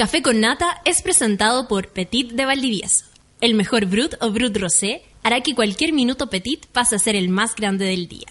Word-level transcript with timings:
Café 0.00 0.22
con 0.22 0.40
Nata 0.40 0.80
es 0.86 1.02
presentado 1.02 1.68
por 1.68 1.88
Petit 1.88 2.32
de 2.32 2.46
Valdivieso. 2.46 3.04
El 3.42 3.54
mejor 3.54 3.84
Brut 3.84 4.14
o 4.22 4.30
Brut 4.30 4.56
Rosé 4.56 5.02
hará 5.22 5.42
que 5.42 5.54
cualquier 5.54 5.92
minuto 5.92 6.30
Petit 6.30 6.64
pase 6.68 6.96
a 6.96 6.98
ser 6.98 7.16
el 7.16 7.28
más 7.28 7.54
grande 7.54 7.84
del 7.84 8.08
día. 8.08 8.28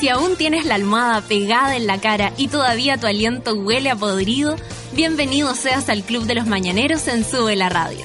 Si 0.00 0.08
aún 0.08 0.34
tienes 0.34 0.66
la 0.66 0.74
almohada 0.74 1.20
pegada 1.20 1.76
en 1.76 1.86
la 1.86 2.00
cara 2.00 2.32
y 2.36 2.48
todavía 2.48 2.98
tu 2.98 3.06
aliento 3.06 3.54
huele 3.54 3.90
a 3.90 3.96
podrido, 3.96 4.56
bienvenido 4.92 5.54
seas 5.54 5.88
al 5.88 6.02
Club 6.02 6.24
de 6.24 6.34
los 6.34 6.48
Mañaneros 6.48 7.06
en 7.06 7.24
Sube 7.24 7.54
la 7.54 7.68
Radio. 7.68 8.04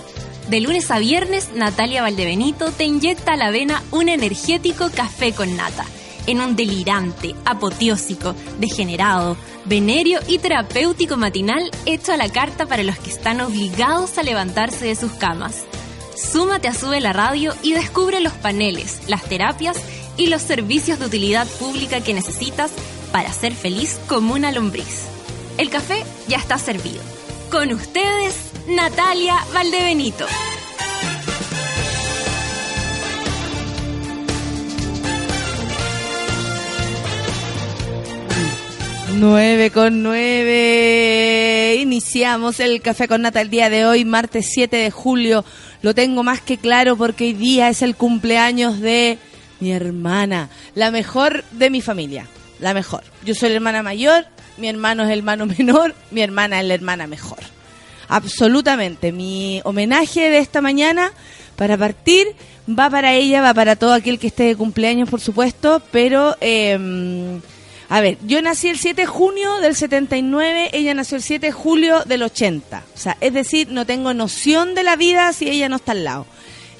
De 0.49 0.59
lunes 0.59 0.91
a 0.91 0.99
viernes, 0.99 1.49
Natalia 1.55 2.03
Valdebenito 2.03 2.71
te 2.71 2.83
inyecta 2.83 3.33
a 3.33 3.37
la 3.37 3.49
vena 3.49 3.81
un 3.89 4.07
energético 4.07 4.91
café 4.91 5.33
con 5.33 5.57
nata 5.57 5.87
en 6.29 6.41
un 6.41 6.55
delirante, 6.55 7.33
apoteósico, 7.43 8.35
degenerado, 8.59 9.35
venerio 9.65 10.19
y 10.27 10.37
terapéutico 10.37 11.17
matinal 11.17 11.71
hecho 11.87 12.13
a 12.13 12.17
la 12.17 12.29
carta 12.29 12.67
para 12.67 12.83
los 12.83 12.99
que 12.99 13.09
están 13.09 13.41
obligados 13.41 14.17
a 14.19 14.23
levantarse 14.23 14.85
de 14.85 14.95
sus 14.95 15.11
camas. 15.13 15.63
Súmate 16.15 16.67
a 16.67 16.73
Sube 16.75 17.01
la 17.01 17.13
Radio 17.13 17.55
y 17.63 17.73
descubre 17.73 18.19
los 18.19 18.33
paneles, 18.33 18.99
las 19.07 19.23
terapias 19.23 19.77
y 20.17 20.27
los 20.27 20.43
servicios 20.43 20.99
de 20.99 21.07
utilidad 21.07 21.47
pública 21.47 22.01
que 22.01 22.13
necesitas 22.13 22.71
para 23.11 23.33
ser 23.33 23.55
feliz 23.55 23.99
como 24.07 24.35
una 24.35 24.51
lombriz. 24.51 25.05
El 25.57 25.71
café 25.71 26.05
ya 26.27 26.37
está 26.37 26.59
servido. 26.59 27.01
Con 27.49 27.73
ustedes, 27.73 28.35
Natalia 28.67 29.35
Valdebenito. 29.51 30.27
9 39.19 39.71
con 39.71 40.01
9. 40.01 41.75
Iniciamos 41.81 42.61
el 42.61 42.81
café 42.81 43.09
con 43.09 43.21
nata 43.21 43.41
el 43.41 43.49
día 43.49 43.69
de 43.69 43.85
hoy, 43.85 44.05
martes 44.05 44.47
7 44.53 44.77
de 44.77 44.91
julio. 44.91 45.43
Lo 45.81 45.93
tengo 45.93 46.23
más 46.23 46.39
que 46.39 46.57
claro 46.57 46.95
porque 46.95 47.25
hoy 47.25 47.33
día 47.33 47.67
es 47.67 47.81
el 47.81 47.97
cumpleaños 47.97 48.79
de 48.79 49.17
mi 49.59 49.73
hermana, 49.73 50.49
la 50.73 50.89
mejor 50.89 51.43
de 51.51 51.69
mi 51.69 51.81
familia, 51.81 52.27
la 52.61 52.73
mejor. 52.73 53.03
Yo 53.25 53.35
soy 53.35 53.49
la 53.49 53.55
hermana 53.55 53.83
mayor, 53.83 54.25
mi 54.57 54.69
hermano 54.69 55.03
es 55.03 55.09
el 55.09 55.19
hermano 55.19 55.45
menor, 55.57 55.95
mi 56.11 56.21
hermana 56.21 56.61
es 56.61 56.67
la 56.67 56.75
hermana 56.75 57.05
mejor. 57.05 57.39
Absolutamente. 58.07 59.11
Mi 59.11 59.59
homenaje 59.65 60.29
de 60.29 60.39
esta 60.39 60.61
mañana 60.61 61.11
para 61.57 61.77
partir 61.77 62.25
va 62.69 62.89
para 62.89 63.13
ella, 63.15 63.41
va 63.41 63.53
para 63.53 63.75
todo 63.75 63.91
aquel 63.91 64.17
que 64.17 64.27
esté 64.27 64.43
de 64.43 64.55
cumpleaños, 64.55 65.09
por 65.09 65.19
supuesto, 65.19 65.81
pero... 65.91 66.37
Eh, 66.39 67.41
a 67.89 68.01
ver, 68.01 68.17
yo 68.25 68.41
nací 68.41 68.69
el 68.69 68.77
7 68.77 69.01
de 69.01 69.07
junio 69.07 69.59
del 69.61 69.75
79, 69.75 70.69
ella 70.73 70.93
nació 70.93 71.17
el 71.17 71.23
7 71.23 71.47
de 71.47 71.51
julio 71.51 72.03
del 72.05 72.21
80. 72.21 72.83
O 72.93 72.97
sea, 72.97 73.17
es 73.19 73.33
decir, 73.33 73.69
no 73.71 73.85
tengo 73.85 74.13
noción 74.13 74.75
de 74.75 74.83
la 74.83 74.95
vida 74.95 75.33
si 75.33 75.49
ella 75.49 75.69
no 75.69 75.77
está 75.77 75.93
al 75.93 76.03
lado. 76.03 76.27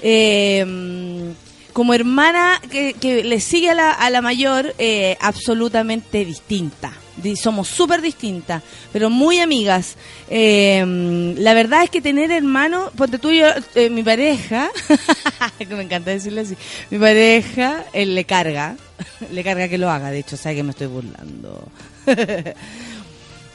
Eh, 0.02 1.34
como 1.72 1.94
hermana 1.94 2.60
que, 2.70 3.22
le 3.24 3.40
sigue 3.40 3.70
a 3.70 3.74
la, 3.74 3.90
a 3.90 4.10
la 4.10 4.22
mayor, 4.22 4.74
eh, 4.78 5.16
absolutamente 5.20 6.24
distinta. 6.24 6.92
Somos 7.36 7.68
súper 7.68 8.00
distintas, 8.00 8.62
pero 8.92 9.10
muy 9.10 9.38
amigas. 9.38 9.96
Eh, 10.28 11.34
la 11.38 11.54
verdad 11.54 11.84
es 11.84 11.90
que 11.90 12.00
tener 12.00 12.30
hermanos, 12.30 12.90
ponte 12.96 13.18
tú 13.18 13.30
yo, 13.32 13.46
eh, 13.74 13.90
mi 13.90 14.02
pareja, 14.02 14.70
que 15.58 15.66
me 15.66 15.82
encanta 15.82 16.10
decirle 16.10 16.42
así, 16.42 16.56
mi 16.90 16.98
pareja, 16.98 17.84
él 17.92 18.14
le 18.14 18.24
carga, 18.24 18.76
le 19.32 19.44
carga 19.44 19.68
que 19.68 19.78
lo 19.78 19.90
haga, 19.90 20.10
de 20.10 20.20
hecho, 20.20 20.36
sabe 20.36 20.56
que 20.56 20.62
me 20.62 20.70
estoy 20.70 20.86
burlando. 20.88 21.68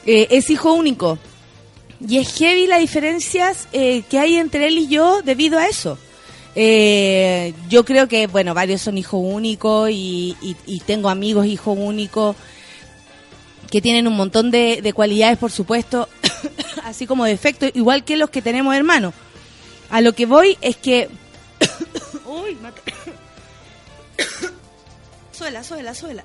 es 0.06 0.50
hijo 0.50 0.72
único. 0.72 1.18
Y 2.06 2.18
es 2.18 2.34
heavy 2.34 2.66
las 2.66 2.80
diferencias 2.80 3.68
que 3.72 4.18
hay 4.18 4.36
entre 4.36 4.66
él 4.66 4.76
y 4.78 4.88
yo 4.88 5.22
debido 5.22 5.58
a 5.58 5.66
eso. 5.66 5.98
Eh, 6.58 7.52
yo 7.68 7.84
creo 7.84 8.08
que, 8.08 8.26
bueno, 8.28 8.54
varios 8.54 8.80
son 8.80 8.96
hijos 8.96 9.20
únicos 9.22 9.90
y, 9.92 10.34
tengo 10.86 11.10
amigos 11.10 11.44
hijos 11.44 11.76
únicos 11.78 12.34
que 13.66 13.80
tienen 13.80 14.06
un 14.06 14.16
montón 14.16 14.50
de, 14.50 14.92
cualidades, 14.94 15.38
por 15.38 15.50
supuesto, 15.50 16.08
así 16.84 17.06
como 17.06 17.24
defectos, 17.24 17.70
igual 17.74 18.04
que 18.04 18.16
los 18.16 18.30
que 18.30 18.42
tenemos 18.42 18.74
hermanos. 18.74 19.14
A 19.90 20.00
lo 20.00 20.12
que 20.12 20.26
voy 20.26 20.58
es 20.60 20.76
que... 20.76 21.08
Uy, 22.26 22.56
suela, 25.32 25.62
suela, 25.62 25.94
suela. 25.94 26.24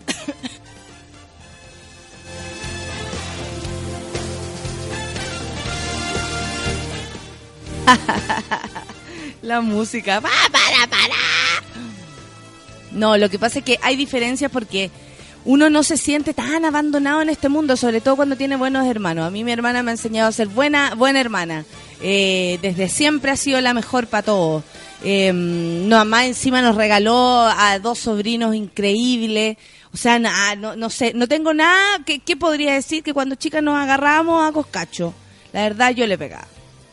la 9.42 9.62
música. 9.62 10.22
¡Para, 10.22 10.50
para, 10.52 10.88
para! 10.88 11.16
No, 12.92 13.18
lo 13.18 13.30
que 13.30 13.40
pasa 13.40 13.60
es 13.60 13.66
que 13.66 13.80
hay 13.82 13.96
diferencias 13.96 14.52
porque 14.52 14.92
uno 15.46 15.70
no 15.70 15.84
se 15.84 15.98
siente 15.98 16.34
tan 16.34 16.66
abandonado 16.66 17.22
en 17.22 17.30
este 17.30 17.50
mundo, 17.50 17.76
sobre 17.76 18.02
todo 18.02 18.16
cuando 18.16 18.36
tiene 18.36 18.56
buenos 18.56 18.86
hermanos. 18.88 19.26
A 19.26 19.32
mí 19.32 19.44
mi 19.44 19.52
hermana 19.52 19.82
me 19.84 19.92
ha 19.92 19.94
enseñado 19.94 20.30
a 20.30 20.32
ser 20.32 20.48
buena, 20.48 20.96
buena 20.96 21.20
hermana. 21.20 21.66
Eh, 22.02 22.60
desde 22.62 22.90
siempre 22.90 23.32
ha 23.32 23.36
sido 23.36 23.60
la 23.62 23.74
mejor 23.74 24.08
para 24.08 24.24
todos. 24.24 24.64
Eh, 25.04 25.32
no, 25.34 26.20
encima 26.20 26.62
nos 26.62 26.76
regaló 26.76 27.42
a 27.42 27.80
dos 27.80 28.00
sobrinos 28.00 28.56
increíbles. 28.56 29.58
O 29.94 29.98
sea, 29.98 30.20
no, 30.20 30.76
no, 30.76 30.90
sé, 30.90 31.14
no 31.16 31.28
tengo 31.28 31.54
nada 31.54 32.00
que, 32.06 32.20
que 32.20 32.38
podría 32.38 32.74
decir 32.74 33.04
que 33.04 33.14
cuando 33.14 33.36
chicas 33.36 33.64
nos 33.64 33.76
agarramos 33.76 34.48
a 34.48 34.52
coscacho. 34.52 35.14
La 35.54 35.64
verdad, 35.64 35.92
yo 35.92 36.08
le 36.08 36.18
pegaba. 36.18 36.48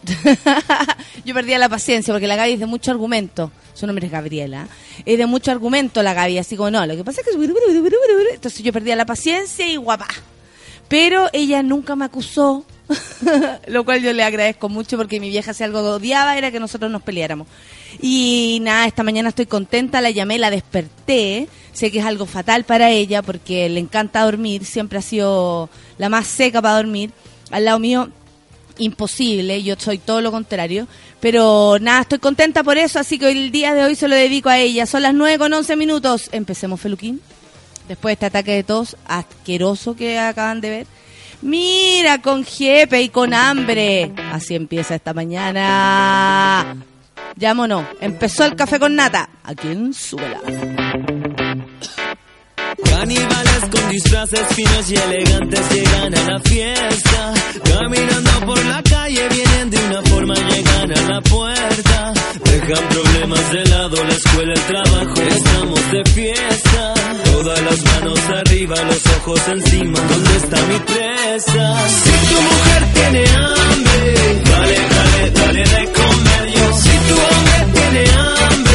yo 1.24 1.34
perdía 1.34 1.58
la 1.58 1.68
paciencia 1.68 2.12
porque 2.12 2.26
la 2.26 2.36
Gaby 2.36 2.52
es 2.52 2.60
de 2.60 2.66
mucho 2.66 2.90
argumento. 2.90 3.50
Su 3.74 3.86
nombre 3.86 4.06
es 4.06 4.12
Gabriela. 4.12 4.68
Es 5.04 5.18
de 5.18 5.26
mucho 5.26 5.50
argumento 5.50 6.02
la 6.02 6.14
Gaby, 6.14 6.38
así 6.38 6.56
como 6.56 6.70
no. 6.70 6.84
Lo 6.86 6.96
que 6.96 7.04
pasa 7.04 7.20
es 7.20 7.26
que. 7.26 7.44
Entonces 8.34 8.62
yo 8.62 8.72
perdía 8.72 8.96
la 8.96 9.06
paciencia 9.06 9.66
y 9.66 9.76
guapa. 9.76 10.08
Pero 10.88 11.28
ella 11.32 11.62
nunca 11.62 11.94
me 11.96 12.06
acusó, 12.06 12.64
lo 13.66 13.84
cual 13.84 14.02
yo 14.02 14.12
le 14.14 14.24
agradezco 14.24 14.70
mucho 14.70 14.96
porque 14.96 15.20
mi 15.20 15.28
vieja 15.28 15.52
si 15.52 15.62
algo 15.62 15.80
odiaba 15.80 16.38
era 16.38 16.50
que 16.50 16.60
nosotros 16.60 16.90
nos 16.90 17.02
peleáramos. 17.02 17.46
Y 18.00 18.58
nada, 18.62 18.86
esta 18.86 19.02
mañana 19.02 19.28
estoy 19.28 19.46
contenta, 19.46 20.00
la 20.00 20.10
llamé, 20.10 20.38
la 20.38 20.50
desperté. 20.50 21.46
Sé 21.72 21.90
que 21.92 21.98
es 21.98 22.06
algo 22.06 22.26
fatal 22.26 22.64
para 22.64 22.90
ella 22.90 23.22
porque 23.22 23.68
le 23.68 23.80
encanta 23.80 24.24
dormir, 24.24 24.64
siempre 24.64 24.98
ha 24.98 25.02
sido 25.02 25.68
la 25.98 26.08
más 26.08 26.26
seca 26.26 26.62
para 26.62 26.76
dormir. 26.76 27.12
Al 27.50 27.66
lado 27.66 27.78
mío 27.78 28.10
imposible, 28.78 29.62
yo 29.62 29.74
soy 29.78 29.98
todo 29.98 30.20
lo 30.20 30.30
contrario, 30.30 30.86
pero 31.20 31.78
nada, 31.80 32.02
estoy 32.02 32.18
contenta 32.18 32.62
por 32.62 32.78
eso, 32.78 32.98
así 32.98 33.18
que 33.18 33.30
el 33.30 33.50
día 33.50 33.74
de 33.74 33.84
hoy 33.84 33.94
se 33.94 34.08
lo 34.08 34.14
dedico 34.14 34.48
a 34.48 34.58
ella. 34.58 34.86
Son 34.86 35.02
las 35.02 35.14
9 35.14 35.38
con 35.38 35.52
11 35.52 35.76
minutos. 35.76 36.28
Empecemos, 36.32 36.80
Feluquín. 36.80 37.20
Después 37.88 38.10
de 38.10 38.14
este 38.14 38.26
ataque 38.26 38.52
de 38.52 38.62
tos 38.64 38.96
asqueroso 39.06 39.96
que 39.96 40.18
acaban 40.18 40.60
de 40.60 40.70
ver. 40.70 40.86
Mira, 41.40 42.20
con 42.20 42.44
jepe 42.44 43.00
y 43.02 43.08
con 43.08 43.32
hambre. 43.32 44.12
Así 44.32 44.54
empieza 44.54 44.94
esta 44.94 45.14
mañana. 45.14 46.76
no 47.40 47.88
Empezó 48.00 48.44
el 48.44 48.56
café 48.56 48.78
con 48.78 48.94
nata. 48.94 49.30
¿A 49.42 49.54
quién? 49.54 49.92
Caníbales 52.84 53.47
con 53.98 54.04
disfraces 54.04 54.46
finos 54.54 54.90
y 54.90 54.94
elegantes 54.96 55.70
llegan 55.70 56.14
a 56.14 56.32
la 56.32 56.40
fiesta. 56.40 57.34
Caminando 57.64 58.30
por 58.46 58.64
la 58.64 58.82
calle 58.82 59.28
vienen 59.28 59.70
de 59.70 59.78
una 59.78 60.02
forma, 60.02 60.34
llegan 60.34 60.98
a 60.98 61.14
la 61.14 61.20
puerta. 61.22 62.12
Dejan 62.44 62.88
problemas 62.88 63.52
de 63.52 63.64
lado, 63.66 64.04
la 64.04 64.12
escuela, 64.12 64.52
el 64.54 64.60
trabajo, 64.60 65.22
estamos 65.22 65.92
de 65.92 66.04
fiesta. 66.12 66.94
Todas 67.32 67.62
las 67.62 67.84
manos 67.84 68.20
arriba, 68.40 68.76
los 68.84 69.06
ojos 69.18 69.48
encima, 69.48 70.00
¿dónde 70.00 70.36
está 70.36 70.56
mi 70.66 70.78
presa? 70.78 71.88
Si 71.88 72.10
tu 72.28 72.40
mujer 72.42 72.82
tiene 72.94 73.24
hambre, 73.36 74.14
dale, 74.44 74.78
dale, 74.94 75.30
dale 75.30 75.62
de 75.62 75.92
comer. 75.92 76.48
Si 76.82 76.94
tu 77.08 77.14
hombre 77.14 77.58
tiene 77.74 78.04
hambre, 78.12 78.67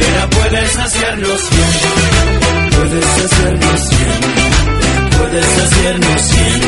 puedes 0.00 0.70
saciarnos 0.72 1.50
bien. 1.50 1.70
Puedes 2.70 3.04
saciarnos 3.04 3.90
bien. 3.90 4.20
Puedes 5.18 5.46
saciarnos 5.46 6.30
bien. 6.30 6.60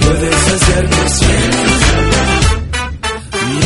Puedes 0.00 0.36
saciarnos 0.36 1.20
bien. 1.20 1.50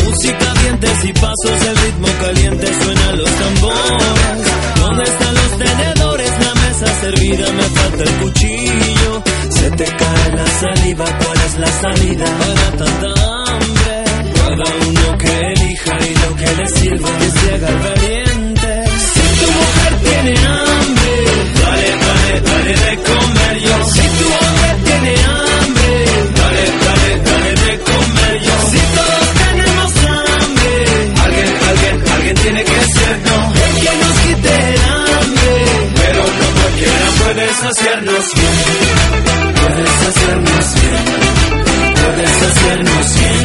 Música, 0.04 0.54
dientes 0.62 1.04
y 1.04 1.12
pasos, 1.12 1.66
el 1.68 1.76
ritmo 1.76 2.08
caliente 2.20 2.66
suena 2.82 3.12
los 3.12 3.30
tambores. 3.30 4.48
¿Dónde 4.76 5.02
están 5.02 5.34
los 5.34 5.58
tenedores? 5.58 6.30
La 6.40 6.54
mesa 6.54 7.00
servida, 7.00 7.52
me 7.52 7.62
falta 7.62 8.02
el 8.02 8.10
cuchillo. 8.20 9.22
Se 9.50 9.70
te 9.72 9.84
cae 9.84 10.32
la 10.34 10.46
saliva, 10.46 11.04
¿cuál 11.04 11.38
es 11.46 11.58
la 11.58 11.80
salida? 11.80 12.24
Para 12.24 12.70
tanta 12.76 13.06
hambre. 13.52 14.04
Cada 14.34 14.64
uno 14.86 15.18
que 15.18 15.52
elija 15.52 15.98
y 16.00 16.14
lo 16.14 16.36
que 16.36 16.56
le 16.56 16.68
sirva. 16.68 17.18
Que 17.18 17.30
se 17.30 17.54
haga 17.54 17.98
tiene 20.22 20.38
hambre, 20.46 21.12
dale, 21.60 21.88
dale, 22.04 22.40
dale 22.40 22.72
de 22.72 23.02
comer 23.02 23.58
yo. 23.60 23.84
Si 23.94 24.04
tu 24.18 24.26
hombre 24.26 24.70
tiene 24.84 25.12
hambre, 25.24 25.90
dale, 26.38 26.64
dale, 26.84 27.10
dale 27.28 27.50
de 27.62 27.78
comer 27.78 28.34
yo. 28.42 28.54
Si 28.70 28.80
todos 28.96 29.26
tenemos 29.42 29.90
hambre, 30.08 30.74
alguien, 31.24 31.50
alguien, 31.68 31.94
alguien 32.14 32.36
tiene 32.36 32.64
que 32.64 32.80
ser 32.94 33.14
no. 33.26 33.36
El 33.64 33.74
que 33.82 33.92
nos 34.02 34.16
quite 34.24 34.52
el 34.68 34.80
hambre, 34.90 35.52
pero 35.94 36.22
no 36.38 36.46
cualquiera 36.58 37.06
puede 37.20 37.46
saciarnos 37.62 38.26
bien. 38.34 38.56
Puede 39.58 39.86
saciarnos 40.02 40.66
bien, 40.78 41.04
puede 41.94 42.26
saciarnos 42.40 43.06
bien, 43.18 43.44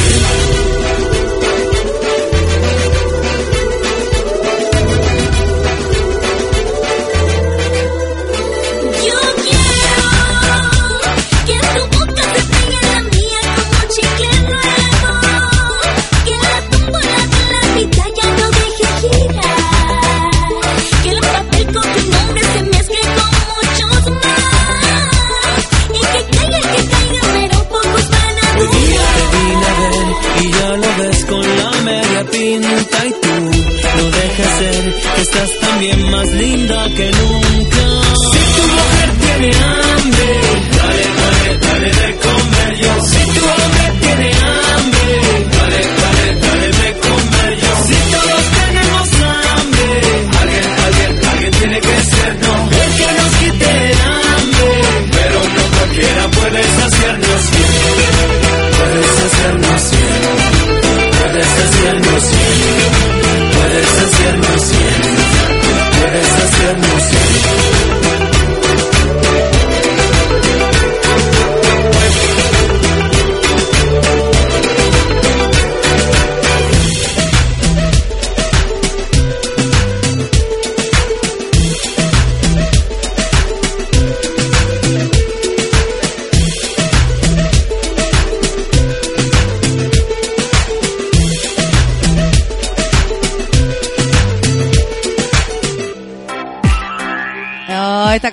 también 35.84 36.10
más 36.10 36.30
linda 36.32 36.88
que 36.96 37.10
nunca. 37.10 38.02
Si 38.32 38.38
tu 38.56 38.62
mujer 38.68 39.10
tiene 39.20 39.56
hambre, 39.56 39.83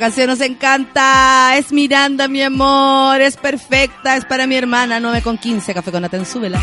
canción 0.02 0.28
nos 0.28 0.42
encanta. 0.42 1.56
Es 1.58 1.72
Miranda, 1.72 2.28
mi 2.28 2.42
amor. 2.42 3.22
Es 3.22 3.38
perfecta. 3.38 4.18
Es 4.18 4.26
para 4.26 4.48
mi 4.48 4.56
hermana. 4.56 5.00
9 5.00 5.22
con 5.22 5.38
15. 5.38 5.76
Café 5.76 5.92
con 5.92 6.04
Aten. 6.04 6.26
Súbela. 6.26 6.60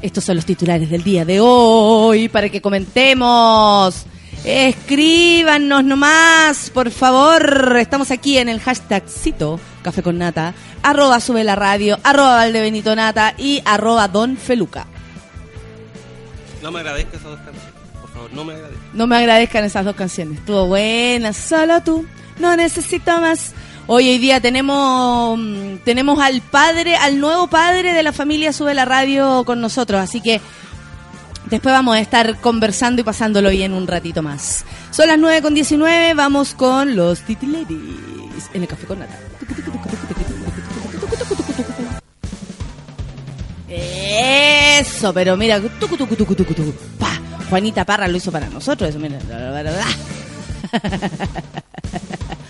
Estos 0.00 0.24
son 0.24 0.36
los 0.36 0.46
titulares 0.46 0.90
del 0.90 1.02
día 1.02 1.24
de 1.24 1.40
hoy 1.40 2.28
para 2.28 2.48
que 2.48 2.60
comentemos. 2.60 4.06
Escríbanos 4.44 5.82
nomás, 5.84 6.70
por 6.70 6.90
favor. 6.90 7.76
Estamos 7.78 8.10
aquí 8.10 8.38
en 8.38 8.48
el 8.48 8.60
hashtagcito 8.60 9.58
Café 9.82 10.02
con 10.02 10.18
Nata, 10.18 10.54
arroba 10.82 11.18
sube 11.18 11.44
la 11.44 11.56
radio, 11.56 11.98
arroba 12.02 12.36
Valdebenito 12.36 12.94
Nata 12.94 13.34
y 13.38 13.62
arroba 13.64 14.06
Don 14.06 14.36
Feluca. 14.36 14.86
No 16.62 16.70
me 16.70 16.80
agradezca 16.80 17.16
esas 17.16 17.30
dos 17.30 17.40
canciones. 17.40 17.72
Por 18.00 18.10
favor, 18.10 18.32
no 18.32 18.44
me 18.44 18.52
agradezca. 18.54 18.84
No 18.92 19.06
me 19.06 19.16
agradezcan 19.16 19.64
esas 19.64 19.84
dos 19.84 19.96
canciones. 19.96 20.38
Estuvo 20.38 20.66
buena, 20.66 21.32
solo 21.32 21.82
tú. 21.82 22.06
No 22.38 22.56
necesito 22.56 23.20
más. 23.20 23.54
Hoy, 23.90 24.06
hoy 24.10 24.18
día 24.18 24.38
tenemos 24.38 25.38
mm, 25.38 25.76
tenemos 25.82 26.20
al 26.20 26.42
padre, 26.42 26.96
al 26.96 27.18
nuevo 27.18 27.46
padre 27.46 27.94
de 27.94 28.02
la 28.02 28.12
familia 28.12 28.52
Sube 28.52 28.74
la 28.74 28.84
Radio 28.84 29.44
con 29.46 29.62
nosotros, 29.62 29.98
así 29.98 30.20
que 30.20 30.42
después 31.46 31.72
vamos 31.72 31.96
a 31.96 32.00
estar 32.00 32.38
conversando 32.42 33.00
y 33.00 33.04
pasándolo 33.04 33.48
bien 33.48 33.72
un 33.72 33.86
ratito 33.86 34.22
más. 34.22 34.66
Son 34.90 35.06
las 35.06 35.18
9 35.18 35.40
con 35.40 35.54
19, 35.54 36.12
vamos 36.12 36.52
con 36.52 36.96
los 36.96 37.22
titulares 37.22 37.66
en 38.52 38.60
el 38.60 38.68
café 38.68 38.86
con 38.86 38.98
nata. 38.98 39.18
Eso, 43.70 45.14
pero 45.14 45.34
mira. 45.38 45.62
Pa, 46.98 47.18
Juanita 47.48 47.86
Parra 47.86 48.06
lo 48.06 48.18
hizo 48.18 48.30
para 48.30 48.50
nosotros, 48.50 48.90
eso, 48.90 48.98
mira. 48.98 49.18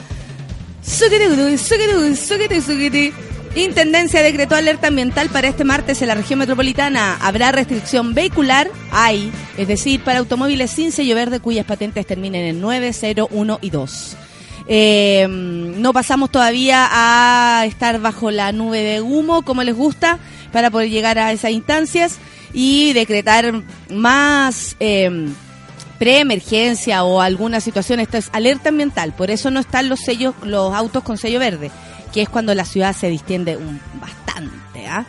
Intendencia 3.54 4.22
decretó 4.22 4.54
alerta 4.54 4.86
ambiental 4.86 5.28
para 5.28 5.48
este 5.48 5.62
martes 5.62 6.00
en 6.00 6.08
la 6.08 6.14
región 6.14 6.38
metropolitana. 6.38 7.18
Habrá 7.20 7.52
restricción 7.52 8.14
vehicular, 8.14 8.70
hay, 8.90 9.30
es 9.58 9.68
decir, 9.68 10.00
para 10.00 10.20
automóviles 10.20 10.70
sin 10.70 10.90
sello 10.90 11.14
verde 11.14 11.40
cuyas 11.40 11.66
patentes 11.66 12.06
terminen 12.06 12.44
en 12.46 12.60
9, 12.62 12.92
0, 12.92 13.28
1 13.30 13.58
y 13.60 13.70
2. 13.70 14.16
Eh, 14.66 15.26
no 15.28 15.92
pasamos 15.92 16.30
todavía 16.30 16.88
a 16.90 17.66
estar 17.66 18.00
bajo 18.00 18.30
la 18.30 18.52
nube 18.52 18.82
de 18.82 19.02
humo 19.02 19.42
como 19.42 19.64
les 19.64 19.74
gusta 19.74 20.18
para 20.52 20.70
poder 20.70 20.88
llegar 20.88 21.18
a 21.18 21.32
esas 21.32 21.50
instancias 21.50 22.18
y 22.54 22.94
decretar 22.94 23.62
más 23.90 24.74
eh, 24.80 25.28
preemergencia 25.98 27.04
o 27.04 27.20
alguna 27.20 27.60
situación. 27.60 28.00
Esto 28.00 28.16
es 28.16 28.30
alerta 28.32 28.70
ambiental, 28.70 29.12
por 29.12 29.30
eso 29.30 29.50
no 29.50 29.60
están 29.60 29.88
los 29.88 30.00
sellos, 30.00 30.34
los 30.42 30.74
autos 30.74 31.02
con 31.02 31.18
sello 31.18 31.38
verde, 31.38 31.70
que 32.12 32.22
es 32.22 32.28
cuando 32.28 32.54
la 32.54 32.64
ciudad 32.64 32.94
se 32.94 33.08
distiende 33.08 33.56
un, 33.56 33.80
bastante. 34.00 34.86
¿ah? 34.86 35.04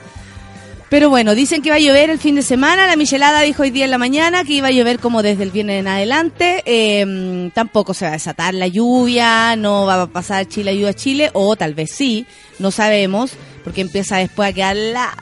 Pero 0.89 1.12
bueno, 1.12 1.36
dicen 1.36 1.62
que 1.62 1.69
va 1.69 1.75
a 1.75 1.79
llover 1.79 2.10
el 2.10 2.17
fin 2.17 2.34
de 2.34 2.41
semana. 2.41 2.88
La 2.88 2.96
Michelada 2.96 3.41
dijo 3.41 3.62
hoy 3.62 3.69
día 3.69 3.86
en 3.86 3.91
la 3.91 4.00
mañana 4.00 4.43
que 4.43 4.53
iba 4.53 4.69
a 4.69 4.72
llover 4.72 5.00
como 5.00 5.22
desde 5.22 5.43
el 5.43 5.51
viernes 5.51 5.81
en 5.81 5.88
adelante. 5.88 6.63
Eh, 6.65 7.51
tampoco 7.53 7.93
se 7.93 8.05
va 8.05 8.10
a 8.10 8.13
desatar 8.13 8.55
la 8.55 8.67
lluvia, 8.67 9.55
no 9.55 9.86
va 9.86 10.01
a 10.01 10.08
pasar 10.08 10.48
Chile 10.48 10.72
ayuda 10.72 10.89
a 10.89 10.96
Chile, 10.96 11.29
o 11.34 11.55
tal 11.55 11.75
vez 11.75 11.91
sí, 11.91 12.25
no 12.58 12.72
sabemos, 12.72 13.34
porque 13.63 13.81
empieza 13.81 14.17
después 14.17 14.50
a 14.50 14.53
quedar 14.53 14.75
la 14.75 15.15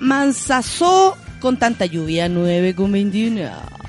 mansazó 0.00 1.16
con 1.40 1.56
tanta 1.56 1.86
lluvia. 1.86 2.28
9 2.28 2.74
con 2.74 2.90
21. 2.90 3.81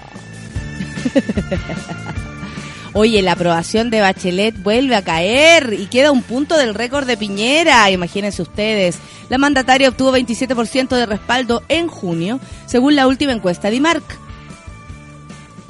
Oye, 2.96 3.24
la 3.24 3.32
aprobación 3.32 3.90
de 3.90 4.02
Bachelet 4.02 4.62
vuelve 4.62 4.96
a 4.96 5.02
caer 5.02 5.76
y 5.80 5.88
queda 5.88 6.12
un 6.12 6.22
punto 6.22 6.58
del 6.58 6.76
récord 6.76 7.08
de 7.08 7.18
Piñera. 7.18 7.90
Imagínense 7.90 8.44
ustedes. 8.44 9.00
La 9.30 9.40
mandataria 9.40 9.90
obtuvo 9.90 10.16
27% 10.16 10.90
de 10.96 11.08
respaldo 11.08 11.64
en 11.70 11.88
junio, 11.88 12.40
según 12.68 12.96
la 12.96 13.08
última 13.08 13.32
encuesta 13.32 13.72
de 13.72 13.78
IMARC. 13.78 14.04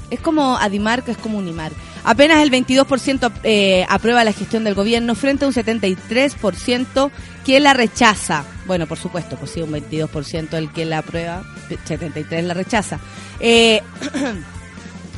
Es 0.09 0.19
como 0.19 0.57
Adimarc, 0.57 1.07
es 1.07 1.17
como 1.17 1.37
Unimar. 1.37 1.71
Apenas 2.03 2.43
el 2.43 2.51
22% 2.51 3.31
eh, 3.43 3.85
aprueba 3.89 4.23
la 4.23 4.33
gestión 4.33 4.63
del 4.63 4.75
gobierno 4.75 5.15
frente 5.15 5.45
a 5.45 5.47
un 5.47 5.53
73% 5.53 7.09
que 7.45 7.59
la 7.59 7.73
rechaza. 7.73 8.43
Bueno, 8.65 8.85
por 8.85 8.97
supuesto, 8.97 9.37
pues 9.37 9.51
sí, 9.51 9.61
un 9.61 9.71
22% 9.71 10.53
el 10.53 10.71
que 10.71 10.85
la 10.85 10.99
aprueba, 10.99 11.43
73% 11.87 12.41
la 12.41 12.53
rechaza. 12.53 12.99
Eh, 13.39 13.81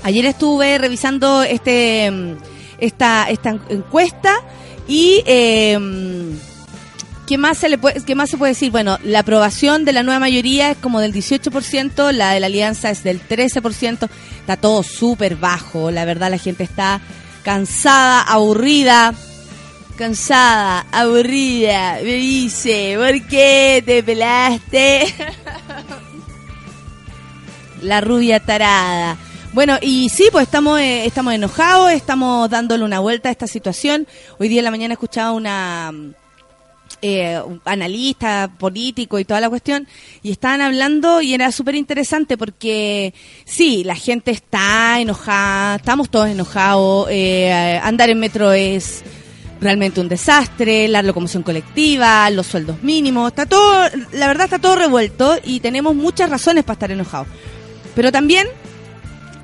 Ayer 0.06 0.26
estuve 0.28 0.78
revisando 0.78 1.42
este 1.42 2.38
esta, 2.78 3.28
esta 3.28 3.58
encuesta 3.70 4.36
y 4.88 5.24
eh, 5.26 5.80
¿qué, 7.26 7.40
más 7.40 7.58
se 7.58 7.70
le 7.70 7.80
¿qué 8.06 8.14
más 8.14 8.30
se 8.30 8.38
puede 8.38 8.52
decir? 8.52 8.70
Bueno, 8.70 9.00
la 9.04 9.22
aprobación 9.22 9.84
de 9.84 9.94
la 9.94 10.04
nueva 10.04 10.20
mayoría 10.20 10.70
es 10.70 10.78
como 10.78 11.00
del 11.00 11.12
18%, 11.12 12.12
la 12.12 12.34
de 12.34 12.40
la 12.40 12.46
alianza 12.46 12.92
es 12.92 13.04
del 13.04 13.20
13%, 13.20 14.08
está 14.42 14.58
todo 14.58 14.84
súper 14.84 15.38
bajo, 15.38 15.90
la 15.90 16.06
verdad 16.06 16.30
la 16.30 16.38
gente 16.38 16.64
está 16.64 17.02
cansada, 17.44 18.22
aburrida, 18.22 19.12
cansada, 19.98 20.86
aburrida, 20.92 21.98
me 22.04 22.14
dice, 22.14 22.94
¿por 22.96 23.28
qué 23.28 23.82
te 23.84 24.04
pelaste? 24.04 25.16
la 27.82 28.02
rubia 28.02 28.40
tarada. 28.40 29.18
Bueno, 29.56 29.78
y 29.82 30.10
sí, 30.10 30.28
pues 30.34 30.48
estamos 30.48 30.82
eh, 30.82 31.06
estamos 31.06 31.34
enojados, 31.34 31.94
estamos 31.94 32.50
dándole 32.50 32.84
una 32.84 33.00
vuelta 33.00 33.30
a 33.30 33.32
esta 33.32 33.48
situación. 33.48 34.06
Hoy 34.38 34.50
día 34.50 34.60
en 34.60 34.66
la 34.66 34.72
mañana 34.72 34.96
escuchaba 34.96 35.32
una 35.32 35.94
eh, 37.02 37.40
un 37.40 37.62
analista 37.64 38.52
político 38.60 39.18
y 39.18 39.24
toda 39.24 39.40
la 39.40 39.48
cuestión 39.48 39.88
y 40.22 40.32
estaban 40.32 40.60
hablando 40.60 41.22
y 41.22 41.34
era 41.34 41.54
súper 41.54 41.76
interesante 41.76 42.38
porque 42.38 43.14
sí, 43.46 43.86
la 43.86 43.96
gente 43.96 44.32
está 44.32 45.00
enojada, 45.00 45.78
estamos 45.78 46.10
todos 46.10 46.28
enojados, 46.28 47.08
eh, 47.10 47.80
andar 47.82 48.10
en 48.10 48.20
metro 48.20 48.52
es 48.52 49.04
realmente 49.62 50.02
un 50.02 50.10
desastre, 50.10 50.90
la 50.90 51.02
locomoción 51.02 51.44
colectiva, 51.44 52.30
los 52.30 52.48
sueldos 52.48 52.84
mínimos, 52.84 53.30
está 53.30 53.46
todo, 53.46 53.86
la 54.12 54.28
verdad 54.28 54.48
está 54.48 54.60
todo 54.60 54.76
revuelto 54.76 55.38
y 55.46 55.62
tenemos 55.62 55.96
muchas 55.96 56.30
razones 56.30 56.66
para 56.66 56.74
estar 56.74 56.92
enojados. 56.92 57.30
Pero 57.96 58.12
también 58.12 58.50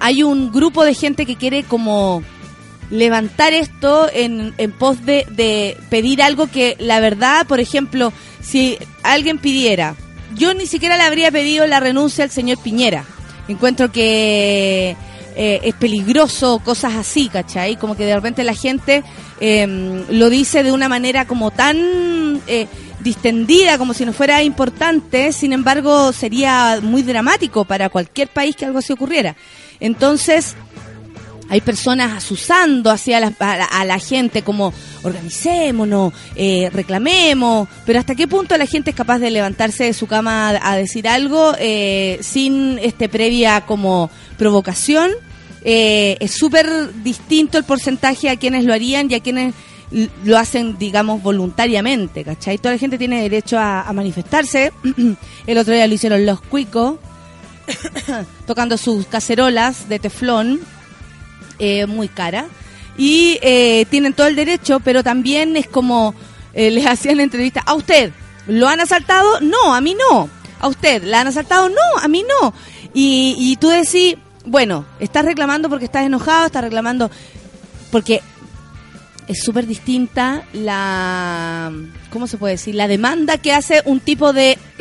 hay 0.01 0.24
un 0.24 0.51
grupo 0.51 0.84
de 0.84 0.96
gente 0.96 1.25
que 1.25 1.38
quiere 1.38 1.63
como 1.63 2.24
levantar 2.89 3.53
esto 3.53 4.10
en, 4.12 4.53
en 4.58 4.72
pos 4.74 5.05
de, 5.05 5.25
de 5.29 5.77
pedir 5.89 6.22
algo 6.22 6.48
que 6.48 6.75
la 6.79 7.00
verdad, 7.00 7.46
por 7.48 7.60
ejemplo, 7.60 8.12
si 8.41 8.77
alguien 9.03 9.38
pidiera, 9.38 9.96
yo 10.36 10.53
ni 10.53 10.65
siquiera 10.65 10.98
le 10.98 11.03
habría 11.03 11.31
pedido 11.31 11.65
la 11.67 11.79
renuncia 11.79 12.24
al 12.24 12.31
señor 12.31 12.58
Piñera. 12.58 13.05
Encuentro 13.48 13.91
que 13.91 14.96
eh, 15.36 15.60
es 15.63 15.75
peligroso, 15.75 16.60
cosas 16.63 16.96
así, 16.96 17.29
¿cachai? 17.29 17.75
Como 17.77 17.96
que 17.96 18.05
de 18.05 18.15
repente 18.15 18.43
la 18.43 18.55
gente 18.55 19.03
eh, 19.39 20.05
lo 20.10 20.29
dice 20.29 20.63
de 20.63 20.72
una 20.72 20.89
manera 20.89 21.25
como 21.25 21.51
tan 21.51 22.41
eh, 22.48 22.67
distendida, 23.00 23.77
como 23.77 23.93
si 23.93 24.05
no 24.05 24.13
fuera 24.13 24.43
importante, 24.43 25.31
sin 25.31 25.53
embargo 25.53 26.12
sería 26.12 26.79
muy 26.81 27.03
dramático 27.03 27.65
para 27.65 27.89
cualquier 27.89 28.27
país 28.27 28.55
que 28.55 28.65
algo 28.65 28.79
así 28.79 28.91
ocurriera. 28.93 29.36
Entonces, 29.81 30.55
hay 31.51 31.59
personas 31.59 32.13
asusando 32.13 32.89
hacia 32.89 33.17
a, 33.17 33.19
la, 33.19 33.35
a 33.65 33.83
la 33.83 34.00
gente 34.00 34.41
como 34.41 34.73
organicémonos, 35.03 36.13
eh, 36.38 36.69
reclamemos, 36.71 37.67
pero 37.85 38.00
hasta 38.00 38.15
qué 38.15 38.25
punto 38.25 38.57
la 38.57 38.65
gente 38.65 38.91
es 38.91 38.95
capaz 38.95 39.19
de 39.19 39.31
levantarse 39.31 39.83
de 39.83 39.93
su 39.93 40.07
cama 40.07 40.51
a, 40.51 40.71
a 40.71 40.77
decir 40.77 41.09
algo 41.09 41.53
eh, 41.59 42.19
sin 42.21 42.79
este 42.79 43.09
previa 43.09 43.65
como 43.65 44.09
provocación. 44.38 45.11
Eh, 45.65 46.15
es 46.21 46.31
súper 46.31 46.69
distinto 47.03 47.57
el 47.57 47.65
porcentaje 47.65 48.29
a 48.29 48.38
quienes 48.38 48.63
lo 48.63 48.73
harían 48.73 49.11
y 49.11 49.15
a 49.15 49.19
quienes 49.19 49.53
lo 50.23 50.38
hacen, 50.38 50.77
digamos, 50.77 51.21
voluntariamente, 51.21 52.23
¿cachai? 52.23 52.59
Toda 52.59 52.75
la 52.75 52.79
gente 52.79 52.97
tiene 52.97 53.21
derecho 53.21 53.59
a, 53.59 53.81
a 53.81 53.91
manifestarse. 53.91 54.71
el 55.47 55.57
otro 55.57 55.73
día 55.73 55.85
lo 55.85 55.93
hicieron 55.93 56.25
los 56.25 56.39
cuicos, 56.39 56.95
tocando 58.47 58.77
sus 58.77 59.05
cacerolas 59.07 59.89
de 59.89 59.99
teflón 59.99 60.59
eh, 61.59 61.85
muy 61.85 62.07
cara. 62.07 62.47
Y 62.97 63.37
eh, 63.41 63.85
tienen 63.89 64.13
todo 64.13 64.27
el 64.27 64.35
derecho, 64.35 64.79
pero 64.79 65.03
también 65.03 65.55
es 65.57 65.67
como 65.67 66.15
eh, 66.53 66.71
les 66.71 66.85
hacían 66.85 67.19
entrevistas. 67.19 67.63
¿A 67.65 67.73
usted 67.73 68.11
lo 68.47 68.67
han 68.67 68.79
asaltado? 68.79 69.39
No, 69.41 69.73
a 69.73 69.81
mí 69.81 69.95
no. 69.95 70.29
¿A 70.59 70.67
usted 70.67 71.03
la 71.03 71.21
han 71.21 71.27
asaltado? 71.27 71.69
No, 71.69 71.99
a 72.01 72.07
mí 72.07 72.23
no. 72.41 72.53
Y, 72.93 73.57
tú 73.61 73.69
decís, 73.69 74.15
bueno, 74.45 74.85
estás 74.99 75.23
reclamando 75.23 75.69
porque 75.69 75.85
estás 75.85 76.05
enojado, 76.05 76.47
estás 76.47 76.63
reclamando 76.63 77.09
porque 77.89 78.21
es 79.27 79.43
súper 79.43 79.65
distinta 79.65 80.43
la 80.51 81.71
¿cómo 82.11 82.27
se 82.27 82.37
puede 82.37 82.55
decir? 82.55 82.75
la 82.75 82.89
demanda 82.89 83.37
que 83.37 83.53
hace 83.53 83.81
un 83.85 84.01
tipo 84.01 84.33
de, 84.33 84.57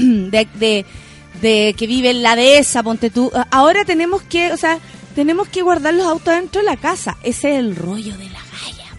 de 1.41 1.75
que 1.77 1.87
vive 1.87 2.11
en 2.11 2.23
la 2.23 2.37
dehesa, 2.37 2.83
ponte 2.83 3.11
tú. 3.11 3.31
Ahora 3.51 3.85
tenemos 3.85 4.23
que, 4.23 4.53
o 4.53 4.57
sea, 4.57 4.79
tenemos 5.15 5.49
que 5.49 5.63
guardar 5.63 5.95
los 5.95 6.07
autos 6.07 6.35
dentro 6.35 6.61
de 6.61 6.67
la 6.67 6.77
casa. 6.77 7.17
Ese 7.23 7.53
es 7.53 7.59
el 7.59 7.77
rollo 7.77 8.17
de 8.17 8.27
la 8.27 8.41
galla. 8.41 8.91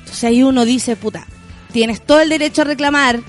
Entonces 0.00 0.24
ahí 0.24 0.42
uno 0.42 0.64
dice, 0.64 0.96
puta, 0.96 1.26
tienes 1.72 2.04
todo 2.04 2.20
el 2.20 2.28
derecho 2.28 2.62
a 2.62 2.66
reclamar, 2.66 3.20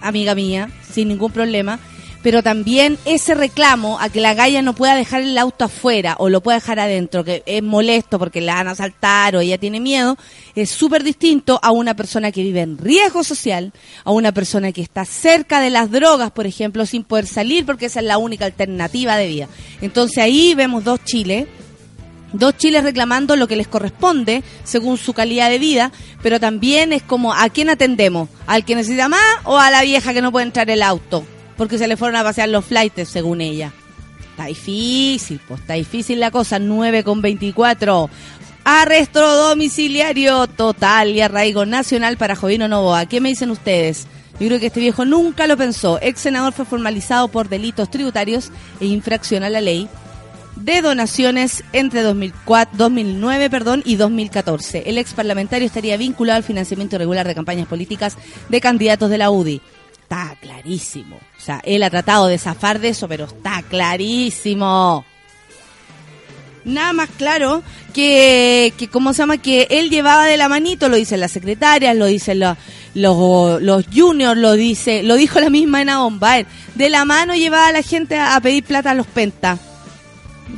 amiga 0.00 0.34
mía, 0.34 0.70
sin 0.92 1.08
ningún 1.08 1.32
problema, 1.32 1.78
pero 2.22 2.42
también 2.42 2.98
ese 3.04 3.34
reclamo 3.34 3.98
a 3.98 4.08
que 4.08 4.20
la 4.20 4.34
galla 4.34 4.62
no 4.62 4.74
pueda 4.74 4.94
dejar 4.94 5.22
el 5.22 5.38
auto 5.38 5.64
afuera 5.64 6.16
o 6.18 6.28
lo 6.28 6.42
pueda 6.42 6.58
dejar 6.58 6.78
adentro, 6.78 7.24
que 7.24 7.42
es 7.46 7.62
molesto 7.62 8.18
porque 8.18 8.40
la 8.40 8.54
van 8.54 8.68
a 8.68 8.72
asaltar 8.72 9.36
o 9.36 9.40
ella 9.40 9.58
tiene 9.58 9.80
miedo, 9.80 10.16
es 10.54 10.70
súper 10.70 11.02
distinto 11.02 11.58
a 11.62 11.70
una 11.70 11.94
persona 11.94 12.32
que 12.32 12.42
vive 12.42 12.60
en 12.60 12.78
riesgo 12.78 13.24
social, 13.24 13.72
a 14.04 14.10
una 14.10 14.32
persona 14.32 14.72
que 14.72 14.82
está 14.82 15.04
cerca 15.04 15.60
de 15.60 15.70
las 15.70 15.90
drogas, 15.90 16.30
por 16.30 16.46
ejemplo, 16.46 16.84
sin 16.86 17.04
poder 17.04 17.26
salir 17.26 17.64
porque 17.64 17.86
esa 17.86 18.00
es 18.00 18.06
la 18.06 18.18
única 18.18 18.44
alternativa 18.44 19.16
de 19.16 19.28
vida. 19.28 19.48
Entonces 19.80 20.18
ahí 20.18 20.54
vemos 20.54 20.84
dos 20.84 21.00
Chiles 21.04 21.46
dos 22.32 22.56
chiles 22.56 22.84
reclamando 22.84 23.34
lo 23.34 23.48
que 23.48 23.56
les 23.56 23.66
corresponde 23.66 24.44
según 24.62 24.98
su 24.98 25.14
calidad 25.14 25.50
de 25.50 25.58
vida, 25.58 25.90
pero 26.22 26.38
también 26.38 26.92
es 26.92 27.02
como 27.02 27.34
a 27.34 27.48
quién 27.48 27.70
atendemos, 27.70 28.28
al 28.46 28.64
que 28.64 28.76
necesita 28.76 29.08
más 29.08 29.20
o 29.44 29.58
a 29.58 29.70
la 29.70 29.82
vieja 29.82 30.12
que 30.12 30.22
no 30.22 30.30
puede 30.30 30.46
entrar 30.46 30.70
el 30.70 30.82
auto, 30.82 31.24
porque 31.60 31.76
se 31.76 31.86
le 31.86 31.98
fueron 31.98 32.16
a 32.16 32.24
pasear 32.24 32.48
los 32.48 32.64
flights 32.64 33.06
según 33.06 33.42
ella. 33.42 33.70
Está 34.30 34.46
difícil, 34.46 35.38
pues 35.46 35.60
está 35.60 35.74
difícil 35.74 36.18
la 36.18 36.30
cosa, 36.30 36.58
9 36.58 37.04
con 37.04 37.20
24. 37.20 38.08
Arresto 38.64 39.48
domiciliario 39.50 40.46
total 40.46 41.10
y 41.10 41.20
arraigo 41.20 41.66
nacional 41.66 42.16
para 42.16 42.34
Jovino 42.34 42.66
Novoa. 42.66 43.04
¿Qué 43.04 43.20
me 43.20 43.28
dicen 43.28 43.50
ustedes? 43.50 44.06
Yo 44.40 44.46
creo 44.46 44.58
que 44.58 44.68
este 44.68 44.80
viejo 44.80 45.04
nunca 45.04 45.46
lo 45.46 45.58
pensó. 45.58 45.98
Ex 46.00 46.20
senador 46.20 46.54
fue 46.54 46.64
formalizado 46.64 47.28
por 47.28 47.50
delitos 47.50 47.90
tributarios 47.90 48.50
e 48.80 48.86
infracción 48.86 49.42
a 49.42 49.50
la 49.50 49.60
ley 49.60 49.86
de 50.56 50.80
donaciones 50.80 51.62
entre 51.74 52.00
2004, 52.00 52.74
2009 52.78 53.50
perdón, 53.50 53.82
y 53.84 53.96
2014. 53.96 54.84
El 54.86 54.96
ex 54.96 55.12
parlamentario 55.12 55.66
estaría 55.66 55.98
vinculado 55.98 56.38
al 56.38 56.42
financiamiento 56.42 56.96
irregular 56.96 57.28
de 57.28 57.34
campañas 57.34 57.68
políticas 57.68 58.16
de 58.48 58.60
candidatos 58.62 59.10
de 59.10 59.18
la 59.18 59.30
UDI. 59.30 59.60
Está 60.10 60.34
clarísimo. 60.40 61.18
O 61.38 61.40
sea, 61.40 61.60
él 61.62 61.84
ha 61.84 61.90
tratado 61.90 62.26
de 62.26 62.36
zafar 62.36 62.80
de 62.80 62.88
eso, 62.88 63.06
pero 63.06 63.26
está 63.26 63.62
clarísimo. 63.62 65.04
Nada 66.64 66.92
más 66.92 67.10
claro 67.16 67.62
que, 67.94 68.74
que 68.76 68.88
¿cómo 68.88 69.12
se 69.12 69.18
llama? 69.22 69.38
Que 69.38 69.68
él 69.70 69.88
llevaba 69.88 70.26
de 70.26 70.36
la 70.36 70.48
manito, 70.48 70.88
lo 70.88 70.96
dicen 70.96 71.20
las 71.20 71.30
secretarias, 71.30 71.94
lo 71.94 72.06
dicen 72.06 72.40
los, 72.40 72.58
los, 72.92 73.62
los 73.62 73.86
juniors, 73.86 74.36
lo 74.36 74.54
dice, 74.54 75.04
lo 75.04 75.14
dijo 75.14 75.38
la 75.38 75.48
misma 75.48 75.82
Ena 75.82 75.98
Bombaer. 75.98 76.44
De 76.74 76.90
la 76.90 77.04
mano 77.04 77.36
llevaba 77.36 77.68
a 77.68 77.72
la 77.72 77.82
gente 77.82 78.16
a, 78.16 78.34
a 78.34 78.40
pedir 78.40 78.64
plata 78.64 78.90
a 78.90 78.94
los 78.94 79.06
pentas 79.06 79.60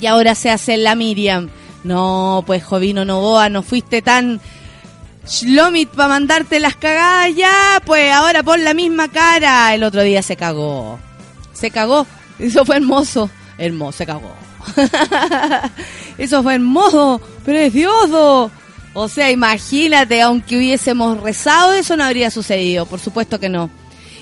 y 0.01 0.07
ahora 0.07 0.35
se 0.35 0.49
hace 0.49 0.79
la 0.79 0.95
Miriam. 0.95 1.51
No, 1.85 2.43
pues 2.47 2.65
Jovino 2.65 3.05
Novoa, 3.05 3.51
no 3.51 3.63
fuiste 3.63 4.01
tan 4.01 4.41
Shlomit 5.27 5.89
para 5.91 6.09
mandarte 6.09 6.59
las 6.59 6.75
cagadas 6.77 7.35
ya, 7.37 7.81
pues 7.85 8.13
ahora 8.13 8.43
pon 8.43 8.65
la 8.65 8.75
misma 8.75 9.09
cara. 9.09 9.75
El 9.75 9.85
otro 9.85 10.03
día 10.03 10.23
se 10.23 10.37
cagó. 10.37 10.99
Se 11.53 11.71
cagó. 11.71 12.07
Eso 12.39 12.65
fue 12.65 12.77
hermoso. 12.77 13.31
Hermoso, 13.59 13.99
se 13.99 14.07
cagó. 14.07 14.35
Eso 16.19 16.43
fue 16.43 16.55
hermoso, 16.55 17.21
precioso. 17.45 18.51
O 18.95 19.09
sea, 19.09 19.31
imagínate, 19.31 20.21
aunque 20.21 20.57
hubiésemos 20.57 21.21
rezado, 21.21 21.73
eso 21.73 21.97
no 21.97 22.05
habría 22.05 22.31
sucedido. 22.31 22.85
Por 22.85 23.01
supuesto 23.01 23.41
que 23.41 23.49
no. 23.49 23.71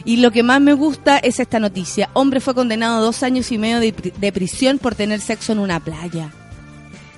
Y 0.05 0.19
lo 0.19 0.31
que 0.31 0.43
más 0.43 0.61
me 0.61 0.75
gusta 0.75 1.19
es 1.19 1.41
esta 1.41 1.59
noticia. 1.59 2.09
Hombre 2.13 2.41
fue 2.41 2.55
condenado 2.55 2.99
a 2.99 3.01
dos 3.01 3.23
años 3.23 3.51
y 3.51 3.59
medio 3.59 3.81
de, 3.81 3.93
de 3.93 4.33
prisión 4.33 4.79
por 4.79 4.95
tener 4.95 5.21
sexo 5.21 5.53
en 5.53 5.59
una 5.59 5.81
playa. 5.81 6.31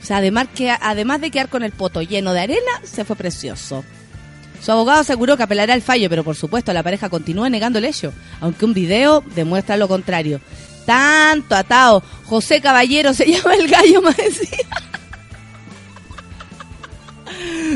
O 0.03 0.05
sea, 0.05 0.17
además, 0.17 0.49
que, 0.55 0.71
además 0.71 1.21
de 1.21 1.31
quedar 1.31 1.49
con 1.49 1.63
el 1.63 1.71
poto 1.71 2.03
lleno 2.03 2.33
de 2.33 2.41
arena, 2.41 2.73
se 2.83 3.05
fue 3.05 3.15
precioso. 3.15 3.85
Su 4.61 4.73
abogado 4.73 5.01
aseguró 5.01 5.37
que 5.37 5.45
apelará 5.45 5.75
al 5.75 5.83
fallo, 5.83 6.09
pero 6.09 6.25
por 6.25 6.37
supuesto 6.37 6.73
la 6.73 6.83
pareja 6.83 7.09
continúa 7.09 7.51
negando 7.51 7.79
el 7.79 7.85
hecho, 7.85 8.13
aunque 8.41 8.65
un 8.65 8.75
video 8.75 9.23
demuestra 9.35 9.77
lo 9.77 9.89
contrario. 9.89 10.41
Tanto 10.87 11.55
atado. 11.55 12.03
José 12.25 12.61
Caballero 12.61 13.15
se 13.15 13.27
llama 13.33 13.55
el 13.55 13.69
gallo 13.69 14.03
más. 14.03 14.17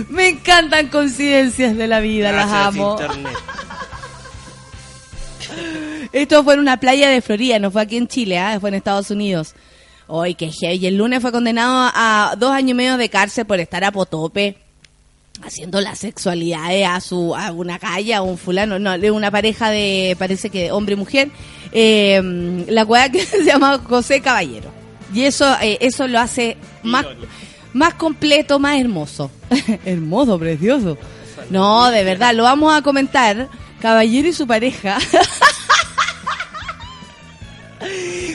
Me 0.09 0.29
encantan 0.29 0.89
coincidencias 0.89 1.77
de 1.77 1.87
la 1.87 2.01
vida, 2.01 2.33
las 2.33 2.51
amo. 2.51 2.99
Esto 6.13 6.45
fue 6.45 6.55
en 6.55 6.61
una 6.61 6.79
playa 6.79 7.09
de 7.09 7.21
Florida, 7.21 7.59
no 7.59 7.71
fue 7.71 7.83
aquí 7.83 7.97
en 7.97 8.09
Chile, 8.09 8.39
¿ah? 8.39 8.59
fue 8.61 8.71
en 8.71 8.75
Estados 8.75 9.11
Unidos. 9.11 9.55
Hoy 10.09 10.35
que 10.35 10.51
heavy. 10.51 10.77
Y 10.77 10.87
el 10.87 10.97
lunes 10.97 11.21
fue 11.21 11.33
condenado 11.33 11.91
a 11.95 12.35
dos 12.39 12.53
años 12.53 12.71
y 12.71 12.75
medio 12.75 12.97
de 12.97 13.09
cárcel 13.09 13.47
por 13.47 13.61
estar 13.61 13.85
a 13.85 13.93
potope 13.93 14.57
haciendo 15.45 15.81
la 15.81 15.95
sexualidad 15.95 16.95
a 16.95 17.01
su 17.01 17.35
a 17.35 17.53
una 17.53 17.79
calle 17.79 18.15
a 18.15 18.23
un 18.23 18.39
fulano 18.39 18.79
no 18.79 18.97
de 18.99 19.11
una 19.11 19.31
pareja 19.31 19.71
de 19.71 20.17
parece 20.19 20.51
que 20.51 20.73
hombre 20.73 20.95
y 20.95 20.97
mujer. 20.97 21.31
Eh, 21.73 22.65
la 22.69 22.87
cual 22.87 23.11
que 23.11 23.21
se 23.27 23.45
llama 23.45 23.81
José 23.85 24.21
Caballero. 24.21 24.71
Y 25.13 25.23
eso 25.23 25.47
eh, 25.61 25.79
eso 25.81 26.07
lo 26.09 26.21
hace 26.21 26.57
más 26.83 27.07
más 27.73 27.95
completo 27.95 28.59
más 28.59 28.81
hermoso. 28.81 29.31
Hermoso 29.85 30.39
precioso. 30.39 30.97
No 31.51 31.91
de 31.91 32.05
verdad 32.05 32.35
lo 32.35 32.45
vamos 32.45 32.75
a 32.75 32.83
comentar. 32.83 33.49
Caballero 33.81 34.29
y 34.29 34.33
su 34.33 34.47
pareja 34.47 34.99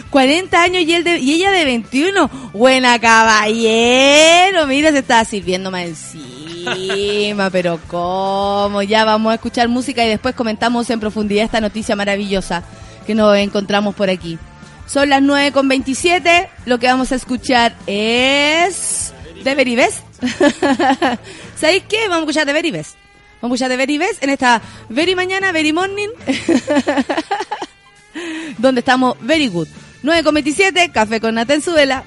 40 0.10 0.62
años 0.62 0.84
y, 0.84 0.94
él 0.94 1.04
de- 1.04 1.20
y 1.20 1.34
ella 1.34 1.52
de 1.52 1.66
21. 1.66 2.30
Buena 2.54 3.00
caballero. 3.00 4.68
Mira, 4.68 4.92
se 4.92 5.00
está 5.00 5.24
sirviendo 5.26 5.72
más 5.72 5.84
encima. 5.84 7.50
pero 7.52 7.80
¿cómo? 7.88 8.82
Ya 8.84 9.04
vamos 9.06 9.32
a 9.32 9.36
escuchar 9.36 9.68
música 9.68 10.06
y 10.06 10.10
después 10.10 10.36
comentamos 10.36 10.90
en 10.90 11.00
profundidad 11.00 11.46
esta 11.46 11.62
noticia 11.62 11.96
maravillosa 11.96 12.64
que 13.06 13.16
nos 13.16 13.36
encontramos 13.38 13.96
por 13.96 14.10
aquí. 14.10 14.38
Son 14.86 15.10
las 15.10 15.22
9 15.22 15.52
con 15.54 15.68
27. 15.68 16.50
Lo 16.66 16.78
que 16.80 16.88
vamos 16.88 17.12
a 17.12 17.16
escuchar 17.16 17.76
es... 17.88 19.14
¿De 19.44 19.56
Very 19.56 19.76
Best? 19.76 20.00
¿Sabéis 21.56 21.84
qué? 21.90 22.02
Vamos 22.10 22.18
a 22.18 22.20
escuchar 22.22 22.46
de 22.46 22.54
Very 22.54 22.72
Best. 22.72 22.96
Vamos 23.42 23.54
a 23.54 23.56
escuchar 23.56 23.70
de 23.70 23.78
Very 23.78 23.98
Best 23.98 24.24
en 24.24 24.30
esta 24.30 24.62
Very 24.90 25.16
Mañana, 25.16 25.52
Very 25.52 25.74
Morning. 25.74 26.10
donde 28.58 28.80
estamos 28.80 29.16
very 29.22 29.48
good. 29.48 29.68
9 30.04 30.24
con 30.24 30.34
27, 30.34 30.92
café 30.92 31.20
con 31.20 31.36
nata 31.36 31.54
en 31.54 31.62
su 31.62 31.74
vela. 31.74 32.04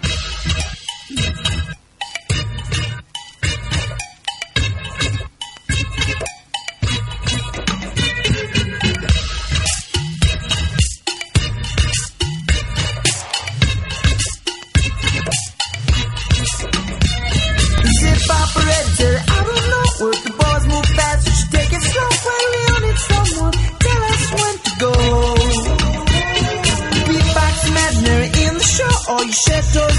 settle 29.35 29.94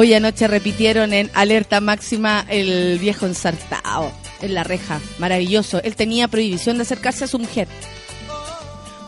Hoy 0.00 0.14
anoche 0.14 0.48
repitieron 0.48 1.12
en 1.12 1.30
alerta 1.34 1.82
máxima 1.82 2.46
el 2.48 2.98
viejo 2.98 3.26
ensartado 3.26 4.10
en 4.40 4.54
la 4.54 4.64
reja. 4.64 4.98
Maravilloso. 5.18 5.82
Él 5.82 5.94
tenía 5.94 6.26
prohibición 6.26 6.78
de 6.78 6.84
acercarse 6.84 7.24
a 7.24 7.26
su 7.26 7.38
mujer. 7.38 7.68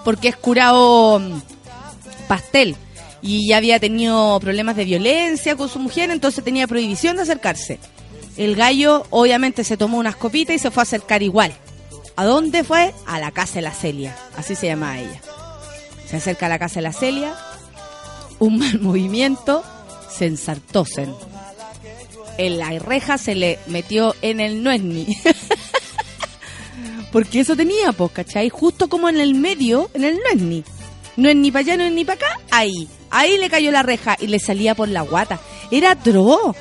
Porque 0.04 0.28
es 0.28 0.36
curado 0.36 1.18
mm, 1.18 1.40
pastel. 2.28 2.76
Y 3.22 3.48
ya 3.48 3.56
había 3.56 3.80
tenido 3.80 4.38
problemas 4.40 4.76
de 4.76 4.84
violencia 4.84 5.56
con 5.56 5.70
su 5.70 5.78
mujer, 5.78 6.10
entonces 6.10 6.44
tenía 6.44 6.68
prohibición 6.68 7.16
de 7.16 7.22
acercarse. 7.22 7.78
El 8.36 8.54
gallo 8.54 9.06
obviamente 9.08 9.64
se 9.64 9.78
tomó 9.78 9.96
unas 9.96 10.16
copitas 10.16 10.56
y 10.56 10.58
se 10.58 10.70
fue 10.70 10.82
a 10.82 10.84
acercar 10.84 11.22
igual. 11.22 11.54
¿A 12.16 12.26
dónde 12.26 12.64
fue? 12.64 12.92
A 13.06 13.18
la 13.18 13.30
casa 13.30 13.54
de 13.54 13.62
la 13.62 13.72
Celia. 13.72 14.14
Así 14.36 14.54
se 14.54 14.66
llamaba 14.66 14.98
ella. 14.98 15.22
Se 16.06 16.18
acerca 16.18 16.44
a 16.44 16.50
la 16.50 16.58
casa 16.58 16.80
de 16.80 16.82
la 16.82 16.92
Celia, 16.92 17.34
un 18.40 18.58
mal 18.58 18.78
movimiento, 18.78 19.64
se 20.16 20.26
ensartósen. 20.26 21.14
En 22.38 22.58
la 22.58 22.70
reja 22.78 23.18
se 23.18 23.34
le 23.34 23.58
metió 23.66 24.14
en 24.22 24.40
el 24.40 24.62
nuesni. 24.62 25.06
Porque 27.12 27.40
eso 27.40 27.54
tenía, 27.56 27.92
pues, 27.92 28.10
¿cachai? 28.12 28.48
Justo 28.48 28.88
como 28.88 29.08
en 29.08 29.20
el 29.20 29.34
medio, 29.34 29.90
en 29.94 30.04
el 30.04 30.18
nuesni. 30.18 30.64
No 31.16 31.28
es 31.28 31.36
ni 31.36 31.50
para 31.50 31.60
allá, 31.60 31.76
no 31.76 31.84
es 31.84 31.92
ni 31.92 32.04
para 32.04 32.16
acá, 32.16 32.40
ahí. 32.50 32.88
Ahí 33.10 33.36
le 33.36 33.50
cayó 33.50 33.70
la 33.70 33.82
reja 33.82 34.16
y 34.18 34.28
le 34.28 34.38
salía 34.38 34.74
por 34.74 34.88
la 34.88 35.02
guata. 35.02 35.38
Era 35.70 35.90
atroz. 35.90 36.56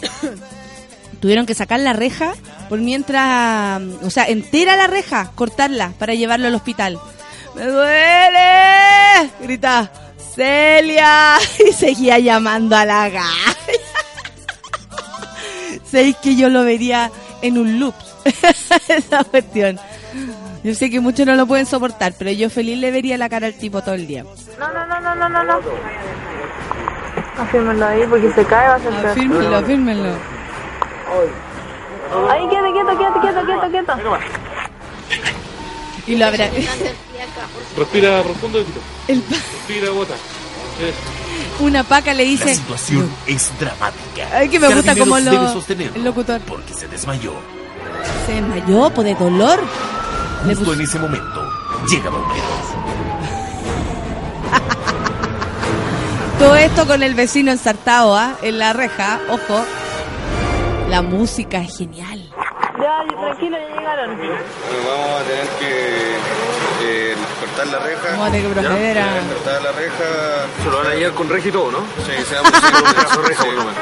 Tuvieron 1.20 1.46
que 1.46 1.54
sacar 1.54 1.80
la 1.80 1.94
reja 1.94 2.34
por 2.68 2.78
mientras, 2.80 3.80
o 4.02 4.10
sea, 4.10 4.24
entera 4.26 4.76
la 4.76 4.86
reja, 4.86 5.32
cortarla 5.34 5.94
para 5.98 6.12
llevarlo 6.12 6.48
al 6.48 6.54
hospital. 6.54 6.98
¡Me 7.54 7.64
duele! 7.64 9.30
Grita, 9.40 9.90
Celia. 10.34 11.36
Y 11.66 11.72
seguía 11.72 12.18
llamando 12.18 12.76
a 12.76 12.84
la 12.84 13.08
galla. 13.08 13.56
Sé 15.84 16.14
que 16.22 16.36
yo 16.36 16.48
lo 16.48 16.64
vería 16.64 17.10
en 17.42 17.58
un 17.58 17.78
loop. 17.78 17.94
Esa 18.88 19.24
cuestión. 19.24 19.78
Yo 20.62 20.74
sé 20.74 20.88
que 20.88 20.98
muchos 20.98 21.26
no 21.26 21.34
lo 21.34 21.46
pueden 21.46 21.66
soportar, 21.66 22.14
pero 22.18 22.30
yo 22.30 22.48
feliz 22.48 22.78
le 22.78 22.90
vería 22.90 23.18
la 23.18 23.28
cara 23.28 23.48
al 23.48 23.54
tipo 23.54 23.82
todo 23.82 23.94
el 23.94 24.06
día. 24.06 24.24
No, 24.58 24.72
no, 24.72 24.86
no, 24.86 25.00
no, 25.00 25.14
no, 25.14 25.28
no, 25.28 25.44
no. 25.44 25.60
Afírmenlo 27.36 27.86
ahí 27.86 28.06
porque 28.08 28.32
se 28.32 28.44
cae, 28.46 28.68
va 28.68 28.74
a 28.76 28.80
ser. 28.80 29.06
Afírmenlo, 29.06 29.56
afírmenlo. 29.56 30.14
Ahí, 32.30 32.48
quieto, 32.48 32.72
quieto, 32.72 32.96
quieto, 32.96 33.20
quieto, 33.20 33.44
quieto, 33.44 33.70
quieto. 33.70 33.92
Y 36.06 36.16
lo 36.16 36.26
habrá. 36.26 36.50
Respira 37.76 38.22
profundo 38.22 38.60
y. 38.60 39.12
El 39.12 39.20
pa- 39.22 39.34
Respira, 39.36 39.90
bota. 39.90 40.14
Eso. 40.14 41.64
una 41.64 41.84
paca 41.84 42.12
le 42.12 42.24
La 42.24 42.30
dice. 42.30 42.54
situación 42.56 43.08
es 43.26 43.50
dramática. 43.60 44.28
Ay, 44.32 44.48
que 44.48 44.58
me 44.58 44.74
gusta 44.74 44.96
como 44.96 45.18
lo- 45.20 45.30
debe 45.30 45.48
sostenerlo 45.52 45.94
el 45.96 46.04
locutor. 46.04 46.40
Porque 46.42 46.74
se 46.74 46.88
desmayó. 46.88 47.32
Se 48.26 48.32
desmayó 48.34 48.90
por 48.90 49.04
de 49.04 49.14
dolor. 49.14 49.60
Le 50.46 50.54
Justo 50.54 50.72
puso- 50.72 50.74
en 50.74 50.80
ese 50.82 50.98
momento 50.98 51.50
llega 51.88 52.10
bomberos. 52.10 52.44
Todo 56.38 56.56
esto 56.56 56.86
con 56.86 57.02
el 57.02 57.14
vecino 57.14 57.52
ensartado, 57.52 58.16
¿ah? 58.16 58.34
En 58.42 58.58
la 58.58 58.72
reja, 58.72 59.20
ojo. 59.30 59.64
La 60.90 61.00
música 61.02 61.58
es 61.62 61.78
genial. 61.78 62.23
Ya, 62.80 63.04
tranquilo, 63.20 63.56
ya 63.58 63.76
llegaron. 63.76 64.18
Vamos 64.18 65.20
a 65.20 65.24
tener 65.24 65.48
que 65.60 66.16
eh, 66.82 67.14
cortar 67.40 67.66
la 67.68 67.78
reja. 67.78 68.10
Vamos 68.10 68.28
a 68.28 68.30
tener 68.32 68.48
que 68.48 68.54
proceder 68.60 68.98
a- 68.98 69.20
Cortar 69.32 69.62
la 69.62 69.72
reja. 69.72 70.04
Se 70.62 70.70
lo 70.70 70.76
van 70.78 70.86
a 70.88 70.94
llevar 70.94 71.14
con 71.14 71.28
reja 71.28 71.48
y 71.48 71.52
todo, 71.52 71.70
¿no? 71.70 71.78
Sí, 72.04 72.24
sea 72.28 72.42
posible. 72.42 73.28
reja, 73.28 73.44
por 73.44 73.54
lo 73.54 73.64
menos. 73.64 73.74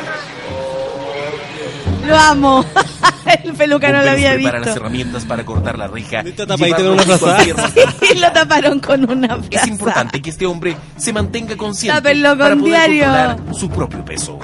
Lo 2.07 2.17
amo. 2.19 2.65
el 3.45 3.53
peluca 3.55 3.91
no 3.93 4.03
lo 4.03 4.11
había 4.11 4.33
prepara 4.35 4.59
las 4.59 4.67
visto. 4.69 4.81
herramientas 4.81 5.25
para 5.25 5.45
cortar 5.45 5.79
la 5.79 5.87
reja. 5.87 6.23
Y 6.25 6.33
lo 8.19 8.33
taparon 8.33 8.81
con 8.81 9.09
una 9.11 9.37
Es 9.37 9.47
frase. 9.49 9.69
importante 9.69 10.21
que 10.23 10.31
este 10.31 10.47
hombre 10.47 10.77
se 10.97 11.13
mantenga 11.13 11.57
consciente 11.57 12.01
Tápenlo 12.01 12.31
con 12.31 12.39
para 12.39 12.57
poder 12.57 12.65
diario. 12.91 13.05
controlar 13.05 13.55
su 13.55 13.71
propio 13.71 14.05
peso. 14.05 14.39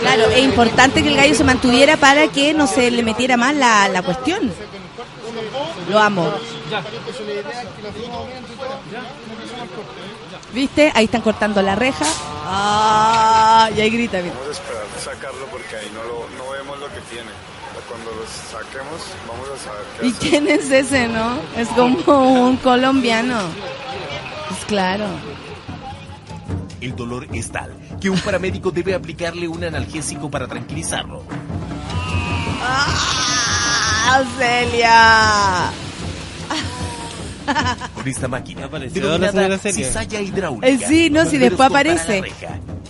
Claro, 0.00 0.24
es 0.30 0.42
importante 0.42 1.02
que 1.02 1.08
el 1.08 1.16
gallo 1.16 1.34
se 1.34 1.44
mantuviera 1.44 1.96
para 1.96 2.28
que 2.28 2.52
no 2.54 2.66
se 2.66 2.90
le 2.90 3.02
metiera 3.02 3.36
más 3.36 3.54
la, 3.54 3.88
la 3.88 4.02
cuestión. 4.02 4.52
Lo 5.90 5.98
amo. 5.98 6.32
¿Viste? 10.52 10.92
Ahí 10.94 11.06
están 11.06 11.22
cortando 11.22 11.62
la 11.62 11.74
reja. 11.74 12.04
Ah, 12.44 13.70
y 13.74 13.80
ahí 13.80 13.90
grita, 13.90 14.18
mira. 14.20 14.34
Vamos 14.34 14.48
a 14.48 14.52
esperar 14.52 14.82
sacarlo 15.02 15.46
porque 15.50 15.76
ahí 15.76 15.90
no, 15.94 16.02
lo, 16.02 16.26
no 16.36 16.50
vemos 16.52 16.78
lo 16.78 16.86
que 16.88 17.00
tiene. 17.10 17.30
cuando 17.88 18.10
los 18.12 18.28
saquemos, 18.28 19.00
vamos 19.26 19.48
a 19.48 19.58
saber 19.64 19.82
qué 19.98 20.06
¿Y 20.06 20.10
hacer. 20.10 20.28
quién 20.28 20.48
es 20.48 20.70
ese, 20.70 21.08
no? 21.08 21.38
Es 21.56 21.68
como 21.68 22.44
un 22.44 22.56
colombiano. 22.58 23.38
Pues 24.48 24.64
claro. 24.66 25.06
El 26.80 26.94
dolor 26.96 27.26
es 27.32 27.50
tal 27.50 27.74
que 28.00 28.10
un 28.10 28.18
paramédico 28.18 28.70
debe 28.72 28.94
aplicarle 28.94 29.46
un 29.48 29.62
analgésico 29.64 30.30
para 30.30 30.46
tranquilizarlo. 30.48 31.22
¡Ah, 32.60 34.22
Celia! 34.36 35.70
Con 37.94 38.08
esta 38.08 38.28
máquina, 38.28 38.68
denominada 38.68 39.58
cizalla 39.58 40.20
hidráulica, 40.20 40.66
Eh, 40.68 40.78
sí, 40.86 41.10
no, 41.10 41.24
si 41.26 41.38
después 41.38 41.68
aparece. 41.68 42.22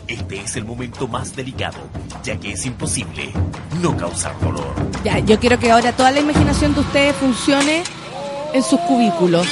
Este 0.08 0.40
es 0.40 0.56
el 0.56 0.64
momento 0.64 1.06
más 1.08 1.34
delicado, 1.34 1.78
ya 2.22 2.36
que 2.36 2.52
es 2.52 2.66
imposible 2.66 3.30
no 3.80 3.96
causar 3.96 4.38
dolor. 4.40 4.74
Ya, 5.04 5.18
yo 5.20 5.38
quiero 5.38 5.58
que 5.58 5.70
ahora 5.70 5.92
toda 5.92 6.10
la 6.10 6.20
imaginación 6.20 6.74
de 6.74 6.80
ustedes 6.80 7.16
funcione 7.16 7.82
en 8.52 8.62
sus 8.62 8.80
cubículos. 8.80 9.46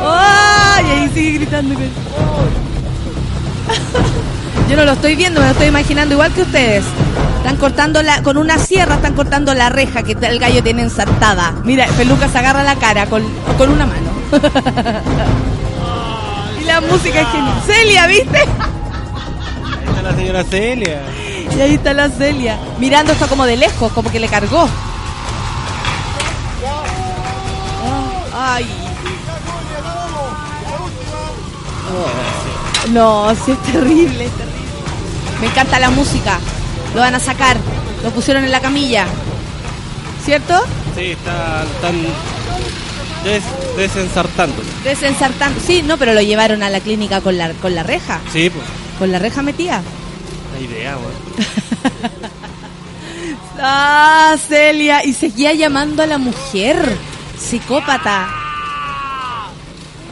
¡Ay! 0.00 0.84
Y 0.84 0.90
ahí 0.90 1.08
sigue 1.14 1.38
gritando. 1.38 1.74
Yo 4.68 4.76
no 4.76 4.84
lo 4.84 4.92
estoy 4.92 5.14
viendo, 5.14 5.40
me 5.40 5.46
lo 5.46 5.52
estoy 5.52 5.68
imaginando 5.68 6.14
igual 6.14 6.32
que 6.32 6.42
ustedes. 6.42 6.84
Están 7.46 7.60
cortando 7.60 8.02
la, 8.02 8.24
con 8.24 8.38
una 8.38 8.58
sierra, 8.58 8.96
están 8.96 9.14
cortando 9.14 9.54
la 9.54 9.68
reja 9.68 10.02
que 10.02 10.16
el 10.20 10.40
gallo 10.40 10.64
tiene 10.64 10.82
ensartada. 10.82 11.54
Mira, 11.62 11.86
Peluca 11.96 12.28
se 12.28 12.38
agarra 12.38 12.64
la 12.64 12.74
cara 12.74 13.06
con, 13.06 13.22
con 13.56 13.70
una 13.70 13.86
mano. 13.86 14.10
y 16.60 16.64
la 16.64 16.80
música 16.80 17.20
es 17.20 17.28
genial. 17.28 17.62
Celia, 17.64 18.08
¿viste? 18.08 18.38
Ahí 18.38 19.86
está 19.86 20.02
la 20.02 20.16
señora 20.16 20.42
Celia. 20.42 21.02
Y 21.56 21.60
ahí 21.60 21.74
está 21.74 21.94
la 21.94 22.08
Celia, 22.08 22.58
mirando 22.80 23.12
esto 23.12 23.28
como 23.28 23.46
de 23.46 23.56
lejos, 23.56 23.92
como 23.92 24.10
que 24.10 24.18
le 24.18 24.26
cargó. 24.26 24.68
Ay. 28.36 28.66
No, 32.90 33.32
sí 33.36 33.52
es 33.52 33.72
terrible, 33.72 34.24
es 34.24 34.32
terrible. 34.32 34.66
Me 35.40 35.46
encanta 35.46 35.78
la 35.78 35.90
música. 35.90 36.40
Lo 36.94 37.00
van 37.00 37.14
a 37.14 37.20
sacar. 37.20 37.56
Lo 38.02 38.10
pusieron 38.10 38.44
en 38.44 38.50
la 38.50 38.60
camilla. 38.60 39.06
¿Cierto? 40.24 40.54
Sí, 40.96 41.12
están, 41.12 41.66
están 41.66 41.94
des, 43.24 43.42
desensartando. 43.76 44.62
Desensartando. 44.84 45.60
Sí, 45.64 45.82
no, 45.82 45.96
pero 45.98 46.14
lo 46.14 46.22
llevaron 46.22 46.62
a 46.62 46.70
la 46.70 46.80
clínica 46.80 47.20
con 47.20 47.36
la, 47.38 47.52
con 47.54 47.74
la 47.74 47.82
reja. 47.82 48.20
Sí, 48.32 48.50
pues. 48.50 48.64
Con 48.98 49.12
la 49.12 49.18
reja 49.18 49.42
metida. 49.42 49.82
La 50.54 50.60
idea, 50.60 50.96
weón. 50.96 52.26
Ah, 53.58 54.36
Celia. 54.48 55.02
Y 55.04 55.14
seguía 55.14 55.54
llamando 55.54 56.02
a 56.02 56.06
la 56.06 56.18
mujer. 56.18 56.76
Psicópata. 57.38 58.28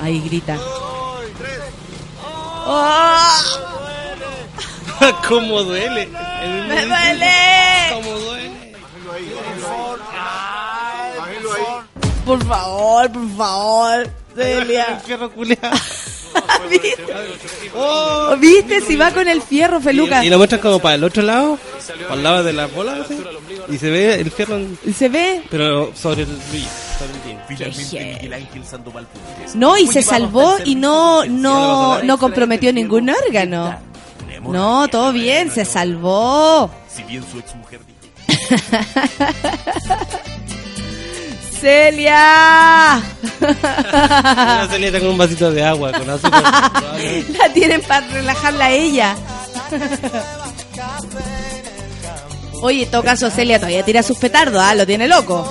Ahí 0.03 0.21
grita. 0.21 0.57
¡Oh! 2.67 3.84
¿Cómo 5.29 5.63
duele? 5.63 6.03
El 6.43 6.69
¡Me 6.69 6.87
duele! 6.87 7.33
¿Cómo 7.93 8.11
duele? 8.19 8.75
Por 12.25 12.45
favor, 12.45 13.13
por 13.13 13.37
favor. 13.37 14.11
Celia. 14.35 14.85
El 14.95 15.01
fierro 15.01 15.31
culiao. 15.31 15.59
¿Viste? 16.71 16.97
¿Viste? 18.41 18.81
Si 18.81 18.97
va 18.97 19.13
con 19.13 19.29
el 19.29 19.41
fierro, 19.41 19.81
Feluca. 19.81 20.25
Y, 20.25 20.31
lo 20.31 20.39
muestran 20.39 20.61
como 20.61 20.81
para 20.81 20.97
el 20.97 21.05
otro 21.05 21.23
lado, 21.23 21.59
para 22.03 22.15
el 22.15 22.23
lado 22.25 22.43
de 22.45 22.53
las 22.53 22.73
bolas, 22.75 23.01
así, 23.01 23.23
y 23.69 23.79
se 23.79 23.91
ve 23.91 24.15
el 24.21 24.31
fierro, 24.33 24.57
en- 24.57 24.77
¿Y 24.85 24.93
se 24.93 25.09
ve? 25.09 25.43
pero 25.49 25.93
sobre 25.95 26.23
el 26.23 26.37
brillo, 26.51 26.69
No, 29.55 29.77
y 29.79 29.87
se 29.87 30.03
salvó 30.03 30.57
y 30.65 30.75
no, 30.75 31.25
no, 31.27 32.03
no 32.03 32.19
comprometió 32.19 32.73
ningún 32.73 33.11
órgano. 33.11 33.79
No, 34.53 34.89
todo 34.89 35.13
bien, 35.13 35.51
se 35.51 35.65
salvó. 35.65 36.71
Si 36.89 37.03
bien 37.05 37.25
su 37.31 37.39
exmujer 37.39 37.81
dijo 37.87 37.95
Celia. 41.61 43.01
La 43.41 44.69
Celia 44.71 44.87
está 44.89 45.01
con 45.01 45.09
un 45.09 45.19
vasito 45.19 45.51
de 45.51 45.65
agua, 45.65 45.93
con 45.93 46.09
azúcar. 46.11 46.43
La 47.39 47.53
tienen 47.53 47.81
para 47.83 48.07
relajarla 48.09 48.67
a 48.67 48.71
ella. 48.71 49.17
Oye, 52.61 52.85
en 52.85 52.91
todo 52.91 53.03
caso, 53.03 53.31
Celia 53.31 53.59
todavía 53.59 53.83
tira 53.85 54.03
sus 54.03 54.19
petardos, 54.19 54.63
¿ah? 54.63 54.75
Lo 54.75 54.87
tiene 54.87 55.09
loco. 55.09 55.47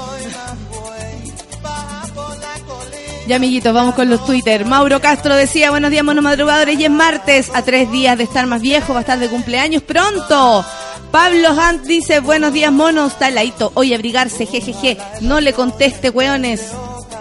Ya, 3.25 3.37
amiguitos, 3.37 3.73
vamos 3.73 3.95
con 3.95 4.09
los 4.09 4.25
Twitter. 4.25 4.65
Mauro 4.65 4.99
Castro 4.99 5.35
decía, 5.35 5.69
buenos 5.71 5.91
días, 5.91 6.03
monos 6.03 6.23
madrugadores, 6.23 6.77
y 6.77 6.83
es 6.83 6.91
martes, 6.91 7.49
a 7.53 7.61
tres 7.61 7.89
días 7.89 8.17
de 8.17 8.25
estar 8.25 8.45
más 8.47 8.61
viejo, 8.61 8.91
va 8.91 8.99
a 8.99 9.01
estar 9.01 9.17
de 9.17 9.29
cumpleaños 9.29 9.81
pronto. 9.81 10.65
Pablo 11.09 11.51
Hunt 11.53 11.83
dice, 11.83 12.19
buenos 12.19 12.51
días, 12.51 12.71
monos, 12.73 13.13
está. 13.13 13.71
Hoy 13.75 13.93
abrigarse, 13.93 14.45
jejeje. 14.45 14.97
No 15.21 15.39
le 15.39 15.53
conteste, 15.53 16.09
weones. 16.09 16.71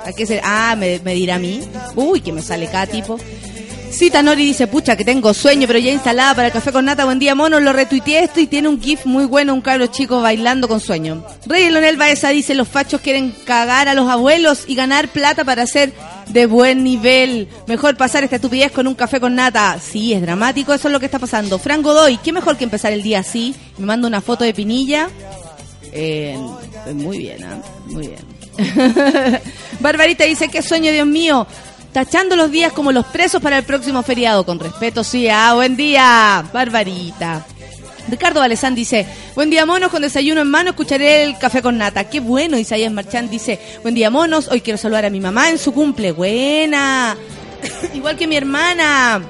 ¿A 0.04 0.12
qué 0.12 0.26
se... 0.26 0.40
Ah, 0.42 0.74
me, 0.76 0.98
me 1.04 1.14
dirá 1.14 1.36
a 1.36 1.38
mí. 1.38 1.60
Uy, 1.94 2.20
que 2.20 2.32
me 2.32 2.42
sale 2.42 2.66
cada 2.66 2.86
tipo. 2.88 3.18
Cita 3.92 4.22
Nori 4.22 4.46
dice, 4.46 4.66
pucha, 4.66 4.96
que 4.96 5.04
tengo 5.04 5.34
sueño, 5.34 5.66
pero 5.66 5.78
ya 5.78 5.92
instalada 5.92 6.34
para 6.34 6.46
el 6.46 6.52
café 6.52 6.72
con 6.72 6.86
nata. 6.86 7.04
Buen 7.04 7.18
día, 7.18 7.34
mono. 7.34 7.60
Lo 7.60 7.74
retuiteé 7.74 8.24
esto 8.24 8.40
y 8.40 8.46
tiene 8.46 8.68
un 8.68 8.80
gif 8.80 9.04
muy 9.04 9.26
bueno, 9.26 9.52
un 9.52 9.60
cabro 9.60 9.86
chico 9.86 10.22
bailando 10.22 10.66
con 10.66 10.80
sueño. 10.80 11.22
Rey 11.44 11.68
Leonel 11.68 11.98
Baeza 11.98 12.30
dice, 12.30 12.54
los 12.54 12.68
fachos 12.68 13.02
quieren 13.02 13.34
cagar 13.44 13.88
a 13.88 13.94
los 13.94 14.08
abuelos 14.08 14.64
y 14.66 14.76
ganar 14.76 15.08
plata 15.08 15.44
para 15.44 15.66
ser 15.66 15.92
de 16.28 16.46
buen 16.46 16.82
nivel. 16.82 17.48
Mejor 17.66 17.98
pasar 17.98 18.24
esta 18.24 18.36
estupidez 18.36 18.72
con 18.72 18.86
un 18.86 18.94
café 18.94 19.20
con 19.20 19.34
nata. 19.34 19.78
Sí, 19.78 20.14
es 20.14 20.22
dramático, 20.22 20.72
eso 20.72 20.88
es 20.88 20.92
lo 20.92 20.98
que 20.98 21.06
está 21.06 21.18
pasando. 21.18 21.58
Fran 21.58 21.82
Godoy, 21.82 22.16
¿qué 22.16 22.32
mejor 22.32 22.56
que 22.56 22.64
empezar 22.64 22.94
el 22.94 23.02
día 23.02 23.18
así? 23.18 23.54
Me 23.76 23.84
manda 23.84 24.08
una 24.08 24.22
foto 24.22 24.42
de 24.42 24.54
Pinilla. 24.54 25.10
Eh, 25.92 26.38
muy 26.94 27.18
bien, 27.18 27.44
¿ah? 27.44 27.60
Muy 27.86 28.08
bien. 28.08 28.32
Barbarita 29.80 30.24
dice, 30.24 30.48
qué 30.48 30.62
sueño, 30.62 30.90
Dios 30.92 31.06
mío. 31.06 31.46
Tachando 31.92 32.36
los 32.36 32.50
días 32.50 32.72
como 32.72 32.90
los 32.90 33.04
presos 33.06 33.42
para 33.42 33.58
el 33.58 33.64
próximo 33.64 34.02
feriado. 34.02 34.44
Con 34.44 34.58
respeto, 34.58 35.04
sí. 35.04 35.28
Ah, 35.28 35.52
buen 35.54 35.76
día, 35.76 36.44
Barbarita. 36.52 37.44
Ricardo 38.08 38.40
Valesán 38.40 38.74
dice, 38.74 39.06
buen 39.34 39.50
día 39.50 39.64
monos, 39.64 39.90
con 39.90 40.02
desayuno 40.02 40.40
en 40.40 40.50
mano 40.50 40.70
escucharé 40.70 41.22
el 41.22 41.38
café 41.38 41.62
con 41.62 41.78
nata. 41.78 42.04
Qué 42.04 42.20
bueno, 42.20 42.58
Isaías 42.58 42.92
Marchán 42.92 43.30
dice, 43.30 43.60
buen 43.82 43.94
día 43.94 44.10
monos, 44.10 44.48
hoy 44.48 44.60
quiero 44.60 44.76
saludar 44.76 45.04
a 45.04 45.10
mi 45.10 45.20
mamá 45.20 45.50
en 45.50 45.58
su 45.58 45.72
cumple. 45.72 46.12
Buena. 46.12 47.16
Igual 47.94 48.16
que 48.16 48.26
mi 48.26 48.36
hermana. 48.36 49.22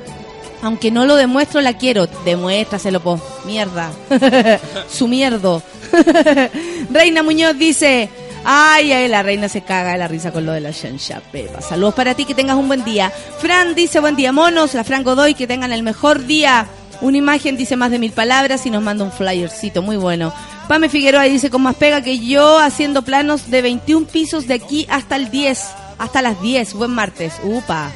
Aunque 0.62 0.92
no 0.92 1.04
lo 1.04 1.16
demuestro, 1.16 1.60
la 1.60 1.76
quiero. 1.76 2.06
Demuéstraselo, 2.24 3.00
po. 3.00 3.20
Mierda. 3.44 3.90
su 4.88 5.08
mierdo. 5.08 5.62
Reina 6.90 7.22
Muñoz 7.22 7.58
dice, 7.58 8.08
ay, 8.44 8.92
ay, 8.92 9.08
la 9.08 9.22
reina 9.22 9.48
se 9.48 9.62
caga 9.62 9.92
de 9.92 9.98
la 9.98 10.08
risa 10.08 10.32
con 10.32 10.46
lo 10.46 10.52
de 10.52 10.60
la 10.60 10.70
Shansha 10.70 11.20
Pepa. 11.20 11.60
Saludos 11.60 11.94
para 11.94 12.14
ti, 12.14 12.24
que 12.24 12.34
tengas 12.34 12.56
un 12.56 12.68
buen 12.68 12.84
día. 12.84 13.12
Fran 13.38 13.74
dice, 13.74 14.00
buen 14.00 14.16
día 14.16 14.32
monos. 14.32 14.74
La 14.74 14.84
Fran 14.84 15.04
Godoy, 15.04 15.34
que 15.34 15.46
tengan 15.46 15.72
el 15.72 15.82
mejor 15.82 16.24
día. 16.26 16.66
Una 17.00 17.18
imagen 17.18 17.56
dice 17.56 17.76
más 17.76 17.90
de 17.90 17.98
mil 17.98 18.12
palabras 18.12 18.64
y 18.64 18.70
nos 18.70 18.82
manda 18.82 19.04
un 19.04 19.10
flyercito, 19.10 19.82
muy 19.82 19.96
bueno. 19.96 20.32
Pame 20.68 20.88
Figueroa 20.88 21.24
dice, 21.24 21.50
con 21.50 21.62
más 21.62 21.74
pega 21.74 22.00
que 22.00 22.20
yo, 22.20 22.58
haciendo 22.58 23.02
planos 23.02 23.50
de 23.50 23.60
21 23.60 24.06
pisos 24.06 24.46
de 24.46 24.54
aquí 24.54 24.86
hasta 24.88 25.16
el 25.16 25.30
10, 25.30 25.60
hasta 25.98 26.22
las 26.22 26.40
10. 26.40 26.74
Buen 26.74 26.92
martes. 26.92 27.34
Upa. 27.42 27.90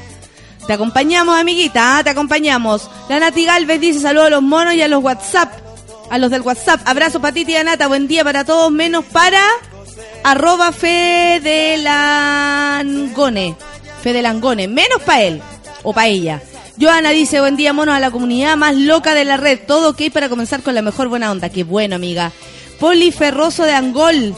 Te 0.67 0.73
acompañamos, 0.73 1.39
amiguita, 1.39 1.99
¿ah? 1.99 2.05
te 2.05 2.11
acompañamos. 2.11 2.91
La 3.09 3.21
Nati 3.21 3.45
Galvez 3.45 3.81
dice 3.81 4.01
saludos 4.01 4.27
a 4.27 4.31
los 4.31 4.43
monos 4.43 4.75
y 4.75 4.83
a 4.83 4.89
los 4.89 5.03
WhatsApp. 5.03 5.53
A 6.11 6.19
los 6.19 6.31
del 6.31 6.43
WhatsApp. 6.43 6.81
Abrazo 6.85 7.21
para 7.21 7.33
ti, 7.33 7.45
tía 7.45 7.63
Nata. 7.63 7.87
Buen 7.87 8.09
día 8.09 8.25
para 8.25 8.45
todos, 8.45 8.73
menos 8.73 9.05
para 9.05 9.41
arroba 10.25 10.73
Fedelangone. 10.73 13.55
Fedelangone. 14.03 14.69
Menos 14.69 15.03
para 15.03 15.23
él 15.23 15.43
o 15.83 15.93
para 15.93 16.09
ella. 16.09 16.43
Joana 16.81 17.11
dice, 17.11 17.41
buen 17.41 17.57
día, 17.57 17.73
monos, 17.73 17.95
a 17.95 18.01
la 18.01 18.11
comunidad 18.11 18.57
más 18.57 18.77
loca 18.77 19.15
de 19.15 19.25
la 19.25 19.37
red. 19.37 19.61
Todo 19.67 19.91
ok 19.91 20.11
para 20.13 20.29
comenzar 20.29 20.63
con 20.63 20.75
la 20.75 20.83
mejor 20.83 21.09
buena 21.09 21.31
onda. 21.31 21.49
Qué 21.49 21.65
bueno, 21.65 21.97
amiga. 21.97 22.33
Poli 22.79 23.13
Ferroso 23.13 23.65
de 23.65 23.73
Angol. 23.73 24.35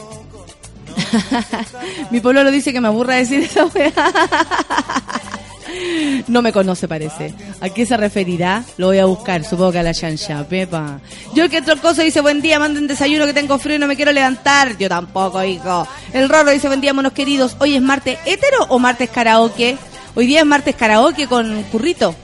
Mi 2.11 2.21
pololo 2.21 2.51
dice 2.51 2.71
que 2.71 2.81
me 2.81 2.87
aburra 2.87 3.15
decir 3.15 3.41
esa 3.41 3.65
weá. 3.65 3.91
No 6.27 6.41
me 6.41 6.51
conoce, 6.51 6.87
parece. 6.87 7.33
¿A 7.61 7.69
qué 7.69 7.85
se 7.85 7.97
referirá? 7.97 8.63
Lo 8.77 8.87
voy 8.87 8.99
a 8.99 9.05
buscar, 9.05 9.43
supongo 9.43 9.71
que 9.71 9.79
a 9.79 9.83
la 9.83 9.91
Shansha, 9.91 10.47
Pepa. 10.47 10.99
Yo 11.33 11.49
que 11.49 11.61
Trocoso 11.61 12.01
dice, 12.01 12.21
buen 12.21 12.41
día, 12.41 12.59
manden 12.59 12.87
desayuno 12.87 13.25
que 13.25 13.33
tengo 13.33 13.57
frío 13.57 13.77
y 13.77 13.79
no 13.79 13.87
me 13.87 13.95
quiero 13.95 14.11
levantar. 14.11 14.77
Yo 14.77 14.89
tampoco, 14.89 15.43
hijo. 15.43 15.87
El 16.13 16.29
Rorro 16.29 16.51
dice, 16.51 16.67
buen 16.67 16.81
día, 16.81 16.93
monos 16.93 17.13
queridos. 17.13 17.55
¿Hoy 17.59 17.75
es 17.75 17.81
martes 17.81 18.19
hétero 18.25 18.65
o 18.69 18.79
martes 18.79 19.09
karaoke? 19.09 19.77
Hoy 20.15 20.25
día 20.27 20.41
es 20.41 20.45
martes 20.45 20.75
karaoke 20.75 21.27
con 21.27 21.63
currito. 21.63 22.15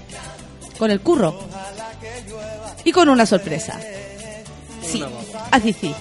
Con 0.78 0.92
el 0.92 1.02
curro. 1.02 1.40
Y 2.84 2.92
con 2.92 3.10
una 3.10 3.26
sorpresa. 3.26 3.80
Sí, 4.84 5.04
así 5.52 5.74
sí. 5.74 5.94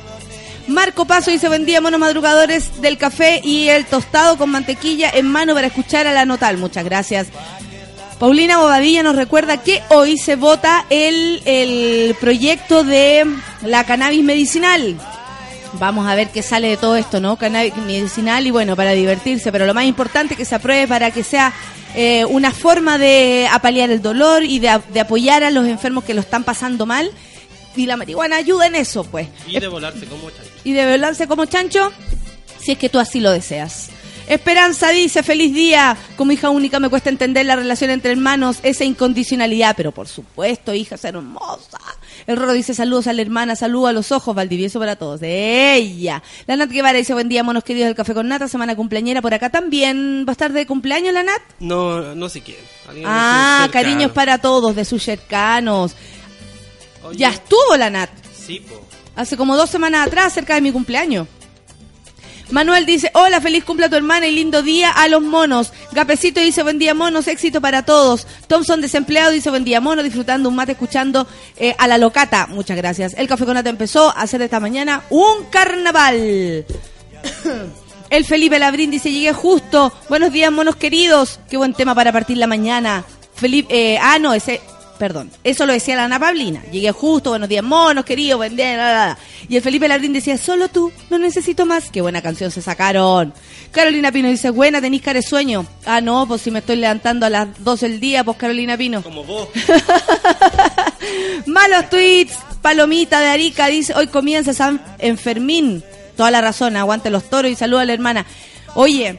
Marco 0.66 1.04
Paso 1.04 1.30
dice 1.30 1.48
buen 1.48 1.66
día, 1.66 1.80
monos 1.80 2.00
madrugadores 2.00 2.80
del 2.80 2.96
café 2.96 3.40
y 3.44 3.68
el 3.68 3.84
tostado 3.84 4.38
con 4.38 4.50
mantequilla 4.50 5.10
en 5.10 5.26
mano 5.26 5.54
para 5.54 5.66
escuchar 5.66 6.06
a 6.06 6.12
la 6.12 6.24
Notal. 6.24 6.56
Muchas 6.56 6.84
gracias. 6.84 7.26
Paulina 8.18 8.58
Bobadilla 8.58 9.02
nos 9.02 9.16
recuerda 9.16 9.62
que 9.62 9.82
hoy 9.90 10.16
se 10.16 10.36
vota 10.36 10.86
el, 10.88 11.42
el 11.44 12.14
proyecto 12.14 12.82
de 12.82 13.26
la 13.62 13.84
cannabis 13.84 14.24
medicinal. 14.24 14.96
Vamos 15.74 16.08
a 16.08 16.14
ver 16.14 16.28
qué 16.28 16.42
sale 16.42 16.68
de 16.68 16.76
todo 16.76 16.96
esto, 16.96 17.20
¿no? 17.20 17.36
Cannabis 17.36 17.76
medicinal 17.76 18.46
y 18.46 18.50
bueno, 18.50 18.74
para 18.76 18.92
divertirse, 18.92 19.52
pero 19.52 19.66
lo 19.66 19.74
más 19.74 19.84
importante 19.84 20.34
es 20.34 20.38
que 20.38 20.44
se 20.44 20.54
apruebe 20.54 20.88
para 20.88 21.10
que 21.10 21.24
sea 21.24 21.52
eh, 21.94 22.24
una 22.24 22.52
forma 22.52 22.96
de 22.96 23.48
apalear 23.52 23.90
el 23.90 24.00
dolor 24.00 24.44
y 24.44 24.60
de, 24.60 24.80
de 24.92 25.00
apoyar 25.00 25.44
a 25.44 25.50
los 25.50 25.66
enfermos 25.66 26.04
que 26.04 26.14
lo 26.14 26.20
están 26.20 26.44
pasando 26.44 26.86
mal. 26.86 27.10
Y 27.76 27.86
la 27.86 27.96
marihuana 27.96 28.36
ayuda 28.36 28.66
en 28.66 28.76
eso, 28.76 29.04
pues. 29.04 29.28
Y 29.46 29.58
de 29.58 29.68
volarse 29.68 30.06
como 30.06 30.30
chancho. 30.30 30.52
Y 30.64 30.72
de 30.72 30.84
velarse 30.84 31.26
como 31.26 31.44
chancho, 31.46 31.92
si 32.60 32.72
es 32.72 32.78
que 32.78 32.88
tú 32.88 32.98
así 32.98 33.20
lo 33.20 33.30
deseas. 33.30 33.90
Esperanza 34.26 34.88
dice, 34.88 35.22
feliz 35.22 35.52
día. 35.54 35.96
Como 36.16 36.32
hija 36.32 36.48
única 36.48 36.80
me 36.80 36.88
cuesta 36.88 37.10
entender 37.10 37.44
la 37.44 37.56
relación 37.56 37.90
entre 37.90 38.12
hermanos, 38.12 38.58
esa 38.62 38.84
incondicionalidad, 38.84 39.76
pero 39.76 39.92
por 39.92 40.08
supuesto, 40.08 40.72
hija, 40.72 40.94
es 40.94 41.04
hermosa. 41.04 41.78
El 42.26 42.38
Roro 42.38 42.54
dice, 42.54 42.72
saludos 42.72 43.06
a 43.06 43.12
la 43.12 43.20
hermana, 43.20 43.54
saludos 43.54 43.90
a 43.90 43.92
los 43.92 44.12
ojos, 44.12 44.34
Valdivieso 44.34 44.78
para 44.78 44.96
todos. 44.96 45.20
De 45.20 45.74
ella. 45.74 46.22
La 46.46 46.56
Nat 46.56 46.70
Guevara 46.70 46.96
dice, 46.96 47.12
buen 47.12 47.28
día, 47.28 47.42
monos 47.42 47.64
queridos 47.64 47.86
del 47.88 47.94
Café 47.94 48.14
con 48.14 48.28
Nata, 48.28 48.48
semana 48.48 48.74
cumpleañera 48.74 49.20
por 49.20 49.34
acá 49.34 49.50
también. 49.50 50.24
¿Va 50.26 50.30
a 50.30 50.32
estar 50.32 50.52
de 50.52 50.66
cumpleaños 50.66 51.12
la 51.12 51.22
Nat? 51.22 51.42
No, 51.60 52.14
no 52.14 52.28
sé 52.30 52.40
quién. 52.40 52.56
Ah, 53.04 53.68
cariños 53.72 54.12
para 54.12 54.38
todos, 54.38 54.74
de 54.74 54.86
sus 54.86 55.02
cercanos. 55.02 55.94
Oye, 57.04 57.18
Ya 57.18 57.30
estuvo 57.30 57.76
la 57.76 57.90
Nat. 57.90 58.10
Sí, 58.34 58.60
po. 58.60 58.80
Hace 59.16 59.36
como 59.36 59.56
dos 59.56 59.70
semanas 59.70 60.06
atrás, 60.06 60.32
cerca 60.32 60.54
de 60.54 60.60
mi 60.60 60.72
cumpleaños. 60.72 61.28
Manuel 62.50 62.84
dice, 62.84 63.10
hola, 63.14 63.40
feliz 63.40 63.64
cumple 63.64 63.86
a 63.86 63.88
tu 63.88 63.96
hermana 63.96 64.26
y 64.26 64.32
lindo 64.34 64.62
día 64.62 64.90
a 64.90 65.08
los 65.08 65.22
monos. 65.22 65.72
Gapecito 65.92 66.40
dice, 66.40 66.62
buen 66.62 66.78
día 66.78 66.94
monos, 66.94 67.26
éxito 67.26 67.60
para 67.60 67.84
todos. 67.84 68.26
Thompson 68.46 68.80
desempleado 68.80 69.30
dice, 69.30 69.50
buen 69.50 69.64
día 69.64 69.80
monos, 69.80 70.04
disfrutando 70.04 70.48
un 70.48 70.54
mate, 70.54 70.72
escuchando 70.72 71.26
eh, 71.56 71.74
a 71.78 71.88
la 71.88 71.96
locata. 71.96 72.46
Muchas 72.46 72.76
gracias. 72.76 73.14
El 73.16 73.28
Café 73.28 73.44
con 73.44 73.54
Nata 73.54 73.70
empezó 73.70 74.10
a 74.10 74.22
hacer 74.22 74.42
esta 74.42 74.60
mañana 74.60 75.04
un 75.10 75.44
carnaval. 75.50 76.66
El 78.10 78.24
Felipe 78.24 78.58
Labrín 78.58 78.90
dice, 78.90 79.10
llegué 79.10 79.32
justo. 79.32 79.92
Buenos 80.08 80.30
días, 80.30 80.52
monos 80.52 80.76
queridos. 80.76 81.40
Qué 81.48 81.56
buen 81.56 81.72
tema 81.72 81.94
para 81.94 82.12
partir 82.12 82.36
la 82.36 82.46
mañana. 82.46 83.04
Felipe, 83.34 83.94
eh, 83.94 83.98
ah, 84.00 84.18
no, 84.20 84.34
ese, 84.34 84.60
perdón. 84.98 85.30
Eso 85.42 85.66
lo 85.66 85.72
decía 85.72 85.96
la 85.96 86.04
Ana 86.04 86.18
Pablina. 86.18 86.62
Llegué 86.70 86.90
justo, 86.92 87.30
buenos 87.30 87.48
días, 87.48 87.64
monos 87.64 88.04
queridos, 88.04 88.38
buen 88.38 88.56
día, 88.56 88.76
la, 88.76 88.92
la, 88.92 89.06
la. 89.06 89.18
Y 89.48 89.56
el 89.56 89.62
Felipe 89.62 89.88
Labrín 89.88 90.12
decía, 90.12 90.38
solo 90.38 90.68
tú, 90.68 90.92
no 91.10 91.18
necesito 91.18 91.66
más. 91.66 91.90
Qué 91.90 92.00
buena 92.00 92.22
canción 92.22 92.50
se 92.50 92.62
sacaron. 92.62 93.34
Carolina 93.70 94.12
Pino 94.12 94.28
dice, 94.28 94.50
buena, 94.50 94.80
tenéis 94.80 95.02
cara 95.02 95.20
de 95.20 95.26
sueño. 95.26 95.66
Ah, 95.84 96.00
no, 96.00 96.26
pues 96.26 96.42
si 96.42 96.50
me 96.50 96.60
estoy 96.60 96.76
levantando 96.76 97.26
a 97.26 97.30
las 97.30 97.62
12 97.62 97.88
del 97.88 98.00
día, 98.00 98.24
pues 98.24 98.36
Carolina 98.36 98.76
Pino. 98.76 99.02
Como 99.02 99.24
vos. 99.24 99.48
Malos 101.46 101.90
tweets. 101.90 102.38
Palomita 102.62 103.20
de 103.20 103.26
Arica 103.26 103.66
dice, 103.66 103.92
hoy 103.94 104.06
comienza 104.06 104.54
San 104.54 104.80
Enfermín. 104.98 105.84
Toda 106.16 106.30
la 106.30 106.40
razón, 106.40 106.78
aguante 106.78 107.10
los 107.10 107.28
toros 107.28 107.50
y 107.50 107.56
saluda 107.56 107.82
a 107.82 107.84
la 107.84 107.92
hermana. 107.92 108.24
Oye, 108.74 109.18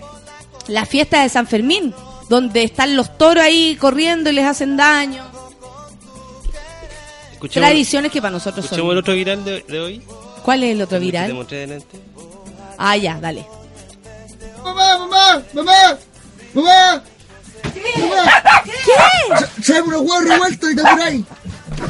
la 0.67 0.87
fiesta 0.87 1.21
de 1.21 1.29
San 1.29 1.45
Fermín, 1.45 1.93
donde 2.27 2.63
están 2.63 2.95
los 2.95 3.17
toros 3.19 3.43
ahí 3.43 3.75
corriendo 3.75 4.31
y 4.31 4.33
les 4.33 4.45
hacen 4.45 4.77
daño. 4.77 5.34
Escuchemos, 7.35 7.67
Tradiciones 7.69 8.11
que 8.11 8.21
para 8.21 8.31
nosotros 8.31 8.65
escuchemos 8.65 8.91
el 8.91 8.95
son. 8.95 8.99
otro 9.03 9.13
viral 9.13 9.43
de, 9.45 9.61
de 9.67 9.79
hoy. 9.79 10.01
¿Cuál 10.43 10.63
es 10.63 10.71
el 10.71 10.81
otro 10.81 10.97
El 10.97 11.03
que 11.03 11.11
Te 11.11 11.11
viral? 11.11 11.33
mostré 11.33 11.57
delante. 11.59 11.99
Ah, 12.77 12.97
ya, 12.97 13.19
dale. 13.19 13.45
¡Mamá, 14.63 14.97
mamá, 14.97 15.43
mamá! 15.53 15.97
¡Mamá! 16.53 17.03
¿Qué? 17.73 19.61
¡Trae 19.63 19.81
unos 19.81 20.01
huevos 20.01 20.23
revueltos 20.27 20.71
y 20.71 20.75
te 20.75 20.81
por 20.81 21.01
ahí! 21.01 21.25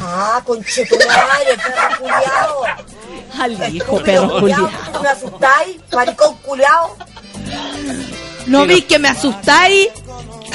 Ah, 0.02 0.42
conchetumadre, 0.44 1.56
perro 1.56 1.98
culiao. 2.00 2.62
Al 3.40 3.74
hijo, 3.74 4.02
perro 4.02 4.40
culiao. 4.40 4.70
¿Me 5.02 5.08
asustáis? 5.08 5.76
Maricón 5.92 6.36
culiao. 6.38 6.96
¿No 8.46 8.66
vi 8.66 8.82
que 8.82 8.98
me 8.98 9.08
asustáis? 9.08 9.88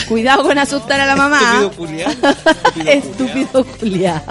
Cuidado 0.07 0.43
con 0.43 0.57
asustar 0.57 0.99
a 0.99 1.05
la 1.05 1.15
mamá. 1.23 1.39
Estúpido 1.63 1.71
culiao. 1.75 2.11
Estúpido 2.85 3.65
culiao. 3.79 4.21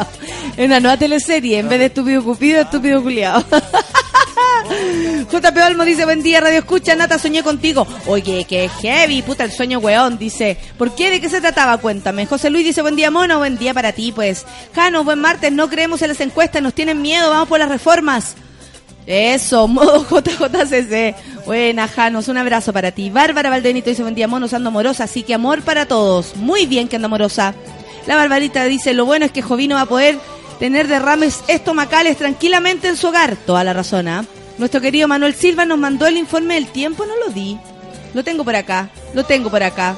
Es 0.56 0.66
una 0.66 0.80
nueva 0.80 0.96
teleserie. 0.96 1.58
En 1.58 1.68
vez 1.68 1.78
de 1.78 1.86
estúpido 1.86 2.22
cupido, 2.22 2.60
estúpido 2.60 3.02
culiao. 3.02 3.44
JP 5.30 5.56
Olmo 5.66 5.84
dice, 5.84 6.04
buen 6.04 6.22
día, 6.22 6.40
Radio 6.40 6.58
Escucha, 6.60 6.94
Nata, 6.94 7.18
soñé 7.18 7.42
contigo. 7.42 7.86
Oye, 8.06 8.44
qué 8.48 8.68
heavy, 8.68 9.22
puta, 9.22 9.44
el 9.44 9.52
sueño 9.52 9.78
weón, 9.78 10.18
dice. 10.18 10.56
¿Por 10.78 10.94
qué? 10.94 11.10
¿De 11.10 11.20
qué 11.20 11.28
se 11.28 11.40
trataba? 11.40 11.78
Cuéntame. 11.78 12.26
José 12.26 12.50
Luis 12.50 12.64
dice, 12.64 12.82
buen 12.82 12.96
día, 12.96 13.10
mono, 13.10 13.38
buen 13.38 13.58
día 13.58 13.74
para 13.74 13.92
ti, 13.92 14.12
pues. 14.12 14.46
Jano, 14.74 15.04
buen 15.04 15.20
martes, 15.20 15.52
no 15.52 15.68
creemos 15.68 16.02
en 16.02 16.08
las 16.08 16.20
encuestas, 16.20 16.62
nos 16.62 16.74
tienen 16.74 17.02
miedo, 17.02 17.30
vamos 17.30 17.48
por 17.48 17.58
las 17.58 17.68
reformas. 17.68 18.34
Eso, 19.06 19.66
modo 19.68 20.04
JJCC. 20.04 21.46
Buena, 21.46 21.88
Janos, 21.88 22.28
un 22.28 22.36
abrazo 22.36 22.72
para 22.72 22.92
ti. 22.92 23.10
Bárbara 23.10 23.50
Valdenito 23.50 23.90
dice, 23.90 24.02
buen 24.02 24.14
día, 24.14 24.28
monos, 24.28 24.54
ando 24.54 24.68
amorosa, 24.68 25.04
así 25.04 25.22
que 25.22 25.34
amor 25.34 25.62
para 25.62 25.86
todos. 25.86 26.36
Muy 26.36 26.66
bien 26.66 26.88
que 26.88 26.96
anda 26.96 27.06
amorosa. 27.06 27.54
La 28.06 28.16
Barbarita 28.16 28.64
dice, 28.64 28.94
lo 28.94 29.04
bueno 29.04 29.24
es 29.24 29.32
que 29.32 29.42
Jovino 29.42 29.74
va 29.74 29.82
a 29.82 29.86
poder 29.86 30.18
tener 30.60 30.86
derrames 30.86 31.42
estomacales 31.48 32.18
tranquilamente 32.18 32.86
en 32.86 32.96
su 32.96 33.08
hogar. 33.08 33.34
Toda 33.34 33.64
la 33.64 33.72
razón, 33.72 34.06
¿ah? 34.06 34.24
Nuestro 34.58 34.82
querido 34.82 35.08
Manuel 35.08 35.34
Silva 35.34 35.64
nos 35.64 35.78
mandó 35.78 36.06
el 36.06 36.18
informe 36.18 36.54
del 36.54 36.66
tiempo, 36.66 37.06
no 37.06 37.16
lo 37.16 37.32
di. 37.32 37.58
Lo 38.12 38.22
tengo 38.22 38.44
por 38.44 38.54
acá, 38.54 38.90
lo 39.14 39.24
tengo 39.24 39.50
por 39.50 39.62
acá. 39.62 39.96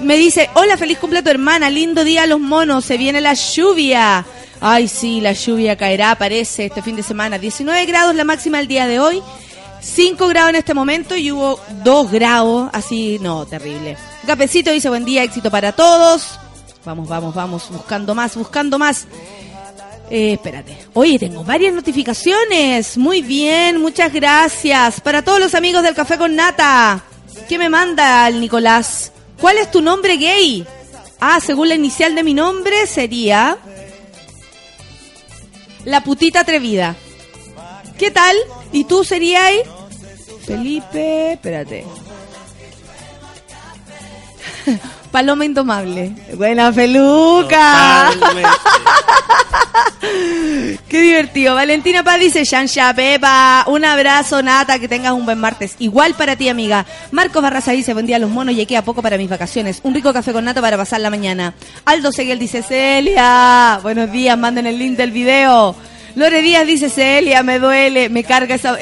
Me 0.00 0.16
dice, 0.16 0.48
hola, 0.54 0.76
feliz 0.76 0.98
cumple 0.98 1.18
a 1.18 1.22
tu 1.22 1.28
hermana, 1.28 1.68
lindo 1.68 2.04
día 2.04 2.22
a 2.22 2.26
los 2.26 2.40
monos, 2.40 2.86
se 2.86 2.96
viene 2.96 3.20
la 3.20 3.34
lluvia. 3.34 4.24
Ay, 4.60 4.88
sí, 4.88 5.20
la 5.20 5.32
lluvia 5.32 5.76
caerá, 5.76 6.14
parece, 6.14 6.64
este 6.64 6.80
fin 6.80 6.96
de 6.96 7.02
semana. 7.02 7.38
19 7.38 7.84
grados 7.84 8.14
la 8.14 8.24
máxima 8.24 8.60
el 8.60 8.66
día 8.66 8.86
de 8.86 8.98
hoy, 8.98 9.22
5 9.80 10.26
grados 10.26 10.50
en 10.50 10.56
este 10.56 10.72
momento 10.72 11.16
y 11.16 11.30
hubo 11.30 11.60
2 11.84 12.10
grados, 12.10 12.70
así, 12.72 13.18
no, 13.20 13.44
terrible. 13.44 13.98
Gapecito 14.22 14.70
dice, 14.70 14.88
buen 14.88 15.04
día, 15.04 15.22
éxito 15.22 15.50
para 15.50 15.72
todos. 15.72 16.38
Vamos, 16.84 17.08
vamos, 17.08 17.34
vamos, 17.34 17.70
buscando 17.70 18.14
más, 18.14 18.36
buscando 18.36 18.78
más. 18.78 19.06
Eh, 20.10 20.34
espérate. 20.34 20.76
Oye, 20.92 21.18
tengo 21.18 21.42
varias 21.44 21.72
notificaciones. 21.72 22.98
Muy 22.98 23.22
bien, 23.22 23.80
muchas 23.80 24.12
gracias. 24.12 25.00
Para 25.00 25.22
todos 25.22 25.40
los 25.40 25.54
amigos 25.54 25.82
del 25.82 25.94
Café 25.94 26.18
con 26.18 26.36
Nata. 26.36 27.02
¿Qué 27.48 27.58
me 27.58 27.68
manda 27.68 28.28
el 28.28 28.40
Nicolás? 28.40 29.12
¿Cuál 29.40 29.58
es 29.58 29.70
tu 29.70 29.80
nombre 29.80 30.16
gay? 30.16 30.66
Ah, 31.20 31.40
según 31.40 31.68
la 31.68 31.74
inicial 31.74 32.14
de 32.14 32.22
mi 32.22 32.34
nombre 32.34 32.86
sería... 32.86 33.56
La 35.84 36.02
putita 36.02 36.40
atrevida. 36.40 36.96
¿Qué 37.98 38.10
tal? 38.10 38.36
¿Y 38.72 38.84
tú 38.84 39.04
serías? 39.04 39.52
Felipe, 40.46 41.32
espérate. 41.32 41.84
Paloma 45.14 45.44
Indomable. 45.44 46.10
Buena 46.36 46.72
peluca. 46.72 48.10
Qué 50.88 51.00
divertido. 51.00 51.54
Valentina 51.54 52.02
Paz 52.02 52.18
dice, 52.18 52.42
Shansha 52.42 52.92
Pepa, 52.92 53.64
un 53.68 53.84
abrazo, 53.84 54.42
Nata, 54.42 54.80
que 54.80 54.88
tengas 54.88 55.12
un 55.12 55.24
buen 55.24 55.38
martes. 55.38 55.76
Igual 55.78 56.14
para 56.14 56.34
ti, 56.34 56.48
amiga. 56.48 56.84
Marcos 57.12 57.40
Barraza 57.40 57.70
dice, 57.70 57.92
buen 57.92 58.06
día 58.06 58.16
a 58.16 58.18
los 58.18 58.28
monos, 58.28 58.56
llegué 58.56 58.76
a 58.76 58.82
poco 58.82 59.02
para 59.02 59.16
mis 59.16 59.30
vacaciones. 59.30 59.78
Un 59.84 59.94
rico 59.94 60.12
café 60.12 60.32
con 60.32 60.44
nata 60.46 60.60
para 60.60 60.76
pasar 60.76 61.00
la 61.00 61.10
mañana. 61.10 61.54
Aldo 61.84 62.10
Seguel 62.10 62.40
dice, 62.40 62.64
Celia, 62.64 63.78
buenos 63.84 64.10
días, 64.10 64.36
manden 64.36 64.66
el 64.66 64.76
link 64.80 64.96
del 64.96 65.12
video. 65.12 65.76
Lore 66.16 66.42
Díaz 66.42 66.66
dice, 66.66 66.90
Celia, 66.90 67.44
me 67.44 67.60
duele, 67.60 68.08
me 68.08 68.24
carga 68.24 68.56
esa... 68.56 68.76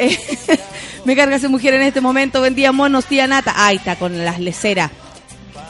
me 1.05 1.15
carga 1.15 1.37
esa 1.37 1.51
mujer 1.51 1.75
en 1.75 1.83
este 1.83 2.01
momento. 2.01 2.41
Buen 2.41 2.55
día, 2.55 2.73
monos, 2.73 3.05
tía 3.05 3.27
Nata. 3.27 3.53
Ahí 3.55 3.77
está, 3.77 3.97
con 3.97 4.25
las 4.25 4.41
leceras 4.41 5.02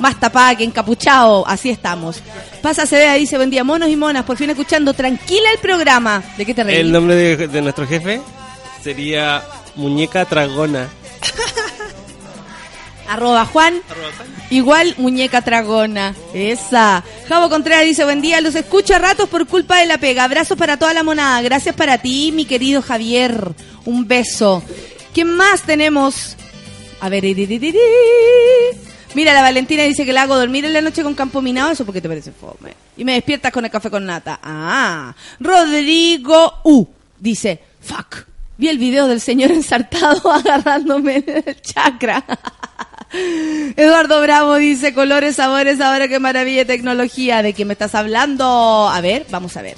más 0.03 0.20
tapada 0.20 0.55
que 0.55 0.64
encapuchado, 0.64 1.46
así 1.48 1.70
estamos. 1.70 2.20
Pasa 2.61 2.84
Cedea 2.84 3.14
dice, 3.14 3.36
buen 3.36 3.48
día, 3.48 3.64
monos 3.64 3.88
y 3.88 3.96
monas, 3.96 4.24
por 4.24 4.36
fin 4.36 4.50
escuchando 4.50 4.92
tranquila 4.92 5.50
el 5.53 5.59
programa. 5.59 6.22
¿De 6.36 6.44
qué 6.44 6.53
te 6.53 6.64
reís? 6.64 6.80
El 6.80 6.92
nombre 6.92 7.14
de, 7.14 7.48
de 7.48 7.62
nuestro 7.62 7.86
jefe 7.86 8.20
sería 8.82 9.42
Muñeca 9.76 10.26
Tragona. 10.26 10.88
Arroba 13.09 13.44
Juan, 13.44 13.80
igual 14.50 14.94
muñeca 14.96 15.42
tragona. 15.42 16.14
Esa. 16.32 17.05
Javo 17.28 17.50
Contreras 17.50 17.84
dice, 17.84 18.05
buen 18.05 18.22
día, 18.22 18.40
los 18.40 18.55
escucho 18.55 18.94
a 18.94 18.98
ratos 18.98 19.28
por 19.28 19.46
culpa 19.46 19.78
de 19.78 19.86
la 19.86 19.98
pega. 19.98 20.24
Abrazos 20.24 20.57
para 20.57 20.78
toda 20.78 20.94
la 20.94 21.03
monada. 21.03 21.42
Gracias 21.42 21.74
para 21.74 21.98
ti, 21.98 22.32
mi 22.32 22.46
querido 22.46 22.80
Javier. 22.80 23.53
Un 23.84 24.09
beso. 24.09 24.62
¿Qué 25.12 25.26
más 25.26 25.62
tenemos? 25.62 26.36
A 27.00 27.11
ver. 27.11 27.24
Mira, 29.15 29.35
la 29.35 29.43
Valentina 29.43 29.83
dice 29.83 30.07
que 30.07 30.13
la 30.13 30.23
hago 30.23 30.37
dormir 30.37 30.65
en 30.65 30.73
la 30.73 30.81
noche 30.81 31.03
con 31.03 31.15
campo 31.15 31.43
minado, 31.43 31.71
eso 31.71 31.85
porque 31.85 32.01
te 32.01 32.09
parece 32.09 32.33
fome. 32.33 32.75
Y 32.97 33.05
me 33.05 33.13
despiertas 33.13 33.53
con 33.53 33.65
el 33.65 33.71
café 33.71 33.91
con 33.91 34.07
nata. 34.07 34.41
Ah, 34.43 35.15
Rodrigo 35.39 36.61
U 36.65 36.87
dice, 37.19 37.61
fuck. 37.81 38.27
Vi 38.57 38.69
el 38.69 38.79
video 38.79 39.09
del 39.09 39.21
señor 39.21 39.51
ensartado 39.51 40.31
agarrándome 40.33 41.25
en 41.27 41.45
el 41.47 41.61
chakra. 41.61 42.25
Eduardo 43.77 44.21
Bravo 44.23 44.55
dice, 44.57 44.95
colores, 44.95 45.37
sabores, 45.37 45.81
ahora 45.81 46.09
qué 46.09 46.19
maravilla 46.19 46.65
tecnología. 46.65 47.43
¿De 47.43 47.53
qué 47.53 47.65
me 47.65 47.75
estás 47.75 47.95
hablando? 47.95 48.89
A 48.89 49.01
ver, 49.01 49.27
vamos 49.31 49.57
a 49.57 49.63
ver. 49.63 49.77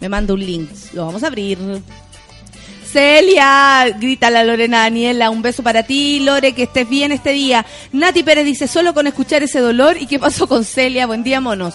Me 0.00 0.08
manda 0.08 0.34
un 0.34 0.40
link. 0.40 0.70
Lo 0.94 1.06
vamos 1.06 1.22
a 1.22 1.28
abrir. 1.28 1.58
Celia, 2.92 3.88
grita 3.98 4.28
la 4.28 4.44
Lorena 4.44 4.80
Daniela, 4.80 5.30
un 5.30 5.40
beso 5.40 5.62
para 5.62 5.82
ti, 5.82 6.20
Lore, 6.20 6.52
que 6.52 6.64
estés 6.64 6.86
bien 6.86 7.10
este 7.10 7.30
día. 7.30 7.64
Nati 7.90 8.22
Pérez 8.22 8.44
dice, 8.44 8.68
solo 8.68 8.92
con 8.92 9.06
escuchar 9.06 9.42
ese 9.42 9.60
dolor, 9.60 9.96
¿y 9.98 10.06
qué 10.06 10.18
pasó 10.18 10.46
con 10.46 10.62
Celia? 10.62 11.06
Buen 11.06 11.22
día, 11.22 11.40
monos. 11.40 11.72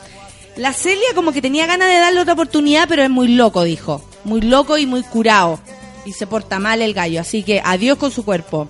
La 0.58 0.74
Celia 0.74 1.08
como 1.16 1.32
que 1.32 1.42
tenía 1.42 1.66
ganas 1.66 1.90
de 1.90 1.96
darle 1.96 2.20
otra 2.20 2.34
oportunidad, 2.34 2.88
pero 2.88 3.02
es 3.02 3.10
muy 3.10 3.30
loco, 3.30 3.64
dijo. 3.64 4.08
Muy 4.26 4.42
loco 4.42 4.78
y 4.78 4.86
muy 4.86 5.02
curado. 5.02 5.60
Y 6.06 6.14
se 6.14 6.28
porta 6.28 6.60
mal 6.60 6.84
el 6.84 6.94
gallo, 6.94 7.22
así 7.22 7.42
que 7.42 7.64
adiós 7.66 7.98
con 7.98 8.12
su 8.12 8.24
cuerpo. 8.24 8.70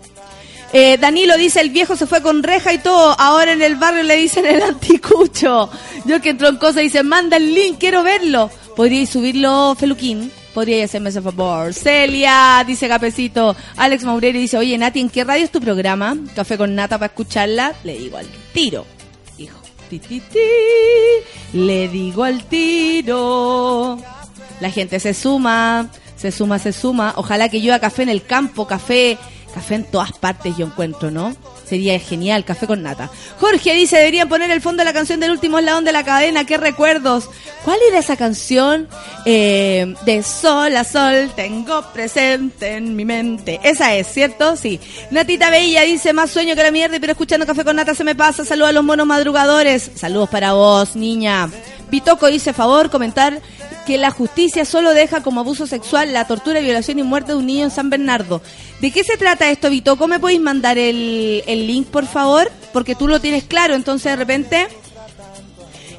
Eh, 0.71 0.97
Danilo 0.97 1.35
dice, 1.35 1.59
el 1.59 1.71
viejo 1.71 1.97
se 1.97 2.07
fue 2.07 2.21
con 2.21 2.43
reja 2.43 2.71
y 2.71 2.77
todo, 2.77 3.13
ahora 3.19 3.51
en 3.51 3.61
el 3.61 3.75
barrio 3.75 4.03
le 4.03 4.15
dicen 4.15 4.45
el 4.45 4.61
anticucho. 4.61 5.69
Yo 6.05 6.21
que 6.21 6.33
troncosa 6.33 6.79
dice, 6.79 7.03
manda 7.03 7.35
el 7.35 7.53
link, 7.53 7.77
quiero 7.77 8.03
verlo. 8.03 8.49
¿Podríais 8.77 9.09
subirlo, 9.09 9.75
Feluquín? 9.77 10.31
Podría 10.53 10.85
hacerme 10.85 11.09
ese 11.09 11.21
favor. 11.21 11.73
Celia, 11.73 12.63
dice 12.65 12.87
Capecito. 12.87 13.55
Alex 13.75 14.03
Maureri 14.03 14.39
dice, 14.39 14.57
oye 14.57 14.77
Nati, 14.77 14.99
¿en 14.99 15.09
qué 15.09 15.23
radio 15.23 15.45
es 15.45 15.51
tu 15.51 15.61
programa? 15.61 16.17
Café 16.35 16.57
con 16.57 16.73
nata 16.73 16.97
para 16.97 17.07
escucharla. 17.07 17.73
Le 17.83 17.97
digo 17.97 18.17
al 18.17 18.27
tiro. 18.53 18.85
Hijo. 19.37 19.57
Ti, 19.89 19.99
ti, 19.99 20.19
ti. 20.19 20.39
Le 21.53 21.87
digo 21.87 22.23
al 22.23 22.43
tiro. 22.45 23.97
La 24.59 24.71
gente 24.71 24.99
se 24.99 25.13
suma, 25.13 25.89
se 26.15 26.31
suma, 26.31 26.57
se 26.59 26.73
suma. 26.73 27.13
Ojalá 27.17 27.49
que 27.49 27.61
yo 27.61 27.73
a 27.73 27.79
café 27.79 28.03
en 28.03 28.09
el 28.09 28.25
campo, 28.25 28.65
café, 28.65 29.17
café 29.53 29.75
en 29.75 29.83
todas 29.85 30.11
partes 30.13 30.57
yo 30.57 30.65
encuentro, 30.65 31.11
¿no? 31.11 31.35
Sería 31.67 31.99
genial, 31.99 32.45
café 32.45 32.65
con 32.65 32.81
nata. 32.81 33.09
Jorge 33.39 33.73
dice, 33.73 33.97
deberían 33.97 34.29
poner 34.29 34.49
el 34.51 34.61
fondo 34.61 34.81
de 34.81 34.85
la 34.85 34.93
canción 34.93 35.19
del 35.19 35.31
último 35.31 35.59
eslabón 35.59 35.83
de 35.83 35.91
la 35.91 36.05
cadena, 36.05 36.45
qué 36.45 36.55
recuerdos. 36.57 37.29
¿Cuál 37.65 37.79
era 37.89 37.99
esa 37.99 38.15
canción? 38.15 38.87
Eh, 39.25 39.93
de 40.05 40.23
sol 40.23 40.73
a 40.77 40.85
sol 40.85 41.29
tengo 41.35 41.81
presente 41.91 42.75
en 42.75 42.95
mi 42.95 43.03
mente. 43.03 43.59
Esa 43.63 43.93
es, 43.95 44.07
¿cierto? 44.07 44.55
Sí. 44.55 44.79
Natita 45.11 45.49
Bella 45.49 45.81
dice, 45.81 46.13
más 46.13 46.31
sueño 46.31 46.55
que 46.55 46.63
la 46.63 46.71
mierda, 46.71 46.97
pero 47.01 47.11
escuchando 47.11 47.45
café 47.45 47.65
con 47.65 47.75
nata 47.75 47.93
se 47.93 48.05
me 48.05 48.15
pasa. 48.15 48.45
Saludos 48.45 48.69
a 48.69 48.73
los 48.73 48.85
monos 48.85 49.05
madrugadores. 49.05 49.91
Saludos 49.95 50.29
para 50.29 50.53
vos, 50.53 50.95
niña. 50.95 51.49
Pitoco 51.89 52.27
dice, 52.27 52.53
favor, 52.53 52.89
comentar 52.89 53.41
que 53.85 53.97
la 53.97 54.11
justicia 54.11 54.65
solo 54.65 54.93
deja 54.93 55.23
como 55.23 55.39
abuso 55.39 55.65
sexual 55.65 56.11
la 56.11 56.27
tortura, 56.27 56.59
violación 56.59 56.99
y 56.99 57.03
muerte 57.03 57.31
de 57.31 57.37
un 57.37 57.45
niño 57.45 57.63
en 57.63 57.71
San 57.71 57.89
Bernardo. 57.89 58.41
¿De 58.81 58.91
qué 58.91 59.03
se 59.03 59.17
trata 59.17 59.49
esto, 59.49 59.69
Vitoco? 59.69 60.07
¿Me 60.07 60.19
podéis 60.19 60.41
mandar 60.41 60.77
el, 60.77 61.43
el 61.47 61.67
link, 61.67 61.87
por 61.87 62.05
favor? 62.05 62.51
Porque 62.73 62.95
tú 62.95 63.07
lo 63.07 63.21
tienes 63.21 63.45
claro, 63.45 63.75
entonces 63.75 64.11
de 64.11 64.15
repente 64.17 64.67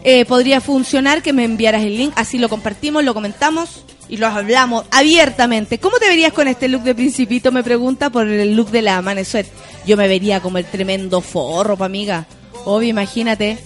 eh, 0.05 0.25
podría 0.27 0.61
funcionar 0.61 1.23
que 1.23 1.33
me 1.33 1.45
enviaras 1.45 1.83
el 1.83 1.97
link, 1.97 2.13
así 2.17 2.39
lo 2.39 2.49
compartimos, 2.49 3.05
lo 3.05 3.15
comentamos 3.15 3.85
y 4.09 4.17
lo 4.17 4.27
hablamos 4.27 4.85
abiertamente. 4.91 5.79
¿Cómo 5.79 5.99
te 5.99 6.09
verías 6.09 6.33
con 6.33 6.49
este 6.49 6.69
look 6.69 6.83
de 6.83 6.95
principito? 6.95 7.53
Me 7.53 7.65
pregunta 7.65 8.11
por 8.11 8.29
el 8.29 8.55
look 8.55 8.71
de 8.71 8.83
la 8.83 8.99
amanecer. 8.99 9.47
Yo 9.87 9.97
me 9.97 10.09
vería 10.09 10.41
como 10.41 10.59
el 10.59 10.65
tremendo 10.65 11.21
forro, 11.21 11.77
amiga. 11.83 12.27
Obvio, 12.65 12.89
imagínate. 12.89 13.59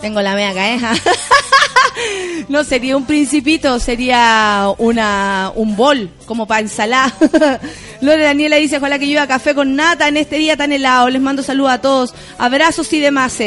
Tengo 0.00 0.22
la 0.22 0.34
mea 0.34 0.54
caeja. 0.54 0.94
No 2.48 2.64
sería 2.64 2.96
un 2.96 3.04
principito, 3.04 3.78
sería 3.78 4.72
una 4.78 5.52
un 5.54 5.76
bol, 5.76 6.10
como 6.26 6.46
para 6.46 6.62
ensalada. 6.62 7.14
Lore 8.00 8.24
Daniela 8.24 8.56
dice, 8.56 8.78
ojalá 8.78 8.98
que 8.98 9.08
yo 9.08 9.20
a 9.20 9.26
café 9.26 9.54
con 9.54 9.76
nata 9.76 10.08
en 10.08 10.16
este 10.16 10.36
día 10.36 10.56
tan 10.56 10.72
helado. 10.72 11.08
Les 11.10 11.20
mando 11.20 11.42
saludos 11.42 11.72
a 11.72 11.80
todos. 11.80 12.14
Abrazos 12.38 12.92
y 12.92 13.00
demás. 13.00 13.38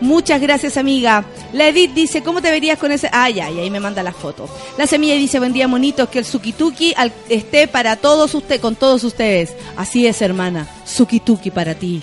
Muchas 0.00 0.40
gracias, 0.40 0.76
amiga. 0.76 1.24
La 1.52 1.68
Edith 1.68 1.92
dice, 1.94 2.22
¿cómo 2.22 2.42
te 2.42 2.50
verías 2.50 2.78
con 2.78 2.92
ese...? 2.92 3.08
Ay, 3.12 3.40
ay, 3.40 3.60
ahí 3.60 3.70
me 3.70 3.80
manda 3.80 4.02
la 4.02 4.12
foto. 4.12 4.48
La 4.76 4.86
Semilla 4.86 5.14
dice, 5.14 5.38
buen 5.38 5.52
día, 5.52 5.68
monitos, 5.68 6.08
que 6.08 6.18
el 6.18 6.24
sukituki 6.24 6.94
esté 7.28 7.68
para 7.68 7.96
todos 7.96 8.34
ustedes, 8.34 8.60
con 8.60 8.76
todos 8.76 9.04
ustedes. 9.04 9.54
Así 9.76 10.06
es, 10.06 10.20
hermana. 10.20 10.68
Sukituki 10.84 11.50
para 11.50 11.74
ti. 11.74 12.02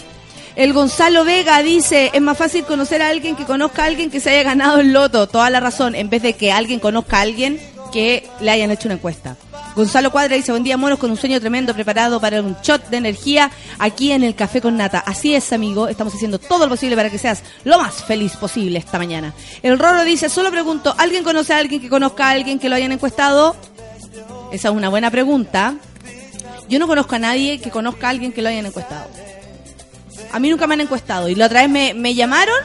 El 0.58 0.74
Gonzalo 0.74 1.24
Vega 1.24 1.62
dice, 1.62 2.10
es 2.12 2.22
más 2.22 2.36
fácil 2.36 2.66
conocer 2.66 3.04
a 3.04 3.10
alguien 3.10 3.36
que 3.36 3.46
conozca 3.46 3.84
a 3.84 3.86
alguien 3.86 4.10
que 4.10 4.20
se 4.20 4.32
haya 4.32 4.42
ganado 4.42 4.80
el 4.80 4.92
loto. 4.92 5.28
Toda 5.28 5.52
la 5.52 5.60
razón, 5.60 5.94
en 5.94 6.10
vez 6.10 6.24
de 6.24 6.34
que 6.34 6.52
alguien 6.52 6.80
conozca 6.80 7.20
a 7.20 7.22
alguien 7.22 7.60
que 7.92 8.28
le 8.40 8.50
hayan 8.50 8.72
hecho 8.72 8.88
una 8.88 8.96
encuesta. 8.96 9.38
Gonzalo 9.76 10.12
Cuadra 10.12 10.36
dice, 10.36 10.52
buen 10.52 10.64
día, 10.64 10.76
monos, 10.76 10.98
con 10.98 11.12
un 11.12 11.18
sueño 11.18 11.40
tremendo 11.40 11.76
preparado 11.76 12.20
para 12.20 12.42
un 12.42 12.58
shot 12.64 12.90
de 12.90 12.98
energía 12.98 13.52
aquí 13.78 14.12
en 14.12 14.24
el 14.24 14.34
Café 14.34 14.60
con 14.60 14.76
Nata. 14.78 14.98
Así 14.98 15.36
es, 15.36 15.54
amigo, 15.54 15.90
estamos 15.90 16.16
haciendo 16.16 16.40
todo 16.40 16.66
lo 16.66 16.70
posible 16.70 16.96
para 16.96 17.12
que 17.12 17.20
seas 17.20 17.44
lo 17.64 17.78
más 17.78 18.04
feliz 18.04 18.36
posible 18.36 18.80
esta 18.80 18.98
mañana. 18.98 19.36
El 19.62 19.78
Roro 19.78 20.04
dice, 20.06 20.28
solo 20.28 20.50
pregunto, 20.50 20.96
¿alguien 20.98 21.24
conoce 21.24 21.54
a 21.54 21.60
alguien 21.60 21.80
que 21.80 21.88
conozca 21.88 22.30
a 22.30 22.32
alguien 22.32 22.58
que 22.58 22.68
lo 22.68 22.76
hayan 22.76 22.92
encuestado? 22.92 23.56
Esa 24.52 24.70
es 24.70 24.74
una 24.74 24.90
buena 24.90 25.12
pregunta. 25.12 25.76
Yo 26.68 26.80
no 26.80 26.88
conozco 26.88 27.14
a 27.14 27.20
nadie 27.20 27.62
que 27.62 27.70
conozca 27.70 28.08
a 28.08 28.10
alguien 28.10 28.32
que 28.32 28.42
lo 28.42 28.50
hayan 28.50 28.66
encuestado. 28.66 29.27
A 30.32 30.40
mí 30.40 30.50
nunca 30.50 30.68
me 30.68 30.74
han 30.74 30.82
encuestado. 30.82 31.30
Y 31.30 31.36
la 31.36 31.46
otra 31.46 31.62
vez 31.62 31.70
me, 31.70 31.94
me 31.94 32.16
llamaron. 32.16 32.56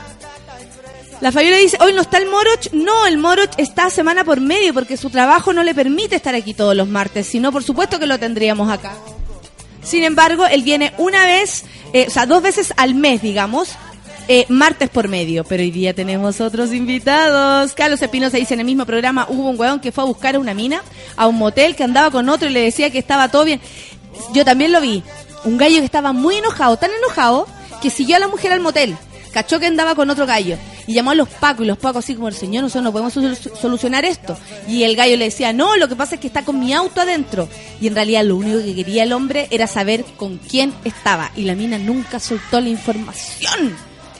La 1.20 1.30
Fabiola 1.30 1.56
dice, 1.56 1.78
hoy 1.80 1.92
no 1.92 2.02
está 2.02 2.18
el 2.18 2.28
Moroch. 2.28 2.72
No, 2.72 3.06
el 3.06 3.16
Moroch 3.16 3.52
está 3.56 3.90
semana 3.90 4.24
por 4.24 4.40
medio 4.40 4.74
porque 4.74 4.96
su 4.96 5.08
trabajo 5.08 5.52
no 5.52 5.62
le 5.62 5.74
permite 5.74 6.16
estar 6.16 6.34
aquí 6.34 6.52
todos 6.52 6.74
los 6.74 6.88
martes. 6.88 7.26
Si 7.26 7.38
no, 7.38 7.52
por 7.52 7.62
supuesto 7.62 7.98
que 7.98 8.06
lo 8.06 8.18
tendríamos 8.18 8.70
acá. 8.70 8.92
Sin 9.82 10.04
embargo, 10.04 10.46
él 10.46 10.62
viene 10.62 10.92
una 10.98 11.26
vez, 11.26 11.64
eh, 11.92 12.06
o 12.08 12.10
sea, 12.10 12.26
dos 12.26 12.42
veces 12.42 12.72
al 12.76 12.94
mes, 12.94 13.22
digamos, 13.22 13.70
eh, 14.28 14.46
martes 14.48 14.88
por 14.90 15.08
medio. 15.08 15.44
Pero 15.44 15.62
hoy 15.62 15.70
día 15.70 15.94
tenemos 15.94 16.40
otros 16.40 16.72
invitados. 16.72 17.72
Carlos 17.72 18.00
Espinosa 18.02 18.36
dice 18.36 18.54
en 18.54 18.60
el 18.60 18.66
mismo 18.66 18.86
programa, 18.86 19.26
hubo 19.28 19.48
un 19.48 19.58
weón 19.58 19.80
que 19.80 19.92
fue 19.92 20.04
a 20.04 20.06
buscar 20.06 20.36
a 20.36 20.38
una 20.38 20.54
mina, 20.54 20.82
a 21.16 21.26
un 21.26 21.36
motel, 21.36 21.76
que 21.76 21.84
andaba 21.84 22.10
con 22.10 22.28
otro 22.28 22.48
y 22.48 22.52
le 22.52 22.60
decía 22.62 22.90
que 22.90 22.98
estaba 22.98 23.28
todo 23.28 23.44
bien. 23.44 23.60
Yo 24.32 24.44
también 24.44 24.72
lo 24.72 24.80
vi. 24.80 25.02
Un 25.44 25.58
gallo 25.58 25.78
que 25.78 25.84
estaba 25.84 26.12
muy 26.12 26.36
enojado, 26.36 26.76
tan 26.76 26.90
enojado, 26.92 27.46
que 27.80 27.90
siguió 27.90 28.16
a 28.16 28.20
la 28.20 28.28
mujer 28.28 28.52
al 28.52 28.60
motel. 28.60 28.96
Cachó 29.32 29.58
que 29.58 29.66
andaba 29.66 29.94
con 29.94 30.08
otro 30.10 30.26
gallo. 30.26 30.56
Y 30.86 30.94
llamó 30.94 31.12
a 31.12 31.14
los 31.14 31.28
pacos. 31.28 31.64
Y 31.64 31.68
los 31.68 31.78
pacos 31.78 32.04
así 32.04 32.14
como, 32.14 32.28
el 32.28 32.34
señor, 32.34 32.62
nosotros 32.64 32.84
no 32.84 32.92
podemos 32.92 33.12
sol- 33.14 33.38
solucionar 33.60 34.04
esto. 34.04 34.36
Y 34.68 34.82
el 34.82 34.94
gallo 34.94 35.16
le 35.16 35.24
decía, 35.26 35.52
no, 35.52 35.76
lo 35.76 35.88
que 35.88 35.96
pasa 35.96 36.16
es 36.16 36.20
que 36.20 36.26
está 36.26 36.44
con 36.44 36.60
mi 36.60 36.72
auto 36.74 37.00
adentro. 37.00 37.48
Y 37.80 37.86
en 37.86 37.94
realidad 37.94 38.24
lo 38.24 38.36
único 38.36 38.58
que 38.58 38.74
quería 38.74 39.04
el 39.04 39.12
hombre 39.12 39.48
era 39.50 39.66
saber 39.66 40.04
con 40.16 40.38
quién 40.38 40.74
estaba. 40.84 41.30
Y 41.34 41.42
la 41.42 41.54
mina 41.54 41.78
nunca 41.78 42.20
soltó 42.20 42.60
la 42.60 42.68
información. 42.68 43.74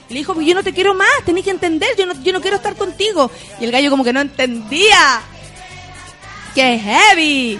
Le 0.09 0.15
dijo, 0.15 0.33
pues 0.33 0.45
yo 0.47 0.55
no 0.55 0.63
te 0.63 0.73
quiero 0.73 0.93
más, 0.93 1.07
tenés 1.25 1.43
que 1.43 1.51
entender, 1.51 1.89
yo 2.23 2.33
no 2.33 2.41
quiero 2.41 2.57
estar 2.57 2.75
contigo. 2.75 3.29
Y 3.61 3.65
el 3.65 3.71
gallo 3.71 3.89
como 3.91 4.03
que 4.03 4.13
no 4.13 4.21
entendía. 4.21 5.21
¡Qué 6.55 6.79
heavy! 6.79 7.59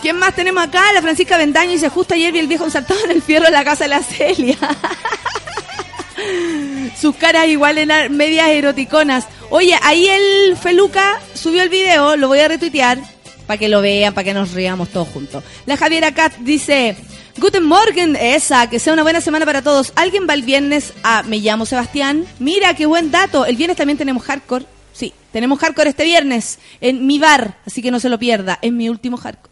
¿Quién 0.00 0.16
más 0.16 0.34
tenemos 0.34 0.64
acá? 0.64 0.92
La 0.94 1.02
Francisca 1.02 1.36
Bendaño 1.36 1.72
dice, 1.72 1.90
justo 1.90 2.14
ayer 2.14 2.32
vi 2.32 2.38
el 2.38 2.46
viejo 2.46 2.70
saltado 2.70 3.04
en 3.04 3.10
el 3.10 3.22
fierro 3.22 3.44
de 3.44 3.50
la 3.50 3.64
casa 3.64 3.84
de 3.84 3.88
la 3.88 4.02
Celia. 4.02 4.56
Sus 6.98 7.16
caras 7.16 7.48
igual 7.48 7.76
en 7.76 8.16
medias 8.16 8.48
eroticonas. 8.48 9.26
Oye, 9.50 9.76
ahí 9.82 10.08
el 10.08 10.56
Feluca 10.56 11.20
subió 11.34 11.62
el 11.62 11.68
video, 11.68 12.16
lo 12.16 12.28
voy 12.28 12.40
a 12.40 12.48
retuitear 12.48 12.98
para 13.46 13.58
que 13.58 13.68
lo 13.68 13.82
vean, 13.82 14.14
para 14.14 14.24
que 14.24 14.32
nos 14.32 14.52
riamos 14.52 14.88
todos 14.88 15.08
juntos. 15.08 15.44
La 15.66 15.76
Javiera 15.76 16.14
Cat 16.14 16.34
dice, 16.38 16.96
Guten 17.36 17.64
Morgen, 17.64 18.16
esa, 18.16 18.70
que 18.70 18.78
sea 18.78 18.94
una 18.94 19.02
buena 19.02 19.20
semana 19.20 19.44
para 19.44 19.60
todos. 19.60 19.92
¿Alguien 19.96 20.26
va 20.28 20.34
el 20.34 20.42
viernes 20.42 20.94
a 21.02 21.24
Me 21.24 21.38
llamo 21.38 21.66
Sebastián? 21.66 22.24
Mira, 22.38 22.74
qué 22.74 22.86
buen 22.86 23.10
dato. 23.10 23.44
El 23.44 23.56
viernes 23.56 23.76
también 23.76 23.98
tenemos 23.98 24.22
hardcore. 24.22 24.64
Sí, 24.92 25.12
tenemos 25.32 25.58
hardcore 25.58 25.90
este 25.90 26.04
viernes 26.04 26.58
en 26.80 27.06
mi 27.06 27.18
bar, 27.18 27.58
así 27.66 27.82
que 27.82 27.90
no 27.90 28.00
se 28.00 28.08
lo 28.08 28.18
pierda. 28.18 28.58
Es 28.62 28.72
mi 28.72 28.88
último 28.88 29.18
hardcore. 29.18 29.50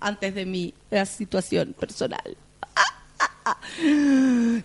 Antes 0.00 0.34
de 0.34 0.46
mi 0.46 0.74
la 0.90 1.06
situación 1.06 1.74
personal. 1.78 2.36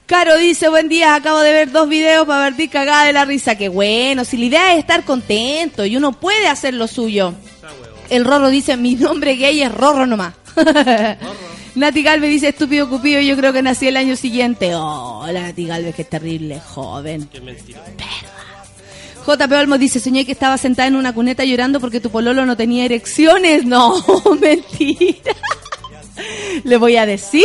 Caro 0.05 0.37
dice, 0.37 0.69
buen 0.69 0.89
día, 0.89 1.15
acabo 1.15 1.39
de 1.39 1.51
ver 1.51 1.71
dos 1.71 1.87
videos 1.89 2.27
para 2.27 2.43
vertir 2.43 2.69
cagada 2.69 3.05
de 3.05 3.13
la 3.13 3.25
risa. 3.25 3.55
Qué 3.55 3.69
bueno, 3.69 4.25
si 4.25 4.37
la 4.37 4.45
idea 4.45 4.73
es 4.73 4.79
estar 4.79 5.03
contento 5.03 5.85
y 5.85 5.97
uno 5.97 6.11
puede 6.13 6.47
hacer 6.47 6.73
lo 6.73 6.87
suyo. 6.87 7.33
El 8.09 8.25
Rorro 8.25 8.49
dice, 8.49 8.77
mi 8.77 8.95
nombre 8.95 9.35
gay 9.35 9.61
es 9.61 9.71
Rorro 9.71 10.05
nomás. 10.05 10.33
Nati 11.75 12.03
Galvez 12.03 12.29
dice, 12.29 12.49
estúpido 12.49 12.89
cupido, 12.89 13.19
yo 13.19 13.35
creo 13.35 13.51
que 13.51 13.61
nací 13.61 13.87
el 13.87 13.97
año 13.97 14.15
siguiente. 14.15 14.71
Oh, 14.75 15.25
Nati 15.31 15.65
Galvez, 15.65 15.95
qué 15.95 16.05
terrible, 16.05 16.59
joven. 16.59 17.27
Qué 17.31 17.41
mentira. 17.41 17.81
JP 19.25 19.51
Olmos 19.53 19.79
dice, 19.79 19.99
soñé 19.99 20.23
que 20.25 20.31
estaba 20.31 20.57
sentada 20.57 20.87
en 20.87 20.95
una 20.95 21.13
cuneta 21.13 21.43
llorando 21.43 21.79
porque 21.79 21.99
tu 21.99 22.11
pololo 22.11 22.45
no 22.45 22.55
tenía 22.55 22.85
erecciones. 22.85 23.65
No, 23.75 23.95
mentira. 24.39 25.33
Le 26.63 26.77
voy 26.77 26.97
a 26.97 27.05
decir. 27.05 27.43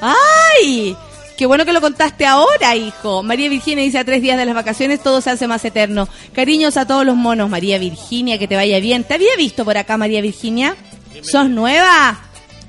¡Ay! 0.00 0.96
Qué 1.36 1.46
bueno 1.46 1.64
que 1.64 1.72
lo 1.72 1.80
contaste 1.80 2.26
ahora, 2.26 2.76
hijo. 2.76 3.22
María 3.22 3.48
Virginia 3.48 3.84
dice, 3.84 3.98
a 3.98 4.04
tres 4.04 4.22
días 4.22 4.38
de 4.38 4.44
las 4.44 4.54
vacaciones 4.54 5.02
todo 5.02 5.20
se 5.20 5.30
hace 5.30 5.48
más 5.48 5.64
eterno. 5.64 6.08
Cariños 6.32 6.76
a 6.76 6.86
todos 6.86 7.04
los 7.04 7.16
monos. 7.16 7.50
María 7.50 7.78
Virginia, 7.78 8.38
que 8.38 8.48
te 8.48 8.56
vaya 8.56 8.78
bien. 8.80 9.04
¿Te 9.04 9.14
había 9.14 9.36
visto 9.36 9.64
por 9.64 9.76
acá, 9.76 9.96
María 9.96 10.20
Virginia? 10.20 10.76
¿Sos 11.22 11.48
nueva? 11.48 12.20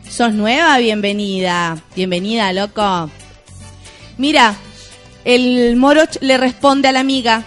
Sos 0.10 0.34
nueva, 0.34 0.78
bienvenida. 0.80 1.78
Bienvenida, 1.96 2.52
loco. 2.54 3.10
Mira, 4.18 4.56
el 5.24 5.76
Moroch 5.76 6.18
le 6.22 6.38
responde 6.38 6.88
a 6.88 6.92
la 6.92 7.00
amiga 7.00 7.44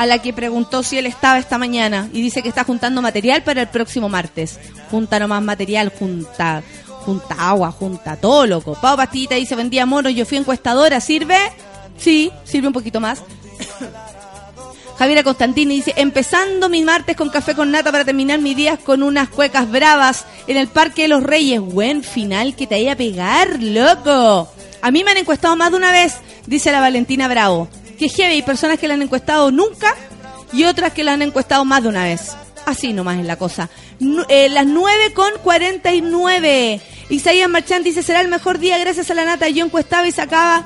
a 0.00 0.06
la 0.06 0.16
que 0.16 0.32
preguntó 0.32 0.82
si 0.82 0.96
él 0.96 1.04
estaba 1.04 1.38
esta 1.38 1.58
mañana 1.58 2.08
y 2.14 2.22
dice 2.22 2.42
que 2.42 2.48
está 2.48 2.64
juntando 2.64 3.02
material 3.02 3.42
para 3.42 3.60
el 3.60 3.68
próximo 3.68 4.08
martes. 4.08 4.58
Junta 4.90 5.18
nomás 5.18 5.42
material, 5.42 5.92
junta, 5.94 6.62
junta 7.04 7.34
agua, 7.38 7.70
junta 7.70 8.16
todo, 8.16 8.46
loco. 8.46 8.78
Pau 8.80 8.96
Pastillita 8.96 9.34
dice, 9.34 9.56
buen 9.56 9.68
día, 9.68 9.84
Moro, 9.84 10.08
yo 10.08 10.24
fui 10.24 10.38
encuestadora, 10.38 11.02
¿sirve? 11.02 11.36
Sí, 11.98 12.32
sirve 12.44 12.68
un 12.68 12.72
poquito 12.72 12.98
más. 12.98 13.22
Javiera 14.98 15.22
Constantini 15.22 15.74
dice, 15.76 15.92
empezando 15.98 16.70
mi 16.70 16.80
martes 16.80 17.14
con 17.14 17.28
café 17.28 17.54
con 17.54 17.70
nata 17.70 17.92
para 17.92 18.06
terminar 18.06 18.40
mis 18.40 18.56
días 18.56 18.78
con 18.78 19.02
unas 19.02 19.28
cuecas 19.28 19.70
bravas 19.70 20.24
en 20.46 20.56
el 20.56 20.68
Parque 20.68 21.02
de 21.02 21.08
los 21.08 21.22
Reyes. 21.22 21.60
Buen 21.60 22.02
final 22.02 22.56
que 22.56 22.66
te 22.66 22.76
vaya 22.76 22.92
a 22.92 22.96
pegar, 22.96 23.62
loco. 23.62 24.50
A 24.80 24.90
mí 24.90 25.04
me 25.04 25.10
han 25.10 25.18
encuestado 25.18 25.56
más 25.56 25.72
de 25.72 25.76
una 25.76 25.92
vez, 25.92 26.14
dice 26.46 26.72
la 26.72 26.80
Valentina 26.80 27.28
Bravo. 27.28 27.68
Que 28.00 28.08
heavy, 28.08 28.32
hay 28.32 28.42
personas 28.42 28.78
que 28.78 28.88
la 28.88 28.94
han 28.94 29.02
encuestado 29.02 29.50
nunca 29.52 29.94
y 30.52 30.64
otras 30.64 30.92
que 30.92 31.04
la 31.04 31.12
han 31.12 31.22
encuestado 31.22 31.64
más 31.64 31.82
de 31.82 31.90
una 31.90 32.02
vez. 32.04 32.32
Así 32.66 32.92
nomás 32.92 33.18
es 33.18 33.26
la 33.26 33.36
cosa. 33.36 33.68
Nu- 33.98 34.24
eh, 34.28 34.48
las 34.48 34.66
9 34.66 35.12
con 35.12 35.30
49. 35.44 36.80
Isaías 37.10 37.48
Marchand 37.48 37.84
dice, 37.84 38.02
será 38.02 38.20
el 38.22 38.28
mejor 38.28 38.58
día 38.58 38.78
gracias 38.78 39.10
a 39.10 39.14
la 39.14 39.24
nata. 39.24 39.48
Yo 39.50 39.64
encuestaba 39.64 40.08
y 40.08 40.12
sacaba, 40.12 40.64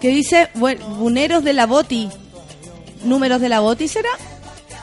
que 0.00 0.08
dice, 0.08 0.48
bu- 0.54 0.78
buneros 0.98 1.42
de 1.44 1.54
la 1.54 1.64
boti. 1.66 2.10
¿Números 3.04 3.40
de 3.40 3.48
la 3.48 3.60
boti 3.60 3.88
será? 3.88 4.10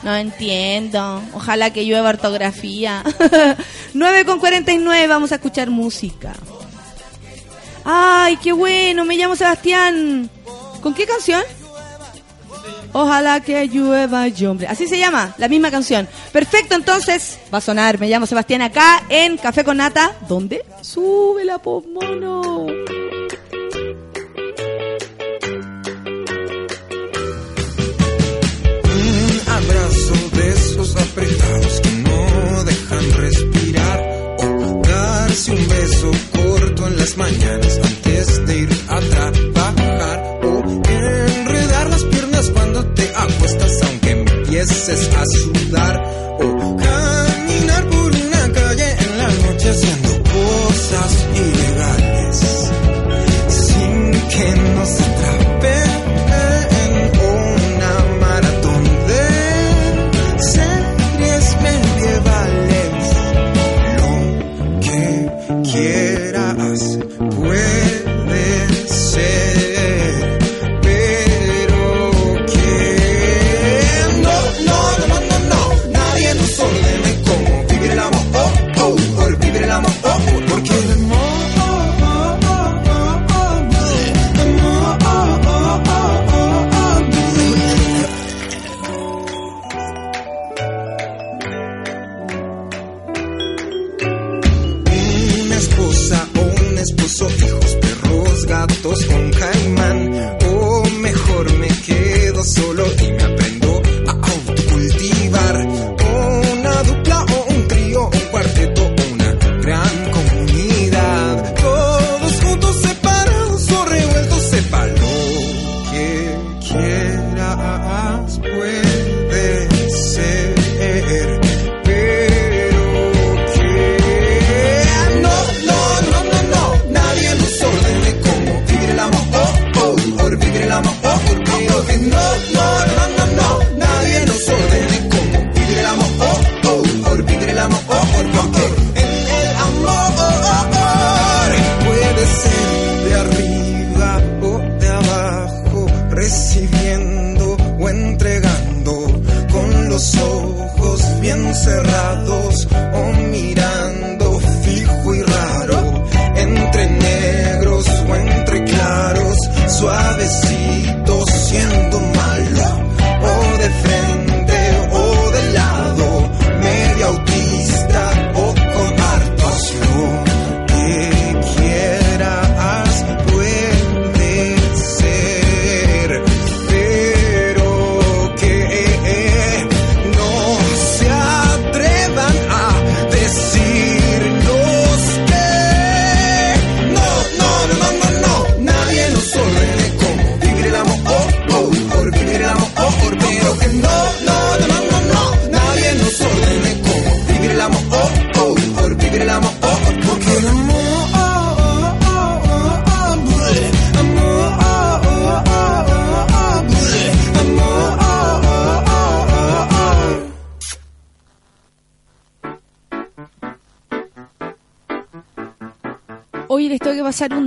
No 0.02 0.16
entiendo. 0.16 1.22
Ojalá 1.34 1.72
que 1.72 1.84
llueva 1.84 2.08
ortografía. 2.10 3.04
9 3.94 4.24
con 4.24 4.40
49, 4.40 5.06
vamos 5.06 5.30
a 5.32 5.36
escuchar 5.36 5.70
música. 5.70 6.32
Ay, 7.84 8.36
qué 8.42 8.52
bueno, 8.52 9.04
me 9.04 9.16
llamo 9.16 9.36
Sebastián. 9.36 10.28
¿Con 10.82 10.94
qué 10.94 11.06
canción? 11.06 11.42
Ojalá 12.92 13.40
que 13.40 13.66
llueva 13.68 14.28
y 14.28 14.44
hombre. 14.44 14.66
Así 14.66 14.86
se 14.86 14.98
llama, 14.98 15.34
la 15.38 15.48
misma 15.48 15.70
canción. 15.70 16.08
Perfecto, 16.32 16.74
entonces 16.74 17.38
va 17.52 17.58
a 17.58 17.60
sonar. 17.60 17.98
Me 17.98 18.08
llamo 18.08 18.26
Sebastián 18.26 18.62
acá 18.62 19.04
en 19.08 19.38
Café 19.38 19.64
con 19.64 19.78
Nata. 19.78 20.16
¿Dónde? 20.28 20.64
Sube 20.82 21.44
la 21.44 21.58
mono. 21.64 22.66
Un 22.66 22.90
abrazo 29.46 30.14
de 30.32 30.48
esos 30.50 30.96
apretados 30.96 31.80
que 31.80 31.90
no 31.90 32.64
dejan 32.64 33.12
respirar. 33.12 34.36
O 34.38 34.82
darse 34.82 35.52
un 35.52 35.68
beso 35.68 36.10
corto 36.32 36.86
en 36.88 36.98
las 36.98 37.16
mañanas 37.16 37.78
antes 37.82 38.46
de 38.46 38.58
ir 38.58 38.68
a 38.88 39.00
trabajar. 39.00 40.41
Cuando 43.22 43.36
te 43.36 43.44
acuestas 43.44 43.82
aunque 43.82 44.10
empieces 44.10 45.10
a 45.14 45.24
sudar. 45.26 46.38
O 46.40 46.76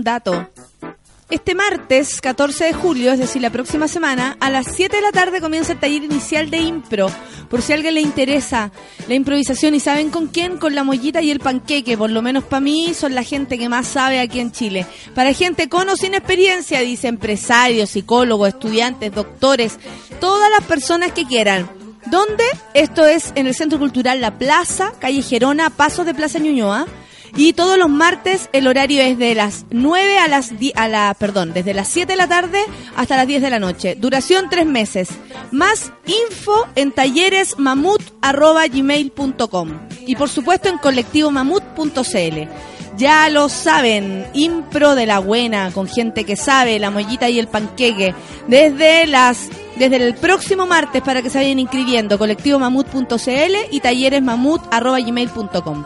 dato. 0.06 0.48
Este 1.32 1.56
martes, 1.56 2.22
14 2.22 2.66
de 2.66 2.74
julio, 2.74 3.12
es 3.12 3.18
decir, 3.18 3.42
la 3.42 3.50
próxima 3.50 3.88
semana, 3.88 4.38
a 4.40 4.52
las 4.52 4.68
7 4.76 4.96
de 4.96 5.02
la 5.02 5.12
tarde 5.12 5.42
comienza 5.42 5.74
el 5.74 5.80
taller 5.80 6.04
inicial 6.04 6.52
de 6.52 6.60
impro. 6.60 7.08
Por 7.50 7.64
si 7.64 7.72
a 7.72 7.76
alguien 7.76 7.96
le 7.96 8.02
interesa 8.02 8.72
la 9.08 9.16
improvisación 9.16 9.74
y 9.74 9.80
saben 9.80 10.12
con 10.12 10.28
quién, 10.28 10.58
con 10.58 10.76
la 10.76 10.84
mollita 10.84 11.24
y 11.24 11.32
el 11.32 11.40
panqueque. 11.40 11.98
Por 11.98 12.12
lo 12.12 12.22
menos 12.22 12.44
para 12.44 12.60
mí 12.60 12.94
son 12.94 13.16
la 13.16 13.24
gente 13.24 13.58
que 13.58 13.70
más 13.70 13.88
sabe 13.88 14.20
aquí 14.20 14.40
en 14.40 14.52
Chile. 14.52 14.86
Para 15.16 15.34
gente 15.34 15.68
con 15.68 15.90
o 15.90 15.98
sin 15.98 16.14
experiencia, 16.14 16.82
dice 16.82 17.08
empresarios, 17.08 17.90
psicólogos, 17.90 18.50
estudiantes, 18.50 19.12
doctores, 19.12 19.80
todas 20.20 20.52
las 20.52 20.64
personas 20.66 21.12
que 21.14 21.26
quieran. 21.26 21.68
¿Dónde? 22.06 22.44
Esto 22.76 23.08
es 23.08 23.34
en 23.34 23.48
el 23.48 23.56
Centro 23.56 23.80
Cultural 23.80 24.22
La 24.22 24.38
Plaza, 24.38 24.94
calle 25.00 25.24
Gerona, 25.24 25.72
Pasos 25.72 26.06
de 26.06 26.14
Plaza 26.14 26.38
Ñuñoa. 26.38 26.86
Y 27.38 27.54
todos 27.54 27.78
los 27.78 27.90
martes 27.90 28.50
el 28.54 28.66
horario 28.68 29.02
es 29.02 29.18
de 29.18 29.36
las 29.36 29.66
9 29.70 30.20
a 30.20 30.30
las 30.30 30.58
10, 30.58 30.78
a 30.78 30.88
la, 30.88 31.14
perdón, 31.20 31.52
desde 31.54 31.74
las 31.74 31.90
7 31.90 32.14
de 32.14 32.18
la 32.18 32.28
tarde 32.28 32.60
hasta 32.96 33.18
las 33.18 33.28
10 33.28 33.42
de 33.42 33.50
la 33.50 33.60
noche. 33.60 33.96
Duración 33.96 34.50
tres 34.50 34.66
meses. 34.66 35.10
Más 35.52 35.92
info 36.06 36.66
en 36.76 36.94
talleresmamut.gmail.com 36.94 39.70
y 40.08 40.16
por 40.16 40.30
supuesto 40.30 40.70
en 40.70 40.78
colectivomamut.cl. 40.78 42.48
Ya 42.98 43.30
lo 43.30 43.50
saben, 43.50 44.26
impro 44.34 44.96
de 44.96 45.06
la 45.06 45.20
buena, 45.20 45.72
con 45.72 45.90
gente 45.90 46.24
que 46.24 46.38
sabe, 46.38 46.80
la 46.80 46.92
mollita 46.92 47.30
y 47.30 47.40
el 47.40 47.50
panqueque. 47.50 48.16
Desde 48.48 49.06
las 49.08 49.50
desde 49.76 49.98
el 49.98 50.16
próximo 50.16 50.66
martes 50.66 51.02
para 51.02 51.22
que 51.22 51.30
se 51.30 51.40
vayan 51.40 51.60
inscribiendo, 51.60 52.18
colectivomamut.cl 52.18 53.56
y 53.72 53.82
talleresmamut.gmail.com. 53.82 55.86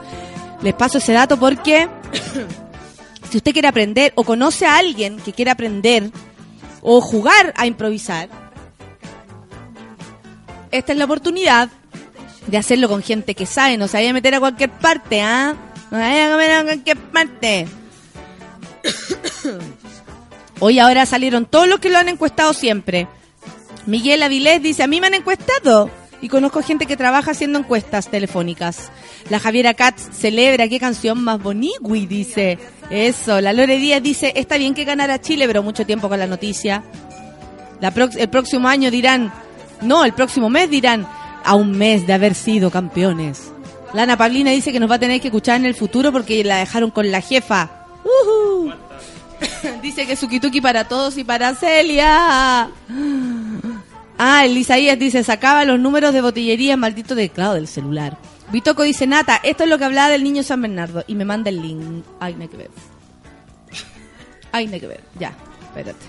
Les 0.61 0.73
paso 0.73 0.97
ese 0.97 1.13
dato 1.13 1.37
porque 1.37 1.87
si 3.29 3.37
usted 3.37 3.53
quiere 3.53 3.67
aprender 3.67 4.11
o 4.15 4.23
conoce 4.23 4.65
a 4.65 4.77
alguien 4.77 5.17
que 5.17 5.33
quiere 5.33 5.51
aprender 5.51 6.11
o 6.81 7.01
jugar 7.01 7.53
a 7.55 7.65
improvisar, 7.65 8.29
esta 10.71 10.91
es 10.91 10.97
la 10.97 11.05
oportunidad 11.05 11.69
de 12.47 12.57
hacerlo 12.57 12.89
con 12.89 13.03
gente 13.03 13.35
que 13.35 13.45
sabe, 13.45 13.77
no 13.77 13.87
se 13.87 13.97
vaya 13.97 14.09
a 14.09 14.13
meter 14.13 14.35
a 14.35 14.39
cualquier 14.39 14.71
parte, 14.71 15.21
¿ah? 15.21 15.55
No 15.91 15.97
se 15.97 16.03
vaya 16.03 16.33
a 16.33 16.37
meter 16.37 16.55
a 16.55 16.63
cualquier 16.63 16.97
parte. 16.97 17.67
Hoy 20.59 20.79
ahora 20.79 21.05
salieron 21.05 21.45
todos 21.45 21.67
los 21.67 21.79
que 21.79 21.89
lo 21.89 21.97
han 21.97 22.09
encuestado 22.09 22.53
siempre. 22.53 23.07
Miguel 23.85 24.23
Avilés 24.23 24.61
dice, 24.61 24.83
a 24.83 24.87
mí 24.87 24.99
me 24.99 25.07
han 25.07 25.13
encuestado. 25.13 25.89
Y 26.21 26.27
conozco 26.27 26.61
gente 26.61 26.85
que 26.85 26.97
trabaja 26.97 27.31
haciendo 27.31 27.59
encuestas 27.59 28.09
telefónicas. 28.09 28.91
La 29.29 29.39
Javiera 29.39 29.73
Katz 29.73 30.09
celebra 30.11 30.67
qué 30.67 30.79
canción 30.79 31.23
más 31.23 31.41
bonigui, 31.41 32.05
dice. 32.05 32.57
Eso, 32.89 33.39
la 33.39 33.53
Lore 33.53 33.77
Díaz 33.77 34.03
dice, 34.03 34.33
está 34.35 34.57
bien 34.57 34.73
que 34.73 34.83
ganara 34.83 35.21
Chile, 35.21 35.47
pero 35.47 35.63
mucho 35.63 35.85
tiempo 35.85 36.09
con 36.09 36.19
la 36.19 36.27
noticia. 36.27 36.83
La 37.79 37.93
el 38.17 38.29
próximo 38.29 38.67
año 38.67 38.91
dirán, 38.91 39.31
no, 39.81 40.03
el 40.03 40.13
próximo 40.13 40.49
mes 40.49 40.69
dirán, 40.69 41.07
a 41.43 41.55
un 41.55 41.71
mes 41.71 42.05
de 42.05 42.13
haber 42.13 42.35
sido 42.35 42.69
campeones. 42.69 43.51
Lana 43.93 44.17
Pablina 44.17 44.51
dice 44.51 44.71
que 44.71 44.79
nos 44.79 44.91
va 44.91 44.95
a 44.95 44.99
tener 44.99 45.21
que 45.21 45.29
escuchar 45.29 45.55
en 45.55 45.65
el 45.65 45.75
futuro 45.75 46.11
porque 46.11 46.43
la 46.43 46.57
dejaron 46.57 46.91
con 46.91 47.11
la 47.11 47.21
jefa. 47.21 47.69
Ujú. 48.03 48.73
dice 49.81 50.05
que 50.05 50.15
Sukituki 50.15 50.61
para 50.61 50.87
todos 50.87 51.17
y 51.17 51.23
para 51.23 51.55
Celia. 51.55 52.69
Ah, 54.21 54.43
el 54.43 54.57
Isaías 54.57 54.99
dice, 54.99 55.23
sacaba 55.23 55.63
los 55.63 55.79
números 55.79 56.13
de 56.13 56.19
botillería 56.19 56.75
maldito 56.75 57.15
teclado 57.15 57.53
del 57.53 57.69
celular. 57.69 58.17
Bitoco 58.51 58.83
dice, 58.83 59.07
Nata, 59.07 59.39
esto 59.43 59.63
es 59.63 59.69
lo 59.69 59.77
que 59.77 59.85
hablaba 59.85 60.09
del 60.09 60.25
niño 60.25 60.43
San 60.43 60.61
Bernardo. 60.61 61.05
Y 61.07 61.15
me 61.15 61.23
manda 61.23 61.49
el 61.49 61.61
link. 61.61 62.03
Ay, 62.19 62.35
no 62.35 62.41
hay 62.41 62.49
que 62.49 62.57
ver. 62.57 62.69
Ay, 64.51 64.67
no 64.67 64.73
hay 64.73 64.79
que 64.81 64.87
ver. 64.87 65.01
Ya, 65.17 65.33
espérate. 65.63 66.05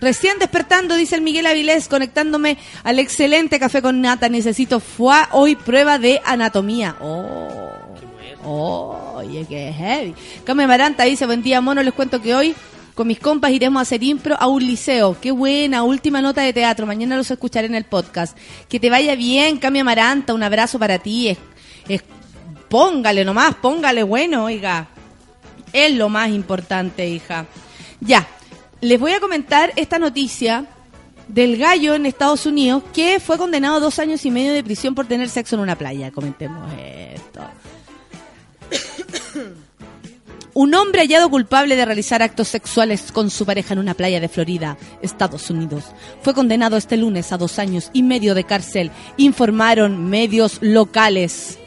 Recién 0.00 0.38
despertando, 0.38 0.94
dice 0.94 1.16
el 1.16 1.20
Miguel 1.20 1.44
Avilés, 1.44 1.88
conectándome 1.88 2.56
al 2.82 2.98
excelente 2.98 3.58
café 3.58 3.82
con 3.82 4.00
nata. 4.00 4.30
Necesito 4.30 4.80
fue 4.80 5.16
hoy 5.32 5.56
prueba 5.56 5.98
de 5.98 6.22
anatomía. 6.24 6.96
Oh, 7.00 7.50
oh, 8.44 9.12
oye, 9.16 9.44
qué 9.46 9.74
heavy. 9.74 10.14
Came 10.44 10.66
Maranta 10.66 11.04
dice, 11.04 11.26
buen 11.26 11.42
día, 11.42 11.60
mono. 11.60 11.82
Les 11.82 11.92
cuento 11.92 12.22
que 12.22 12.34
hoy 12.34 12.54
con 12.94 13.06
mis 13.06 13.18
compas 13.20 13.50
iremos 13.52 13.80
a 13.80 13.82
hacer 13.82 14.02
impro 14.02 14.36
a 14.38 14.46
un 14.48 14.64
liceo. 14.64 15.16
Qué 15.20 15.30
buena, 15.30 15.82
última 15.82 16.20
nota 16.20 16.42
de 16.42 16.52
teatro. 16.52 16.86
Mañana 16.86 17.16
los 17.16 17.30
escucharé 17.30 17.66
en 17.66 17.74
el 17.74 17.84
podcast. 17.84 18.36
Que 18.68 18.78
te 18.80 18.90
vaya 18.90 19.14
bien, 19.14 19.58
Cami 19.58 19.78
Amaranta. 19.80 20.34
Un 20.34 20.42
abrazo 20.42 20.78
para 20.78 20.98
ti. 20.98 21.28
Es, 21.28 21.38
es- 21.88 22.02
póngale 22.68 23.24
nomás, 23.24 23.54
póngale 23.56 24.02
bueno, 24.02 24.44
oiga. 24.44 24.88
Es 25.72 25.94
lo 25.94 26.08
más 26.08 26.30
importante, 26.30 27.08
hija. 27.08 27.46
Ya, 28.00 28.26
les 28.80 28.98
voy 28.98 29.12
a 29.12 29.20
comentar 29.20 29.72
esta 29.76 29.98
noticia 29.98 30.66
del 31.28 31.56
gallo 31.56 31.94
en 31.94 32.06
Estados 32.06 32.44
Unidos 32.46 32.82
que 32.92 33.20
fue 33.20 33.38
condenado 33.38 33.76
a 33.76 33.80
dos 33.80 33.98
años 34.00 34.24
y 34.24 34.30
medio 34.32 34.52
de 34.52 34.64
prisión 34.64 34.94
por 34.96 35.06
tener 35.06 35.28
sexo 35.28 35.54
en 35.56 35.62
una 35.62 35.76
playa. 35.76 36.10
Comentemos 36.10 36.68
esto. 37.14 37.40
Un 40.60 40.74
hombre 40.74 41.00
hallado 41.00 41.30
culpable 41.30 41.74
de 41.74 41.86
realizar 41.86 42.22
actos 42.22 42.48
sexuales 42.48 43.12
con 43.12 43.30
su 43.30 43.46
pareja 43.46 43.72
en 43.72 43.78
una 43.78 43.94
playa 43.94 44.20
de 44.20 44.28
Florida, 44.28 44.76
Estados 45.00 45.48
Unidos, 45.48 45.84
fue 46.20 46.34
condenado 46.34 46.76
este 46.76 46.98
lunes 46.98 47.32
a 47.32 47.38
dos 47.38 47.58
años 47.58 47.88
y 47.94 48.02
medio 48.02 48.34
de 48.34 48.44
cárcel, 48.44 48.90
informaron 49.16 50.10
medios 50.10 50.58
locales. 50.60 51.58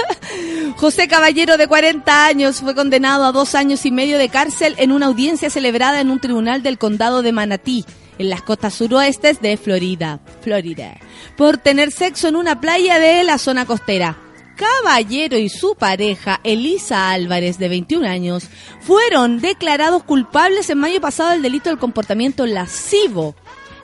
José 0.78 1.06
Caballero, 1.06 1.58
de 1.58 1.68
40 1.68 2.24
años, 2.24 2.62
fue 2.62 2.74
condenado 2.74 3.26
a 3.26 3.32
dos 3.32 3.54
años 3.54 3.84
y 3.84 3.90
medio 3.90 4.16
de 4.16 4.30
cárcel 4.30 4.74
en 4.78 4.90
una 4.90 5.04
audiencia 5.04 5.50
celebrada 5.50 6.00
en 6.00 6.10
un 6.10 6.18
tribunal 6.18 6.62
del 6.62 6.78
condado 6.78 7.20
de 7.20 7.32
Manatí, 7.32 7.84
en 8.16 8.30
las 8.30 8.40
costas 8.40 8.72
suroestes 8.72 9.42
de 9.42 9.58
Florida, 9.58 10.18
Florida, 10.40 10.96
por 11.36 11.58
tener 11.58 11.90
sexo 11.92 12.28
en 12.28 12.36
una 12.36 12.58
playa 12.58 12.98
de 12.98 13.22
la 13.22 13.36
zona 13.36 13.66
costera. 13.66 14.31
Caballero 14.62 15.36
y 15.38 15.48
su 15.48 15.74
pareja, 15.74 16.38
Elisa 16.44 17.10
Álvarez, 17.10 17.58
de 17.58 17.68
21 17.68 18.06
años, 18.06 18.48
fueron 18.80 19.40
declarados 19.40 20.04
culpables 20.04 20.70
en 20.70 20.78
mayo 20.78 21.00
pasado 21.00 21.30
del 21.30 21.42
delito 21.42 21.68
del 21.68 21.80
comportamiento 21.80 22.46
lascivo, 22.46 23.34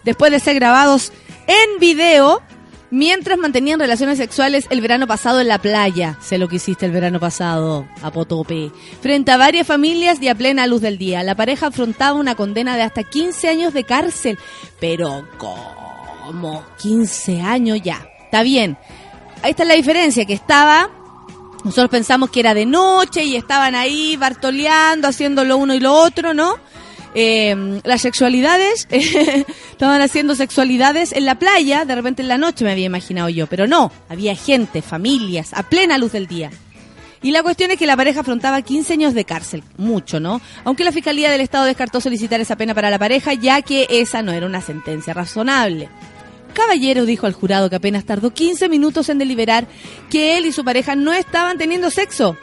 después 0.05 0.31
de 0.31 0.39
ser 0.39 0.55
grabados 0.55 1.13
en 1.49 1.81
video 1.81 2.43
mientras 2.91 3.39
mantenían 3.39 3.81
relaciones 3.81 4.19
sexuales 4.19 4.67
el 4.71 4.81
verano 4.81 5.09
pasado 5.09 5.41
en 5.41 5.49
la 5.49 5.59
playa. 5.59 6.17
Sé 6.21 6.39
lo 6.39 6.47
que 6.47 6.57
hiciste 6.57 6.87
el 6.87 6.93
verano 6.93 7.19
pasado, 7.19 7.89
a 8.01 8.13
Potope. 8.13 8.71
Frente 9.01 9.33
a 9.33 9.37
varias 9.37 9.67
familias 9.67 10.23
y 10.23 10.29
a 10.29 10.37
plena 10.37 10.69
luz 10.69 10.81
del 10.81 10.97
día. 10.97 11.25
La 11.25 11.35
pareja 11.35 11.67
afrontaba 11.67 12.21
una 12.21 12.37
condena 12.37 12.77
de 12.77 12.83
hasta 12.83 13.03
15 13.03 13.49
años 13.49 13.75
de 13.75 13.83
cárcel. 13.83 14.39
Pero, 14.79 15.27
¿cómo? 15.39 16.65
15 16.81 17.41
años 17.41 17.81
ya. 17.83 18.09
Está 18.27 18.45
bien. 18.45 18.79
Ahí 19.43 19.51
está 19.51 19.65
la 19.65 19.75
diferencia, 19.75 20.25
que 20.25 20.35
estaba... 20.35 20.91
Nosotros 21.65 21.91
pensamos 21.91 22.31
que 22.31 22.41
era 22.41 22.55
de 22.55 22.67
noche 22.67 23.25
y 23.25 23.35
estaban 23.35 23.75
ahí 23.75 24.17
bartoleando, 24.17 25.09
haciendo 25.09 25.45
lo 25.45 25.57
uno 25.57 25.75
y 25.75 25.81
lo 25.81 25.93
otro, 25.93 26.33
¿no? 26.33 26.55
Eh, 27.15 27.81
las 27.85 28.01
sexualidades, 28.03 28.87
estaban 29.73 30.01
haciendo 30.01 30.37
sexualidades 30.37 31.13
en 31.13 31.27
la 31.27 31.37
playa, 31.37 31.85
de 31.85 31.95
repente 31.97 32.23
en 32.23 32.29
la 32.29 32.39
noche 32.39 32.65
me 32.65 32.71
había 32.71 32.87
imaginado 32.87 33.29
yo, 33.29 33.49
pero 33.49 33.67
no, 33.67 33.91
había 34.09 34.37
gente, 34.37 34.83
familias, 34.83 35.53
a 35.53 35.65
plena 35.65 35.99
luz 35.99 36.13
del 36.13 36.29
día. 36.29 36.51
Y 37.23 37.33
la 37.33 37.43
cuestión 37.43 37.73
es 37.73 37.79
que 37.79 37.87
la 37.87 37.97
pareja 37.97 38.21
afrontaba 38.21 38.63
15 38.63 38.93
años 38.93 39.15
de 39.15 39.25
cárcel, 39.25 39.65
mucho, 39.77 40.21
¿no? 40.21 40.41
Aunque 40.65 40.85
la 40.85 40.93
Fiscalía 40.93 41.31
del 41.31 41.41
Estado 41.41 41.65
descartó 41.65 42.01
solicitar 42.01 42.41
esa 42.41 42.57
pena 42.57 42.75
para 42.75 42.91
la 42.91 42.99
pareja, 42.99 43.35
ya 43.35 43.63
que 43.63 43.89
esa 43.91 44.23
no 44.23 44.31
era 44.31 44.47
una 44.47 44.61
sentencia 44.61 45.15
razonable. 45.15 45.89
Caballero 46.59 47.07
dijo 47.07 47.27
al 47.27 47.35
jurado 47.35 47.71
que 47.71 47.77
apenas 47.77 48.05
tardó 48.05 48.35
15 48.35 48.69
minutos 48.69 49.09
en 49.09 49.19
deliberar 49.19 49.69
que 50.11 50.37
él 50.37 50.45
y 50.45 50.53
su 50.53 50.65
pareja 50.65 50.97
no 50.97 51.13
estaban 51.13 51.57
teniendo 51.57 51.89
sexo 51.89 52.37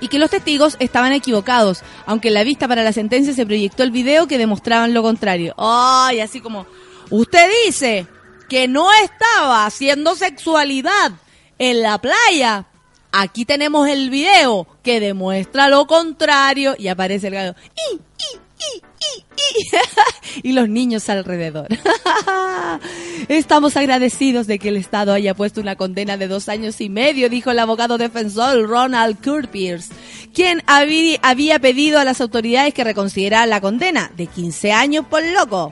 y 0.00 0.08
que 0.08 0.18
los 0.18 0.28
testigos 0.28 0.76
estaban 0.80 1.14
equivocados, 1.14 1.82
aunque 2.04 2.28
en 2.28 2.34
la 2.34 2.44
vista 2.44 2.68
para 2.68 2.84
la 2.84 2.92
sentencia 2.92 3.32
se 3.32 3.46
proyectó 3.46 3.84
el 3.84 3.90
video 3.90 4.26
que 4.26 4.36
demostraban 4.36 4.92
lo 4.92 5.02
contrario. 5.02 5.54
¡Ay! 5.56 6.20
así 6.20 6.42
como, 6.42 6.66
usted 7.08 7.48
dice 7.64 8.06
que 8.50 8.68
no 8.68 8.88
estaba 9.02 9.64
haciendo 9.64 10.14
sexualidad 10.14 11.12
en 11.58 11.80
la 11.80 11.98
playa. 11.98 12.66
Aquí 13.12 13.46
tenemos 13.46 13.88
el 13.88 14.10
video 14.10 14.66
que 14.82 15.00
demuestra 15.00 15.68
lo 15.68 15.86
contrario 15.86 16.74
y 16.78 16.88
aparece 16.88 17.28
el 17.28 17.34
gallo. 17.34 17.54
¡Y, 17.90 17.96
y, 17.96 18.40
y, 20.42 20.52
los 20.52 20.68
niños 20.68 21.08
alrededor. 21.08 21.68
Estamos 23.28 23.76
agradecidos 23.76 24.46
de 24.46 24.58
que 24.58 24.68
el 24.68 24.76
Estado 24.76 25.12
haya 25.12 25.34
puesto 25.34 25.60
una 25.60 25.76
condena 25.76 26.16
de 26.16 26.28
dos 26.28 26.48
años 26.48 26.80
y 26.80 26.88
medio, 26.88 27.28
dijo 27.28 27.50
el 27.50 27.58
abogado 27.58 27.98
defensor 27.98 28.68
Ronald 28.68 29.22
Curpiers, 29.22 29.88
quien 30.34 30.60
habí- 30.66 31.18
había 31.22 31.58
pedido 31.58 31.98
a 31.98 32.04
las 32.04 32.20
autoridades 32.20 32.74
que 32.74 32.84
reconsideraran 32.84 33.50
la 33.50 33.60
condena 33.60 34.10
de 34.16 34.26
15 34.26 34.72
años 34.72 35.06
por 35.08 35.22
loco. 35.24 35.70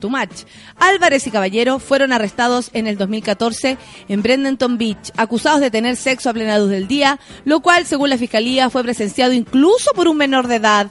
Too 0.00 0.10
much. 0.10 0.42
Álvarez 0.76 1.26
y 1.26 1.30
Caballero 1.30 1.78
fueron 1.78 2.12
arrestados 2.12 2.68
en 2.74 2.86
el 2.86 2.98
2014 2.98 3.78
en 4.08 4.22
Bradenton 4.22 4.76
Beach, 4.76 5.12
acusados 5.16 5.60
de 5.60 5.70
tener 5.70 5.96
sexo 5.96 6.28
a 6.28 6.34
plena 6.34 6.58
luz 6.58 6.68
del 6.68 6.86
día, 6.88 7.18
lo 7.46 7.60
cual, 7.60 7.86
según 7.86 8.10
la 8.10 8.18
fiscalía, 8.18 8.68
fue 8.68 8.82
presenciado 8.82 9.32
incluso 9.32 9.92
por 9.94 10.08
un 10.08 10.18
menor 10.18 10.46
de 10.46 10.56
edad. 10.56 10.88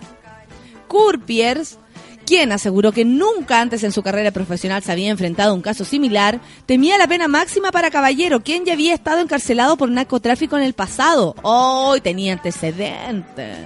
Curpiers, 0.94 1.80
quien 2.24 2.52
aseguró 2.52 2.92
que 2.92 3.04
nunca 3.04 3.60
antes 3.60 3.84
en 3.84 3.92
su 3.92 4.04
carrera 4.04 4.30
profesional 4.30 4.84
se 4.84 4.92
había 4.92 5.10
enfrentado 5.10 5.50
a 5.50 5.56
un 5.56 5.64
caso 5.64 5.86
similar, 5.86 6.40
temía 6.68 7.00
la 7.00 7.08
pena 7.08 7.28
máxima 7.28 7.72
para 7.72 7.90
Caballero, 7.90 8.44
quien 8.44 8.64
ya 8.64 8.74
había 8.74 8.94
estado 8.94 9.20
encarcelado 9.20 9.76
por 9.76 9.90
narcotráfico 9.90 10.56
en 10.56 10.62
el 10.62 10.74
pasado. 10.74 11.36
Hoy 11.42 12.00
tenía 12.00 12.34
antecedentes. 12.34 13.58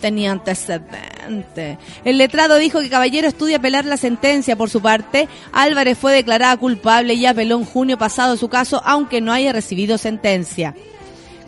tenía 0.00 0.32
antecedentes. 0.32 1.76
El 2.06 2.16
letrado 2.16 2.56
dijo 2.56 2.80
que 2.80 2.88
Caballero 2.88 3.28
estudia 3.28 3.58
apelar 3.58 3.84
la 3.84 3.98
sentencia. 3.98 4.56
Por 4.56 4.70
su 4.70 4.80
parte, 4.80 5.28
Álvarez 5.52 5.98
fue 5.98 6.14
declarada 6.14 6.56
culpable 6.56 7.12
y 7.12 7.26
apeló 7.26 7.58
en 7.58 7.66
junio 7.66 7.98
pasado 7.98 8.38
su 8.38 8.48
caso, 8.48 8.80
aunque 8.86 9.20
no 9.20 9.30
haya 9.30 9.52
recibido 9.52 9.98
sentencia. 9.98 10.74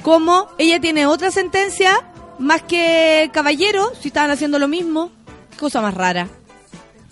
¿Cómo? 0.02 0.48
Ella 0.58 0.80
tiene 0.80 1.06
otra 1.06 1.30
sentencia 1.30 2.11
más 2.42 2.62
que 2.62 3.30
Caballero, 3.32 3.92
si 4.00 4.08
estaban 4.08 4.30
haciendo 4.30 4.58
lo 4.58 4.68
mismo. 4.68 5.10
Cosa 5.58 5.80
más 5.80 5.94
rara. 5.94 6.28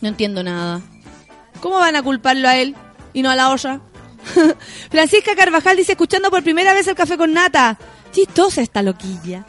No 0.01 0.09
entiendo 0.09 0.43
nada. 0.43 0.81
¿Cómo 1.61 1.76
van 1.76 1.97
a 1.97 2.03
culparlo 2.03 2.49
a 2.49 2.57
él 2.57 2.74
y 3.12 3.22
no 3.22 3.31
a 3.31 3.37
la 3.37 3.51
otra? 3.51 3.81
Francisca 4.91 5.35
Carvajal 5.37 5.76
dice, 5.76 5.93
escuchando 5.93 6.31
por 6.31 6.43
primera 6.43 6.74
vez 6.74 6.87
el 6.89 6.95
café 6.95 7.16
con 7.16 7.33
nata. 7.33 7.78
Chistosa 8.12 8.61
esta 8.61 8.83
loquilla. 8.83 9.47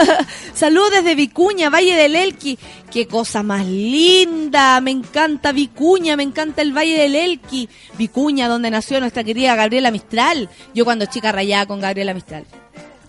Saludos 0.54 0.92
desde 0.92 1.16
Vicuña, 1.16 1.68
Valle 1.68 1.96
del 1.96 2.14
Elqui. 2.14 2.56
Qué 2.90 3.08
cosa 3.08 3.42
más 3.42 3.66
linda. 3.66 4.80
Me 4.80 4.92
encanta 4.92 5.50
Vicuña, 5.50 6.16
me 6.16 6.22
encanta 6.22 6.62
el 6.62 6.72
Valle 6.72 6.96
del 6.96 7.16
Elqui. 7.16 7.68
Vicuña, 7.98 8.46
donde 8.46 8.70
nació 8.70 9.00
nuestra 9.00 9.24
querida 9.24 9.56
Gabriela 9.56 9.90
Mistral. 9.90 10.48
Yo 10.74 10.84
cuando 10.84 11.06
chica 11.06 11.32
rayaba 11.32 11.66
con 11.66 11.80
Gabriela 11.80 12.14
Mistral. 12.14 12.46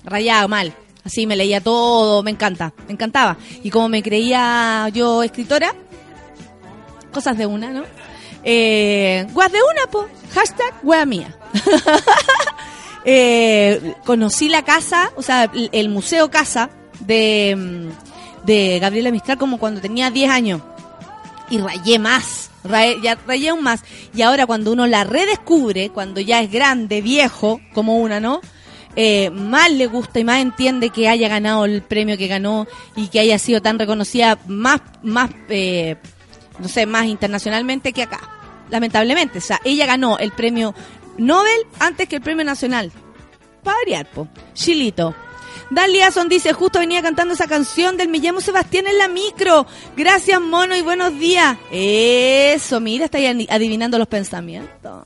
Rayaba 0.04 0.48
mal. 0.48 0.74
Así 1.06 1.28
me 1.28 1.36
leía 1.36 1.62
todo, 1.62 2.24
me 2.24 2.32
encanta, 2.32 2.74
me 2.88 2.94
encantaba. 2.94 3.38
Y 3.64 3.70
como 3.70 3.88
me 3.90 4.02
creía 4.02 4.90
yo 4.92 5.22
escritora, 5.22 5.74
cosas 7.14 7.38
de 7.38 7.46
una, 7.46 7.70
¿no? 7.70 7.84
Eh, 8.44 9.28
guas 9.32 9.52
de 9.52 9.60
una, 9.60 9.90
po. 9.92 10.08
Hashtag 10.34 10.74
wea 10.84 11.06
mía. 11.06 11.36
Eh, 13.08 13.94
conocí 14.04 14.50
la 14.50 14.66
casa, 14.66 15.12
o 15.16 15.22
sea, 15.22 15.52
el, 15.54 15.90
museo 15.90 16.32
casa 16.32 16.72
de, 17.02 17.56
mm, 17.56 18.46
de 18.48 18.80
Gabriela 18.80 19.12
Mistral 19.12 19.38
como 19.38 19.60
cuando 19.60 19.80
tenía 19.80 20.10
10 20.10 20.32
años. 20.32 20.62
Y 21.52 21.60
rayé 21.60 22.00
más, 22.00 22.50
rayé, 22.64 23.00
ya 23.04 23.16
rayé 23.28 23.50
aún 23.50 23.62
más. 23.62 23.82
Y 24.16 24.24
ahora 24.24 24.48
cuando 24.48 24.72
uno 24.72 24.88
la 24.88 25.04
redescubre, 25.04 25.92
cuando 25.92 26.20
ya 26.20 26.42
es 26.42 26.52
grande, 26.52 27.04
viejo, 27.04 27.62
como 27.76 28.00
una, 28.00 28.20
¿no? 28.20 28.42
Eh, 28.96 29.30
más 29.30 29.72
le 29.72 29.88
gusta 29.88 30.20
y 30.20 30.24
más 30.24 30.42
entiende 30.42 30.90
que 30.90 31.10
haya 31.10 31.28
ganado 31.28 31.66
el 31.66 31.82
premio 31.82 32.18
que 32.18 32.28
ganó 32.28 32.66
y 32.96 33.08
que 33.08 33.20
haya 33.20 33.38
sido 33.38 33.62
tan 33.62 33.78
reconocida 33.78 34.40
más, 34.48 34.82
más, 35.04 35.32
eh, 35.50 35.98
no 36.60 36.68
sé, 36.68 36.86
más 36.86 37.06
internacionalmente 37.06 37.92
que 37.92 38.04
acá. 38.04 38.22
Lamentablemente, 38.70 39.40
o 39.40 39.42
sea, 39.42 39.60
ella 39.64 39.86
ganó 39.86 40.18
el 40.18 40.32
premio 40.32 40.74
Nobel 41.18 41.62
antes 41.80 42.08
que 42.08 42.18
el 42.18 42.22
premio 42.22 42.46
nacional. 42.46 42.92
Para 43.64 43.78
variar, 43.80 44.10
po. 44.10 44.28
Chilito. 44.54 45.16
Dan 45.72 45.92
Liason 45.92 46.30
dice, 46.30 46.54
justo 46.54 46.80
venía 46.80 47.02
cantando 47.02 47.34
esa 47.34 47.48
canción 47.48 47.98
del 47.98 48.08
Me 48.08 48.20
llamo 48.20 48.40
Sebastián 48.40 48.86
en 48.88 48.98
la 48.98 49.08
micro. 49.08 49.66
Gracias, 49.98 50.40
mono, 50.40 50.76
y 50.76 50.82
buenos 50.82 51.18
días. 51.18 51.58
Eso, 51.72 52.80
mira, 52.80 53.06
está 53.06 53.18
ahí 53.18 53.48
adivinando 53.50 53.98
los 53.98 54.08
pensamientos. 54.08 55.06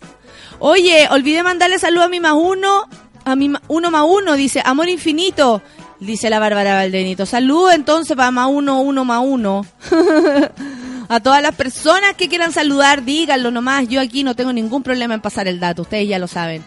Oye, 0.59 1.07
olvidé 1.09 1.43
mandarle 1.43 1.79
saludo 1.79 2.03
a 2.03 2.09
mi 2.09 2.19
más 2.19 2.33
uno, 2.35 2.89
a 3.29 3.35
ma- 3.35 3.61
uno 3.67 3.91
más 3.91 4.05
uno, 4.07 4.33
dice, 4.35 4.61
amor 4.65 4.89
infinito, 4.89 5.61
dice 5.99 6.29
la 6.29 6.39
Bárbara 6.39 6.75
Valdenito. 6.75 7.25
Saludo 7.25 7.71
entonces 7.71 8.15
para 8.17 8.31
más 8.31 8.47
uno, 8.49 8.81
uno 8.81 9.05
más 9.05 9.21
uno. 9.23 9.65
a 11.09 11.19
todas 11.19 11.41
las 11.41 11.55
personas 11.55 12.13
que 12.15 12.29
quieran 12.29 12.51
saludar, 12.51 13.03
díganlo 13.03 13.51
nomás. 13.51 13.87
Yo 13.87 14.01
aquí 14.01 14.23
no 14.23 14.35
tengo 14.35 14.53
ningún 14.53 14.83
problema 14.83 15.13
en 15.13 15.21
pasar 15.21 15.47
el 15.47 15.59
dato, 15.59 15.83
ustedes 15.83 16.07
ya 16.07 16.19
lo 16.19 16.27
saben. 16.27 16.63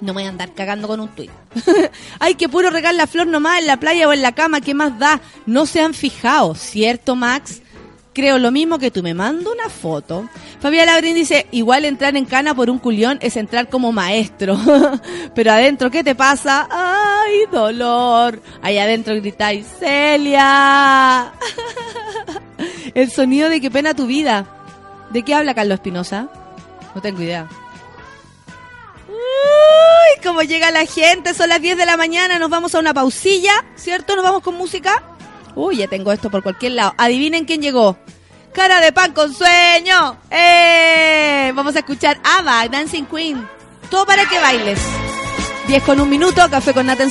No 0.00 0.12
me 0.12 0.20
voy 0.20 0.24
a 0.24 0.28
andar 0.30 0.52
cagando 0.52 0.88
con 0.88 1.00
un 1.00 1.08
tuit. 1.08 1.30
Ay, 2.18 2.34
que 2.34 2.48
puro 2.48 2.68
regar 2.70 2.94
la 2.94 3.06
flor 3.06 3.26
nomás 3.26 3.60
en 3.60 3.66
la 3.66 3.78
playa 3.78 4.08
o 4.08 4.12
en 4.12 4.22
la 4.22 4.32
cama, 4.32 4.60
¿qué 4.60 4.74
más 4.74 4.98
da? 4.98 5.20
No 5.46 5.66
se 5.66 5.80
han 5.80 5.94
fijado, 5.94 6.54
¿cierto, 6.54 7.14
Max? 7.16 7.62
Creo 8.14 8.38
lo 8.38 8.52
mismo 8.52 8.78
que 8.78 8.92
tú, 8.92 9.02
me 9.02 9.12
mando 9.12 9.52
una 9.52 9.68
foto. 9.68 10.28
Fabián 10.60 10.86
Labrín 10.86 11.16
dice, 11.16 11.48
igual 11.50 11.84
entrar 11.84 12.16
en 12.16 12.24
cana 12.24 12.54
por 12.54 12.70
un 12.70 12.78
culión 12.78 13.18
es 13.20 13.36
entrar 13.36 13.68
como 13.68 13.90
maestro. 13.90 14.56
Pero 15.34 15.50
adentro, 15.50 15.90
¿qué 15.90 16.04
te 16.04 16.14
pasa? 16.14 16.68
¡Ay, 16.70 17.46
dolor! 17.50 18.40
Ahí 18.62 18.78
adentro 18.78 19.16
gritáis, 19.16 19.66
¡Celia! 19.80 21.32
El 22.94 23.10
sonido 23.10 23.48
de 23.48 23.60
qué 23.60 23.68
pena 23.68 23.94
tu 23.94 24.06
vida. 24.06 24.46
¿De 25.10 25.24
qué 25.24 25.34
habla 25.34 25.52
Carlos 25.52 25.74
Espinosa? 25.74 26.28
No 26.94 27.02
tengo 27.02 27.20
idea. 27.20 27.48
Uy, 29.08 30.22
cómo 30.22 30.42
llega 30.42 30.70
la 30.70 30.86
gente, 30.86 31.34
son 31.34 31.48
las 31.48 31.60
10 31.60 31.76
de 31.76 31.86
la 31.86 31.96
mañana, 31.96 32.38
nos 32.38 32.48
vamos 32.48 32.76
a 32.76 32.78
una 32.78 32.94
pausilla, 32.94 33.64
¿cierto? 33.74 34.14
Nos 34.14 34.24
vamos 34.24 34.42
con 34.42 34.54
música. 34.54 35.02
Uy, 35.54 35.76
ya 35.78 35.88
tengo 35.88 36.12
esto 36.12 36.30
por 36.30 36.42
cualquier 36.42 36.72
lado. 36.72 36.94
Adivinen 36.96 37.44
quién 37.44 37.62
llegó. 37.62 37.96
Cara 38.52 38.80
de 38.80 38.92
pan 38.92 39.12
con 39.12 39.32
sueño. 39.34 40.18
¡Eh! 40.30 41.52
Vamos 41.54 41.74
a 41.76 41.80
escuchar 41.80 42.18
Ava, 42.22 42.66
Dancing 42.68 43.04
Queen. 43.04 43.48
Todo 43.90 44.06
para 44.06 44.28
que 44.28 44.38
bailes. 44.38 44.78
10 45.66 45.82
con 45.82 46.00
un 46.00 46.08
minuto, 46.08 46.48
café 46.50 46.72
con 46.72 46.86
nata 46.86 47.02
en 47.02 47.10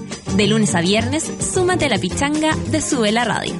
De 0.35 0.47
lunes 0.47 0.73
a 0.75 0.81
viernes, 0.81 1.29
súmate 1.53 1.85
a 1.85 1.89
la 1.89 1.97
pichanga 1.97 2.55
de 2.71 2.81
Sube 2.81 3.11
la 3.11 3.25
Radio. 3.25 3.53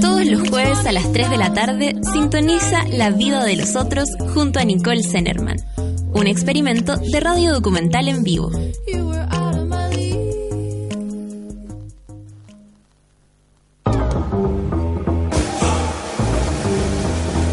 Todos 0.00 0.24
los 0.26 0.48
jueves 0.48 0.86
a 0.86 0.92
las 0.92 1.12
3 1.12 1.28
de 1.28 1.36
la 1.36 1.52
tarde 1.52 1.96
sintoniza 2.12 2.84
La 2.88 3.10
vida 3.10 3.44
de 3.44 3.56
los 3.56 3.74
otros 3.74 4.08
junto 4.32 4.60
a 4.60 4.64
Nicole 4.64 5.02
Zenerman. 5.02 5.56
Un 6.14 6.26
experimento 6.28 6.96
de 6.96 7.20
radio 7.20 7.52
documental 7.52 8.08
en 8.08 8.22
vivo. 8.22 8.50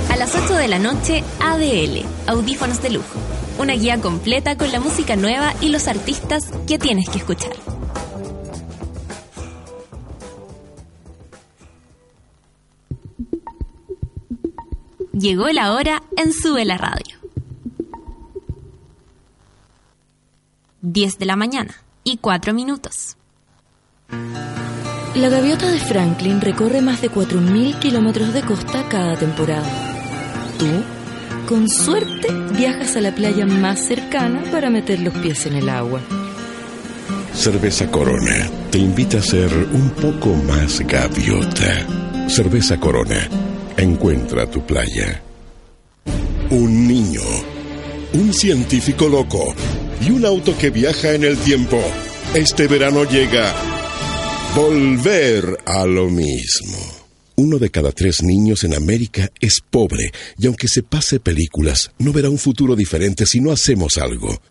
A 0.09 0.15
las 0.17 0.35
8 0.35 0.53
de 0.53 0.67
la 0.67 0.79
noche, 0.79 1.23
ADL, 1.39 2.18
Audífonos 2.29 2.79
de 2.83 2.91
Lujo. 2.91 3.19
Una 3.57 3.73
guía 3.73 3.99
completa 3.99 4.55
con 4.55 4.71
la 4.71 4.79
música 4.79 5.15
nueva 5.15 5.55
y 5.61 5.69
los 5.69 5.87
artistas 5.87 6.51
que 6.67 6.77
tienes 6.77 7.09
que 7.09 7.17
escuchar. 7.17 7.53
Llegó 15.11 15.47
la 15.47 15.73
hora 15.73 16.03
en 16.17 16.31
Sube 16.31 16.65
la 16.65 16.77
Radio. 16.77 17.17
10 20.81 21.17
de 21.17 21.25
la 21.25 21.35
mañana 21.35 21.73
y 22.03 22.17
4 22.17 22.53
minutos. 22.53 23.17
La 25.15 25.29
gaviota 25.29 25.67
de 25.71 25.79
Franklin 25.79 26.41
recorre 26.41 26.81
más 26.81 27.01
de 27.01 27.09
4.000 27.09 27.79
kilómetros 27.79 28.33
de 28.35 28.43
costa 28.43 28.87
cada 28.87 29.15
temporada. 29.17 29.67
Tú, 30.59 30.67
con 31.49 31.67
suerte, 31.67 32.27
viajas 32.55 32.95
a 32.95 33.01
la 33.01 33.15
playa 33.15 33.43
más 33.47 33.79
cercana 33.79 34.43
para 34.51 34.69
meter 34.69 34.99
los 34.99 35.15
pies 35.15 35.47
en 35.47 35.55
el 35.55 35.67
agua. 35.67 35.99
Cerveza 37.33 37.89
Corona 37.89 38.47
te 38.69 38.77
invita 38.77 39.17
a 39.17 39.23
ser 39.23 39.51
un 39.73 39.89
poco 39.89 40.29
más 40.35 40.79
gaviota. 40.81 41.87
Cerveza 42.29 42.79
Corona. 42.79 43.27
Encuentra 43.77 44.45
tu 44.45 44.63
playa. 44.63 45.23
Un 46.51 46.87
niño. 46.87 47.23
Un 48.13 48.31
científico 48.31 49.09
loco. 49.09 49.55
Y 50.01 50.11
un 50.11 50.25
auto 50.27 50.55
que 50.55 50.69
viaja 50.69 51.13
en 51.13 51.23
el 51.23 51.35
tiempo. 51.39 51.81
Este 52.35 52.67
verano 52.67 53.05
llega. 53.05 53.55
Volver 54.55 55.57
a 55.65 55.83
lo 55.87 56.09
mismo. 56.09 56.98
Uno 57.39 57.57
de 57.57 57.69
cada 57.69 57.91
tres 57.93 58.21
niños 58.21 58.65
en 58.65 58.75
América 58.75 59.31
es 59.39 59.61
pobre 59.61 60.11
y 60.37 60.47
aunque 60.47 60.67
se 60.67 60.83
pase 60.83 61.21
películas, 61.21 61.89
no 61.97 62.11
verá 62.11 62.29
un 62.29 62.37
futuro 62.37 62.75
diferente 62.75 63.25
si 63.25 63.39
no 63.39 63.53
hacemos 63.53 63.97
algo. 63.97 64.41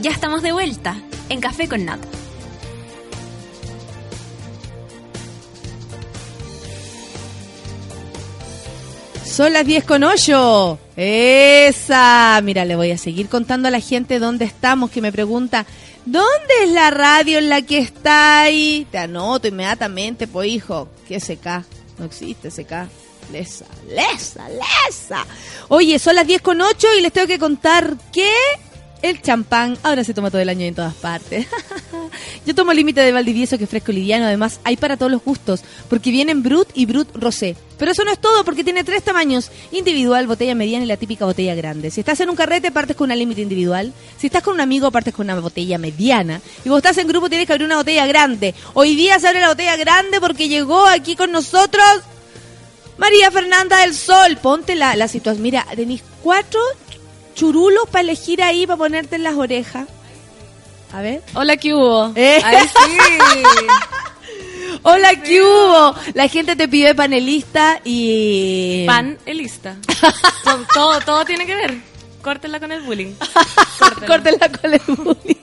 Ya 0.00 0.12
estamos 0.12 0.40
de 0.40 0.52
vuelta 0.52 0.96
en 1.28 1.42
Café 1.42 1.68
con 1.68 1.84
Nata. 1.84 2.23
Son 9.34 9.52
las 9.52 9.66
10 9.66 9.82
con 9.82 10.04
8. 10.04 10.78
Esa. 10.96 12.40
Mira, 12.44 12.64
le 12.64 12.76
voy 12.76 12.92
a 12.92 12.98
seguir 12.98 13.28
contando 13.28 13.66
a 13.66 13.72
la 13.72 13.80
gente 13.80 14.20
dónde 14.20 14.44
estamos, 14.44 14.92
que 14.92 15.00
me 15.00 15.10
pregunta, 15.10 15.66
¿dónde 16.06 16.54
es 16.62 16.70
la 16.70 16.92
radio 16.92 17.38
en 17.38 17.48
la 17.48 17.62
que 17.62 17.78
está 17.78 18.42
ahí? 18.42 18.86
Te 18.92 18.98
anoto 18.98 19.48
inmediatamente, 19.48 20.28
pues 20.28 20.48
hijo. 20.50 20.88
¿Qué 21.08 21.18
SK? 21.18 21.64
No 21.98 22.04
existe 22.04 22.48
SK. 22.48 22.88
Lesa, 23.32 23.64
lesa, 23.88 24.48
lesa. 24.50 25.26
Oye, 25.66 25.98
son 25.98 26.14
las 26.14 26.28
10 26.28 26.40
con 26.40 26.60
8 26.60 26.86
y 26.96 27.00
les 27.00 27.12
tengo 27.12 27.26
que 27.26 27.40
contar 27.40 27.96
que 28.12 28.30
el 29.04 29.20
champán 29.20 29.76
ahora 29.82 30.02
se 30.02 30.14
toma 30.14 30.30
todo 30.30 30.40
el 30.40 30.48
año 30.48 30.64
y 30.64 30.68
en 30.68 30.74
todas 30.74 30.94
partes. 30.94 31.46
Yo 32.46 32.54
tomo 32.54 32.72
límite 32.72 33.02
de 33.02 33.12
Valdivieso 33.12 33.58
que 33.58 33.64
es 33.64 33.70
fresco 33.70 33.92
liviano, 33.92 34.24
además 34.24 34.60
hay 34.64 34.78
para 34.78 34.96
todos 34.96 35.12
los 35.12 35.22
gustos, 35.22 35.60
porque 35.90 36.10
vienen 36.10 36.42
Brut 36.42 36.68
y 36.72 36.86
Brut 36.86 37.14
Rosé. 37.14 37.54
Pero 37.76 37.90
eso 37.92 38.02
no 38.04 38.10
es 38.10 38.18
todo, 38.18 38.46
porque 38.46 38.64
tiene 38.64 38.82
tres 38.82 39.02
tamaños, 39.02 39.50
individual, 39.72 40.26
botella 40.26 40.54
mediana 40.54 40.86
y 40.86 40.88
la 40.88 40.96
típica 40.96 41.26
botella 41.26 41.54
grande. 41.54 41.90
Si 41.90 42.00
estás 42.00 42.18
en 42.20 42.30
un 42.30 42.36
carrete, 42.36 42.70
partes 42.70 42.96
con 42.96 43.06
una 43.06 43.16
límite 43.16 43.42
individual. 43.42 43.92
Si 44.16 44.28
estás 44.28 44.42
con 44.42 44.54
un 44.54 44.62
amigo, 44.62 44.90
partes 44.90 45.12
con 45.12 45.26
una 45.26 45.38
botella 45.38 45.76
mediana. 45.76 46.40
Y 46.64 46.70
vos 46.70 46.78
estás 46.78 46.96
en 46.96 47.06
grupo, 47.06 47.28
tienes 47.28 47.46
que 47.46 47.52
abrir 47.52 47.66
una 47.66 47.76
botella 47.76 48.06
grande. 48.06 48.54
Hoy 48.72 48.94
día 48.94 49.18
se 49.18 49.28
abre 49.28 49.40
la 49.40 49.48
botella 49.48 49.76
grande 49.76 50.18
porque 50.18 50.48
llegó 50.48 50.86
aquí 50.86 51.14
con 51.14 51.30
nosotros 51.30 51.84
María 52.96 53.30
Fernanda 53.30 53.80
del 53.80 53.94
Sol. 53.94 54.38
Ponte 54.40 54.76
la, 54.76 54.96
la 54.96 55.08
situación. 55.08 55.42
Mira, 55.42 55.66
tenéis 55.74 56.02
cuatro 56.22 56.60
churulos 57.34 57.88
para 57.90 58.02
elegir 58.02 58.42
ahí, 58.42 58.66
para 58.66 58.76
ponerte 58.76 59.16
en 59.16 59.22
las 59.22 59.34
orejas. 59.34 59.88
A 60.92 61.00
ver. 61.00 61.22
Hola, 61.34 61.56
¿qué 61.56 61.74
hubo? 61.74 62.12
Eh. 62.14 62.40
Ahí 62.44 62.66
sí. 62.68 62.98
Hola, 64.82 65.14
¿qué 65.22 65.42
hubo? 65.42 65.94
La 66.14 66.28
gente 66.28 66.56
te 66.56 66.68
pide 66.68 66.94
panelista 66.94 67.80
y... 67.84 68.84
Panelista. 68.86 69.76
todo, 70.44 70.64
todo, 70.72 71.00
todo 71.00 71.24
tiene 71.24 71.46
que 71.46 71.54
ver. 71.54 71.74
Córtenla 72.22 72.60
con 72.60 72.72
el 72.72 72.82
bullying. 72.82 73.14
Córtenla 74.06 74.50
con 74.50 74.74
el 74.74 74.80
bullying. 74.86 75.34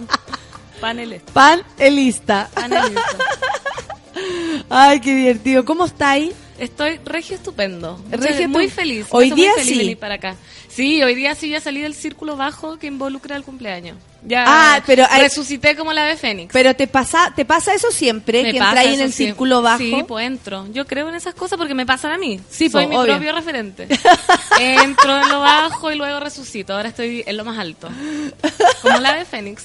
Panelista. 0.80 1.32
Panelista. 1.32 2.50
Panelista. 2.54 3.18
Ay, 4.68 5.00
qué 5.00 5.14
divertido. 5.14 5.64
¿Cómo 5.64 5.84
estáis? 5.86 6.32
Estoy 6.64 6.98
regio 7.04 7.36
estupendo. 7.36 8.02
Regio 8.10 8.48
muy 8.48 8.68
feliz. 8.68 9.06
Hoy 9.10 9.30
día 9.30 9.50
muy 9.50 9.60
feliz 9.60 9.72
sí. 9.72 9.78
venir 9.78 9.98
para 9.98 10.14
acá. 10.14 10.36
Sí, 10.68 11.02
hoy 11.02 11.14
día 11.14 11.34
sí 11.34 11.50
ya 11.50 11.60
salí 11.60 11.80
del 11.82 11.94
círculo 11.94 12.36
bajo 12.36 12.78
que 12.78 12.86
involucra 12.88 13.36
el 13.36 13.44
cumpleaños. 13.44 13.96
Ya 14.26 14.44
Ah, 14.46 14.82
pero 14.86 15.04
hay- 15.10 15.22
resucité 15.22 15.76
como 15.76 15.92
la 15.92 16.04
de 16.06 16.16
Fénix. 16.16 16.52
Pero 16.52 16.74
te 16.74 16.86
pasa, 16.86 17.32
te 17.36 17.44
pasa 17.44 17.74
eso 17.74 17.90
siempre, 17.92 18.42
Me 18.42 18.50
que 18.52 18.56
entras 18.58 18.86
en 18.86 19.00
el 19.00 19.12
sí. 19.12 19.26
círculo 19.26 19.62
bajo. 19.62 19.78
Sí, 19.78 19.94
pues 20.08 20.26
entro. 20.26 20.66
Yo 20.72 20.86
creo 20.86 21.08
en 21.10 21.14
esas 21.14 21.34
cosas 21.34 21.58
porque 21.58 21.74
me 21.74 21.84
pasan 21.86 22.12
a 22.12 22.18
mí. 22.18 22.40
Sí, 22.50 22.68
Soy 22.70 22.84
po, 22.84 22.90
mi 22.90 22.96
obvio. 22.96 23.12
propio 23.12 23.32
referente. 23.34 23.86
entro 24.60 25.20
en 25.22 25.28
lo 25.28 25.40
bajo 25.40 25.92
y 25.92 25.96
luego 25.96 26.18
resucito. 26.20 26.74
Ahora 26.74 26.88
estoy 26.88 27.22
en 27.26 27.36
lo 27.36 27.44
más 27.44 27.58
alto. 27.58 27.88
Como 28.82 28.98
la 28.98 29.14
de 29.14 29.24
Fénix. 29.26 29.62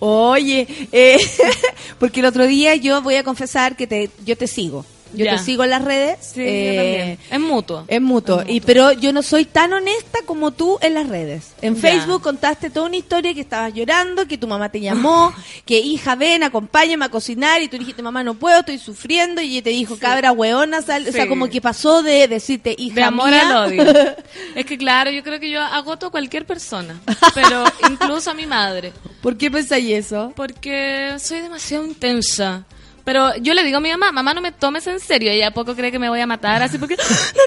Oye, 0.00 0.66
eh, 0.92 1.18
porque 1.98 2.20
el 2.20 2.26
otro 2.26 2.46
día 2.46 2.74
yo 2.74 3.00
voy 3.00 3.14
a 3.14 3.24
confesar 3.24 3.76
que 3.76 3.86
te, 3.86 4.10
yo 4.24 4.36
te 4.36 4.46
sigo. 4.48 4.84
Yo 5.14 5.24
Ya. 5.24 5.36
te 5.36 5.38
sigo 5.42 5.64
en 5.64 5.70
las 5.70 5.82
redes. 5.84 6.18
Sí, 6.34 6.40
eh, 6.42 6.66
yo 6.74 6.82
también. 6.82 7.18
Es 7.30 7.40
mutuo. 7.40 7.84
Es 7.88 8.00
mutuo. 8.02 8.42
Y, 8.46 8.60
pero 8.60 8.92
yo 8.92 9.12
no 9.12 9.22
soy 9.22 9.44
tan 9.44 9.72
honesta 9.72 10.18
como 10.26 10.50
tú 10.50 10.78
en 10.82 10.94
las 10.94 11.08
redes. 11.08 11.52
En 11.62 11.74
Ya. 11.76 11.80
Facebook 11.80 12.22
contaste 12.22 12.70
toda 12.70 12.86
una 12.86 12.96
historia 12.96 13.32
que 13.32 13.40
estabas 13.40 13.72
llorando, 13.72 14.26
que 14.26 14.36
tu 14.38 14.46
mamá 14.46 14.68
te 14.70 14.80
llamó, 14.80 15.32
que 15.64 15.78
hija, 15.78 16.14
ven, 16.16 16.42
acompáñame 16.42 17.04
a 17.04 17.08
cocinar. 17.08 17.62
Y 17.62 17.68
tú 17.68 17.78
dijiste, 17.78 18.02
mamá, 18.02 18.22
no 18.24 18.34
puedo, 18.34 18.60
estoy 18.60 18.78
sufriendo. 18.78 19.40
Y 19.40 19.52
ella 19.54 19.62
te 19.64 19.70
dijo, 19.70 19.96
cabra, 19.98 20.32
hueona. 20.32 20.82
sal- 20.82 21.06
O 21.08 21.12
sea, 21.12 21.28
como 21.28 21.48
que 21.48 21.60
pasó 21.60 22.02
de 22.02 22.28
decirte, 22.28 22.74
hija 22.76 22.94
De 22.96 23.02
amor 23.04 23.30
mía. 23.30 23.48
al 23.48 23.68
odio. 23.70 23.84
es 24.54 24.66
que 24.66 24.76
claro, 24.76 25.10
yo 25.10 25.22
creo 25.22 25.40
que 25.40 25.50
yo 25.50 25.60
agoto 25.62 26.06
a 26.06 26.10
cualquier 26.10 26.44
persona, 26.46 27.00
pero 27.34 27.64
incluso 27.90 28.30
a 28.30 28.34
mi 28.34 28.46
madre. 28.46 28.92
¿Por 29.22 29.36
qué 29.36 29.50
pensáis 29.50 29.90
eso? 29.90 30.32
Porque 30.36 31.14
soy 31.18 31.40
demasiado 31.40 31.84
intensa. 31.86 32.64
Pero 33.06 33.36
yo 33.36 33.54
le 33.54 33.62
digo 33.62 33.76
a 33.76 33.80
mi 33.80 33.88
mamá, 33.90 34.10
mamá, 34.10 34.34
no 34.34 34.40
me 34.40 34.50
tomes 34.50 34.84
en 34.88 34.98
serio. 34.98 35.30
Ella 35.30 35.52
poco 35.52 35.76
cree 35.76 35.92
que 35.92 35.98
me 36.00 36.08
voy 36.08 36.18
a 36.20 36.26
matar, 36.26 36.60
así 36.64 36.76
porque 36.76 36.96
no 36.96 37.02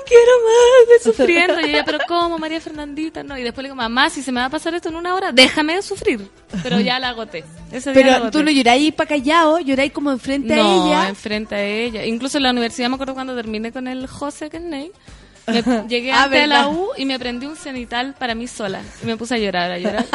quiero 0.07 0.31
más, 0.45 0.95
estoy 0.97 1.13
sufriendo. 1.13 1.59
Y 1.59 1.65
ella, 1.71 1.83
pero 1.83 1.97
¿cómo, 2.07 2.37
María 2.39 2.61
Fernandita? 2.61 3.23
No. 3.23 3.37
Y 3.37 3.43
después 3.43 3.63
le 3.63 3.67
digo, 3.67 3.75
mamá, 3.75 4.09
si 4.09 4.23
se 4.23 4.31
me 4.31 4.39
va 4.39 4.45
a 4.45 4.49
pasar 4.49 4.73
esto 4.73 4.87
en 4.87 4.95
una 4.95 5.13
hora, 5.13 5.33
déjame 5.33 5.75
de 5.75 5.81
sufrir. 5.81 6.31
Pero 6.63 6.79
ya 6.79 6.97
la 6.97 7.09
agoté. 7.09 7.43
Ese 7.73 7.91
día 7.91 8.01
la 8.01 8.07
Pero 8.07 8.15
agoté. 8.15 8.31
tú 8.31 8.43
no 8.45 8.51
lloráis 8.51 8.93
para 8.93 9.09
callado, 9.09 9.59
lloráis 9.59 9.91
como 9.91 10.11
enfrente 10.11 10.55
no, 10.55 10.63
a 10.63 10.87
ella. 10.87 11.09
enfrente 11.09 11.55
a 11.55 11.61
ella. 11.63 12.05
Incluso 12.05 12.37
en 12.37 12.43
la 12.43 12.51
universidad 12.51 12.87
me 12.87 12.95
acuerdo 12.95 13.13
cuando 13.13 13.35
terminé 13.35 13.73
con 13.73 13.87
el 13.89 14.07
José 14.07 14.49
Kenney. 14.49 14.91
Me, 15.49 15.61
llegué 15.89 16.11
Ah, 16.13 16.23
a 16.31 16.47
la. 16.47 16.67
U 16.69 16.89
y 16.95 17.03
me 17.05 17.15
aprendí 17.15 17.47
un 17.47 17.55
cenital 17.57 18.15
para 18.17 18.33
mí 18.33 18.47
sola. 18.47 18.81
Y 19.03 19.05
me 19.07 19.17
puse 19.17 19.35
a 19.35 19.37
llorar, 19.39 19.71
a 19.73 19.77
llorar. 19.79 20.05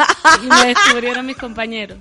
y 0.43 0.47
me 0.47 0.67
descubrieron 0.73 1.25
mis 1.25 1.35
compañeros. 1.37 1.97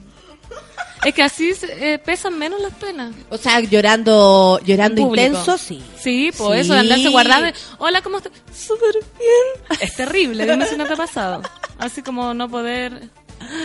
Es 1.04 1.14
que 1.14 1.22
así 1.22 1.52
eh, 1.62 1.98
pesan 2.04 2.38
menos 2.38 2.60
las 2.60 2.72
penas. 2.74 3.14
O 3.30 3.36
sea, 3.36 3.60
llorando, 3.60 4.60
llorando 4.64 5.00
intenso, 5.02 5.58
sí. 5.58 5.82
Sí, 6.00 6.30
por 6.36 6.54
Sí. 6.54 6.60
eso 6.60 6.74
de 6.74 6.80
andarse 6.80 7.08
guardando. 7.08 7.48
Hola, 7.78 8.00
¿cómo 8.02 8.18
estás? 8.18 8.32
Súper 8.56 8.94
bien. 9.18 9.78
Es 9.80 9.94
terrible, 9.96 10.46
dime 10.46 10.66
si 10.66 10.76
no 10.76 10.86
te 10.86 10.94
ha 10.94 10.96
pasado. 10.96 11.42
Así 11.78 12.02
como 12.02 12.32
no 12.34 12.48
poder 12.48 13.10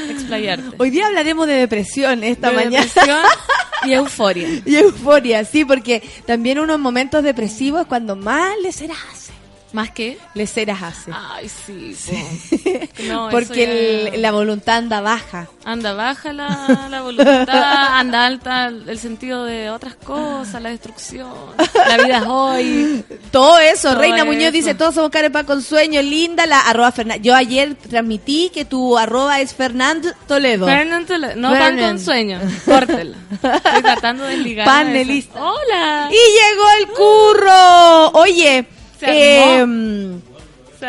explayarte. 0.09 0.75
Hoy 0.77 0.89
día 0.89 1.07
hablaremos 1.07 1.47
de 1.47 1.53
depresión 1.53 2.23
esta 2.23 2.49
De 2.49 2.55
mañana. 2.55 2.85
depresión 2.85 3.19
y 3.85 3.93
euforia. 3.93 4.47
Y 4.65 4.75
euforia, 4.75 5.45
sí, 5.45 5.63
porque 5.63 6.01
también 6.25 6.59
unos 6.59 6.79
momentos 6.79 7.23
depresivos 7.23 7.81
es 7.81 7.87
cuando 7.87 8.15
más 8.15 8.53
leceras 8.61 8.97
hace. 9.11 9.31
¿Más 9.71 9.91
qué? 9.91 10.17
Leceras 10.33 10.81
hace. 10.81 11.11
Ay, 11.13 11.47
sí. 11.47 11.95
po. 12.05 12.69
No, 13.07 13.29
porque 13.29 13.65
ya- 14.05 14.15
el- 14.15 14.21
la 14.21 14.31
voluntad 14.31 14.77
anda 14.77 14.99
baja. 14.99 15.47
Anda 15.63 15.93
baja 15.93 16.33
la, 16.33 16.87
la 16.89 17.01
voluntad, 17.01 17.47
anda 17.99 18.25
alta 18.25 18.67
el 18.67 18.97
sentido 18.99 19.45
de 19.45 19.69
otras 19.69 19.95
cosas, 19.95 20.61
la 20.61 20.69
destrucción, 20.69 21.31
la 21.87 21.97
vida 21.97 22.17
es 22.17 22.23
hoy. 22.27 23.03
Todo 23.31 23.57
eso, 23.59 23.89
Todo 23.91 23.99
Reina 24.01 24.25
Muñoz 24.25 24.51
dice, 24.51 24.73
todos 24.75 24.95
somos 24.95 25.11
carepa 25.11 25.43
con 25.43 25.61
sueño, 25.61 26.01
linda, 26.01 26.45
la 26.45 26.59
arroba 26.61 26.91
Fernan- 26.91 27.21
Yo 27.21 27.35
ayer 27.35 27.75
transmití 27.75 28.49
que 28.53 28.65
tu 28.65 28.97
arroba 28.97 29.39
es 29.39 29.53
Fernando 29.53 30.09
Toledo. 30.27 30.65
Fernan 30.65 31.05
Tole- 31.05 31.35
no 31.35 31.49
pan 31.51 31.59
Fernan. 31.75 31.89
con 31.95 31.99
sueño, 31.99 32.39
córtela. 32.65 33.17
Estoy 33.31 33.81
tratando 33.83 34.23
de 34.25 34.37
ligar. 34.37 34.65
Panelista. 34.65 35.39
Hola. 35.41 36.09
Y 36.11 36.15
llegó 36.15 36.69
el 36.79 36.87
curro. 36.87 38.09
Oye. 38.19 38.65
Eh, 39.07 39.59
armó. 39.61 40.21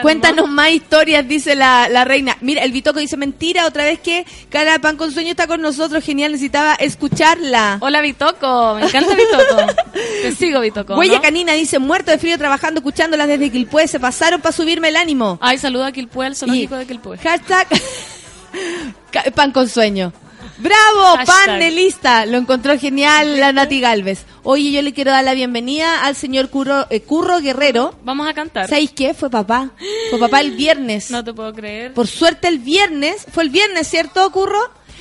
cuéntanos 0.02 0.48
más 0.48 0.70
historias, 0.70 1.26
dice 1.26 1.54
la, 1.54 1.88
la 1.88 2.04
reina. 2.04 2.36
Mira, 2.40 2.62
el 2.62 2.72
Bitoco 2.72 2.98
dice 3.00 3.16
mentira, 3.16 3.66
otra 3.66 3.84
vez 3.84 3.98
que 4.00 4.24
Cara 4.48 4.78
Pan 4.78 4.96
con 4.96 5.10
Sueño 5.12 5.30
está 5.30 5.46
con 5.46 5.60
nosotros, 5.60 6.04
genial, 6.04 6.32
necesitaba 6.32 6.74
escucharla. 6.74 7.78
Hola 7.80 8.00
Bitoco, 8.00 8.74
me 8.76 8.86
encanta 8.86 9.14
Bitoco. 9.14 9.72
Te 10.22 10.32
sigo 10.32 10.60
Bitoco. 10.60 10.94
Huella 10.96 11.16
¿no? 11.16 11.22
Canina 11.22 11.52
dice, 11.54 11.78
muerto 11.78 12.10
de 12.10 12.18
frío 12.18 12.38
trabajando, 12.38 12.78
escuchándolas 12.80 13.26
desde 13.28 13.50
Quilpué, 13.50 13.88
se 13.88 13.98
pasaron 13.98 14.40
para 14.40 14.52
subirme 14.52 14.88
el 14.88 14.96
ánimo. 14.96 15.38
Ay, 15.40 15.58
saluda 15.58 15.88
a 15.88 15.92
Quilpue, 15.92 16.26
el 16.26 16.36
zoológico 16.36 16.76
Y- 16.76 16.78
de 16.78 16.86
Quilpue. 16.86 17.18
Hashtag 17.18 17.66
pan 19.34 19.52
con 19.52 19.68
sueño. 19.68 20.12
¡Bravo! 20.60 21.16
Hashtag. 21.16 21.46
Panelista. 21.46 22.26
Lo 22.26 22.38
encontró 22.38 22.78
genial 22.78 23.40
la 23.40 23.52
Nati 23.52 23.80
Galvez. 23.80 24.24
Oye, 24.42 24.72
yo 24.72 24.82
le 24.82 24.92
quiero 24.92 25.10
dar 25.10 25.24
la 25.24 25.34
bienvenida 25.34 26.04
al 26.04 26.14
señor 26.16 26.50
Curro, 26.50 26.86
eh, 26.90 27.00
Curro 27.00 27.40
Guerrero. 27.40 27.94
Vamos 28.04 28.28
a 28.28 28.34
cantar. 28.34 28.68
¿Sabéis 28.68 28.92
qué? 28.92 29.14
Fue 29.14 29.30
papá. 29.30 29.70
Fue 30.10 30.18
papá 30.18 30.40
el 30.40 30.52
viernes. 30.52 31.10
No 31.10 31.24
te 31.24 31.32
puedo 31.32 31.52
creer. 31.52 31.94
Por 31.94 32.06
suerte 32.06 32.48
el 32.48 32.58
viernes, 32.58 33.26
fue 33.32 33.42
el 33.44 33.50
viernes, 33.50 33.88
¿cierto, 33.88 34.30
Curro? 34.30 34.60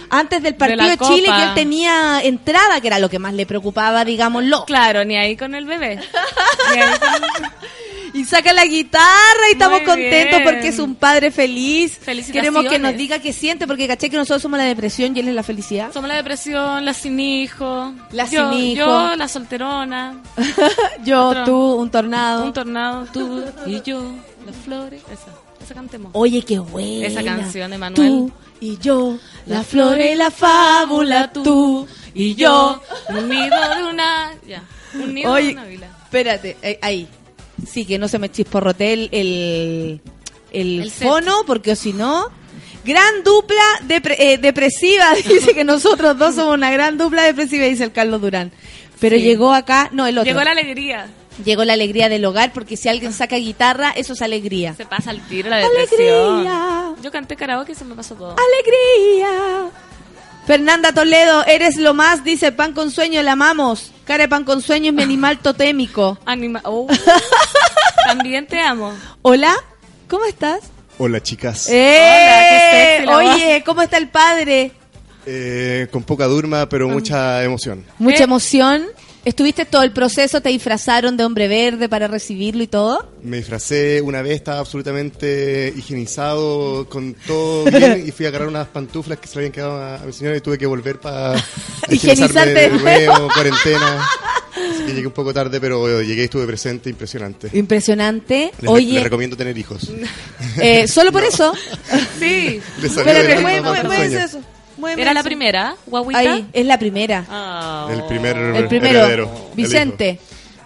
Antes 0.10 0.42
del 0.42 0.56
partido 0.56 0.88
de, 0.88 0.98
Chile, 0.98 1.28
que 1.36 1.44
él 1.44 1.54
tenía 1.54 2.22
entrada, 2.24 2.82
que 2.82 2.88
era 2.88 3.00
lo 3.00 3.10
que 3.10 3.20
más 3.20 3.34
le 3.34 3.46
preocupaba, 3.46 4.06
digámoslo. 4.06 4.66
Claro, 4.66 5.04
ni 5.06 5.18
ahí 5.18 5.36
con 5.38 5.54
el 5.54 5.66
bebé. 5.66 6.00
Ni 6.74 6.82
ahí 6.82 6.90
con- 7.00 7.50
Y 8.14 8.26
saca 8.26 8.54
la 8.54 8.66
guitarra 8.66 9.06
y 9.50 9.54
estamos 9.54 9.82
contentos 9.82 10.40
porque 10.44 10.68
es 10.70 10.80
un 10.80 10.96
padre 10.96 11.32
feliz. 11.32 12.00
Queremos 12.32 12.66
que 12.66 12.80
nos 12.80 12.96
diga 12.96 13.20
qué 13.20 13.34
siente, 13.34 13.68
porque 13.68 13.88
caché 13.88 14.10
que 14.10 14.18
nosotros 14.18 14.42
somos 14.42 14.58
la 14.58 14.66
depresión 14.66 15.16
y 15.16 15.20
él 15.20 15.28
es 15.30 15.36
la 15.36 15.44
felicidad. 15.44 15.92
Somos 15.94 16.08
la 16.08 16.16
depresión, 16.16 16.86
la 16.86 16.94
sin 16.94 17.20
hijo. 17.20 17.94
La 18.12 18.26
yo, 18.26 18.52
sin 18.52 18.60
hijo. 18.62 18.86
Yo, 18.86 19.16
la 19.16 19.28
solterona. 19.28 20.22
Yo, 21.04 21.28
Otro. 21.30 21.46
tú, 21.46 21.74
un 21.76 21.90
tornado. 21.92 22.46
Un 22.46 22.54
tornado, 22.54 23.06
tú 23.14 23.44
y 23.66 23.82
yo, 23.82 24.02
las 24.46 24.56
flores. 24.56 25.02
Esa, 25.12 25.32
esa 25.64 25.74
cantemos. 25.74 26.12
Oye, 26.14 26.42
qué 26.42 26.60
buena. 26.60 27.08
Esa 27.08 27.24
canción 27.24 27.72
de 27.72 27.78
Manuel. 27.78 27.96
Tú 28.10 28.32
y 28.62 28.78
yo, 28.78 29.18
la 29.46 29.64
flor 29.64 30.00
y 30.02 30.16
la 30.16 30.30
fábula, 30.32 31.32
tú 31.32 31.88
y 32.14 32.36
yo. 32.36 32.82
Un 33.10 33.30
nido 33.30 33.76
de 33.76 33.84
una. 33.84 34.32
Ya. 34.48 34.64
Un 34.96 35.14
nido 35.14 35.32
Oye, 35.32 35.48
de 35.48 35.54
una 35.54 35.64
vila. 35.66 35.88
espérate, 36.04 36.58
eh, 36.62 36.80
ahí. 36.82 37.08
Sí, 37.68 37.86
que 37.86 37.98
no 37.98 38.08
se 38.08 38.20
me 38.20 38.30
chisporrote 38.32 38.94
el, 38.94 39.10
el, 39.12 40.02
el 40.52 40.80
El 40.82 40.92
set. 40.92 41.08
fono, 41.08 41.44
porque 41.46 41.76
si 41.76 41.94
no... 41.94 42.28
Gran 42.86 43.24
dupla 43.26 43.62
depre- 43.88 44.16
eh, 44.18 44.38
depresiva, 44.38 45.14
dice 45.28 45.54
que 45.54 45.64
nosotros 45.66 46.18
dos 46.18 46.36
somos 46.36 46.54
una 46.56 46.72
gran 46.72 46.98
dupla 46.98 47.24
depresiva, 47.24 47.66
dice 47.66 47.84
el 47.84 47.92
Carlos 47.92 48.22
Durán. 48.22 48.52
Pero 49.00 49.18
Sí. 49.18 49.22
llegó 49.24 49.54
acá, 49.54 49.90
no, 49.92 50.08
el 50.08 50.18
otro. 50.18 50.30
Llegó 50.32 50.44
la 50.44 50.52
alegría. 50.52 51.08
Llegó 51.44 51.64
la 51.66 51.74
alegría 51.74 52.10
del 52.10 52.24
hogar, 52.26 52.52
porque 52.54 52.78
si 52.78 52.88
alguien 52.90 53.12
saca 53.14 53.36
guitarra, 53.36 53.92
eso 53.92 54.14
es 54.14 54.22
alegría. 54.22 54.76
Se 54.76 54.86
pasa 54.86 55.10
al 55.12 55.20
tiro 55.28 55.50
la 55.50 55.58
depresión. 55.58 56.48
Alegría. 56.48 56.94
Yo 57.04 57.12
canté 57.12 57.36
karaoke 57.36 57.74
y 57.74 57.76
se 57.76 57.86
me 57.86 57.96
pasó 57.96 58.16
todo. 58.16 58.36
¡Alegría! 58.38 59.70
Fernanda 60.50 60.92
Toledo, 60.94 61.46
eres 61.46 61.78
lo 61.78 61.94
más, 61.94 62.24
dice 62.24 62.52
Pan 62.52 62.74
con 62.74 62.90
Sueño, 62.90 63.22
la 63.22 63.34
amamos. 63.34 63.92
Cara 64.04 64.24
de 64.24 64.30
Pan 64.30 64.44
con 64.46 64.64
Sueño 64.64 64.88
es 64.88 64.94
mi 64.96 65.04
animal 65.04 65.38
totémico. 65.44 66.18
Anima 66.26 66.60
oh. 66.64 66.88
También 68.08 68.48
te 68.48 68.60
amo. 68.60 68.96
Hola, 69.22 69.56
¿cómo 70.08 70.26
estás? 70.26 70.62
Hola 70.98 71.22
chicas, 71.22 71.68
¡Eh! 71.70 72.48
qué 72.50 72.98
sexy 72.98 73.06
la 73.06 73.18
Oye, 73.18 73.64
¿cómo 73.64 73.84
está 73.84 73.98
el 73.98 74.10
padre? 74.10 74.72
Eh, 75.28 75.88
con 75.92 76.02
poca 76.02 76.26
durma 76.26 76.68
pero 76.68 76.90
mucha 76.90 77.44
emoción. 77.44 77.86
Mucha 78.00 78.22
Eh. 78.22 78.24
emoción. 78.24 78.88
¿Estuviste 79.26 79.66
todo 79.66 79.84
el 79.84 79.92
proceso? 79.92 80.42
¿Te 80.42 80.50
disfrazaron 80.50 81.18
de 81.18 81.26
hombre 81.26 81.48
verde 81.50 81.90
para 81.90 82.08
recibirlo 82.08 82.64
y 82.64 82.68
todo? 82.68 83.12
Me 83.22 83.38
disfracé 83.38 84.02
una 84.02 84.22
vez, 84.22 84.34
estaba 84.36 84.60
absolutamente 84.60 85.74
higienizado, 85.76 86.88
con 86.88 87.14
todo 87.28 87.66
bien, 87.72 88.04
y 88.08 88.12
fui 88.12 88.26
a 88.26 88.30
agarrar 88.30 88.48
unas 88.48 88.68
pantuflas 88.70 89.20
que 89.20 89.28
se 89.28 89.36
le 89.36 89.40
habían 89.40 89.52
quedado 89.52 89.74
a, 89.78 89.96
a 89.96 90.06
mi 90.06 90.14
señora 90.14 90.38
y 90.38 90.42
tuve 90.42 90.58
que 90.58 90.66
volver 90.66 91.00
para 91.00 91.36
Higienizarte 91.90 92.50
de 92.54 92.70
nuevo. 92.70 93.28
cuarentena. 93.34 94.08
Así 94.56 94.84
que 94.86 94.94
llegué 94.94 95.08
un 95.08 95.14
poco 95.14 95.34
tarde, 95.34 95.60
pero 95.62 96.02
llegué 96.02 96.22
y 96.22 96.26
estuve 96.26 96.46
presente, 96.48 96.90
impresionante. 96.90 97.50
Impresionante. 97.54 98.52
Les, 98.54 98.62
les 98.62 98.70
Oye, 98.72 99.04
recomiendo 99.04 99.36
tener 99.38 99.58
hijos. 99.58 99.90
eh, 100.62 100.88
solo 100.88 101.12
por 101.12 101.24
eso. 101.24 101.54
Sí. 102.20 102.60
Les 102.82 102.92
Sueño. 102.92 104.20
eso. 104.20 104.42
¿Era 104.98 105.14
la 105.14 105.24
primera? 105.24 105.76
¿Guaguita? 105.86 106.20
Ahí, 106.20 106.48
es 106.54 106.66
la 106.66 106.78
primera. 106.80 107.26
Ah. 107.30 107.88
El 107.92 108.04
primer 108.04 108.36
El 108.38 108.68
primero, 108.68 109.00
heredero, 109.00 109.52
Vicente. 109.56 110.20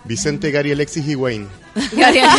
Vicente, 0.05 0.51
Gary, 0.51 0.71
Alexis 0.71 1.07
y 1.07 1.15
Wayne. 1.15 1.47
Gabriel. 1.93 2.29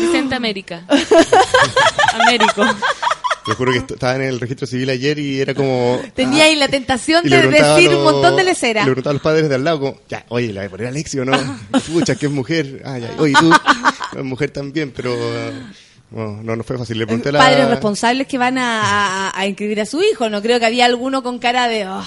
Vicente 0.00 0.34
América. 0.34 0.82
Américo. 2.14 2.64
Te 3.46 3.54
juro 3.54 3.72
que 3.72 3.78
est- 3.78 3.90
estaba 3.92 4.16
en 4.16 4.22
el 4.22 4.40
registro 4.40 4.66
civil 4.66 4.90
ayer 4.90 5.18
y 5.18 5.40
era 5.40 5.54
como... 5.54 6.00
Tenía 6.14 6.44
ahí 6.44 6.54
la 6.56 6.68
tentación 6.68 7.24
de 7.24 7.48
decir 7.48 7.88
un 7.94 8.04
montón 8.04 8.36
de 8.36 8.44
lecera. 8.44 8.80
Le 8.82 8.86
preguntaba 8.92 9.12
a 9.12 9.14
los 9.14 9.22
padres 9.22 9.48
de 9.48 9.54
al 9.54 9.64
lado, 9.64 9.80
como, 9.80 10.00
ya, 10.08 10.24
oye, 10.28 10.52
¿la 10.52 10.60
voy 10.60 10.66
a 10.66 10.70
poner 10.70 10.86
Alexi 10.88 11.18
o 11.18 11.24
no? 11.24 11.32
Pucha, 11.92 12.14
que 12.16 12.26
es 12.26 12.32
mujer. 12.32 12.82
Ah, 12.84 12.98
ya, 12.98 13.10
oye, 13.18 13.32
tú, 13.40 13.50
es 14.18 14.24
mujer 14.24 14.50
también, 14.50 14.92
pero 14.94 15.14
uh, 15.14 15.52
no, 16.10 16.42
no, 16.42 16.56
no 16.56 16.62
fue 16.64 16.78
fácil. 16.78 16.98
Le 16.98 17.06
pregunté 17.06 17.28
a 17.30 17.32
la... 17.32 17.38
Padres 17.38 17.68
responsables 17.68 18.26
que 18.26 18.38
van 18.38 18.58
a, 18.58 19.28
a- 19.28 19.38
a 19.38 19.46
inscribir 19.46 19.80
a 19.80 19.86
su 19.86 20.02
hijo. 20.02 20.28
No 20.30 20.40
creo 20.42 20.58
que 20.58 20.66
había 20.66 20.86
alguno 20.86 21.22
con 21.22 21.38
cara 21.38 21.68
de... 21.68 21.86
Oh, 21.86 22.02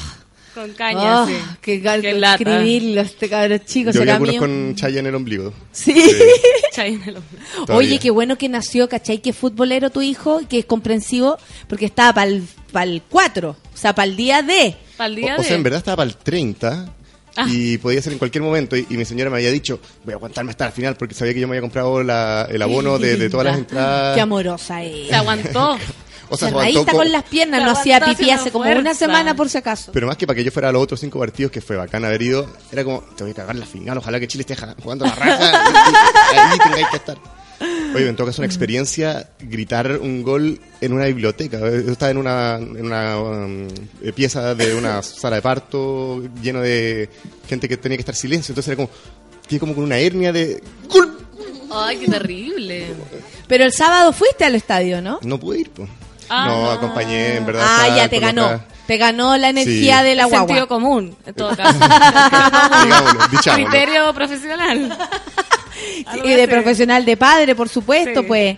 Con 0.53 0.71
caña, 0.73 1.23
oh, 1.23 1.27
sí. 1.27 1.33
qué 1.61 1.81
gal- 1.81 2.01
Qué 2.01 2.13
lata. 2.13 2.35
escribirlo, 2.43 3.01
este 3.01 3.29
cabrón 3.29 3.61
chico. 3.65 3.91
Yo 3.91 3.99
será 3.99 4.13
algunos 4.13 4.33
mío. 4.33 4.41
con 4.41 4.75
chaya 4.75 4.99
en 4.99 5.07
el 5.07 5.15
ombligo. 5.15 5.53
Sí. 5.71 5.93
Chay 6.73 6.95
en 6.95 7.03
el. 7.03 7.15
Todavía. 7.65 7.75
Oye, 7.75 7.99
qué 7.99 8.09
bueno 8.11 8.37
que 8.37 8.49
nació, 8.49 8.87
¿cachai? 8.89 9.19
Que 9.21 9.31
futbolero 9.33 9.89
tu 9.91 10.01
hijo, 10.01 10.41
que 10.49 10.59
es 10.59 10.65
comprensivo, 10.65 11.37
porque 11.67 11.85
estaba 11.85 12.13
para 12.13 12.85
el 12.89 13.01
4, 13.09 13.49
o 13.49 13.77
sea, 13.77 13.93
para 13.95 14.05
el 14.09 14.15
día 14.17 14.41
de. 14.41 14.75
Para 14.97 15.07
el 15.09 15.15
día 15.15 15.33
O, 15.35 15.39
o 15.39 15.41
de... 15.41 15.47
sea, 15.47 15.55
en 15.57 15.63
verdad 15.63 15.77
estaba 15.79 15.97
para 15.97 16.09
el 16.09 16.15
30 16.17 16.93
Ah. 17.37 17.45
Y 17.47 17.77
podía 17.77 18.01
ser 18.01 18.13
en 18.13 18.19
cualquier 18.19 18.43
momento. 18.43 18.75
Y, 18.75 18.85
y 18.89 18.97
mi 18.97 19.05
señora 19.05 19.29
me 19.29 19.37
había 19.37 19.51
dicho, 19.51 19.79
voy 20.03 20.13
a 20.13 20.17
aguantarme 20.17 20.51
hasta 20.51 20.65
el 20.67 20.71
final 20.73 20.95
porque 20.97 21.13
sabía 21.15 21.33
que 21.33 21.39
yo 21.39 21.47
me 21.47 21.53
había 21.53 21.61
comprado 21.61 22.03
la- 22.03 22.47
el 22.49 22.61
abono 22.61 22.97
de, 22.99 23.15
de 23.17 23.29
todas 23.29 23.45
las 23.45 23.57
entradas. 23.59 24.15
Qué 24.15 24.21
amorosa 24.21 24.83
es. 24.83 25.07
Se 25.07 25.15
aguantó. 25.15 25.77
O 26.33 26.37
sea, 26.37 26.47
aguantó 26.47 26.85
con 26.85 26.93
co- 26.95 27.03
las 27.03 27.23
piernas, 27.23 27.59
Se 27.59 27.65
no 27.65 27.71
hacía 27.71 27.99
pipí 28.05 28.29
hace 28.31 28.51
como 28.51 28.63
fuerza. 28.63 28.79
una 28.79 28.93
semana 28.93 29.35
por 29.35 29.49
si 29.49 29.57
acaso. 29.57 29.91
Pero 29.91 30.07
más 30.07 30.15
que 30.15 30.25
para 30.25 30.35
que 30.37 30.43
yo 30.45 30.51
fuera 30.51 30.69
a 30.69 30.71
los 30.71 30.81
otros 30.81 30.99
cinco 30.99 31.19
partidos, 31.19 31.51
que 31.51 31.59
fue 31.59 31.75
bacán 31.75 32.05
haber 32.05 32.21
ido, 32.21 32.47
era 32.71 32.85
como, 32.85 33.01
te 33.01 33.23
voy 33.25 33.31
a 33.31 33.35
cagar 33.35 33.55
la 33.57 33.65
final, 33.65 33.97
ojalá 33.97 34.17
que 34.17 34.27
Chile 34.29 34.45
esté 34.47 34.55
jugando 34.81 35.05
la 35.05 35.13
raja. 35.13 35.63
ahí 36.51 36.57
tengáis 36.59 36.87
que 36.87 36.95
estar. 36.97 37.17
Oye, 37.93 38.07
en 38.07 38.15
todo 38.15 38.27
caso, 38.27 38.41
una 38.41 38.47
experiencia 38.47 39.29
gritar 39.39 39.97
un 39.97 40.23
gol 40.23 40.59
en 40.79 40.93
una 40.93 41.05
biblioteca. 41.05 41.59
Yo 41.59 41.91
estaba 41.91 42.09
en 42.11 42.17
una, 42.17 42.55
en 42.55 42.85
una 42.85 43.19
um, 43.19 43.67
eh, 44.01 44.13
pieza 44.13 44.55
de 44.55 44.75
una 44.75 45.01
sala 45.03 45.35
de 45.37 45.41
parto 45.41 46.23
lleno 46.41 46.61
de 46.61 47.09
gente 47.47 47.67
que 47.67 47.77
tenía 47.77 47.97
que 47.97 48.01
estar 48.01 48.15
silencio. 48.15 48.53
Entonces 48.53 48.69
era 48.69 48.77
como, 48.77 48.89
quedé 49.47 49.59
como 49.59 49.75
con 49.75 49.83
una 49.83 49.97
hernia 49.97 50.31
de. 50.31 50.61
Ay, 51.73 51.97
qué 51.97 52.07
terrible. 52.07 52.87
Pero 53.47 53.65
el 53.65 53.71
sábado 53.73 54.11
fuiste 54.13 54.45
al 54.45 54.55
estadio, 54.55 55.01
¿no? 55.01 55.19
No 55.21 55.39
pude 55.39 55.59
ir, 55.59 55.69
pues. 55.69 55.89
Ah. 56.29 56.45
no, 56.47 56.71
acompañé, 56.71 57.35
en 57.35 57.45
verdad. 57.45 57.65
Ah, 57.65 57.95
ya 57.95 58.07
te 58.09 58.19
ganó. 58.19 58.61
Te 58.87 58.97
ganó 58.97 59.37
la 59.37 59.49
energía 59.49 59.99
Sí. 59.99 60.05
de 60.07 60.15
la 60.15 60.25
guagua. 60.25 60.47
Sentido 60.47 60.67
común, 60.67 61.15
en 61.25 61.33
todo 61.33 61.49
caso. 61.57 61.77
Digámoslo. 62.83 63.55
Criterio 63.55 64.13
profesional. 64.13 64.97
y 66.23 66.29
de 66.29 66.47
profesional 66.47 67.05
de 67.05 67.17
padre, 67.17 67.55
por 67.55 67.69
supuesto, 67.69 68.21
Sí. 68.21 68.25
pues. 68.27 68.57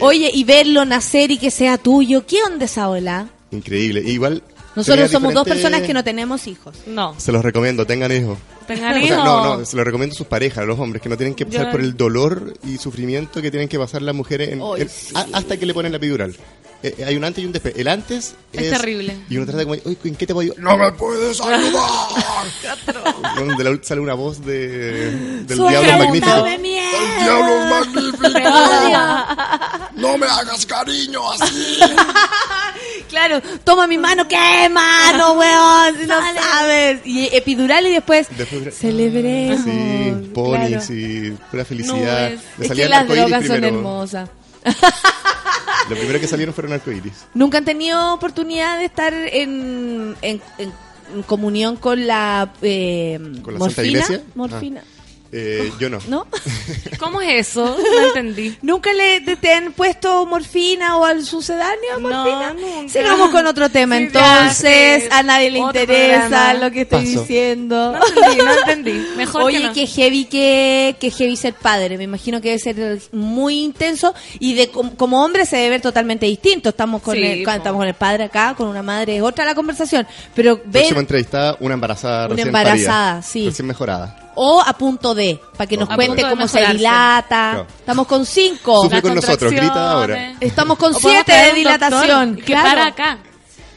Oye, 0.00 0.30
y 0.34 0.44
verlo 0.44 0.84
nacer 0.84 1.30
y 1.30 1.38
que 1.38 1.50
sea 1.50 1.78
tuyo, 1.78 2.26
¿qué 2.26 2.42
onda 2.42 2.64
esa 2.64 2.88
ola? 2.88 3.28
Increíble. 3.52 4.00
Igual. 4.04 4.42
Nosotros 4.76 5.10
somos 5.10 5.34
dos 5.34 5.46
personas 5.46 5.82
que 5.82 5.92
no 5.92 6.02
tenemos 6.04 6.46
hijos. 6.46 6.76
No. 6.86 7.14
Se 7.18 7.32
los 7.32 7.42
recomiendo, 7.44 7.86
tengan 7.86 8.10
hijos. 8.12 8.38
Tengan 8.66 8.92
O 8.96 9.00
sea, 9.00 9.04
hijos. 9.04 9.24
no, 9.24 9.58
no, 9.58 9.64
se 9.66 9.76
lo 9.76 9.82
recomiendo 9.84 10.14
a 10.14 10.16
sus 10.16 10.26
parejas, 10.28 10.58
a 10.58 10.64
los 10.64 10.78
hombres, 10.78 11.02
que 11.02 11.08
no 11.08 11.16
tienen 11.16 11.34
que 11.34 11.44
pasar 11.46 11.66
Yo- 11.66 11.72
por 11.72 11.80
el 11.80 11.96
dolor 11.96 12.54
y 12.64 12.78
sufrimiento 12.78 13.42
que 13.42 13.50
tienen 13.50 13.68
que 13.68 13.78
pasar 13.78 14.02
las 14.02 14.14
mujeres 14.14 14.50
en- 14.50 14.60
Ay, 14.62 14.82
en- 14.82 15.16
a- 15.16 15.38
hasta 15.38 15.56
que 15.56 15.66
le 15.66 15.74
ponen 15.74 15.90
la 15.92 15.96
epidural. 15.98 16.36
Eh, 16.82 16.94
eh, 16.98 17.04
hay 17.04 17.16
un 17.16 17.24
antes 17.24 17.42
y 17.42 17.46
un 17.46 17.52
después. 17.52 17.74
El 17.76 17.88
antes 17.88 18.34
Es 18.52 18.62
es, 18.62 18.70
terrible. 18.70 19.16
Y 19.28 19.36
uno 19.36 19.44
trata 19.46 19.64
como, 19.64 19.74
"Oye, 19.84 19.98
¿en 20.04 20.16
qué 20.16 20.26
te 20.26 20.32
puedo 20.32 20.50
ayudar? 20.52 20.58
¡No 20.64 20.78
me 20.78 20.90
puedes 20.92 21.38
ayudar! 21.40 21.82
Donde 23.36 23.64
la- 23.64 23.78
sale 23.82 24.00
una 24.00 24.14
voz 24.14 24.44
de, 24.44 25.10
del 25.42 25.56
Soy 25.58 25.70
diablo 25.70 25.98
magnífico. 25.98 26.42
de 26.42 26.58
miedo. 26.58 26.98
¡El 27.18 27.24
diablo 27.24 27.62
es 27.62 27.70
magnífico! 27.70 28.50
No 29.96 30.16
me 30.18 30.26
hagas 30.26 30.64
cariño 30.66 31.30
así. 31.32 31.78
Claro, 33.08 33.42
toma 33.64 33.88
mi 33.88 33.98
mano, 33.98 34.26
¿qué 34.28 34.68
mano, 34.70 35.32
weón? 35.32 35.98
Si 36.00 36.06
no 36.06 36.14
sabes. 36.32 37.00
Y 37.04 37.28
epidural 37.34 37.84
y 37.88 37.90
después, 37.90 38.28
Después- 38.36 38.72
celebremos. 38.72 39.64
Sí, 39.64 40.30
ponis 40.32 40.68
claro. 40.86 40.94
y 40.94 41.36
pura 41.50 41.64
felicidad. 41.64 42.30
Me 42.56 42.64
Es 42.64 42.68
salían 42.68 42.86
que 42.86 42.88
las 42.88 43.08
drogas 43.08 43.46
son 43.48 43.64
hermosas. 43.64 44.28
Lo 44.64 45.96
primero 45.96 46.20
que 46.20 46.28
salieron 46.28 46.54
fueron 46.54 46.72
arcoíris. 46.72 47.24
¿Nunca 47.34 47.58
han 47.58 47.64
tenido 47.64 48.14
oportunidad 48.14 48.78
de 48.78 48.84
estar 48.84 49.12
en, 49.12 50.14
en- 50.22 50.40
en 50.58 51.22
comunión 51.26 51.76
con 51.76 52.06
la, 52.06 52.52
eh, 52.62 53.18
¿Con 53.42 53.54
la 53.54 53.58
morfina? 53.58 53.74
Santa 53.74 53.84
Iglesia? 53.86 54.22
Morfina. 54.34 54.82
Eh, 55.32 55.70
yo 55.78 55.88
no. 55.88 55.98
¿No? 56.08 56.26
¿Cómo 56.98 57.20
es 57.20 57.48
eso? 57.50 57.76
No 57.78 58.06
entendí. 58.08 58.56
¿Nunca 58.62 58.92
le 58.92 59.20
te, 59.20 59.36
te 59.36 59.52
han 59.54 59.72
puesto 59.72 60.26
morfina 60.26 60.96
o 60.96 61.04
al 61.04 61.24
sucedáneo 61.24 62.00
morfina? 62.00 62.52
nunca. 62.52 62.92
Sigamos 62.92 63.30
con 63.30 63.46
otro 63.46 63.68
tema 63.68 63.96
Sí, 63.98 64.04
entonces. 64.04 65.08
A 65.12 65.22
nadie 65.22 65.50
le 65.52 65.60
otro 65.62 65.80
interesa 65.80 66.20
programa. 66.28 66.54
lo 66.54 66.70
que 66.72 66.80
estoy 66.80 67.06
Paso. 67.06 67.20
diciendo. 67.20 67.92
No 67.92 68.06
entendí, 68.06 68.44
no 68.44 68.52
entendí. 68.58 69.06
Mejor 69.16 69.42
Oye, 69.42 69.58
que 69.60 69.66
no. 69.66 69.72
qué 69.74 69.86
heavy 69.86 70.24
que, 70.24 70.96
que 70.98 71.10
heavy 71.10 71.36
ser 71.36 71.54
padre. 71.54 71.96
Me 71.96 72.04
imagino 72.04 72.40
que 72.40 72.48
debe 72.48 72.58
ser 72.58 73.00
muy 73.12 73.60
intenso 73.62 74.12
y 74.40 74.54
de 74.54 74.68
com- 74.70 74.90
como 74.96 75.24
hombre 75.24 75.46
se 75.46 75.56
debe 75.56 75.70
ver 75.70 75.80
totalmente 75.80 76.26
distinto. 76.26 76.70
Estamos 76.70 77.02
con 77.02 77.14
Sí, 77.14 77.22
el, 77.24 77.44
po. 77.44 77.50
estamos 77.52 77.78
con 77.78 77.86
el 77.88 77.94
padre 77.94 78.24
acá, 78.24 78.54
con 78.56 78.66
una 78.68 78.82
madre 78.82 79.16
es 79.18 79.22
otra 79.22 79.44
la 79.44 79.54
conversación. 79.54 80.06
Pero 80.34 80.56
Próxima 80.60 80.80
ver 80.88 80.98
entrevistada, 80.98 81.56
una 81.60 81.74
embarazada 81.74 82.26
Una 82.26 82.28
recién 82.30 82.48
embarazada, 82.48 83.10
parida, 83.12 83.22
sí. 83.22 83.46
Recién 83.46 83.68
mejorada. 83.68 84.29
O 84.42 84.62
a 84.64 84.72
punto 84.72 85.14
de, 85.14 85.38
para 85.54 85.66
que 85.68 85.76
nos 85.76 85.90
A 85.90 85.96
cuente 85.96 86.22
cómo 86.22 86.48
se 86.48 86.66
dilata. 86.66 87.66
Estamos 87.78 88.06
con 88.06 88.24
cinco. 88.24 88.84
Sufre 88.84 89.02
con 89.02 89.14
nosotros, 89.14 89.52
grita 89.52 89.92
ahora. 89.92 90.34
Estamos 90.40 90.78
con 90.78 90.94
siete 90.94 91.30
de 91.30 91.52
dilatación. 91.52 92.36
que 92.36 92.44
claro. 92.44 92.68
para 92.68 92.86
acá. 92.86 93.18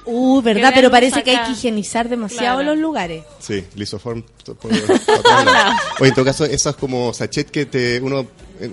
Uh, 0.06 0.42
verdad, 0.42 0.72
pero 0.74 0.90
parece 0.92 1.22
que 1.24 1.32
hay 1.32 1.46
que 1.46 1.52
higienizar 1.52 2.08
demasiado 2.08 2.60
Claro. 2.60 2.72
los 2.74 2.78
lugares. 2.82 3.24
Sí, 3.40 3.64
lisoform. 3.76 4.24
Oye, 6.00 6.10
en 6.10 6.14
todo 6.14 6.26
caso, 6.26 6.46
esas 6.46 6.76
como 6.76 7.14
sachet 7.14 7.50
que 7.52 7.66
te 7.66 8.00
uno 8.02 8.26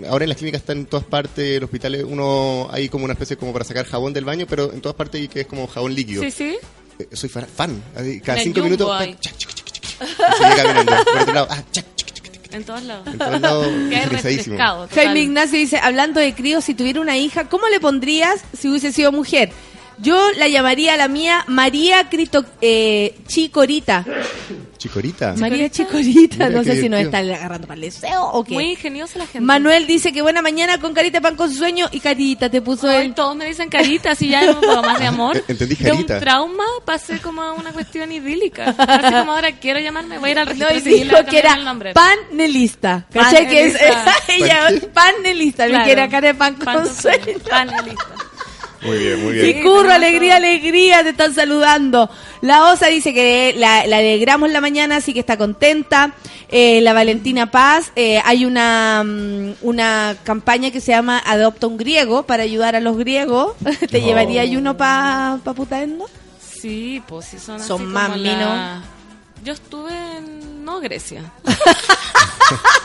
ahora 0.08 0.24
en 0.24 0.28
las 0.28 0.38
clínicas 0.38 0.60
están 0.60 0.78
en 0.78 0.86
todas 0.86 1.06
partes, 1.06 1.56
en 1.56 1.64
hospitales, 1.64 2.04
uno 2.06 2.68
hay 2.70 2.88
como 2.88 3.04
una 3.04 3.14
especie 3.14 3.36
como 3.36 3.52
para 3.52 3.64
sacar 3.64 3.86
jabón 3.86 4.12
del 4.12 4.24
baño, 4.24 4.46
pero 4.48 4.72
en 4.72 4.80
todas 4.80 4.94
partes 4.96 5.20
hay 5.22 5.28
que 5.28 5.40
es 5.40 5.46
como 5.46 5.66
jabón 5.66 5.94
líquido. 5.94 6.22
Sí, 6.22 6.30
sí. 6.30 6.56
Eh, 6.98 7.08
Soy 7.12 7.28
fa- 7.28 7.46
fan. 7.46 7.82
Cada 8.24 8.38
En 8.38 8.44
cinco 8.44 8.60
minutos 8.62 8.88
chac, 9.20 9.36
chac, 10.20 10.38
chac, 10.38 10.40
chac, 10.40 10.40
y 10.40 10.44
sigue 10.44 10.62
caminando. 10.62 11.04
Por 11.04 11.20
otro 11.22 11.34
lado, 11.34 11.48
ah, 11.50 11.62
chac, 11.72 11.84
En 12.52 12.64
todos 12.64 12.82
lados. 12.82 13.06
en 13.06 13.18
todos 13.18 13.40
lados, 13.40 13.66
refrescado. 14.10 14.88
Jaime 14.94 15.20
Ignacio 15.20 15.58
dice, 15.58 15.78
hablando 15.78 16.20
de 16.20 16.34
críos, 16.34 16.64
si 16.64 16.74
tuviera 16.74 17.00
una 17.00 17.16
hija, 17.16 17.48
¿cómo 17.48 17.68
le 17.68 17.80
pondrías 17.80 18.40
si 18.58 18.68
hubiese 18.68 18.92
sido 18.92 19.12
mujer? 19.12 19.50
Yo 19.98 20.30
la 20.38 20.48
llamaría 20.48 20.94
a 20.94 20.96
la 20.96 21.08
mía 21.08 21.44
María 21.46 22.08
Crito, 22.08 22.44
eh, 22.60 23.14
Chicorita. 23.26 24.04
Chicorita. 24.80 25.34
María 25.36 25.68
Chicorita, 25.70 26.48
Mira 26.48 26.48
no 26.50 26.64
sé 26.64 26.80
si 26.80 26.88
nos 26.88 26.98
divertido. 27.00 27.20
está 27.20 27.36
agarrando 27.36 27.66
para 27.68 27.76
el 27.76 27.82
deseo 27.82 28.24
o 28.24 28.42
qué. 28.42 28.54
Muy 28.54 28.70
ingeniosa 28.70 29.18
la 29.18 29.26
gente. 29.26 29.40
Manuel 29.42 29.86
dice 29.86 30.10
que 30.12 30.22
buena 30.22 30.40
mañana 30.42 30.80
con 30.80 30.94
carita 30.94 31.18
de 31.18 31.22
pan 31.22 31.36
con 31.36 31.52
sueño 31.52 31.86
y 31.92 32.00
carita 32.00 32.48
te 32.50 32.62
puso 32.62 32.88
Ay, 32.88 33.06
el... 33.08 33.14
todos 33.14 33.36
me 33.36 33.44
dicen 33.44 33.68
carita, 33.68 34.12
así 34.12 34.28
ya 34.30 34.44
no 34.46 34.58
puedo 34.60 34.82
más 34.82 34.98
de 34.98 35.06
amor. 35.06 35.36
Entendí 35.48 35.74
De 35.74 35.90
un 35.92 35.98
carita. 35.98 36.18
trauma 36.20 36.64
pasé 36.86 37.18
como 37.20 37.42
a 37.42 37.52
una 37.52 37.72
cuestión 37.72 38.10
idílica. 38.10 38.70
Así 38.78 39.14
como 39.14 39.32
ahora 39.32 39.52
quiero 39.52 39.78
llamarme, 39.80 40.18
voy 40.18 40.30
a 40.30 40.32
ir 40.32 40.38
al 40.38 40.46
No, 40.58 40.66
registro 40.66 40.76
y 40.76 40.80
civil 40.80 41.08
dijo 41.08 41.16
que 41.18 41.22
cambiar 41.24 41.44
el 41.44 41.52
era 41.52 41.56
nombre. 41.62 41.92
panelista. 41.92 43.06
¿Cachai? 43.12 43.46
Que 43.48 43.66
es, 43.66 43.74
Panelista. 43.78 44.14
ella, 44.28 44.88
panelista, 44.94 45.66
Claro. 45.66 45.84
que 45.84 45.92
era 45.92 46.08
cara 46.08 46.28
de 46.28 46.34
pan 46.34 46.54
con 46.54 46.64
Pan 46.64 46.88
sueño. 46.96 47.38
Panelista. 47.48 48.06
Muy 48.82 48.96
bien, 48.98 49.22
muy 49.22 49.34
Sí, 49.34 49.40
bien. 49.40 49.62
curro, 49.62 49.82
tenemos 49.82 49.96
alegría, 49.96 50.36
alegría, 50.36 51.02
te 51.02 51.10
están 51.10 51.34
saludando. 51.34 52.08
La 52.40 52.70
Osa 52.72 52.86
dice 52.86 53.12
que 53.12 53.54
la, 53.58 53.86
la 53.86 53.98
alegramos 53.98 54.50
la 54.50 54.60
mañana, 54.62 54.96
así 54.96 55.12
que 55.12 55.20
está 55.20 55.36
contenta. 55.36 56.12
Eh, 56.48 56.80
la 56.80 56.92
Valentina 56.94 57.50
Paz, 57.50 57.92
eh, 57.94 58.20
hay 58.24 58.44
una, 58.46 59.02
mm, 59.04 59.52
una 59.62 60.16
campaña 60.24 60.70
que 60.70 60.80
se 60.80 60.92
llama 60.92 61.22
Adopta 61.24 61.66
un 61.66 61.76
griego 61.76 62.22
para 62.24 62.42
ayudar 62.42 62.74
a 62.74 62.80
los 62.80 62.96
griegos. 62.96 63.54
¿Te 63.90 63.98
Oh. 63.98 64.04
llevaría 64.04 64.44
y 64.46 64.56
uno 64.56 64.76
para 64.76 65.38
pa 65.44 65.52
Putaendo? 65.52 66.06
Sí, 66.40 67.02
pues 67.06 67.26
sí 67.26 67.38
son, 67.38 67.60
Son 67.60 67.82
así 67.82 67.90
más 67.92 68.08
como 68.10 68.16
la- 68.24 68.82
Yo 69.44 69.52
estuve 69.52 69.94
no 70.70 70.80
Grecia. 70.80 71.22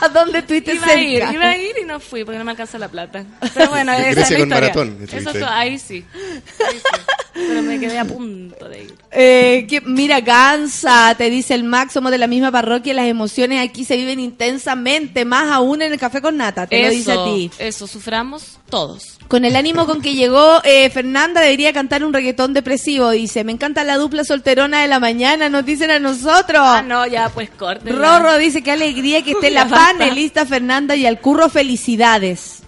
¿A 0.00 0.08
dónde 0.12 0.38
estuviste 0.40 0.74
Iba 0.74 0.86
a 0.86 0.96
ir, 0.96 1.22
iba 1.32 1.44
a 1.48 1.56
ir 1.56 1.74
y 1.82 1.84
no 1.84 2.00
fui 2.00 2.24
porque 2.24 2.38
no 2.38 2.44
me 2.44 2.50
alcanza 2.52 2.78
la 2.78 2.88
plata. 2.88 3.24
Pero 3.54 3.70
bueno, 3.70 3.92
esa 3.94 4.02
Grecia 4.10 4.22
es 4.22 4.28
con 4.28 4.36
historia. 4.38 4.54
maratón, 4.60 4.88
Eso 5.02 5.16
estuviste. 5.16 5.30
fue- 5.40 5.48
ahí 5.48 5.78
sí. 5.78 6.04
Ahí 6.14 6.76
sí. 6.76 7.00
Pero 7.34 7.62
me 7.62 7.78
quedé 7.78 7.98
a 7.98 8.04
punto 8.04 8.68
de 8.68 8.82
ir. 8.84 8.94
Eh, 9.12 9.66
que, 9.68 9.80
mira, 9.82 10.22
cansa, 10.24 11.14
te 11.16 11.28
dice 11.30 11.54
el 11.54 11.64
Max, 11.64 11.92
somos 11.92 12.10
de 12.10 12.18
la 12.18 12.26
misma 12.26 12.50
parroquia, 12.50 12.94
las 12.94 13.06
emociones 13.06 13.60
aquí 13.66 13.84
se 13.84 13.96
viven 13.96 14.18
intensamente, 14.20 15.24
más 15.24 15.50
aún 15.52 15.82
en 15.82 15.92
el 15.92 15.98
café 15.98 16.20
con 16.22 16.36
nata, 16.36 16.66
te 16.66 16.82
lo 16.82 16.90
dice 16.90 17.12
a 17.12 17.24
ti. 17.24 17.50
Eso, 17.58 17.86
suframos 17.86 18.58
todos. 18.70 19.15
Con 19.28 19.44
el 19.44 19.56
ánimo 19.56 19.86
con 19.86 20.00
que 20.02 20.14
llegó 20.14 20.60
eh, 20.62 20.88
Fernanda, 20.90 21.40
debería 21.40 21.72
cantar 21.72 22.04
un 22.04 22.12
reggaetón 22.12 22.54
depresivo, 22.54 23.10
dice, 23.10 23.42
me 23.42 23.50
encanta 23.52 23.82
la 23.82 23.96
dupla 23.96 24.22
solterona 24.24 24.82
de 24.82 24.88
la 24.88 25.00
mañana, 25.00 25.48
nos 25.48 25.64
dicen 25.66 25.90
a 25.90 25.98
nosotros. 25.98 26.60
Ah, 26.62 26.82
no, 26.86 27.06
ya 27.06 27.28
pues 27.30 27.50
corte. 27.50 27.90
Rorro 27.90 28.38
dice, 28.38 28.62
qué 28.62 28.70
alegría 28.72 29.22
que 29.24 29.32
esté 29.32 29.50
la 29.50 29.66
panelista 29.68 30.46
Fernanda 30.46 30.94
y 30.94 31.06
al 31.06 31.20
curro 31.20 31.48
felicidades. 31.48 32.62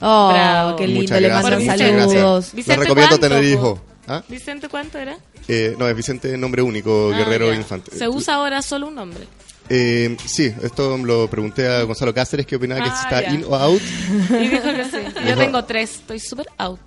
Oh, 0.00 0.30
Bravo. 0.32 0.76
qué 0.76 0.86
lindo, 0.86 1.02
Muchas 1.02 1.20
le 1.20 1.28
gracias, 1.28 1.44
mandan 1.50 1.60
muchas 1.68 1.78
saludos. 2.12 2.54
Les 2.54 2.66
recomiendo 2.66 2.94
¿cuánto, 3.18 3.20
tener 3.28 3.44
hijos. 3.44 3.80
¿Ah? 4.08 4.22
Vicente, 4.28 4.68
¿cuánto 4.68 4.98
era? 4.98 5.16
Eh, 5.46 5.76
no, 5.78 5.86
es 5.88 5.94
Vicente 5.94 6.36
nombre 6.36 6.62
único, 6.62 7.12
Ah, 7.14 7.18
guerrero 7.18 7.50
ya. 7.52 7.56
infante. 7.56 7.96
Se 7.96 8.08
usa 8.08 8.34
ahora 8.34 8.62
solo 8.62 8.88
un 8.88 8.94
nombre. 8.96 9.26
Eh, 9.72 10.16
sí, 10.26 10.52
esto 10.62 10.98
lo 10.98 11.28
pregunté 11.28 11.68
a 11.68 11.84
Gonzalo 11.84 12.12
Cáceres, 12.12 12.44
que 12.44 12.56
opinaba 12.56 12.82
que 12.82 12.90
Ah, 12.92 13.00
está 13.02 13.32
in 13.32 13.44
o 13.48 13.54
out. 13.54 13.80
Y 14.30 14.48
dijo 14.48 14.62
que 14.64 14.84
sí. 14.84 14.98
Yo 15.28 15.36
tengo 15.36 15.64
tres, 15.64 15.90
estoy 15.96 16.18
súper 16.18 16.46
out. 16.58 16.80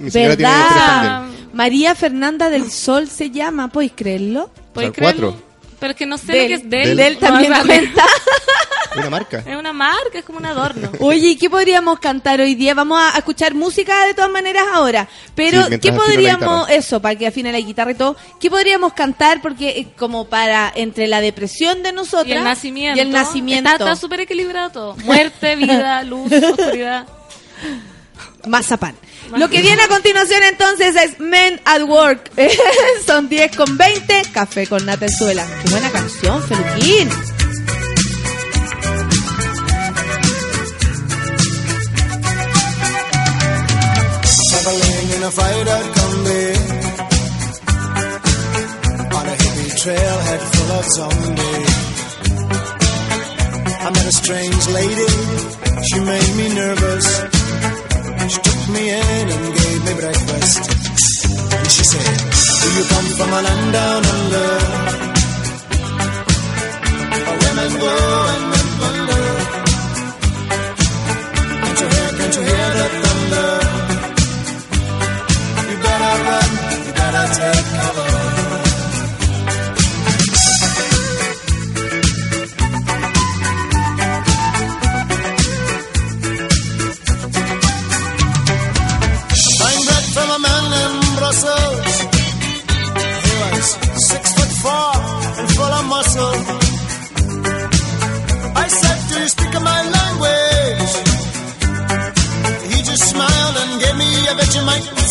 Mi 0.00 0.08
señora 0.10 0.36
tiene 0.36 0.52
tres 0.52 0.84
también. 0.86 1.48
María 1.52 1.94
Fernanda 1.96 2.48
del 2.48 2.70
Sol 2.70 3.08
se 3.08 3.30
llama, 3.30 3.68
¿podéis 3.68 3.92
creerlo? 3.96 4.50
¿Puedes 4.72 4.90
O 4.90 4.94
sea, 4.94 5.02
creerlo? 5.02 5.30
cuatro. 5.32 5.43
Pero 5.84 5.90
es 5.92 5.98
que 5.98 6.06
no 6.06 6.16
sé 6.16 6.32
Del- 6.32 6.42
lo 6.42 6.48
que 6.48 6.54
es 6.54 6.70
del. 6.70 6.96
del 6.96 7.18
también 7.18 7.52
No, 7.52 7.62
cuenta. 7.62 8.04
Una 8.96 9.10
marca. 9.10 9.42
Es 9.44 9.54
una 9.56 9.72
marca, 9.74 10.18
es 10.18 10.24
como 10.24 10.38
un 10.38 10.46
adorno. 10.46 10.90
Oye, 11.00 11.30
¿y 11.30 11.36
qué 11.36 11.50
podríamos 11.50 11.98
cantar 11.98 12.40
hoy 12.40 12.54
día? 12.54 12.72
Vamos 12.72 12.98
a 13.02 13.18
escuchar 13.18 13.52
música 13.52 14.06
de 14.06 14.14
todas 14.14 14.30
maneras 14.30 14.64
ahora. 14.72 15.06
Pero, 15.34 15.62
Sí, 15.66 15.78
¿qué 15.78 15.92
podríamos, 15.92 16.70
eso, 16.70 17.02
para 17.02 17.14
que 17.16 17.26
afine 17.26 17.52
la 17.52 17.58
guitarra 17.60 17.90
y 17.90 17.96
todo, 17.96 18.16
¿qué 18.40 18.48
podríamos 18.48 18.94
cantar? 18.94 19.42
Porque 19.42 19.68
eh, 19.80 19.88
como 19.98 20.24
para, 20.26 20.72
entre 20.74 21.06
la 21.06 21.20
depresión 21.20 21.82
de 21.82 21.92
nosotras 21.92 22.28
Y 22.28 22.32
el 22.32 22.44
nacimiento. 22.44 22.96
y 22.98 23.00
el 23.02 23.10
nacimiento. 23.10 23.70
Está 23.72 23.84
está 23.84 23.96
súper 23.96 24.20
equilibrado 24.20 24.70
todo. 24.70 24.96
Muerte, 25.04 25.54
vida, 25.56 26.02
luz, 26.04 26.32
oscuridad. 26.32 27.06
Mazapán. 28.46 28.94
Lo 29.36 29.48
que 29.50 29.62
viene 29.62 29.82
a 29.82 29.88
continuación 29.88 30.42
entonces 30.44 30.94
es 30.94 31.18
Men 31.18 31.60
at 31.64 31.82
Work. 31.82 32.30
Son 33.06 33.28
10 33.28 33.56
con 33.56 33.76
20, 33.76 34.22
Café 34.32 34.66
con 34.66 34.84
Nata 34.86 35.06
en 35.06 35.12
Suela. 35.12 35.44
Qué 35.62 35.70
buena 35.70 35.90
canción, 35.90 36.42
Feluquín. 36.42 37.08
Traveling 44.50 45.10
in 45.16 45.22
a 45.24 45.30
fighter 45.30 45.82
combi 45.96 46.46
on 49.12 49.26
a 49.28 49.34
hippie 49.34 49.72
trailhead 49.82 50.40
full 50.52 50.70
of 50.78 50.84
zombies. 50.96 51.74
I 53.80 53.90
met 53.90 54.06
a 54.06 54.12
strange 54.12 54.68
lady, 54.68 55.08
she 55.82 56.00
made 56.00 56.36
me 56.36 56.54
nervous. 56.54 57.33
She 58.26 58.40
took 58.40 58.68
me 58.74 58.82
in 58.88 59.26
and 59.34 59.44
gave 59.58 59.80
me 59.86 59.92
breakfast. 60.00 60.60
And 61.56 61.66
she 61.70 61.84
said, 61.92 62.16
Do 62.60 62.66
you 62.76 62.84
come 62.92 63.08
from 63.18 63.30
a 63.38 63.40
land 63.46 63.72
down 63.72 64.02
under? 64.14 64.50
Where 67.24 67.38
women 67.44 67.70
go 67.84 67.94
and 68.32 68.44
men 68.52 68.68
wonder. 68.82 69.24
Can't 71.62 71.80
you 71.80 71.88
hear, 71.94 72.08
can't 72.18 72.34
you 72.36 72.42
hear 72.50 72.68
the 72.76 72.86
thunder? 73.02 73.50
You 75.70 75.76
better 75.84 76.14
run, 76.26 76.50
you 76.86 76.92
better 77.00 77.26
take 77.38 77.66
cover. 77.76 78.23
I 96.16 96.20
said, 98.68 98.98
Do 99.08 99.14
you 99.20 99.28
speak 99.28 99.54
my 99.60 99.82
language? 99.98 100.94
He 102.70 102.82
just 102.82 103.10
smiled 103.10 103.56
and 103.62 103.80
gave 103.82 103.96
me 103.96 104.26
a 104.28 104.34
Vegemite 104.38 105.03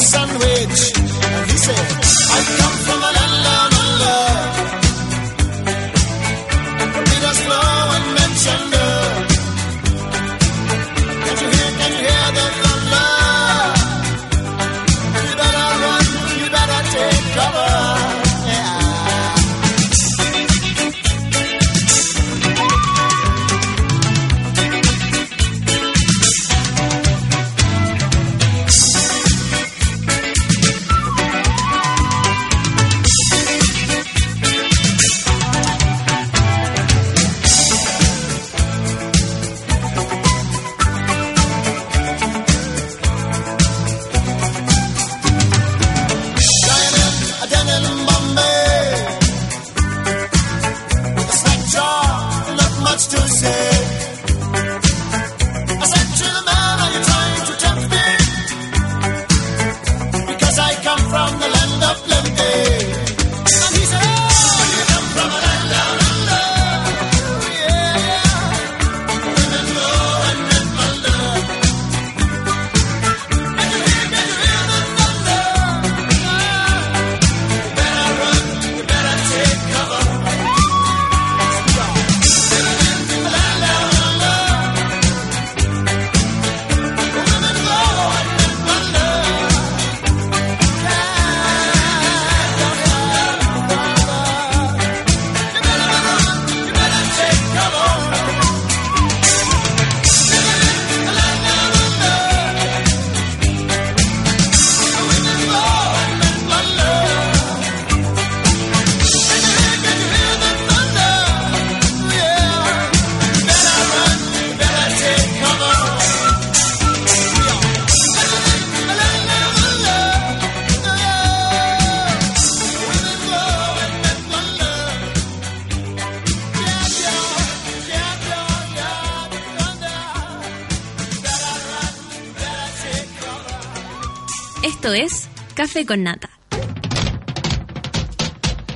Con 135.86 136.04
Nata. 136.04 136.30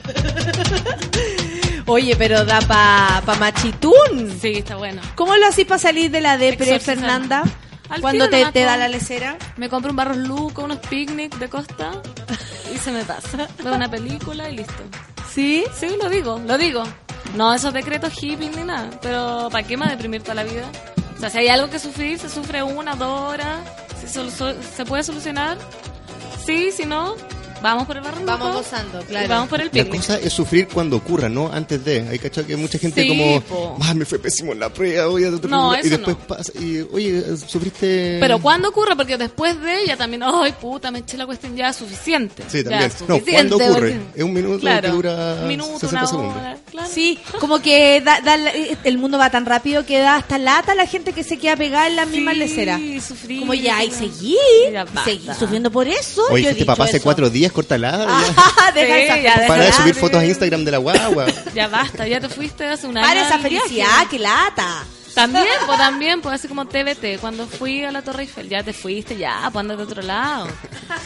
Oye, 1.85 2.15
pero 2.17 2.43
da 2.45 2.59
pa, 2.61 3.21
pa 3.25 3.35
machitún. 3.35 4.37
Sí, 4.41 4.53
está 4.57 4.75
bueno. 4.75 5.01
¿Cómo 5.15 5.35
lo 5.37 5.45
haces 5.45 5.65
para 5.65 5.79
salir 5.79 6.11
de 6.11 6.19
la 6.21 6.37
depre, 6.37 6.65
Exorcizar. 6.75 6.95
Fernanda? 6.97 7.43
Al 7.89 8.01
Cuando 8.01 8.25
tiro 8.25 8.29
te, 8.29 8.37
nomás, 8.39 8.53
te 8.53 8.63
da 8.63 8.73
po. 8.73 8.79
la 8.79 8.87
lecera. 8.89 9.37
Me 9.55 9.69
compro 9.69 9.91
un 9.91 9.95
barros 9.95 10.17
luco, 10.17 10.63
unos 10.63 10.79
picnic 10.79 11.37
de 11.37 11.47
costa 11.47 11.91
y 12.73 12.77
se 12.77 12.91
me 12.91 13.05
pasa. 13.05 13.47
Veo 13.63 13.73
una 13.73 13.89
película 13.89 14.49
y 14.49 14.57
listo. 14.57 14.83
¿Sí? 15.33 15.63
Sí, 15.73 15.87
lo 16.01 16.09
digo, 16.09 16.41
lo 16.45 16.57
digo. 16.57 16.83
No 17.35 17.53
esos 17.53 17.71
decretos 17.73 18.11
hippies 18.13 18.55
ni 18.55 18.63
nada, 18.63 18.89
pero 19.01 19.47
¿para 19.51 19.65
qué 19.65 19.77
más 19.77 19.89
deprimir 19.91 20.21
toda 20.23 20.35
la 20.35 20.43
vida? 20.43 20.65
O 21.15 21.19
sea, 21.19 21.29
si 21.29 21.37
hay 21.39 21.47
algo 21.47 21.69
que 21.69 21.79
sufrir, 21.79 22.19
se 22.19 22.29
sufre 22.29 22.63
una, 22.63 22.95
dos 22.95 23.21
horas. 23.31 23.59
Sol- 24.11 24.31
sol- 24.31 24.57
se 24.75 24.85
puede 24.85 25.03
solucionar, 25.03 25.57
sí, 26.47 26.71
si 26.71 26.85
no, 26.85 27.15
vamos 27.61 27.85
por 27.85 27.97
el 27.97 28.03
barro 28.03 28.17
Vamos 28.25 28.53
gozando, 28.53 29.01
y 29.01 29.05
claro. 29.05 29.27
vamos 29.29 29.49
por 29.49 29.59
el 29.61 29.67
La 29.67 29.71
picnic. 29.71 29.97
cosa 30.01 30.17
es 30.19 30.31
sufrir 30.33 30.67
cuando 30.67 30.95
ocurra, 30.97 31.27
no 31.29 31.51
antes 31.51 31.83
de. 31.85 32.07
Hay 32.09 32.17
cachado 32.19 32.45
que 32.47 32.55
mucha 32.55 32.77
gente 32.79 33.01
Sí, 33.03 33.07
como, 33.09 33.41
po. 33.41 33.77
"Ah, 33.81 33.93
me 33.93 34.05
fue 34.05 34.17
pésimo 34.19 34.53
en 34.53 34.59
la 34.59 34.69
prueba, 34.69 35.05
voy 35.07 35.23
a 35.25 35.29
otro 35.29 35.49
No, 35.49 35.63
lugar", 35.65 35.79
y 35.83 35.87
eso 35.87 35.97
después 35.97 36.17
no. 36.19 36.27
pasa 36.27 36.51
y 36.59 36.81
oye, 36.91 37.23
sufriste 37.37 38.17
Pero 38.19 38.39
¿cuándo 38.39 38.69
ocurre? 38.69 38.95
Porque 38.95 39.17
después 39.17 39.59
de 39.61 39.81
ella 39.83 39.97
también, 39.97 40.23
ay 40.23 40.53
puta, 40.53 40.91
me 40.91 40.99
eché 40.99 41.17
la 41.17 41.25
cuestión 41.25 41.55
ya 41.55 41.73
suficiente. 41.73 42.43
Sí, 42.47 42.63
Ya, 42.63 42.69
también. 42.69 42.91
No, 43.07 43.15
suficiente, 43.15 43.31
¿cuándo 43.33 43.55
ocurre? 43.57 43.71
porque- 43.93 44.19
Es 44.19 44.23
un 44.23 44.33
minuto 44.33 44.59
Claro, 44.59 44.81
que 44.89 44.95
dura 44.95 45.37
un 45.41 45.47
minuto, 45.47 45.79
60 45.79 45.97
una 45.99 46.07
segundos. 46.07 46.35
Claro. 46.81 46.93
Sí, 46.93 47.19
como 47.39 47.59
que 47.61 48.01
da- 48.01 48.21
da 48.21 48.37
la- 48.37 48.51
el 48.51 48.97
mundo 48.97 49.17
va 49.17 49.29
tan 49.29 49.45
rápido 49.45 49.85
que 49.85 49.99
da 49.99 50.15
hasta 50.15 50.37
lata 50.37 50.75
la 50.75 50.85
gente 50.87 51.13
que 51.13 51.23
se 51.23 51.37
queda 51.37 51.55
pegada 51.55 51.87
en 51.87 51.95
la 51.95 52.05
misma 52.05 52.31
Sí, 52.33 52.37
lecera. 52.37 52.79
sufrir, 53.05 53.39
Como 53.41 53.53
ya, 53.53 53.83
y 53.83 53.87
basta. 53.89 54.05
seguir 54.05 55.35
sufriendo 55.37 55.71
por 55.71 55.87
eso. 55.87 56.21
Oye, 56.31 56.43
Yo 56.43 56.49
este 56.51 56.65
papá 56.65 56.85
hace 56.85 56.97
eso. 56.97 57.03
cuatro 57.03 57.29
días, 57.29 57.51
cortala. 57.51 58.05
Ah, 58.07 58.71
deja 58.75 58.95
Sí, 58.95 59.01
esa 59.01 59.15
ya, 59.17 59.31
felicidad. 59.33 59.47
Para 59.47 59.63
de 59.65 59.73
subir 59.73 59.95
fotos 59.95 60.19
a 60.21 60.25
Instagram 60.25 60.63
de 60.65 60.71
la 60.71 60.77
guagua. 60.77 61.25
Ya 61.53 61.67
basta, 61.67 62.07
ya 62.07 62.19
te 62.19 62.29
fuiste 62.29 62.65
hace 62.65 62.87
un 62.87 62.97
año. 62.97 63.07
Para 63.07 63.25
esa 63.27 63.39
felicidad, 63.39 64.07
que 64.09 64.19
lata. 64.19 64.83
También, 65.17 65.45
pues 65.65 65.77
también, 65.77 66.21
pues 66.21 66.35
así 66.35 66.47
como 66.47 66.65
TBT, 66.65 67.19
cuando 67.19 67.47
fui 67.47 67.83
a 67.83 67.91
la 67.91 68.01
Torre 68.03 68.23
Eiffel, 68.23 68.47
ya 68.47 68.63
te 68.63 68.71
fuiste, 68.71 69.17
ya, 69.17 69.49
pues 69.51 69.61
anda 69.61 69.75
de 69.75 69.83
otro 69.83 70.01
lado. 70.01 70.47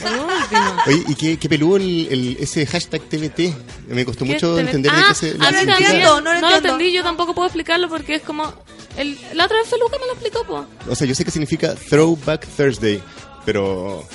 Por 0.02 0.12
último. 0.12 0.76
Oye, 0.88 1.04
¿y 1.08 1.16
qué, 1.16 1.40
qué 1.40 1.48
peludo 1.50 1.78
el, 1.78 2.08
el- 2.12 2.38
ese 2.40 2.66
hashtag 2.66 3.02
TBT? 3.04 3.88
Me 3.88 4.04
costó 4.06 4.26
¿Qué 4.26 4.34
mucho 4.34 4.56
te- 4.56 4.62
entender 4.62 4.92
ah, 4.94 5.06
qué 5.10 5.16
se, 5.16 5.32
a 5.32 5.34
la 5.36 5.52
mí 5.52 5.58
significa. 5.60 5.88
también, 5.88 6.02
no 6.04 6.10
lo 6.16 6.22
no 6.22 6.32
lo 6.32 6.34
entiendo. 6.34 6.56
entendí, 6.70 6.92
yo 6.94 7.04
tampoco 7.04 7.34
puedo 7.34 7.48
explicarlo 7.48 7.90
porque 7.90 8.16
es 8.16 8.22
como... 8.22 8.54
El, 8.98 9.18
la 9.34 9.46
otra 9.46 9.58
vez 9.58 9.70
Feluca 9.70 9.98
me 10.00 10.06
lo 10.06 10.12
explicó, 10.12 10.44
pues. 10.46 10.64
O 10.90 10.96
sea, 10.96 11.08
yo 11.08 11.16
sé 11.16 11.24
que 11.24 11.32
significa 11.32 11.74
Throwback 11.76 12.46
Thursday, 12.58 13.02
pero 13.46 14.06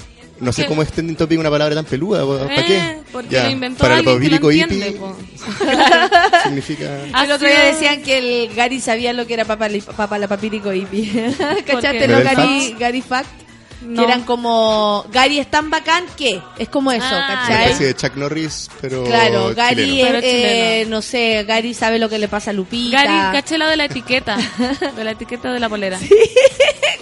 no 0.40 0.52
sé 0.52 0.62
¿Qué? 0.62 0.68
cómo 0.68 0.82
es 0.82 0.92
trending 0.92 1.16
topic 1.16 1.38
una 1.38 1.50
palabra 1.50 1.74
tan 1.74 1.84
peluda. 1.84 2.24
¿Para 2.26 2.54
Eh, 2.54 2.64
qué? 2.66 2.98
porque 3.12 3.30
Ya, 3.30 3.44
lo 3.44 3.50
inventó 3.50 3.78
para 3.78 3.98
el 4.00 4.08
alguien 4.08 4.22
que 4.32 4.38
lo 4.40 4.50
entiende, 4.50 4.86
hippie 4.88 4.98
po. 5.00 5.16
significa... 6.44 6.84
El 7.24 7.32
otro 7.32 7.46
día 7.48 7.60
decían 7.64 8.02
que 8.02 8.18
el 8.48 8.54
Gary 8.54 8.80
sabía 8.80 9.12
lo 9.12 9.26
que 9.26 9.34
era 9.34 9.44
Papa, 9.44 9.68
Papa 9.96 10.18
la 10.18 10.28
Papirico 10.28 10.72
Hippie. 10.72 11.10
¿Cachaste 11.66 12.06
¿Del 12.06 12.22
Gary? 12.22 12.76
Gary 12.78 13.02
Fact? 13.02 13.28
No. 13.86 14.02
Que 14.02 14.08
eran 14.08 14.22
como. 14.24 15.04
Gary 15.12 15.38
es 15.38 15.50
tan 15.50 15.70
bacán 15.70 16.04
que. 16.16 16.40
Es 16.58 16.68
como 16.68 16.90
eso, 16.92 17.06
Ah, 17.08 17.16
Una 17.30 17.40
¿cachai? 17.46 17.64
especie 17.64 17.86
de 17.86 17.94
Chuck 17.94 18.16
Norris, 18.16 18.68
pero 18.80 19.04
Claro, 19.04 19.54
Gary. 19.54 20.00
Pero 20.02 20.18
eh, 20.22 20.86
no 20.88 21.02
sé, 21.02 21.44
Gary 21.46 21.72
sabe 21.74 21.98
lo 21.98 22.08
que 22.08 22.18
le 22.18 22.28
pasa 22.28 22.50
a 22.50 22.52
Lupita. 22.54 23.02
Gary, 23.04 23.32
caché 23.40 23.58
lo 23.58 23.66
de 23.68 23.76
la 23.76 23.84
etiqueta, 23.84 24.36
de 24.96 25.04
la 25.04 25.12
etiqueta 25.12 25.52
de 25.52 25.60
la 25.60 25.68
polera. 25.68 25.98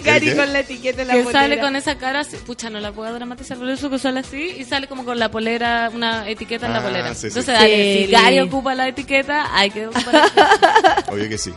Gary 0.03 0.27
¿El 0.27 0.33
qué? 0.35 0.39
con 0.39 0.53
la 0.53 0.59
etiqueta 0.59 1.01
en 1.01 1.07
la 1.07 1.13
que 1.15 1.21
polera. 1.23 1.39
sale 1.41 1.59
con 1.59 1.75
esa 1.75 1.97
cara, 1.97 2.19
así- 2.19 2.37
pucha, 2.37 2.69
no 2.69 2.79
la 2.79 2.91
puedo 2.91 3.11
dramatizar, 3.13 3.57
pero 3.57 3.71
eso 3.71 3.89
que 3.89 3.97
sale 3.97 4.19
así 4.19 4.55
y 4.59 4.63
sale 4.63 4.87
como 4.87 5.03
con 5.03 5.17
la 5.17 5.31
polera, 5.31 5.89
una 5.91 6.29
etiqueta 6.29 6.67
en 6.67 6.73
la 6.73 6.79
Ah, 6.79 6.83
polera. 6.83 7.13
sí, 7.15 7.21
sí. 7.21 7.27
Entonces, 7.29 7.53
dale, 7.55 7.97
si 8.01 8.05
Sí. 8.05 8.11
Gary 8.11 8.39
ocupa 8.41 8.75
la 8.75 8.87
etiqueta, 8.87 9.49
hay 9.57 9.71
que 9.71 9.87
ocupar 9.87 10.13
la. 10.13 11.05
Obvio 11.11 11.27
que 11.27 11.37
sí. 11.39 11.51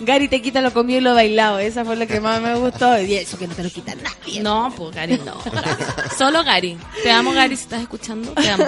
Gary 0.00 0.28
te 0.28 0.42
quita 0.42 0.60
lo 0.60 0.72
comido 0.74 0.98
y 0.98 1.02
lo 1.02 1.14
bailado. 1.14 1.58
Esa 1.58 1.84
fue 1.86 1.96
lo 1.96 2.06
que 2.06 2.20
más 2.20 2.40
me 2.42 2.54
gustó. 2.56 3.00
Y 3.00 3.14
eso 3.14 3.38
que 3.38 3.46
no 3.46 3.54
te 3.54 3.62
lo 3.62 3.70
quita 3.70 3.94
nadie. 3.94 4.42
No, 4.42 4.65
pues 4.74 4.94
Gary 4.94 5.20
no. 5.24 5.36
Solo 6.18 6.42
Gary. 6.44 6.76
Te 7.02 7.10
amo, 7.10 7.32
Gary, 7.32 7.56
si 7.56 7.62
estás 7.64 7.82
escuchando. 7.82 8.32
Te 8.32 8.48
amo. 8.50 8.64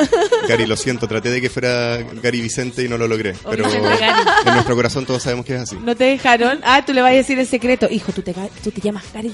Gary, 0.49 0.67
lo 0.67 0.77
siento, 0.77 1.07
traté 1.09 1.31
de 1.31 1.41
que 1.41 1.51
fuera 1.51 1.99
Gary 2.23 2.41
Vicente 2.41 2.85
y 2.85 2.89
no 2.89 2.99
lo 2.99 3.09
logré. 3.09 3.35
Pero 3.49 3.65
Vicente 3.65 3.89
en 4.47 4.55
nuestro 4.55 4.75
corazón 4.75 5.07
todos 5.07 5.23
sabemos 5.23 5.45
que 5.47 5.55
es 5.55 5.63
así. 5.63 5.77
¿No 5.77 5.97
te 5.97 6.05
dejaron? 6.05 6.61
Ah, 6.65 6.85
tú 6.85 6.93
le 6.93 7.03
vas 7.03 7.13
a 7.13 7.15
decir 7.15 7.39
el 7.39 7.47
secreto. 7.47 7.89
Hijo, 7.91 8.13
tú 8.13 8.23
te, 8.23 8.35
tú 8.63 8.71
te 8.71 8.81
llamas 8.81 9.05
Gary. 9.13 9.33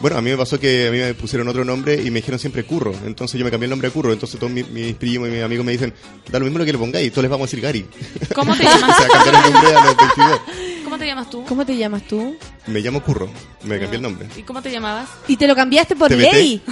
Bueno, 0.00 0.16
a 0.18 0.20
mí 0.20 0.30
me 0.30 0.36
pasó 0.36 0.58
que 0.60 0.88
a 0.88 0.90
mí 0.90 0.98
me 0.98 1.14
pusieron 1.14 1.48
otro 1.48 1.64
nombre 1.64 1.94
y 1.94 2.10
me 2.10 2.20
dijeron 2.20 2.38
siempre 2.38 2.64
Curro. 2.64 2.94
Entonces 3.04 3.38
yo 3.38 3.44
me 3.44 3.50
cambié 3.50 3.66
el 3.66 3.70
nombre 3.70 3.88
a 3.88 3.90
Curro. 3.90 4.12
Entonces 4.12 4.38
todos 4.38 4.52
mis, 4.52 4.68
mis 4.70 4.94
primos 4.94 5.28
y 5.28 5.32
mis 5.32 5.42
amigos 5.42 5.64
me 5.64 5.72
dicen, 5.72 5.92
da 6.30 6.38
lo 6.38 6.44
mismo 6.44 6.58
lo 6.58 6.64
que 6.64 6.72
le 6.72 6.78
pongáis, 6.78 7.10
todos 7.12 7.22
les 7.22 7.30
vamos 7.30 7.44
a 7.44 7.46
decir 7.50 7.60
Gary. 7.60 7.86
¿Cómo 8.34 8.56
te 8.56 8.62
o 8.66 8.70
llamas? 8.70 8.96
sea, 8.96 9.08
cambiar 9.08 9.46
el 9.46 9.52
nombre 9.52 9.74
a 9.74 9.84
los 9.84 9.96
22. 9.96 10.40
¿Cómo 10.88 10.98
te 10.98 11.06
llamas 11.06 11.28
tú? 11.28 11.44
¿Cómo 11.44 11.66
te 11.66 11.76
llamas 11.76 12.02
tú? 12.04 12.34
Me 12.66 12.80
llamo 12.80 13.02
Curro, 13.02 13.28
me 13.64 13.78
cambié 13.78 13.96
el 13.96 14.02
nombre. 14.02 14.26
¿Y 14.36 14.42
cómo 14.42 14.62
te 14.62 14.70
llamabas? 14.70 15.06
¿Y 15.26 15.36
te 15.36 15.46
lo 15.46 15.54
cambiaste 15.54 15.94
por 15.96 16.10
ley? 16.10 16.62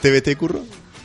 ¿TBT 0.00 0.36
Curro? 0.38 0.60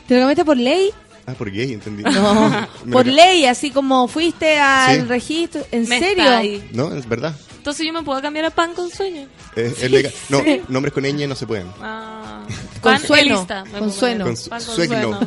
¿Te 0.06 0.14
lo 0.14 0.20
cambiaste 0.20 0.44
por 0.44 0.56
ley? 0.56 0.92
Ah, 1.26 1.32
por 1.34 1.50
gay, 1.50 1.72
entendí. 1.72 2.04
No, 2.04 2.68
por 2.92 3.06
ley, 3.06 3.44
así 3.46 3.72
como 3.72 4.06
fuiste 4.06 4.60
al 4.60 5.00
Sí. 5.00 5.06
registro. 5.08 5.66
¿En 5.72 5.88
Me 5.88 5.98
serio? 5.98 6.62
No, 6.70 6.94
es 6.94 7.08
verdad. 7.08 7.34
Entonces 7.56 7.84
yo 7.84 7.92
me 7.92 8.02
puedo 8.04 8.22
cambiar 8.22 8.44
a 8.44 8.50
pan 8.50 8.72
con 8.74 8.88
sueño. 8.88 9.26
Es, 9.56 9.82
es 9.82 9.90
legal. 9.90 10.12
No, 10.28 10.40
nombres 10.68 10.94
con 10.94 11.02
ñ 11.04 11.26
no 11.26 11.34
se 11.34 11.48
pueden. 11.48 11.66
Ah. 11.82 12.44
Con 12.80 12.92
Pan 12.92 13.02
sueno, 13.02 13.34
elista, 13.34 13.64
me 13.64 13.78
con 13.80 13.92
su- 13.92 13.98
suegno. 13.98 14.34
Suegno, 14.60 15.20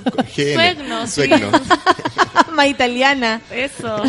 sí. 1.08 1.14
Suegno. 1.14 1.52
Más 2.54 2.68
italiana. 2.68 3.42
Eso. 3.52 4.02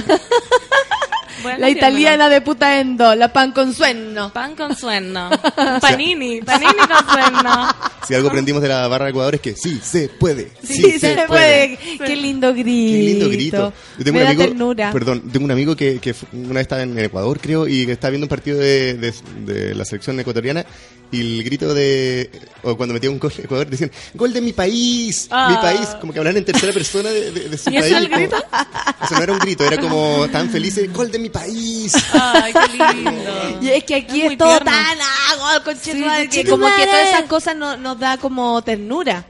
La 1.59 1.69
italiana 1.71 2.29
de 2.29 2.41
puta 2.41 2.81
endo, 2.81 3.15
la 3.15 3.33
pan 3.33 3.53
con 3.53 3.73
sueno. 3.75 4.33
Pan 4.33 4.55
con 4.55 4.77
sueno. 4.77 5.31
Panini, 5.81 6.41
panini 6.43 6.73
con 6.73 7.09
sueno. 7.12 7.69
Si 8.07 8.15
algo 8.15 8.29
aprendimos 8.29 8.61
de 8.62 8.69
la 8.69 8.87
barra 8.89 9.07
de 9.07 9.11
Ecuador 9.12 9.35
es 9.37 9.41
que 9.41 9.55
sí 9.57 9.81
se 9.83 10.09
puede. 10.09 10.51
Sí, 10.62 10.99
se, 10.99 11.16
puede. 11.27 11.79
Qué 12.05 12.16
lindo 12.16 12.53
grito. 12.53 12.93
Qué 12.93 13.03
lindo 13.03 13.29
grito. 13.31 13.73
Yo 13.99 14.05
tengo 14.05 14.19
Me 14.19 14.21
un 14.21 14.25
da 14.25 14.31
amigo, 14.31 14.45
ternura. 14.45 14.93
perdón, 14.93 15.23
tengo 15.33 15.45
un 15.45 15.51
amigo 15.51 15.75
que, 15.77 15.99
que 16.01 16.15
una 16.33 16.55
vez 16.55 16.62
estaba 16.62 16.83
en 16.83 16.99
Ecuador, 16.99 17.39
creo, 17.41 17.66
y 17.66 17.87
que 17.87 17.93
estaba 17.93 18.11
viendo 18.11 18.27
un 18.27 18.29
partido 18.31 18.59
de, 18.59 18.95
de- 18.95 19.15
de 19.47 19.75
la 19.75 19.85
selección 19.85 20.19
ecuatoriana 20.21 20.65
y 21.12 21.20
el 21.20 21.44
grito 21.44 21.72
de, 21.74 22.31
o 22.62 22.76
cuando 22.76 22.93
metía 22.94 23.10
un 23.10 23.18
gol 23.18 23.32
de 23.36 23.43
Ecuador, 23.44 23.66
decían, 23.68 23.90
gol 24.14 24.32
de 24.32 24.40
mi 24.40 24.52
país, 24.52 25.28
Ah. 25.31 25.48
mi 25.51 25.56
país, 25.56 25.86
como 26.01 26.12
que 26.12 26.18
hablaban 26.18 26.39
en 26.39 26.44
tercera 26.44 26.72
persona 26.72 27.09
de, 27.10 27.31
de- 27.31 27.48
de 27.51 27.59
su 27.59 27.70
¿Y 27.72 27.76
eso 27.76 27.82
país. 27.82 27.90
era 27.93 27.98
el 28.01 28.05
como- 28.06 28.18
grito? 28.18 28.36
Eso 29.05 29.14
no 29.16 29.22
era 29.22 29.32
un 29.35 29.39
grito, 29.39 29.64
era 29.66 29.78
como 29.78 30.26
tan 30.32 30.48
felices, 30.48 30.90
gol 30.93 31.10
de 31.12 31.18
mi 31.18 31.28
país. 31.28 31.93
Ay, 32.14 32.55
qué 32.55 32.94
lindo. 32.94 33.20
Y 33.60 33.68
es 33.68 33.85
que 33.85 33.97
aquí 33.97 34.22
Es 34.22 34.39
todo 34.39 34.48
tierno. 34.48 34.64
tan 34.70 34.98
ah, 34.98 35.36
gol, 35.36 35.62
conchetumadre, 35.62 36.28
que 36.31 36.36
conchetumare. 36.36 36.48
como 36.72 36.76
que 36.76 36.86
todas 36.86 37.09
esas 37.10 37.22
cosas 37.24 37.55
no- 37.56 37.76
nos 37.76 37.98
da 37.98 38.16
como 38.16 38.62
ternura. 38.62 39.26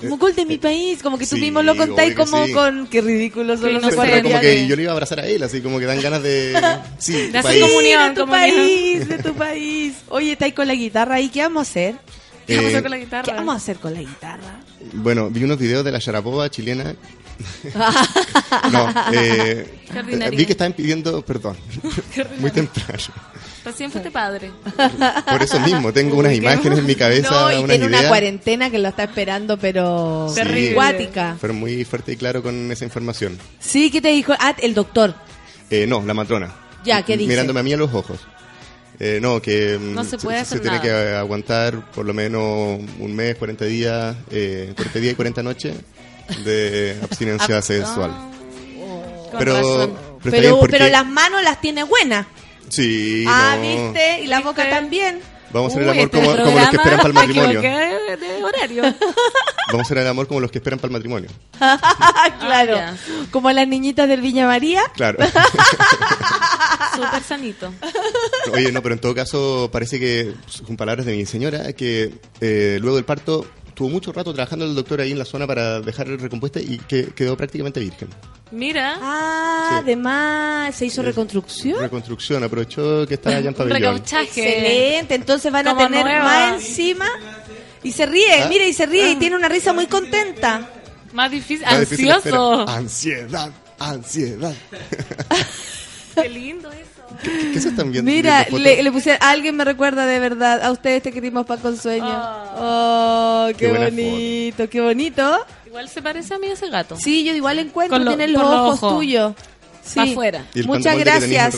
Como 0.00 0.18
gol 0.18 0.34
de 0.34 0.44
mi 0.44 0.58
país, 0.58 1.02
como 1.02 1.16
que 1.18 1.26
tú 1.26 1.36
Sí, 1.36 1.40
mismo 1.42 1.62
lo 1.62 1.74
contáis 1.76 2.14
como 2.14 2.44
sí. 2.44 2.52
con 2.52 2.86
qué 2.88 3.00
ridículo 3.00 3.56
son 3.56 3.72
los 3.74 3.82
era 3.94 4.22
como 4.22 4.40
que 4.40 4.66
yo 4.66 4.76
le 4.76 4.82
iba 4.82 4.90
a 4.92 4.94
abrazar 4.94 5.20
a 5.20 5.26
él, 5.26 5.42
así 5.42 5.60
como 5.62 5.78
que 5.78 5.86
dan 5.86 6.00
ganas 6.02 6.22
de... 6.22 6.52
Sí, 6.98 7.28
De 7.28 7.42
país. 7.42 7.62
comunión. 7.64 8.08
de 8.14 8.14
tu 8.14 8.26
comunión. 8.26 8.50
país, 8.56 9.08
de 9.08 9.18
tu 9.18 9.34
país. 9.38 9.94
Oye, 10.08 10.32
estáis 10.32 10.52
con 10.54 10.66
la 10.66 10.74
guitarra 10.74 11.14
ahí, 11.14 11.28
¿qué 11.30 11.40
vamos 11.42 11.60
a 11.66 11.70
hacer? 11.70 11.94
¿Qué 12.46 12.56
vamos 12.56 12.66
a 12.66 12.68
Eh, 12.68 12.72
hacer 12.76 12.82
con 12.82 12.90
la 12.90 12.98
guitarra? 12.98 13.22
¿Qué 13.24 13.32
vamos 13.32 13.54
a 13.54 13.56
hacer 13.56 13.76
con 13.78 13.94
la 13.94 14.00
guitarra? 14.00 14.60
Bueno, 14.92 15.30
vi 15.30 15.44
unos 15.44 15.58
videos 15.58 15.84
de 15.84 15.92
la 15.92 15.98
Sharapova 15.98 16.50
chilena. 16.50 16.94
no, 18.72 18.94
eh, 19.12 19.66
vi 20.30 20.46
que 20.46 20.52
estaban 20.52 20.72
pidiendo 20.72 21.22
perdón. 21.22 21.56
Muy 22.38 22.50
temprano. 22.50 23.02
Recién 23.66 23.90
fuiste 23.90 24.12
padre. 24.12 24.52
Por 25.28 25.42
eso 25.42 25.58
mismo, 25.58 25.92
tengo 25.92 26.16
unas 26.16 26.32
imágenes 26.32 26.78
en 26.78 26.86
mi 26.86 26.94
cabeza, 26.94 27.28
No, 27.30 27.52
y 27.52 27.56
unas 27.56 27.70
tiene 27.70 27.86
una 27.86 28.06
cuarentena 28.06 28.70
que 28.70 28.78
lo 28.78 28.88
está 28.88 29.02
esperando, 29.02 29.58
pero 29.58 30.32
Sí. 30.32 30.70
Acuática. 30.70 31.36
Fueron 31.40 31.58
muy 31.58 31.84
fuerte 31.84 32.12
y 32.12 32.16
claro 32.16 32.44
con 32.44 32.70
esa 32.70 32.84
información. 32.84 33.36
Sí, 33.58 33.90
¿qué 33.90 34.00
te 34.00 34.08
dijo? 34.10 34.34
Ah, 34.38 34.54
el 34.58 34.72
doctor. 34.72 35.14
Eh, 35.68 35.84
no, 35.88 36.00
la 36.00 36.14
matrona. 36.14 36.54
Ya, 36.84 37.02
¿qué 37.02 37.16
dice? 37.16 37.28
Mirándome 37.28 37.58
a 37.58 37.62
mí 37.64 37.72
a 37.72 37.76
los 37.76 37.92
ojos. 37.92 38.20
Eh, 39.00 39.18
no, 39.20 39.42
que 39.42 39.76
mm, 39.78 39.94
No 39.94 40.04
se 40.04 40.16
puede 40.16 40.38
hacer 40.38 40.60
tiene 40.60 40.76
nada. 40.78 40.88
que 40.88 41.16
aguantar 41.16 41.90
por 41.90 42.06
lo 42.06 42.14
menos 42.14 42.78
un 43.00 43.16
mes, 43.16 43.34
40 43.34 43.64
días, 43.64 44.16
eh, 44.30 44.72
40 44.76 44.98
días 45.00 45.12
y 45.12 45.16
40 45.16 45.42
noches 45.42 45.74
de 46.44 46.96
abstinencia 47.02 47.60
sexual. 47.62 48.12
Con 49.30 49.38
Pero, 49.40 49.98
pero, 50.22 50.60
pero 50.70 50.88
las 50.88 51.04
manos 51.04 51.42
las 51.42 51.60
tiene 51.60 51.82
buenas. 51.82 52.26
Sí, 52.68 53.24
ah, 53.28 53.56
no. 53.56 53.62
¿viste? 53.62 54.20
Y 54.22 54.26
la 54.26 54.40
boca 54.40 54.68
también. 54.68 55.20
Vamos 55.52 55.72
a 55.72 55.76
hacer 55.76 55.82
el 55.84 55.90
amor 55.90 56.04
este 56.04 56.20
como, 56.20 56.36
como 56.36 56.58
los 56.58 56.68
que 56.68 56.76
esperan 56.76 56.96
para 56.98 57.08
el 57.08 57.14
matrimonio. 57.14 57.60
de 57.62 58.44
horario. 58.44 58.82
Vamos 59.68 59.80
a 59.80 59.82
hacer 59.82 59.98
el 59.98 60.06
amor 60.06 60.28
como 60.28 60.40
los 60.40 60.50
que 60.50 60.58
esperan 60.58 60.78
para 60.78 60.88
el 60.88 60.92
matrimonio. 60.92 61.30
claro. 62.40 62.76
Ah, 62.78 62.94
Como 63.30 63.50
las 63.52 63.66
niñitas 63.66 64.08
del 64.08 64.20
Viña 64.20 64.46
María. 64.46 64.82
Claro. 64.94 65.18
Súper 66.94 67.22
sanito. 67.22 67.72
Oye, 68.52 68.70
no, 68.72 68.82
pero 68.82 68.94
en 68.94 69.00
todo 69.00 69.14
caso 69.14 69.68
parece 69.72 69.98
que, 69.98 70.32
con 70.66 70.76
palabras 70.76 71.06
de 71.06 71.16
mi 71.16 71.26
señora, 71.26 71.72
que 71.72 72.14
eh, 72.40 72.78
luego 72.80 72.96
del 72.96 73.04
parto 73.04 73.46
tuvo 73.76 73.90
mucho 73.90 74.10
rato 74.10 74.32
trabajando 74.32 74.64
el 74.64 74.74
doctor 74.74 75.00
ahí 75.02 75.12
en 75.12 75.18
la 75.18 75.24
zona 75.26 75.46
para 75.46 75.80
dejar 75.80 76.08
recompuesta 76.08 76.58
y 76.60 76.78
que 76.78 77.08
quedó 77.08 77.36
prácticamente 77.36 77.78
virgen. 77.78 78.08
Mira, 78.50 78.96
Ah, 79.02 79.68
Sí. 79.70 79.76
además 79.84 80.74
se 80.74 80.86
hizo 80.86 81.02
reconstrucción. 81.02 81.78
Reconstrucción, 81.80 82.42
aprovechó 82.42 83.06
que 83.06 83.14
estaba 83.14 83.36
allá 83.36 83.48
en 83.48 83.54
pabellón. 83.54 83.78
recauchaje. 83.80 84.24
Excelente, 84.24 85.14
entonces 85.14 85.52
van 85.52 85.68
a 85.68 85.76
tener 85.76 86.04
nueva. 86.04 86.24
más 86.24 86.54
encima. 86.54 87.06
Y 87.82 87.92
se 87.92 88.06
ríe, 88.06 88.42
Ah. 88.42 88.46
mira, 88.48 88.64
y 88.66 88.72
se 88.72 88.86
ríe 88.86 89.10
y 89.10 89.16
tiene 89.16 89.36
una 89.36 89.48
risa 89.48 89.72
muy 89.72 89.86
contenta. 89.86 90.70
Más 91.12 91.30
difícil. 91.30 91.64
Más 91.66 91.80
difícil 91.80 92.10
Ansioso. 92.10 92.66
Ansiedad, 92.68 93.50
ansiedad. 93.78 94.54
Qué 96.14 96.28
lindo 96.30 96.72
eso. 96.72 96.95
¿Qué, 97.22 97.50
qué 97.52 97.60
se 97.60 97.68
están 97.68 97.90
viendo? 97.92 98.10
Mira, 98.10 98.44
viendo 98.48 98.58
le, 98.58 98.82
le 98.82 98.92
puse, 98.92 99.16
alguien 99.20 99.56
me 99.56 99.64
recuerda 99.64 100.06
de 100.06 100.18
verdad, 100.18 100.62
a 100.62 100.70
ustedes 100.72 101.02
te 101.02 101.12
querimos 101.12 101.46
para 101.46 101.60
con 101.60 101.76
sueño. 101.76 102.06
Oh, 102.58 103.48
qué, 103.56 103.72
bonito, 103.72 104.68
qué 104.68 104.80
bonito. 104.80 105.38
Igual 105.66 105.88
se 105.88 106.02
parece 106.02 106.34
a 106.34 106.38
mí 106.38 106.46
ese 106.46 106.68
gato. 106.70 106.96
Sí, 106.96 107.24
yo 107.24 107.34
igual 107.34 107.58
encuentro, 107.58 107.96
Con 107.98 108.04
lo- 108.04 108.10
tienen 108.16 108.32
los 108.32 108.42
ojos, 108.42 108.96
tuyos. 108.96 109.34
Sí. 109.84 110.00
Afuera. 110.00 110.44
Y 110.54 110.60
el 110.60 110.66
Muchas 110.66 110.98
gracias. 110.98 111.54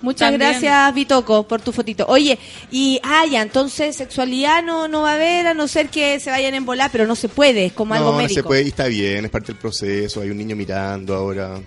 Muchas 0.00 0.30
También. 0.32 0.50
gracias, 0.50 0.94
Vitoco, 0.94 1.44
por 1.48 1.62
tu 1.62 1.72
fotito. 1.72 2.04
Oye, 2.08 2.38
y, 2.70 3.00
ah, 3.02 3.24
ya, 3.24 3.40
entonces 3.40 3.96
sexualidad 3.96 4.62
no, 4.62 4.86
no 4.86 5.00
va 5.00 5.12
a 5.12 5.14
haber, 5.14 5.46
a 5.46 5.54
no 5.54 5.66
ser 5.66 5.88
que 5.88 6.20
se 6.20 6.28
vayan 6.30 6.54
en 6.54 6.66
volar, 6.66 6.90
pero 6.92 7.06
no 7.06 7.16
se 7.16 7.30
puede, 7.30 7.64
es 7.66 7.72
como 7.72 7.94
algo 7.94 8.06
No, 8.08 8.12
no 8.12 8.18
médico. 8.18 8.34
se 8.34 8.42
puede 8.42 8.62
y 8.64 8.68
está 8.68 8.84
bien, 8.86 9.24
es 9.24 9.30
parte 9.30 9.48
del 9.52 9.56
proceso. 9.56 10.20
Hay 10.20 10.28
un 10.28 10.36
niño 10.36 10.56
mirando 10.56 11.14
ahora. 11.14 11.58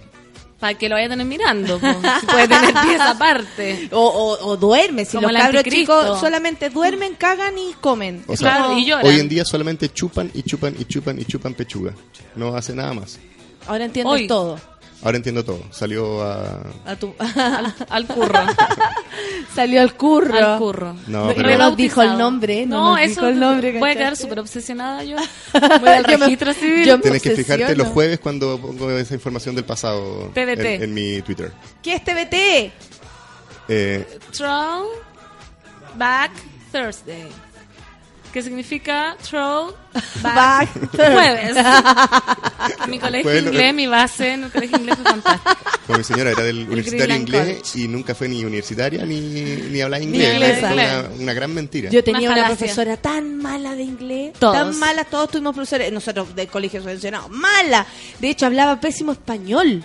Para 0.60 0.74
que 0.74 0.90
lo 0.90 0.96
vaya 0.96 1.06
a 1.06 1.10
tener 1.10 1.26
mirando. 1.28 1.78
po. 1.80 1.88
Si 2.20 2.26
puede 2.32 2.48
tener 2.48 2.74
pies 2.74 3.00
aparte. 3.00 3.90
O, 3.92 4.00
o, 4.02 4.48
o 4.50 4.58
duerme, 4.58 5.06
si 5.06 5.18
Como 5.18 5.30
los 5.32 5.40
cabros 5.42 5.64
chicos 5.64 6.20
solamente 6.20 6.70
duermen, 6.72 7.14
cagan 7.16 7.58
y 7.58 7.74
comen. 7.80 8.24
O 8.28 8.34
Es 8.34 8.40
sea, 8.40 8.58
Claro, 8.58 8.78
y 8.78 8.86
lloran. 8.86 9.06
hoy 9.06 9.20
en 9.20 9.30
día 9.30 9.46
solamente 9.46 9.90
chupan 9.90 10.32
y 10.34 10.42
chupan 10.44 10.76
y 10.80 10.86
chupan 10.86 11.20
y 11.20 11.26
chupan 11.26 11.54
pechuga. 11.54 11.94
No 12.36 12.56
hace 12.56 12.74
nada 12.74 12.94
más. 12.94 13.20
Ahora 13.68 13.86
entiendes 13.86 14.14
Hoy. 14.14 14.28
todo. 14.28 14.60
Ahora 15.03 15.18
entiendo 15.18 15.45
todo. 15.45 15.61
Salió 15.72 16.22
a... 16.24 16.60
A 16.86 16.95
tu- 16.95 17.14
Al, 17.19 17.76
al 17.90 18.07
curro. 18.14 18.40
Salió 19.53 19.82
al 19.82 19.94
curro. 19.95 20.36
Al 20.36 20.57
curro. 20.60 20.94
No, 21.07 21.28
No, 21.28 21.34
pero- 21.36 21.49
no 21.52 21.57
nos 21.57 21.78
dijo 21.78 22.02
el 22.02 22.18
nombre, 22.18 22.65
no, 22.65 22.91
No, 22.91 22.98
eso 22.98 23.22
dijo 23.22 23.28
el 23.28 23.40
nombre. 23.40 23.78
voy 23.80 23.91
a 23.91 23.95
quedar 23.95 24.15
súper 24.18 24.40
obsesionada 24.40 25.03
yo. 25.03 25.18
Voy 25.82 25.90
al 25.90 26.03
registro 26.03 26.53
civil. 26.53 26.86
yo 26.86 26.98
me 26.98 27.03
Tienes 27.03 27.22
que 27.22 27.32
fijarte 27.36 27.76
los 27.76 27.88
jueves 27.90 28.19
cuando 28.19 28.60
pongo 28.60 28.90
esa 28.91 29.14
información 29.14 29.53
del 29.56 29.65
pasado 29.65 30.32
TBT. 30.34 30.60
En, 30.65 30.84
en 30.84 30.94
mi 30.94 31.22
Twitter. 31.22 31.52
¿Qué 31.84 31.95
es 31.95 32.03
TBT? 32.03 32.74
Eh, 33.69 34.19
Throw 34.32 34.88
Back 35.95 36.32
Thursday. 36.72 37.28
Que 38.38 38.44
significa 38.44 39.18
Throw 39.28 39.74
Back 40.22 40.70
Jueves. 40.96 41.58
mi 42.88 43.00
colegio 43.00 43.24
Fue 43.32 43.42
lo- 43.42 43.50
inglés, 43.50 43.74
mi 43.74 43.88
base 43.88 44.34
en 44.34 44.44
el 44.44 44.52
colegio 44.52 44.78
inglés 44.78 44.96
fue 45.02 45.06
fantástico. 45.12 45.56
como 45.88 45.98
mi 45.98 46.04
señora 46.04 46.30
era 46.30 46.44
del 46.44 46.60
universitario 46.70 47.16
inglés 47.16 47.76
y 47.76 47.88
nunca 47.88 48.14
fue 48.14 48.28
ni 48.30 48.46
universitaria 48.46 49.04
ni, 49.08 49.20
ni 49.20 49.82
hablaba 49.82 50.04
inglés. 50.04 50.34
inglesa. 50.36 50.68
Fue 50.72 50.74
una, 50.74 51.10
una 51.20 51.34
gran 51.34 51.52
mentira. 51.52 51.90
Yo 51.90 52.04
tenía 52.04 52.30
Una 52.30 52.42
una, 52.42 52.48
profesora 52.50 52.96
tan 52.98 53.38
mala 53.38 53.74
de 53.74 53.82
inglés, 53.82 54.34
Todos. 54.38 54.54
tan 54.56 54.78
mala, 54.78 55.04
todos 55.06 55.32
tuvimos 55.32 55.56
profesores, 55.56 55.92
nosotros 55.92 56.36
del 56.36 56.48
colegio 56.48 56.80
subvencionado, 56.84 57.30
mala. 57.30 57.88
De 58.20 58.30
hecho, 58.30 58.46
hablaba 58.46 58.80
pésimo 58.80 59.14
español. 59.14 59.84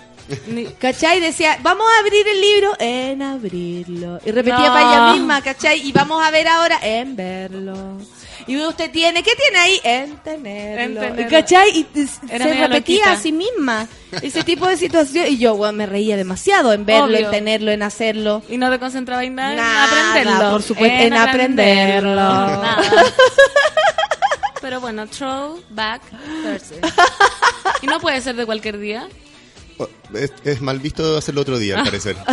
¿Cachai? 0.79 1.20
Decía, 1.20 1.59
vamos 1.62 1.87
a 1.97 2.01
abrir 2.01 2.27
el 2.29 2.41
libro 2.41 2.73
en 2.79 3.23
abrirlo. 3.23 4.20
Y 4.27 4.31
repetía 4.31 4.66
No. 4.69 4.73
para 4.74 4.81
ella 4.83 5.12
misma, 5.15 5.41
¿cachai? 5.43 5.81
Y 5.89 5.93
vamos 5.93 6.23
a 6.23 6.31
ver 6.31 6.47
ahora 6.49 6.79
en 6.83 7.16
verlo. 7.16 7.97
Y 8.47 8.56
usted 8.59 8.90
tiene, 8.90 9.23
¿qué 9.23 9.32
tiene 9.36 9.59
ahí? 9.59 9.81
En 9.85 10.16
tenerlo. 10.19 11.02
En 11.02 11.09
tenerlo. 11.14 11.31
¿Cachai? 11.31 11.70
Y 11.70 11.86
Era 12.31 12.44
se 12.47 12.55
repetía 12.55 12.69
loquita. 12.69 13.12
a 13.12 13.16
sí 13.16 13.32
misma. 13.32 13.86
Ese 14.20 14.43
tipo 14.44 14.66
de 14.66 14.77
situación. 14.77 15.27
Y 15.28 15.39
yo, 15.39 15.55
bueno, 15.56 15.73
me 15.74 15.86
reía 15.86 16.16
demasiado 16.16 16.73
en 16.73 16.85
verlo, 16.85 17.05
Obvio. 17.06 17.27
en 17.27 17.31
tenerlo, 17.31 17.70
en 17.70 17.82
hacerlo. 17.82 18.43
Y 18.48 18.56
no 18.59 18.70
te 18.70 18.78
concentrabas 18.78 19.24
en 19.24 19.35
nada, 19.36 19.55
Nada, 19.55 20.20
en 20.20 20.28
aprenderlo. 20.28 20.51
por 20.52 20.62
supuesto, 20.62 20.98
en 21.02 21.14
aprenderlo. 21.14 22.14
Nada. 22.14 22.78
Pero 24.60 24.81
bueno, 24.81 25.06
throw 25.09 25.60
back 25.70 26.02
Thursday. 26.44 26.78
Y 27.82 27.86
no 27.86 27.98
puede 28.01 28.20
ser 28.20 28.36
de 28.36 28.47
cualquier 28.47 28.78
día. 28.78 29.09
Oh, 29.78 29.89
Es, 30.14 30.32
es 30.44 30.60
mal 30.60 30.78
visto 30.78 31.16
hacerlo 31.16 31.40
otro 31.40 31.59
día, 31.59 31.78
al 31.78 31.85
parecer. 31.85 32.16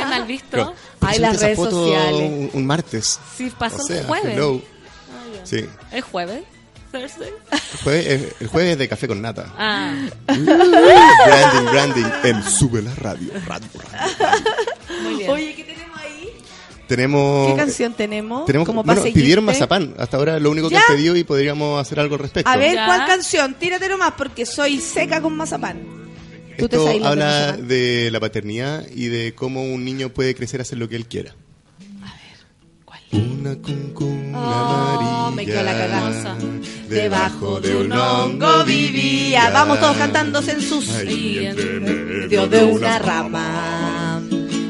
Es 0.00 0.06
mal 0.08 0.24
visto. 0.24 0.48
Pero, 0.50 0.74
Ay, 1.00 1.16
subiste 1.16 1.20
las 1.20 1.40
redes 1.40 1.56
foto 1.56 1.70
sociales. 1.70 2.20
Un, 2.22 2.50
un 2.54 2.66
martes. 2.66 3.20
Sí, 3.36 3.52
pasó 3.56 3.76
O 3.76 3.86
sea, 3.86 4.00
el 4.00 4.06
jueves. 4.06 4.34
hello. 4.34 4.62
Sí. 5.46 5.64
¿Es 5.92 6.04
jueves? 6.04 6.42
Thursday. 6.92 7.30
El 7.52 7.78
jueves, 7.82 8.06
es- 8.06 8.34
el 8.40 8.46
jueves 8.48 8.72
es 8.72 8.78
de 8.78 8.88
café 8.88 9.08
con 9.08 9.20
nata. 9.22 9.52
Ah. 9.58 9.94
branding, 10.26 11.70
branding. 11.70 12.04
En 12.24 12.42
Sube 12.42 12.82
la 12.82 12.94
Radio. 12.94 13.30
radio, 13.46 13.68
radio. 13.92 14.14
Muy 15.02 15.14
bien. 15.16 15.30
Oye, 15.30 15.54
¿qué 15.54 15.64
tenemos 15.64 15.98
ahí? 16.00 16.30
Tenemos. 16.88 17.50
¿Qué 17.50 17.56
canción 17.56 17.92
tenemos? 17.94 18.46
Tenemos, 18.46 18.66
Como 18.66 18.82
bueno, 18.84 19.02
pidieron 19.02 19.44
mazapán. 19.44 19.94
Hasta 19.98 20.16
ahora 20.16 20.38
lo 20.38 20.50
único 20.50 20.68
que 20.68 20.76
han 20.76 20.82
pedido 20.88 21.16
y 21.16 21.24
podríamos 21.24 21.80
hacer 21.80 21.98
algo 22.00 22.14
al 22.14 22.20
respecto. 22.20 22.48
A 22.50 22.56
ver, 22.56 22.74
Ya. 22.74 22.86
¿cuál 22.86 23.06
canción? 23.06 23.54
Tírate 23.54 23.88
nomás 23.88 24.12
porque 24.16 24.46
soy 24.46 24.80
seca 24.80 25.20
con 25.20 25.36
mazapán. 25.36 26.06
Esto 26.56 26.88
habla 27.04 27.52
de 27.56 28.08
la 28.10 28.18
paternidad 28.20 28.84
y 28.94 29.08
de 29.08 29.34
cómo 29.34 29.62
un 29.64 29.84
niño 29.84 30.08
puede 30.10 30.34
crecer 30.34 30.60
a 30.60 30.62
hacer 30.62 30.78
lo 30.78 30.88
que 30.88 30.96
él 30.96 31.06
quiera. 31.06 31.34
Una 33.16 33.56
cuncuna 33.56 34.16
Oh, 34.38 35.30
me 35.30 35.46
quedó 35.46 35.62
la 35.62 35.70
amarilla 35.70 36.22
cagada. 36.22 36.36
Debajo 36.88 37.60
de 37.60 37.76
un 37.76 37.92
hongo 37.92 38.64
vivía. 38.64 39.50
Vamos 39.50 39.80
todos 39.80 39.96
cantando 39.96 40.40
en 40.40 40.60
sus 40.60 40.90
Ahí 40.90 41.46
entre 41.46 41.80
medio 41.80 42.46
de 42.46 42.64
una 42.64 42.98
rama. 42.98 44.20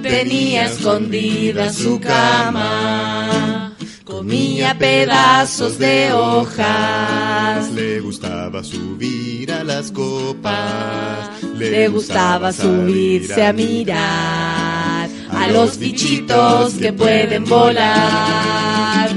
Tenía 0.03 0.67
escondida 0.67 1.73
su 1.73 1.99
cama. 2.01 3.75
Comía 4.05 4.79
pedazos 4.79 5.79
de 5.79 6.13
hojas. 6.13 7.71
Le 7.73 8.01
gustaba 8.01 8.63
subir 8.63 9.51
a 9.53 9.65
las 9.65 9.91
copas. 9.91 11.31
Le 11.59 11.89
gustaba 11.89 12.53
subirse 12.53 13.45
a 13.45 13.53
mirar 13.53 14.96
a 15.37 15.49
los 15.49 15.79
bichitos 15.79 16.75
que 16.75 16.93
pueden 16.93 17.45
volar. 17.45 19.11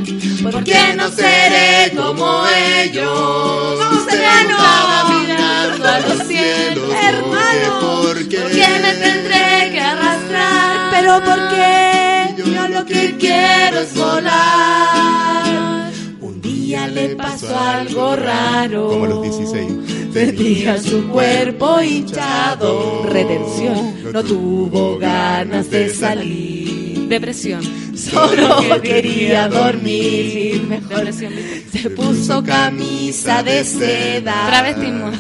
¿Por 0.43 0.63
qué 0.63 0.93
no 0.95 1.09
seré 1.09 1.93
como 1.95 2.43
ellos? 2.47 3.79
No 3.79 4.05
seré 4.09 4.43
no 4.49 5.19
mirando 5.19 5.87
a 5.87 5.99
los 5.99 6.27
cielos, 6.27 6.93
hermano. 7.01 7.79
¿Por 8.03 8.27
qué? 8.27 8.37
¿Por 8.37 8.51
qué 8.51 8.67
me 8.81 8.93
tendré 8.93 9.71
que 9.71 9.79
arrastrar? 9.79 10.91
Pero 10.91 11.23
¿por 11.23 11.49
qué? 11.49 12.33
Yo 12.37 12.67
lo 12.67 12.85
que 12.85 13.15
quiero 13.17 13.79
es 13.79 13.93
volar. 13.93 14.98
Le 16.99 17.15
pasó 17.15 17.57
algo 17.57 18.15
raro. 18.15 18.89
Como 18.89 19.05
los 19.07 19.21
16. 19.21 20.11
Tenía 20.13 20.81
su 20.81 21.07
cuerpo 21.07 21.81
hinchado. 21.81 23.03
Retención. 23.03 24.11
No 24.11 24.23
tuvo 24.23 24.97
ganas 24.97 25.69
de 25.69 25.89
salir. 25.93 27.07
Depresión. 27.07 27.61
Solo 27.95 28.81
quería 28.81 29.47
dormir. 29.47 30.63
Mejor 30.67 31.05
Depresión. 31.05 31.33
se 31.71 31.89
puso 31.89 32.43
camisa 32.43 33.43
de 33.43 33.63
seda. 33.63 34.47
Travestismo. 34.47 35.11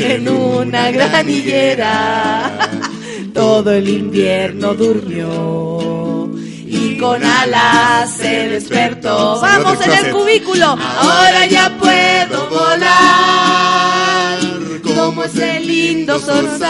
en 0.00 0.28
una 0.28 0.90
gran 0.90 1.28
higuera. 1.28 2.70
Todo 3.32 3.72
el 3.72 3.88
invierno 3.88 4.74
durmió. 4.74 5.73
Con 7.04 7.22
alas 7.22 8.10
se 8.16 8.48
despertó. 8.48 9.38
Vamos 9.40 9.78
en 9.86 9.92
el 9.92 10.10
cubículo. 10.10 10.64
Ahora 10.66 11.44
ya 11.46 11.68
puedo 11.78 12.48
volar. 12.48 14.38
Como 14.82 15.24
ese 15.24 15.60
lindo 15.60 16.18
zorzal. 16.18 16.64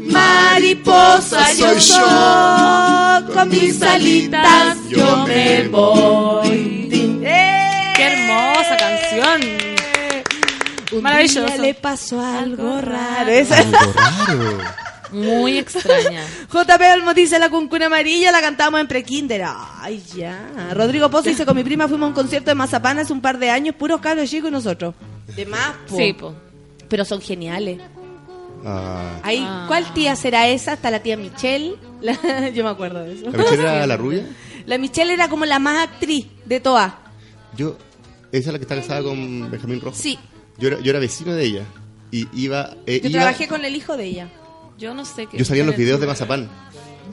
Mariposa 0.00 1.52
yo 1.52 1.78
soy. 1.80 3.24
Con 3.34 3.48
mis 3.50 3.82
alitas 3.82 4.76
yo 4.88 5.26
me 5.26 5.68
voy. 5.68 6.88
¡Qué 7.20 8.02
hermosa 8.02 8.76
canción! 8.78 9.40
Un 10.92 11.02
Maravilloso. 11.02 11.46
día 11.46 11.56
le 11.58 11.74
pasó 11.74 12.20
algo 12.20 12.80
raro. 12.80 13.30
Esa- 13.30 13.58
Algo 13.58 13.92
raro. 13.92 14.58
Muy 15.12 15.58
extraña. 15.58 16.24
JP 16.52 16.80
Olmo 16.94 17.14
dice 17.14 17.38
la 17.38 17.50
cuncuna 17.50 17.86
amarilla, 17.86 18.30
la 18.32 18.40
cantamos 18.40 18.80
en 18.80 18.86
prekinder. 18.88 19.42
Ay, 19.46 20.02
ya. 20.16 20.70
Rodrigo 20.74 21.10
Pozo 21.10 21.28
dice, 21.28 21.44
con 21.46 21.56
mi 21.56 21.64
prima 21.64 21.88
fuimos 21.88 22.06
a 22.06 22.08
un 22.08 22.14
concierto 22.14 22.50
de 22.50 22.54
Mazapán 22.54 22.98
hace 22.98 23.12
un 23.12 23.20
par 23.20 23.38
de 23.38 23.50
años, 23.50 23.74
puros 23.76 24.00
cabros 24.00 24.28
chicos 24.30 24.48
y 24.50 24.52
nosotros. 24.52 24.94
De 25.36 25.46
más, 25.46 25.72
po. 25.88 25.96
Sí, 25.96 26.12
po. 26.12 26.34
Pero 26.88 27.04
son 27.04 27.20
geniales. 27.20 27.80
Ah, 28.64 29.18
Ahí, 29.22 29.42
Ah. 29.46 29.64
¿Cuál 29.68 29.92
tía 29.94 30.14
será 30.16 30.48
esa? 30.48 30.74
Está 30.74 30.90
la 30.90 31.00
tía 31.02 31.16
Michelle. 31.16 31.76
La- 32.02 32.48
yo 32.50 32.64
me 32.64 32.70
acuerdo 32.70 33.02
de 33.04 33.14
eso. 33.14 33.30
¿La 33.30 33.38
Michelle 33.38 33.62
era 33.62 33.86
la 33.86 33.96
rubia? 33.96 34.26
La 34.66 34.78
Michelle 34.78 35.12
era 35.12 35.28
como 35.28 35.44
la 35.46 35.58
más 35.58 35.88
actriz 35.88 36.26
de 36.44 36.60
todas. 36.60 36.92
Yo, 37.56 37.76
esa 38.32 38.48
es 38.50 38.52
la 38.52 38.58
que 38.58 38.64
está 38.64 38.76
casada 38.76 39.02
con 39.02 39.50
Benjamín 39.50 39.80
Rojo. 39.80 39.96
Sí, 39.96 40.18
Yo 40.58 40.68
era, 40.68 40.80
yo 40.80 40.90
era 40.90 40.98
vecino 40.98 41.32
de 41.34 41.44
ella. 41.44 41.64
Y 42.12 42.26
iba. 42.34 42.74
eh, 42.86 43.00
yo 43.02 43.08
iba- 43.08 43.20
trabajé 43.20 43.48
con 43.48 43.64
el 43.64 43.74
hijo 43.76 43.96
de 43.96 44.04
ella. 44.04 44.28
Yo 44.80 44.94
no 44.94 45.04
sé 45.04 45.26
qué. 45.26 45.36
yo 45.38 45.44
salía 45.44 45.60
en 45.62 45.66
los 45.68 45.76
videos 45.76 46.00
de 46.00 46.06
Mazapán. 46.06 46.48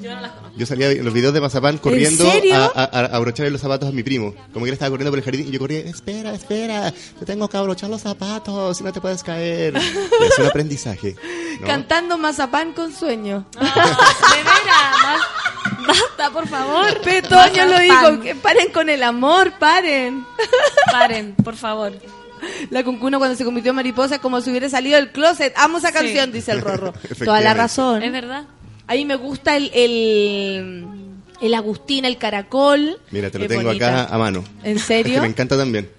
Yo 0.02 0.14
no 0.16 0.22
las 0.22 0.32
conozco. 0.32 0.58
Yo 0.58 0.66
salía 0.66 0.92
en 0.92 1.04
los 1.04 1.14
videos 1.14 1.34
de 1.34 1.42
Mazapán 1.42 1.78
corriendo 1.80 2.26
a, 2.54 2.66
a, 2.66 2.84
a 2.84 3.06
abrocharle 3.16 3.52
los 3.52 3.60
zapatos 3.62 3.90
a 3.90 3.92
mi 3.92 4.04
primo. 4.04 4.34
Como 4.54 4.64
que 4.64 4.70
él 4.70 4.74
estaba 4.74 4.90
corriendo 4.92 5.12
por 5.12 5.20
el 5.20 5.26
jardín 5.26 5.48
y 5.48 5.52
yo 5.52 5.60
corría, 5.60 5.80
espera, 5.80 6.34
espera, 6.34 6.94
te 7.20 7.26
tengo 7.26 7.48
que 7.50 7.58
abrochar 7.58 7.90
los 7.90 8.02
zapatos, 8.02 8.78
si 8.78 8.84
no 8.84 8.94
te 8.94 9.02
puedes 9.02 9.22
caer. 9.24 9.74
Y 9.76 10.24
es 10.26 10.40
un 10.40 10.46
aprendizaje. 10.48 11.16
¿no? 11.60 11.68
Cantando 11.68 12.18
Mazapán 12.18 12.74
con 12.74 12.94
sueño. 12.94 13.46
De 13.60 13.60
veras, 13.60 15.22
basta, 15.88 16.30
por 16.32 16.48
favor. 16.48 17.02
Petoño 17.02 17.66
lo 17.66 17.80
digo, 17.80 18.22
que 18.22 18.36
paren 18.36 18.72
con 18.72 18.90
el 18.90 19.04
amor, 19.04 19.52
paren. 19.60 20.26
Paren, 20.92 21.36
por 21.44 21.56
favor. 21.56 21.92
La 22.70 22.84
cuncuna 22.84 23.18
cuando 23.18 23.36
se 23.36 23.44
convirtió 23.46 23.72
en 23.72 23.76
mariposa 23.78 24.16
es 24.16 24.22
como 24.22 24.42
si 24.42 24.50
hubiera 24.50 24.70
salido 24.70 24.96
del 24.98 25.12
closet. 25.12 25.54
Amo 25.58 25.78
esa 25.78 25.90
Sí. 25.90 25.94
canción, 25.94 26.32
dice 26.32 26.52
el 26.52 26.62
Rorro. 26.62 26.94
Toda 27.26 27.42
la 27.42 27.54
razón. 27.54 28.04
Es 28.04 28.12
verdad. 28.12 28.46
A 28.88 28.94
mí 28.94 29.06
me 29.06 29.16
gusta 29.16 29.58
el, 29.58 29.70
el, 29.74 30.86
el 31.42 31.54
Agustín, 31.54 32.06
el 32.06 32.18
caracol. 32.18 32.98
Mira, 33.12 33.30
te 33.30 33.40
lo 33.40 33.48
tengo 33.48 33.64
bonita. 33.64 34.04
acá 34.04 34.16
a 34.16 34.18
mano. 34.18 34.44
¿En 34.64 34.78
Es 34.78 34.84
serio? 34.84 35.16
que 35.16 35.22
me 35.22 35.28
encanta 35.28 35.58
también. 35.58 35.90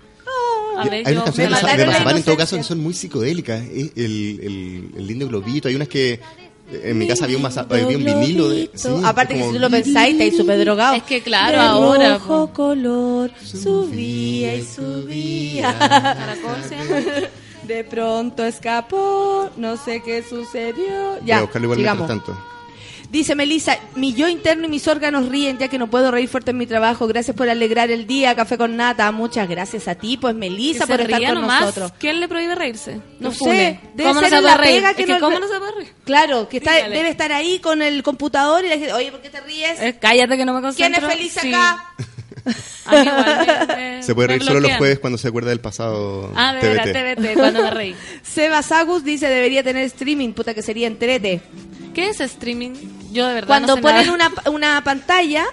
A 0.78 0.86
Y 0.86 0.90
ver, 0.90 1.06
hay 1.08 1.14
yo 1.14 1.22
unas 1.22 1.24
canciones 1.34 1.60
de, 1.76 1.86
Mazapán 1.86 2.16
en 2.16 2.22
todo 2.22 2.36
caso 2.36 2.56
que 2.56 2.62
son 2.62 2.78
muy 2.80 2.94
psicodélicas. 2.94 3.60
El, 3.64 3.92
el, 3.96 4.90
el 4.96 5.06
lindo 5.06 5.26
globito, 5.26 5.66
hay 5.68 5.74
unas 5.74 5.88
que 5.88 6.20
en 6.70 6.98
mi 6.98 7.06
casa 7.08 7.24
había 7.24 7.36
un, 7.36 7.42
maza- 7.42 7.66
había 7.68 7.86
un 7.88 8.04
vinilo 8.04 8.48
de... 8.50 8.70
sí, 8.74 8.88
Aparte 9.04 9.34
que 9.34 9.40
como- 9.40 9.52
si 9.52 9.56
tú 9.58 9.62
lo 9.62 9.70
pensáis, 9.70 10.12
estáis 10.12 10.36
súper 10.36 10.58
drogado. 10.60 10.94
Es 10.96 11.02
que 11.02 11.22
claro, 11.22 11.52
De 11.58 11.64
ahora. 11.64 12.14
rojo 12.18 12.46
po. 12.48 12.52
color, 12.52 13.30
subía 13.44 14.54
y 14.56 14.62
subía. 14.64 15.74
Caracol 15.78 16.62
se 16.68 16.76
llama. 16.76 17.06
De 17.64 17.84
pronto 17.84 18.44
escapó, 18.44 19.50
no 19.56 19.76
sé 19.76 20.02
qué 20.02 20.22
sucedió. 20.22 21.10
Voy 21.18 21.26
Ya, 21.26 21.38
a 21.38 21.40
buscarlo 21.42 21.66
igual 21.66 21.78
sigamos. 21.80 22.08
mientras 22.08 22.26
tanto. 22.36 22.57
Dice 23.10 23.34
Melissa, 23.34 23.78
mi 23.94 24.12
yo 24.12 24.28
interno 24.28 24.66
y 24.66 24.68
mis 24.68 24.86
órganos 24.86 25.30
ríen 25.30 25.56
ya 25.56 25.68
que 25.68 25.78
no 25.78 25.88
puedo 25.88 26.10
reír 26.10 26.28
fuerte 26.28 26.50
en 26.50 26.58
mi 26.58 26.66
trabajo. 26.66 27.06
Gracias 27.06 27.34
por 27.34 27.48
alegrar 27.48 27.90
el 27.90 28.06
día, 28.06 28.34
café 28.36 28.58
con 28.58 28.76
nata. 28.76 29.10
Muchas 29.12 29.48
gracias 29.48 29.88
a 29.88 29.94
ti, 29.94 30.18
pues 30.18 30.34
Melissa, 30.34 30.84
Que 30.86 30.92
por 30.92 31.00
estar 31.00 31.22
con 31.24 31.34
nomás. 31.40 31.60
nosotros. 31.62 31.92
¿Quién 31.98 32.20
le 32.20 32.28
prohíbe 32.28 32.54
reírse? 32.54 33.00
No 33.18 33.30
Que 33.30 33.36
sé, 33.36 33.80
debe 33.94 34.10
¿Cómo 34.10 34.20
ser 34.20 34.30
no 34.32 34.36
se 34.36 34.42
la 34.42 34.56
reír? 34.58 34.74
pega 34.76 34.90
Es 34.90 34.96
que 34.96 35.04
que 35.06 35.12
no- 35.14 35.20
¿Cómo 35.20 35.38
no 35.38 35.48
se 35.48 35.58
puede 35.58 35.72
reír? 35.72 35.92
Claro, 36.04 36.48
que 36.50 36.58
está, 36.58 36.74
Dígale. 36.74 36.96
debe 36.96 37.08
estar 37.08 37.32
ahí 37.32 37.60
con 37.60 37.80
el 37.80 38.02
computador 38.02 38.62
y 38.66 38.68
la 38.68 38.74
gente, 38.76 38.92
oye, 38.92 39.10
¿por 39.10 39.22
qué 39.22 39.30
te 39.30 39.40
ríes? 39.40 39.80
Eh, 39.80 39.96
cállate 39.98 40.36
que 40.36 40.44
no 40.44 40.52
me 40.52 40.60
¿Quién 40.74 40.92
concentro. 40.92 41.08
es 41.08 41.14
feliz 41.14 41.32
Sí. 41.40 41.48
acá? 41.48 41.84
A 42.86 42.92
mí 42.92 42.98
igual 43.08 43.46
me- 43.68 43.76
me- 43.96 44.02
Se 44.02 44.14
puede 44.14 44.28
reír 44.28 44.42
solo 44.44 44.60
los 44.60 44.72
jueves 44.76 44.98
cuando 44.98 45.16
se 45.18 45.28
acuerda 45.28 45.48
del 45.48 45.60
pasado 45.60 46.30
Ah, 46.36 46.52
de 46.54 46.60
TBT. 46.60 46.92
TBT, 46.92 47.34
cuando 47.38 47.62
me 47.62 47.70
reí. 47.70 47.96
Seba 48.22 48.62
Sagus 48.62 49.02
dice, 49.02 49.28
debería 49.28 49.62
tener 49.62 49.84
streaming, 49.84 50.32
puta 50.34 50.52
que 50.52 50.60
sería 50.62 50.86
entrete. 50.86 51.40
¿Qué 51.94 52.10
es 52.10 52.20
streaming? 52.20 52.72
Yo 53.12 53.26
de 53.26 53.34
verdad 53.34 53.48
Cuando 53.48 53.68
no 53.68 53.76
sé 53.76 53.82
ponen 53.82 54.06
nada. 54.18 54.30
una, 54.44 54.50
una 54.50 54.84
pantalla, 54.84 55.44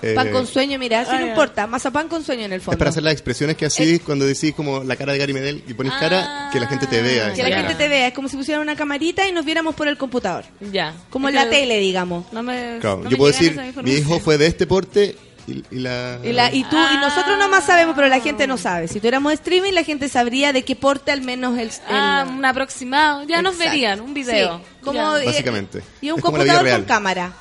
Eh, 0.00 0.14
pan 0.14 0.30
con 0.30 0.46
sueño, 0.46 0.78
mira, 0.78 1.00
así 1.00 1.10
Ah, 1.12 1.18
no 1.18 1.26
ya. 1.26 1.30
importa, 1.32 1.66
mazapán 1.66 2.06
con 2.06 2.22
sueño 2.22 2.44
en 2.44 2.52
el 2.52 2.58
Es 2.60 2.64
fondo. 2.64 2.78
para 2.78 2.90
hacer 2.90 3.02
las 3.02 3.12
expresiones 3.14 3.56
que 3.56 3.66
así 3.66 3.98
cuando 3.98 4.26
decís 4.26 4.54
como 4.54 4.84
la 4.84 4.94
cara 4.94 5.12
de 5.12 5.18
Gary 5.18 5.32
Medel 5.34 5.64
y 5.66 5.74
pones 5.74 5.92
cara 5.94 6.50
que 6.52 6.60
la 6.60 6.68
gente 6.68 6.86
te 6.86 7.02
vea. 7.02 7.28
Ah, 7.28 7.32
Que 7.34 7.42
la 7.42 7.56
gente 7.56 7.74
te 7.74 7.88
vea, 7.88 8.06
es 8.06 8.14
como 8.14 8.28
si 8.28 8.36
pusieran 8.36 8.62
una 8.62 8.76
camarita 8.76 9.26
y 9.26 9.32
nos 9.32 9.44
viéramos 9.44 9.74
por 9.74 9.88
el 9.88 9.96
computador. 9.98 10.44
Ya. 10.72 10.94
Como 11.10 11.28
Es 11.28 11.34
en 11.34 11.40
la 11.40 11.44
que 11.50 11.56
tele, 11.56 11.78
digamos. 11.80 12.32
No 12.32 12.44
me, 12.44 12.78
Claro, 12.80 12.98
no 12.98 13.04
yo 13.04 13.10
me 13.10 13.16
puedo 13.16 13.32
llegan 13.40 13.56
decir, 13.72 13.82
mi 13.82 13.90
hijo 13.94 14.20
fue 14.20 14.38
de 14.38 14.46
este 14.46 14.68
porte 14.68 15.16
y, 15.48 15.64
y 15.70 15.78
la... 15.80 16.18
Y, 16.22 16.32
la, 16.32 16.52
y 16.52 16.64
tú 16.64 16.76
y 16.76 16.96
nosotros 16.98 17.38
nomás 17.38 17.64
sabemos, 17.64 17.94
pero 17.96 18.08
la 18.08 18.20
gente 18.20 18.46
no 18.46 18.56
sabe. 18.58 18.88
Si 18.88 18.98
tuviéramos 19.00 19.32
streaming, 19.32 19.72
la 19.72 19.82
gente 19.84 20.08
sabría 20.08 20.52
de 20.52 20.62
qué 20.64 20.76
porte 20.76 21.10
al 21.12 21.22
menos 21.22 21.54
el... 21.58 21.68
el- 21.68 21.72
Ah, 21.88 22.26
un 22.28 22.44
aproximado. 22.44 23.24
Ya 23.24 23.42
nos 23.42 23.56
verían, 23.58 24.00
un 24.00 24.14
video. 24.14 24.58
Sí, 24.58 24.64
como, 24.84 25.16
eh, 25.16 25.26
Básicamente. 25.26 25.82
Y 26.00 26.10
un 26.10 26.18
Es 26.18 26.24
computador 26.24 26.68
con 26.70 26.84
cámara. 26.84 27.32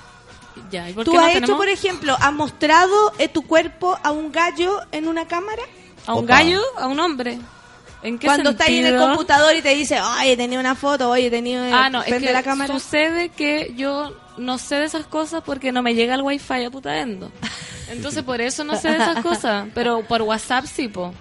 Ya, 0.72 0.90
¿y 0.90 0.94
por 0.94 1.06
¿Tú 1.06 1.12
qué 1.12 1.18
no 1.18 1.24
has 1.24 1.30
hecho, 1.32 1.40
tenemos 1.42 1.58
por 1.60 1.70
ejemplo, 1.70 2.18
has 2.20 2.34
mostrado 2.34 3.14
eh, 3.20 3.28
tu 3.28 3.44
cuerpo 3.44 3.98
a 4.04 4.12
un 4.12 4.32
gallo 4.32 4.80
en 4.92 5.08
una 5.08 5.28
cámara? 5.28 5.62
a 6.06 6.14
un 6.16 6.24
Opa. 6.24 6.38
gallo, 6.38 6.62
a 6.78 6.88
un 6.88 7.00
hombre? 7.00 7.38
¿En 8.04 8.18
qué 8.20 8.28
Cuando 8.28 8.52
está 8.52 8.66
ahí 8.66 8.78
en 8.80 8.86
el 8.88 8.98
computador 8.98 9.56
y 9.56 9.62
te 9.62 9.74
dice, 9.76 10.00
oye, 10.00 10.38
tenía 10.38 10.60
una 10.60 10.76
foto, 10.76 11.10
oye, 11.10 11.30
tenía... 11.30 11.70
Ah, 11.86 11.90
no, 11.90 12.02
es 12.04 12.14
que 12.14 12.32
la 12.32 12.44
cámara. 12.44 12.74
sucede 12.74 13.30
que 13.30 13.74
yo 13.76 14.16
no 14.38 14.58
sé 14.60 14.76
de 14.76 14.86
esas 14.86 15.06
cosas 15.08 15.42
porque 15.46 15.72
no 15.72 15.82
me 15.82 15.96
llega 15.96 16.14
el 16.16 16.22
wifi 16.22 16.64
a 16.64 16.70
putaendo. 16.72 17.32
Entonces 17.90 18.24
por 18.24 18.42
eso 18.42 18.64
no 18.64 18.76
sé 18.76 18.90
de 18.90 18.98
esas 18.98 19.22
cosas, 19.24 19.68
pero 19.74 20.02
por 20.04 20.22
WhatsApp 20.22 20.66
sí, 20.66 20.88
po. 20.88 21.14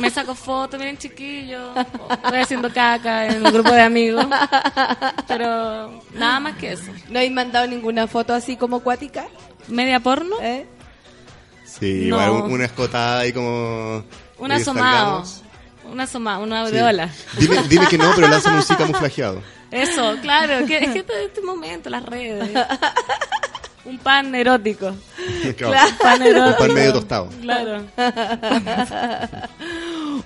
Me 0.00 0.10
saco 0.10 0.34
fotos, 0.34 0.76
miren 0.80 0.98
chiquillo, 0.98 1.72
estoy 2.10 2.38
haciendo 2.40 2.72
caca 2.72 3.26
en 3.28 3.46
un 3.46 3.52
grupo 3.52 3.70
de 3.70 3.82
amigos, 3.82 4.26
pero 5.28 6.02
nada 6.14 6.40
más 6.40 6.56
que 6.56 6.72
eso. 6.72 6.90
¿No 7.08 7.18
habéis 7.20 7.32
mandado 7.32 7.66
ninguna 7.68 8.06
foto 8.08 8.34
así 8.34 8.56
como 8.56 8.76
acuática? 8.76 9.26
¿Media 9.68 10.00
porno? 10.00 10.34
¿Eh? 10.42 10.66
Sí, 11.64 12.06
No. 12.08 12.16
igual 12.20 12.30
un- 12.30 12.52
una 12.52 12.64
escotada 12.64 13.20
ahí 13.20 13.32
como... 13.32 14.02
Un 14.38 14.50
asomado, 14.52 15.24
salgamos. 15.24 15.42
un 15.92 16.00
asomado, 16.00 16.42
una 16.42 16.66
Sí. 16.66 16.76
aureola. 16.76 17.08
Dime, 17.38 17.62
dime 17.68 17.86
que 17.86 17.98
no, 17.98 18.10
pero 18.16 18.26
lánzame 18.28 18.56
un 18.56 18.62
sí 18.64 18.74
camuflajeado. 18.74 19.42
Eso, 19.70 20.16
claro, 20.22 20.66
que, 20.66 20.78
es 20.78 20.90
que 20.90 20.98
este, 21.00 21.24
este 21.26 21.40
momento, 21.42 21.88
las 21.90 22.02
redes. 22.04 22.50
Un 23.88 23.98
pan 23.98 24.34
erótico. 24.34 24.94
Claro. 25.56 25.88
Un 25.90 25.98
pan 25.98 26.20
Un 26.22 26.26
erótico. 26.26 26.58
pan 26.58 26.74
medio 26.74 26.92
tostado. 26.92 27.28
Claro. 27.42 27.84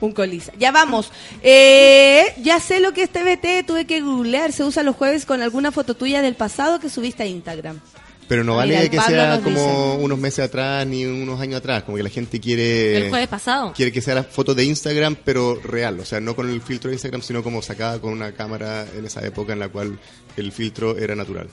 un 0.00 0.12
coliza. 0.12 0.52
Ya 0.58 0.70
vamos. 0.70 1.10
Eh, 1.42 2.34
ya 2.38 2.60
sé 2.60 2.80
lo 2.80 2.92
que 2.92 3.02
es 3.04 3.10
TBT, 3.10 3.66
tuve 3.66 3.86
que 3.86 4.00
googlear. 4.00 4.52
Se 4.52 4.64
usa 4.64 4.82
los 4.82 4.96
jueves 4.96 5.26
con 5.26 5.42
alguna 5.42 5.72
foto 5.72 5.94
tuya 5.94 6.22
del 6.22 6.34
pasado 6.34 6.80
que 6.80 6.88
subiste 6.88 7.22
a 7.22 7.26
Instagram. 7.26 7.80
Pero 8.28 8.44
no 8.44 8.56
vale 8.56 8.88
que 8.88 9.00
sea 9.00 9.40
como 9.42 9.58
dice. 9.58 10.04
unos 10.04 10.18
meses 10.18 10.44
atrás 10.46 10.86
ni 10.86 11.04
unos 11.04 11.40
años 11.40 11.58
atrás. 11.58 11.82
Como 11.82 11.96
que 11.96 12.02
la 12.02 12.08
gente 12.08 12.40
quiere... 12.40 12.96
El 12.96 13.10
jueves 13.10 13.28
pasado. 13.28 13.72
Quiere 13.74 13.92
que 13.92 14.00
sea 14.00 14.14
la 14.14 14.24
foto 14.24 14.54
de 14.54 14.64
Instagram, 14.64 15.16
pero 15.24 15.60
real. 15.62 16.00
O 16.00 16.04
sea, 16.04 16.20
no 16.20 16.34
con 16.34 16.48
el 16.48 16.62
filtro 16.62 16.88
de 16.88 16.94
Instagram, 16.94 17.20
sino 17.22 17.42
como 17.42 17.60
sacada 17.60 18.00
con 18.00 18.12
una 18.12 18.32
cámara 18.32 18.86
en 18.96 19.04
esa 19.04 19.24
época 19.26 19.52
en 19.52 19.58
la 19.58 19.68
cual 19.68 19.98
el 20.36 20.52
filtro 20.52 20.96
era 20.96 21.14
natural. 21.14 21.48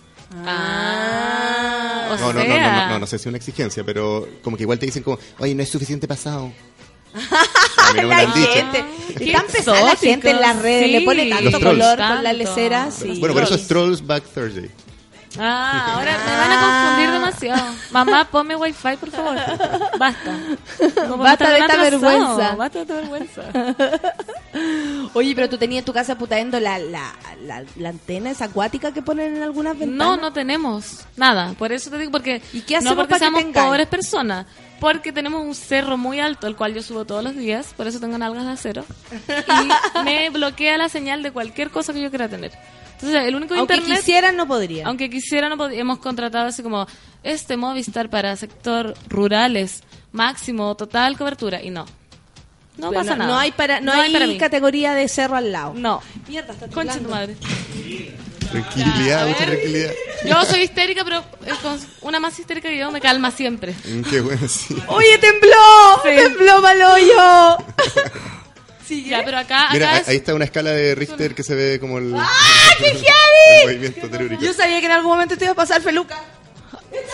Ah, 0.46 2.10
o 2.12 2.18
no, 2.18 2.34
no, 2.34 2.40
no, 2.40 2.46
sea. 2.46 2.72
no, 2.72 2.82
no, 2.86 2.90
no, 2.94 3.00
no 3.00 3.08
sé 3.08 3.18
si 3.18 3.24
es 3.24 3.28
una 3.28 3.38
exigencia, 3.38 3.84
pero 3.84 4.28
como 4.44 4.58
que 4.58 4.64
igual 4.64 4.78
te 4.80 4.86
dicen 4.86 5.04
como, 5.04 5.18
oye, 5.40 5.56
no 5.56 5.64
es 5.64 5.70
suficiente 5.70 6.08
pasado. 6.08 6.52
A 7.14 7.94
mí 7.94 8.02
no 8.02 8.08
me 8.08 8.16
lo 8.16 8.28
han 8.28 8.34
dicho. 8.34 8.52
gente. 8.54 8.86
Qué 9.18 9.26
Está 9.32 9.44
pesada 9.44 9.82
la 9.84 9.96
gente 9.96 10.30
en 10.30 10.40
las 10.42 10.62
redes, 10.62 10.86
sí. 10.86 10.92
le 10.92 11.02
pone 11.02 11.28
tanto 11.30 11.60
color 11.60 11.98
con 11.98 12.24
la 12.24 12.34
lecera. 12.34 12.92
Sí. 12.92 13.18
Bueno, 13.20 13.34
por 13.34 13.44
eso 13.44 13.56
es 13.56 13.68
Trolls 13.68 14.06
Back 14.06 14.24
Thursday. 14.34 14.70
Ah, 15.38 15.94
ahora 15.96 16.18
me 16.26 16.36
van 16.38 16.52
a 16.52 16.60
confundir 16.60 17.12
demasiado. 17.12 17.74
Mamá, 17.92 18.26
ponme 18.32 18.56
wifi, 18.56 18.98
por 19.00 19.12
favor. 19.12 19.36
Basta. 20.00 20.38
No, 21.08 21.18
Basta 21.18 21.50
de 21.52 21.60
esta 21.60 21.74
atrasado. 21.74 22.00
vergüenza. 22.00 22.56
Basta 22.56 22.80
de 22.80 22.82
esta 22.82 22.94
vergüenza. 22.96 23.42
Oye, 25.14 25.36
pero 25.36 25.48
tú 25.50 25.58
tenías 25.58 25.80
en 25.80 25.86
tu 25.86 25.94
casa 25.94 26.18
putaendo 26.18 26.60
la, 26.60 26.80
la, 26.80 27.14
la, 27.46 27.64
la 27.76 27.90
antena 27.90 28.32
esa 28.32 28.46
acuática 28.46 28.92
que 28.92 29.02
ponen 29.02 29.38
en 29.38 29.44
algunas 29.44 29.76
No, 29.76 29.80
ventanas. 29.80 30.20
no 30.20 30.34
tenemos 30.34 31.06
nada. 31.16 31.54
Por 31.58 31.72
eso 31.72 31.90
te 31.92 31.98
digo, 32.00 32.12
porque 32.12 32.42
¿Y 32.54 32.62
qué 32.62 32.74
no 32.76 32.80
hacemos 32.80 32.96
porque 32.96 33.14
para 33.20 33.32
que 33.32 33.38
seamos 33.42 33.54
pobres 33.66 33.88
personas, 33.88 34.46
porque 34.80 35.12
tenemos 35.14 35.44
un 35.46 35.54
cerro 35.56 35.98
muy 35.98 36.20
alto, 36.20 36.48
el 36.48 36.56
cual 36.56 36.74
yo 36.74 36.82
subo 36.82 37.06
todos 37.06 37.24
los 37.24 37.36
días, 37.36 37.74
por 37.78 37.86
eso 37.88 38.00
tengo 38.00 38.18
nalgas 38.18 38.46
de 38.46 38.52
acero, 38.52 38.86
y 39.28 40.04
me 40.04 40.30
bloquea 40.32 40.78
la 40.78 40.90
señal 40.90 41.22
de 41.24 41.32
cualquier 41.32 41.70
cosa 41.70 41.94
que 41.94 42.02
yo 42.02 42.10
quiera 42.10 42.28
tener. 42.28 42.52
Entonces, 43.02 43.28
el 43.28 43.36
único 43.36 43.54
Aunque 43.56 43.76
internet... 43.76 44.00
quisieran, 44.00 44.36
no 44.36 44.46
podrían. 44.48 44.88
Aunque 44.88 45.10
quisiera, 45.10 45.48
no 45.48 45.56
pod- 45.56 45.74
hemos 45.74 46.00
contratado 46.00 46.48
así 46.48 46.62
como 46.62 46.86
este 47.24 47.56
Movistar 47.56 48.10
para 48.10 48.36
sector 48.36 48.94
rurales, 49.08 49.84
máximo, 50.12 50.76
total 50.76 51.18
cobertura, 51.18 51.62
y 51.64 51.70
no. 51.70 51.86
No 52.78 52.88
Bueno, 52.88 53.02
pasa 53.02 53.16
nada. 53.16 53.32
No 53.32 53.38
hay, 53.40 53.52
para, 53.54 53.80
no, 53.82 53.92
hay, 53.94 54.12
para 54.12 54.28
mí. 54.28 54.38
categoría 54.38 54.94
de 54.94 55.08
cerro 55.08 55.36
al 55.38 55.52
lado. 55.52 55.74
No. 55.76 56.02
Mierda, 56.28 56.54
está 56.54 56.68
Concha 56.68 56.98
tu 57.00 57.10
madre. 57.10 57.36
Tranquilidad, 58.52 59.28
mucha 59.28 59.46
tranquilidad. 59.46 59.92
Yo 60.26 60.44
soy 60.46 60.62
histérica, 60.62 61.04
pero 61.04 61.20
eh, 61.46 61.52
con 61.62 61.80
una 62.02 62.20
más 62.20 62.38
histérica 62.40 62.68
que 62.70 62.78
yo 62.78 62.92
me 62.92 63.00
calma 63.00 63.32
siempre. 63.32 63.74
Mm, 63.86 64.02
Qué 64.10 64.22
bueno, 64.22 64.48
sí. 64.48 64.76
Oye, 64.88 65.18
tembló, 65.20 66.02
Sí. 66.04 66.10
tembló 66.16 66.62
mal 66.62 66.78
hoyo. 68.96 69.08
Ya, 69.08 69.22
pero 69.26 69.38
acá, 69.38 69.64
acá 69.66 69.74
Mira, 69.74 69.98
es... 69.98 70.08
ahí 70.08 70.18
está 70.18 70.34
una 70.34 70.46
escala 70.46 70.72
de 70.72 70.96
Richter 70.96 71.36
que 71.36 71.44
se 71.44 71.56
ve 71.56 71.80
como 71.80 71.98
el, 71.98 72.14
¡Ah, 72.16 72.28
qué 72.80 72.88
el 72.92 72.98
heavy! 72.98 73.66
movimiento 73.66 74.10
telúrico. 74.10 74.42
Yo 74.42 74.54
sabía 74.54 74.80
que 74.80 74.86
en 74.86 74.92
algún 74.92 75.12
momento 75.12 75.38
te 75.38 75.46
iba 75.46 75.52
a 75.54 75.56
pasar 75.56 75.82
Feluca. 75.82 76.18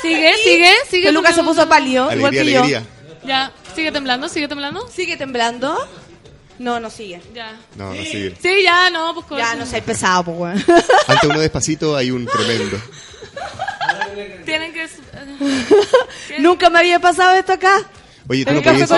Sigue, 0.01 0.33
sigue, 0.43 0.71
sigue. 0.89 1.07
Feluca 1.07 1.33
se 1.33 1.43
puso 1.43 1.67
pálido, 1.67 2.11
igual 2.13 2.31
Alegría, 2.33 2.43
que 2.43 2.51
yo. 2.71 2.77
alegría. 2.77 2.83
Ya, 3.25 3.51
sigue 3.75 3.91
temblando, 3.91 4.29
sigue 4.29 4.47
temblando. 4.47 4.87
¿Sigue 4.89 5.17
temblando? 5.17 5.77
No, 6.59 6.79
no 6.79 6.89
sigue. 6.89 7.21
Ya. 7.33 7.57
No, 7.75 7.93
no 7.93 8.01
sigue. 8.03 8.35
Sí, 8.41 8.63
ya, 8.63 8.89
no, 8.89 9.13
pues 9.13 9.25
con- 9.25 9.37
Ya, 9.37 9.55
no 9.55 9.65
seas 9.65 9.83
pesado, 9.83 10.23
pues, 10.23 10.37
weón. 10.37 10.65
Ante 11.07 11.27
uno 11.27 11.39
despacito 11.39 11.95
hay 11.97 12.11
un 12.11 12.25
tremendo. 12.25 12.79
Tienen 14.45 14.71
que... 14.73 14.87
Nunca 16.39 16.69
me 16.69 16.79
había 16.79 16.99
pasado 16.99 17.35
esto 17.35 17.53
acá. 17.53 17.77
Oye, 18.27 18.43
tú 18.45 18.53
no 18.53 18.61
podías, 18.63 18.89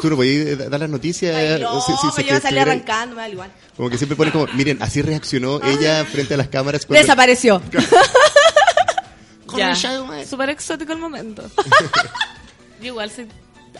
tú 0.00 0.10
no 0.10 0.16
podías 0.16 0.70
dar 0.70 0.80
las 0.80 0.90
noticias. 0.90 1.34
Ay, 1.36 1.46
eh, 1.46 1.58
no, 1.60 1.80
si- 1.80 1.92
si- 1.92 1.98
si 2.08 2.10
salir 2.16 2.32
estuviera- 2.32 2.62
arrancando, 2.62 3.14
me 3.16 3.22
da 3.22 3.28
igual. 3.28 3.50
Como 3.76 3.88
que 3.90 3.96
siempre 3.96 4.16
ponen 4.16 4.32
como, 4.32 4.46
miren, 4.54 4.82
así 4.82 5.02
reaccionó 5.02 5.60
ella 5.62 6.04
frente 6.04 6.34
a 6.34 6.36
las 6.36 6.48
cámaras. 6.48 6.84
cuando- 6.86 7.00
Desapareció. 7.02 7.62
Ya, 9.56 9.74
súper 10.28 10.48
exótico 10.50 10.92
el 10.94 10.98
momento. 10.98 11.42
Yo 12.80 12.86
igual 12.86 13.10
soy 13.10 13.26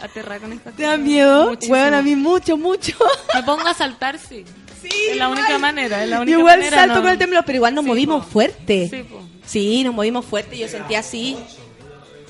aterrada 0.02 0.40
con 0.40 0.52
esta 0.52 0.70
¿Te 0.70 0.82
da 0.82 0.96
miedo? 0.98 1.48
Muchísimo. 1.48 1.76
Bueno, 1.78 1.96
a 1.96 2.02
mí 2.02 2.14
mucho, 2.14 2.56
mucho. 2.58 2.92
Me 3.34 3.42
pongo 3.42 3.66
a 3.66 3.72
saltar, 3.74 4.18
sí. 4.18 4.44
Sí, 4.82 4.88
es 5.10 5.16
la 5.16 5.28
única 5.30 5.58
manera, 5.58 6.04
es 6.04 6.10
la 6.10 6.20
única 6.20 6.38
igual 6.38 6.58
manera, 6.58 6.76
salto 6.76 6.96
no. 6.96 7.02
con 7.02 7.10
el 7.10 7.18
temblor, 7.18 7.44
pero 7.46 7.56
igual 7.56 7.74
nos 7.74 7.84
Sí, 7.84 7.88
movimos 7.88 8.24
po. 8.26 8.30
fuerte. 8.32 8.88
Sí, 8.90 9.02
po. 9.04 9.22
Sí, 9.46 9.82
nos 9.84 9.94
movimos 9.94 10.24
fuerte. 10.26 10.58
Yo 10.58 10.68
sentía 10.68 10.98
así. 10.98 11.36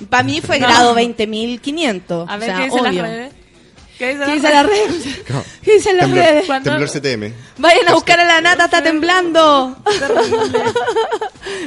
Para 0.09 0.23
mí 0.23 0.41
fue 0.41 0.59
grado 0.59 0.95
20.500. 0.95 2.27
A 2.29 2.37
o 2.37 2.39
ver, 2.39 2.49
sea, 2.49 2.57
¿qué 2.59 2.65
dice 2.65 2.81
obvio. 2.81 2.93
las 2.93 3.03
redes? 3.03 3.33
¿Qué 3.99 4.09
dice 4.15 4.25
¿Qué 4.27 4.33
dice 4.35 4.51
la 4.51 4.63
red? 4.65 4.91
Claro. 5.27 5.45
¿Qué 5.63 5.73
dicen 5.75 5.97
las 5.97 6.07
Temblor, 6.07 6.25
redes? 6.27 6.47
¿Cuándo? 6.47 6.71
temblor 6.71 6.89
CTM. 6.91 7.33
Vayan 7.59 7.89
a 7.89 7.95
buscar 7.95 8.19
a 8.21 8.25
la 8.25 8.41
nata, 8.41 8.65
está 8.65 8.83
temblando. 8.83 9.77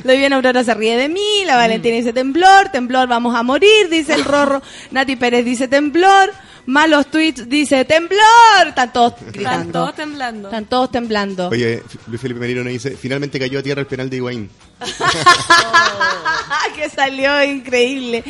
La 0.04 0.12
Viviana 0.14 0.36
Aurora 0.36 0.64
se 0.64 0.74
ríe 0.74 0.98
de 0.98 1.08
mí, 1.08 1.44
la 1.46 1.56
Valentina 1.56 1.96
dice 1.96 2.12
temblor, 2.14 2.70
temblor, 2.70 3.08
vamos 3.08 3.36
a 3.36 3.44
morir, 3.44 3.90
dice 3.90 4.14
el 4.16 4.26
Rorro. 4.26 4.62
Nati 4.92 5.16
Pérez 5.16 5.46
dice 5.46 5.68
temblor, 5.70 6.34
malos 6.66 7.08
tweets 7.08 7.48
dice 7.48 7.86
temblor. 7.86 8.20
Están 8.68 8.92
todos 8.92 9.14
Están 9.14 9.32
gritando. 9.32 9.72
todos 9.72 9.96
temblando. 9.96 10.48
Están 10.50 10.66
todos 10.66 10.92
temblando. 10.92 11.48
Oye, 11.50 11.84
Luis 12.08 12.20
Felipe 12.22 12.40
Merino 12.42 12.64
nos 12.64 12.74
dice, 12.74 12.98
finalmente 12.98 13.40
cayó 13.40 13.60
a 13.60 13.64
tierra 13.64 13.80
el 13.82 13.88
penal 13.88 14.10
de 14.10 14.18
Higuaín. 14.18 14.50
que 16.76 16.90
salió 16.90 17.44
increíble. 17.44 18.24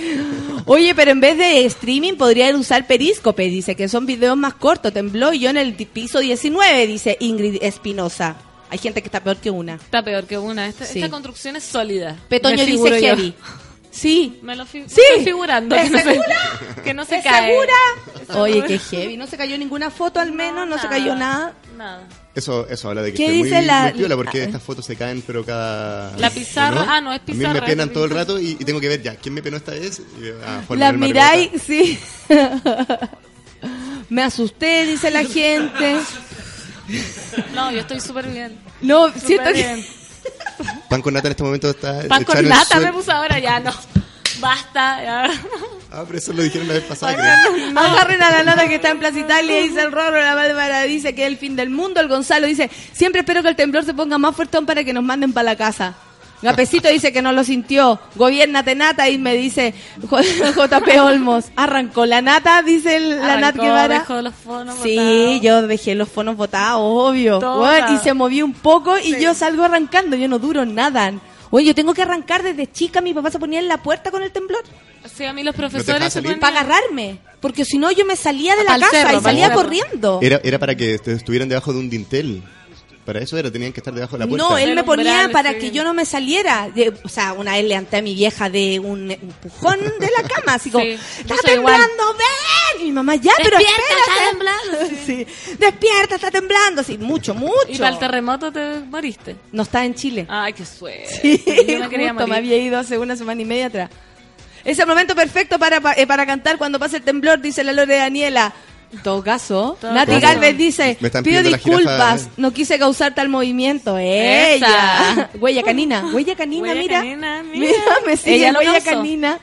Oye, 0.65 0.93
pero 0.95 1.11
en 1.11 1.19
vez 1.19 1.37
de 1.37 1.65
streaming 1.65 2.13
podría 2.15 2.55
usar 2.55 2.85
Periscope, 2.87 3.43
dice 3.49 3.75
que 3.75 3.87
son 3.87 4.05
videos 4.05 4.37
más 4.37 4.53
cortos. 4.55 4.93
Tembló 4.93 5.33
y 5.33 5.39
yo 5.39 5.49
en 5.49 5.57
el 5.57 5.73
piso 5.73 6.19
19, 6.19 6.87
dice 6.87 7.17
Ingrid 7.19 7.57
Espinosa. 7.61 8.35
Hay 8.69 8.77
gente 8.79 9.01
que 9.01 9.07
está 9.07 9.21
peor 9.23 9.37
que 9.37 9.49
una. 9.51 9.75
Está 9.75 10.03
peor 10.03 10.25
que 10.25 10.37
una. 10.37 10.67
Esta, 10.67 10.85
Sí. 10.85 10.99
esta 10.99 11.09
construcción 11.11 11.55
es 11.55 11.63
sólida. 11.63 12.15
Petoño 12.29 12.65
dice 12.65 12.99
heavy. 12.99 13.33
Sí. 13.91 14.39
Me 14.41 14.55
lo 14.55 14.65
fi- 14.65 14.83
Sí. 14.87 14.99
estoy 15.09 15.23
figurando. 15.25 15.75
¿Es 15.75 15.83
que 15.83 15.89
no 15.91 15.97
se, 15.99 16.03
segura? 16.03 16.37
que 16.83 16.93
no 16.93 17.05
se 17.05 17.15
¿Es 17.17 17.23
cae. 17.23 17.51
segura? 17.51 18.41
Oye, 18.41 18.63
qué 18.65 18.77
heavy. 18.79 19.17
No 19.17 19.27
se 19.27 19.37
cayó 19.37 19.57
ninguna 19.57 19.89
foto 19.89 20.19
al 20.19 20.31
menos, 20.33 20.67
no, 20.67 20.77
se 20.79 20.87
cayó 20.89 21.15
nada. 21.15 21.53
Nada. 21.77 22.01
Eso, 22.35 22.67
eso 22.67 22.89
habla 22.89 23.01
de 23.01 23.11
que 23.11 23.17
¿Qué 23.17 23.25
esté 23.27 23.37
muy, 23.57 23.65
la- 23.65 23.83
muy 23.83 23.93
piola 23.93 24.15
porque 24.17 24.41
ah, 24.41 24.45
estas 24.45 24.61
fotos 24.61 24.85
se 24.85 24.97
caen 24.97 25.23
pero 25.25 25.45
cada... 25.45 26.15
La 26.17 26.29
pizarra- 26.29 26.85
ah, 26.87 26.99
no, 27.01 27.13
es 27.13 27.21
A 27.21 27.23
mí 27.27 27.33
pizarra, 27.37 27.61
me 27.61 27.61
penan 27.65 27.89
todo 27.93 28.03
el 28.05 28.11
rato 28.11 28.39
y, 28.39 28.49
y 28.51 28.55
tengo 28.65 28.81
que 28.81 28.89
ver 28.89 29.01
ya, 29.01 29.15
¿quién 29.15 29.33
me 29.33 29.41
penó 29.41 29.55
esta 29.57 29.71
vez? 29.71 29.99
Y, 30.21 30.29
ah, 30.45 30.61
La 30.75 30.91
miráis, 30.91 31.49
sí. 31.65 31.97
Me 34.09 34.21
asusté, 34.21 34.85
dice 34.85 35.09
la 35.09 35.23
gente. 35.25 35.97
No, 37.53 37.71
yo 37.71 37.79
estoy 37.79 37.99
súper 37.99 38.27
bien. 38.27 38.57
No, 38.81 39.07
Súper 39.07 39.21
siento 39.21 39.45
que... 39.45 39.53
bien. 39.53 39.85
Pan 40.89 41.01
con 41.01 41.13
nata 41.13 41.27
en 41.27 41.31
este 41.31 41.43
momento 41.43 41.69
está 41.69 42.03
Pan 42.07 42.23
con 42.23 42.47
nata 42.47 42.79
me 42.79 42.91
puse 42.93 43.11
ahora, 43.11 43.39
ya 43.39 43.59
no. 43.59 43.71
Basta, 44.39 45.03
ya. 45.03 45.23
Ah, 45.91 46.03
pero 46.05 46.17
eso 46.19 46.33
lo 46.33 46.43
dijeron 46.43 46.67
la 46.67 46.73
vez 46.75 46.83
pasada, 46.83 47.13
creo. 47.15 47.79
Agarren 47.79 48.21
a 48.21 48.31
la 48.31 48.43
nata 48.43 48.67
que 48.67 48.75
está 48.75 48.89
en 48.89 48.99
Plaza 48.99 49.19
Italia, 49.19 49.61
dice 49.61 49.81
el 49.81 49.91
Rorro, 49.91 50.19
la 50.19 50.35
Bárbara 50.35 50.83
dice 50.83 51.15
que 51.15 51.23
es 51.23 51.27
el 51.27 51.37
fin 51.37 51.55
del 51.55 51.69
mundo, 51.69 51.99
el 52.01 52.07
Gonzalo 52.07 52.47
dice, 52.47 52.69
siempre 52.91 53.21
espero 53.21 53.41
que 53.43 53.49
el 53.49 53.55
temblor 53.55 53.85
se 53.85 53.93
ponga 53.93 54.17
más 54.17 54.35
fuertón 54.35 54.65
para 54.65 54.83
que 54.83 54.91
nos 54.93 55.03
manden 55.03 55.31
para 55.31 55.45
la 55.45 55.55
casa. 55.55 55.93
Gapecito 56.41 56.89
dice 56.89 57.13
que 57.13 57.21
no 57.21 57.31
lo 57.31 57.43
sintió. 57.45 57.97
Gobiernate 58.15 58.75
nata 58.75 59.07
y 59.09 59.17
me 59.17 59.33
dice 59.35 59.73
JP 60.01 60.99
Olmos. 61.01 61.45
Arrancó 61.55 62.05
la 62.05 62.21
nata, 62.21 62.61
dice 62.61 62.97
el- 62.97 63.17
la 63.21 63.37
Nat 63.37 63.55
Guevara. 63.55 63.99
dejó 63.99 64.21
los 64.21 64.33
fonos 64.35 64.75
Sí, 64.83 64.95
botados. 64.97 65.41
yo 65.41 65.67
dejé 65.67 65.95
los 65.95 66.09
fonos 66.09 66.35
botados, 66.35 66.81
obvio. 66.83 67.39
Toda. 67.39 67.93
Y 67.93 67.97
se 67.99 68.13
movió 68.13 68.45
un 68.45 68.53
poco 68.53 68.97
y 68.99 69.17
yo 69.19 69.33
salgo 69.33 69.63
arrancando, 69.63 70.15
yo 70.17 70.27
no 70.27 70.37
duro 70.37 70.65
nada. 70.65 71.13
Oye, 71.51 71.65
yo 71.67 71.75
tengo 71.75 71.93
que 71.93 72.01
arrancar 72.01 72.43
desde 72.43 72.71
chica, 72.71 73.01
mi 73.01 73.13
papá 73.13 73.31
se 73.31 73.39
ponía 73.39 73.59
en 73.59 73.67
la 73.67 73.81
puerta 73.83 74.11
con 74.11 74.23
el 74.23 74.31
temblor. 74.31 74.63
Sí, 75.13 75.23
a 75.25 75.33
mí 75.33 75.43
los 75.43 75.55
profesores 75.55 76.03
se 76.05 76.09
salir? 76.09 76.31
ponían- 76.31 76.39
Para 76.39 76.61
agarrarme, 76.61 77.19
porque 77.39 77.63
si 77.65 77.77
no 77.77 77.91
yo 77.91 78.05
me 78.05 78.15
salía 78.15 78.55
de 78.55 78.63
la 78.63 78.79
casa 78.79 78.91
cerro, 78.91 79.19
y 79.19 79.21
salía 79.21 79.47
cerro. 79.49 79.61
corriendo. 79.61 80.19
Era, 80.21 80.41
era 80.43 80.57
para 80.59 80.75
que 80.75 80.95
est- 80.95 81.07
estuvieran 81.07 81.47
debajo 81.49 81.71
de 81.73 81.79
un 81.79 81.89
dintel. 81.89 82.41
Para 83.05 83.19
eso 83.19 83.37
era, 83.37 83.51
tenían 83.51 83.71
que 83.71 83.81
estar 83.81 83.93
debajo 83.93 84.17
de 84.17 84.23
la 84.25 84.27
puerta. 84.27 84.47
No, 84.49 84.57
él 84.57 84.73
me 84.73 84.83
ponía 84.83 85.29
para 85.31 85.55
que 85.59 85.69
yo 85.69 85.83
no 85.83 85.93
me 85.93 86.05
saliera. 86.05 86.69
De- 86.73 86.91
o 87.03 87.07
sea, 87.07 87.33
una 87.33 87.51
vez 87.53 87.63
levanté 87.65 87.97
a 87.97 88.01
mi 88.01 88.15
vieja 88.15 88.49
de 88.49 88.79
un 88.79 89.11
empujón 89.11 89.79
de 89.79 90.09
la 90.19 90.27
cama, 90.27 90.55
así 90.55 90.71
como, 90.71 90.83
Sí, 90.83 90.97
¡está 91.19 91.35
temblando, 91.43 92.13
ven! 92.17 92.81
Y 92.81 92.85
mi 92.85 92.91
mamá, 92.93 93.15
ya, 93.15 93.31
pero 93.37 93.57
Despierta, 93.59 93.83
espérate. 93.83 94.11
está 94.11 94.29
temblando. 94.31 94.95
Sí. 95.05 95.55
Despierta, 95.59 96.15
está 96.15 96.31
temblando, 96.31 96.83
sí, 96.83 96.97
mucho, 96.97 97.35
mucho. 97.35 97.53
Y 97.69 97.77
para 97.77 97.89
el 97.91 97.99
terremoto 97.99 98.51
te 98.51 98.79
moriste. 98.79 99.35
No 99.51 99.61
está 99.63 99.85
en 99.85 99.93
Chile. 99.93 100.25
Ay, 100.27 100.53
qué 100.53 100.65
suerte. 100.65 101.19
Sí, 101.21 101.43
Yo 101.67 101.79
me 101.79 101.89
quería 101.89 102.09
justo, 102.09 102.13
morir. 102.27 102.29
me 102.29 102.37
había 102.37 102.57
ido 102.57 102.79
hace 102.79 102.97
una 102.97 103.15
semana 103.15 103.39
y 103.39 103.45
media 103.45 103.67
atrás. 103.67 103.89
Es 104.63 104.79
el 104.79 104.87
momento 104.87 105.13
perfecto 105.13 105.59
para, 105.59 105.79
pa- 105.79 105.93
eh, 105.93 106.07
para 106.07 106.25
cantar 106.25 106.57
cuando 106.57 106.79
pase 106.79 106.97
el 106.97 107.03
temblor, 107.03 107.39
dice 107.39 107.63
la 107.63 107.71
Lore 107.71 107.97
Daniela. 107.97 108.51
En 108.95 109.03
todo 109.03 109.23
caso, 109.23 109.77
Todo 109.79 109.93
Nati 109.93 110.11
caso. 110.13 110.21
Galvez 110.21 110.57
dice, 110.57 110.97
pido 111.23 111.43
disculpas, 111.43 112.21
jirafa". 112.21 112.29
no 112.37 112.51
quise 112.51 112.79
causar 112.79 113.13
tal 113.13 113.29
movimiento. 113.29 113.97
Ella. 113.97 115.29
Huella 115.39 115.63
canina, 115.63 116.09
huella 116.13 116.35
canina, 116.35 116.61
Huella 116.69 116.81
mira. 116.81 116.99
canina, 116.99 117.43
mira. 117.51 117.59
Mira, 117.67 117.95
me 118.05 118.17
sigue 118.17 118.35
Ella 118.37 118.51
lo 118.51 118.59
huella 118.59 118.81
canina. 118.81 119.39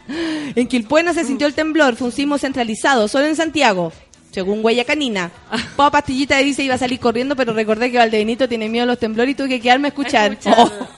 En 0.55 0.67
Quilpuena 0.67 1.13
se 1.15 1.25
sintió 1.25 1.47
el 1.47 1.55
temblor, 1.55 1.97
fue 1.97 2.09
un 2.09 2.13
sismo 2.13 2.39
centralizado, 2.39 3.09
solo 3.09 3.27
en 3.27 3.37
Santiago. 3.37 3.93
Según 4.33 4.65
Huella 4.65 4.85
Canina. 4.85 5.31
Pau 5.77 5.91
Pastillita 5.91 6.39
dice 6.39 6.63
iba 6.63 6.75
a 6.75 6.79
salir 6.79 6.99
corriendo, 6.99 7.37
pero 7.37 7.53
recordé 7.53 7.93
que 7.93 7.99
Valdebenito 7.99 8.49
tiene 8.49 8.69
miedo 8.69 8.85
a 8.85 8.87
los 8.87 8.99
temblores 8.99 9.33
y 9.33 9.35
tuve 9.35 9.49
que 9.51 9.61
quedarme 9.61 9.89
a 9.89 9.91
escuchar. 9.91 10.39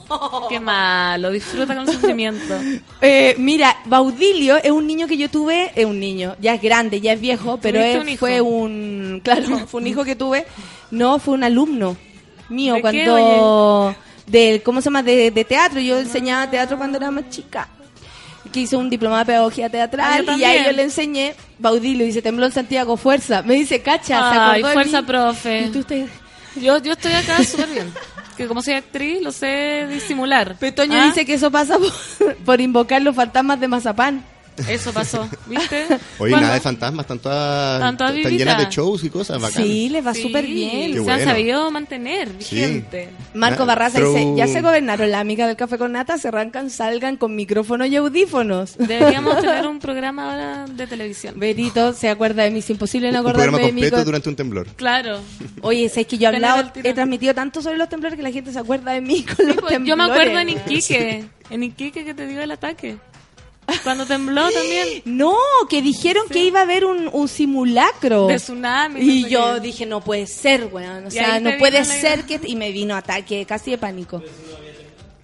Oh. 0.09 0.47
Qué 0.49 0.61
malo, 0.61 1.31
disfruta 1.31 1.75
con 1.75 1.87
sufrimiento. 1.87 2.55
Eh, 3.01 3.35
mira, 3.39 3.77
Baudilio 3.85 4.57
es 4.57 4.71
un 4.71 4.87
niño 4.87 5.07
que 5.07 5.19
yo 5.19 5.29
tuve, 5.29 5.73
es 5.75 5.85
un 5.85 6.01
niño, 6.01 6.37
ya 6.41 6.55
es 6.55 6.63
grande, 6.63 7.01
ya 7.01 7.13
es 7.13 7.21
viejo, 7.21 7.59
pero 7.61 7.79
¿Tuviste 7.79 8.01
él 8.01 8.09
un 8.09 8.17
fue 8.17 8.41
un, 8.41 9.21
claro, 9.23 9.67
fue 9.67 9.81
un 9.83 9.87
hijo 9.87 10.05
que 10.05 10.17
tuve, 10.17 10.47
no, 10.91 11.19
fue 11.19 11.35
un 11.35 11.45
alumno 11.45 11.97
mío 12.49 12.75
¿De 12.75 12.83
qué, 12.83 13.05
cuando, 13.05 13.95
del, 14.27 14.63
¿cómo 14.63 14.81
se 14.81 14.87
llama? 14.87 15.03
De, 15.03 15.31
de 15.31 15.45
teatro, 15.45 15.81
yo 15.81 15.99
enseñaba 15.99 16.51
teatro 16.51 16.79
cuando 16.79 16.97
era 16.97 17.11
más 17.11 17.29
chica, 17.29 17.69
que 18.55 18.61
hice 18.61 18.77
un 18.77 18.89
diplomado 18.89 19.19
de 19.21 19.27
pedagogía 19.27 19.67
Ah, 19.67 19.71
teatral 19.71 20.25
yo 20.27 20.37
y 20.39 20.45
ahí 20.45 20.65
yo 20.65 20.73
le 20.73 20.83
enseñé, 20.85 21.35
Baudilio 21.59 22.07
dice, 22.07 22.23
tembló 22.23 22.47
en 22.47 22.53
Santiago, 22.53 22.97
fuerza, 22.97 23.43
me 23.43 23.55
dice, 23.55 23.83
cacha, 23.83 24.53
Ay, 24.53 24.63
fuerza, 24.63 25.01
mí. 25.03 25.07
profe. 25.07 25.61
Y 25.63 25.69
tú 25.71 25.83
te- 25.85 26.07
Yo, 26.57 26.79
yo 26.79 26.93
estoy 26.93 27.13
acá 27.13 27.43
súper 27.45 27.69
bien. 27.69 27.93
Que 28.37 28.47
como 28.47 28.63
soy 28.63 28.75
actriz, 28.75 29.21
lo 29.23 29.31
sé 29.33 29.87
disimular. 29.91 30.57
Petoño 30.57 30.95
¿Ah? 31.01 31.05
dice 31.07 31.25
que 31.27 31.35
eso 31.35 31.51
pasa 31.51 31.79
por, 32.19 32.37
por 32.37 32.61
invocar 32.61 33.03
los 33.03 33.15
fantasmas 33.15 33.61
de 33.61 33.69
Mazapán. 33.69 34.25
Eso 34.69 34.93
pasó, 34.93 35.29
¿viste? 35.47 35.87
Oye, 36.19 36.31
Cuando- 36.31 36.41
nada 36.43 36.55
de 36.55 36.61
fantasmas, 36.61 37.05
están 37.05 37.19
todas, 37.19 37.75
Están 37.81 37.97
todas 37.97 38.15
están 38.17 38.39
llenas 38.39 38.59
de 38.59 38.67
shows 38.71 39.03
y 39.05 39.11
cosas 39.11 39.41
bacán. 39.43 39.65
Sí, 39.65 39.89
les 39.89 40.07
va 40.07 40.15
Sí, 40.15 40.23
súper 40.23 40.47
bien. 40.47 40.89
Qué 40.89 40.95
Se 40.95 41.01
bueno. 41.01 41.13
han 41.23 41.25
sabido 41.29 41.71
mantener 41.71 42.29
Sí. 42.39 42.55
vigente. 42.57 43.09
Marco 43.35 43.65
Ah, 43.65 43.67
Barraza 43.67 44.01
dice, 44.01 44.33
ya 44.37 44.47
se 44.47 44.61
gobernaron 44.61 45.11
la 45.11 45.19
amiga 45.21 45.47
del 45.49 45.57
café 45.57 45.77
con 45.77 45.93
nata, 45.93 46.19
se 46.19 46.29
arrancan, 46.29 46.71
salgan 46.71 47.17
con 47.17 47.35
micrófono 47.35 47.85
y 47.87 47.97
audífonos. 47.97 48.77
Deberíamos 48.79 49.41
tener 49.41 49.67
un 49.67 49.81
programa 49.81 50.31
ahora 50.31 50.65
de 50.67 50.87
televisión. 50.87 51.35
Berito 51.37 51.93
se 51.93 52.09
acuerda 52.09 52.45
de 52.45 52.51
mí, 52.51 52.61
es 52.61 52.71
imposible 52.71 53.11
no 53.11 53.21
Un 53.21 53.27
acordarme 53.27 53.45
programa 53.53 53.67
de 53.67 53.73
mí. 53.73 53.81
completo 53.83 54.05
durante 54.05 54.29
un 54.29 54.37
temblor. 54.37 54.67
Claro. 54.77 55.19
Oye, 55.63 55.87
es 55.87 56.07
que 56.07 56.17
yo 56.19 56.29
he 56.31 56.35
hablado, 56.35 56.71
he 56.83 56.93
transmitido 56.95 57.35
tanto 57.35 57.61
sobre 57.61 57.77
los 57.77 57.89
temblores 57.89 58.17
que 58.17 58.23
la 58.23 58.31
gente 58.31 58.53
se 58.53 58.59
acuerda 58.61 58.93
de 58.93 59.01
mí 59.01 59.23
con 59.25 59.47
los 59.47 59.57
Pues, 59.57 59.73
temblores. 59.73 59.89
yo 59.89 59.97
me 59.97 60.05
acuerdo 60.05 60.39
en 60.39 60.49
Iquique, 60.51 61.25
en 61.51 61.63
Iquique 61.65 62.05
que 62.05 62.15
te 62.15 62.27
dio 62.29 62.41
el 62.41 62.51
ataque. 62.53 62.97
Cuando 63.83 64.05
tembló 64.07 64.51
también. 64.51 65.03
No, 65.05 65.37
que 65.71 65.81
dijeron 65.83 66.27
que 66.29 66.45
iba 66.45 66.61
a 66.61 66.63
haber 66.63 66.85
un, 66.85 67.09
un 67.13 67.29
simulacro. 67.29 68.27
De 68.27 68.37
tsunami. 68.37 69.01
Y 69.01 69.23
no 69.23 69.27
sé 69.29 69.31
yo 69.33 69.55
qué. 69.55 69.61
dije, 69.61 69.87
no 69.87 70.01
puede 70.03 70.27
ser, 70.27 70.67
weón. 70.71 71.05
O 71.05 71.09
Y 71.09 71.13
sea, 71.13 71.41
no 71.41 71.51
puede 71.59 71.85
ser 71.85 72.25
que... 72.25 72.41
Y 72.45 72.57
me 72.57 72.73
vino 72.73 72.95
ataque 72.97 73.45
casi 73.47 73.71
de 73.73 73.79
pánico. 73.79 74.23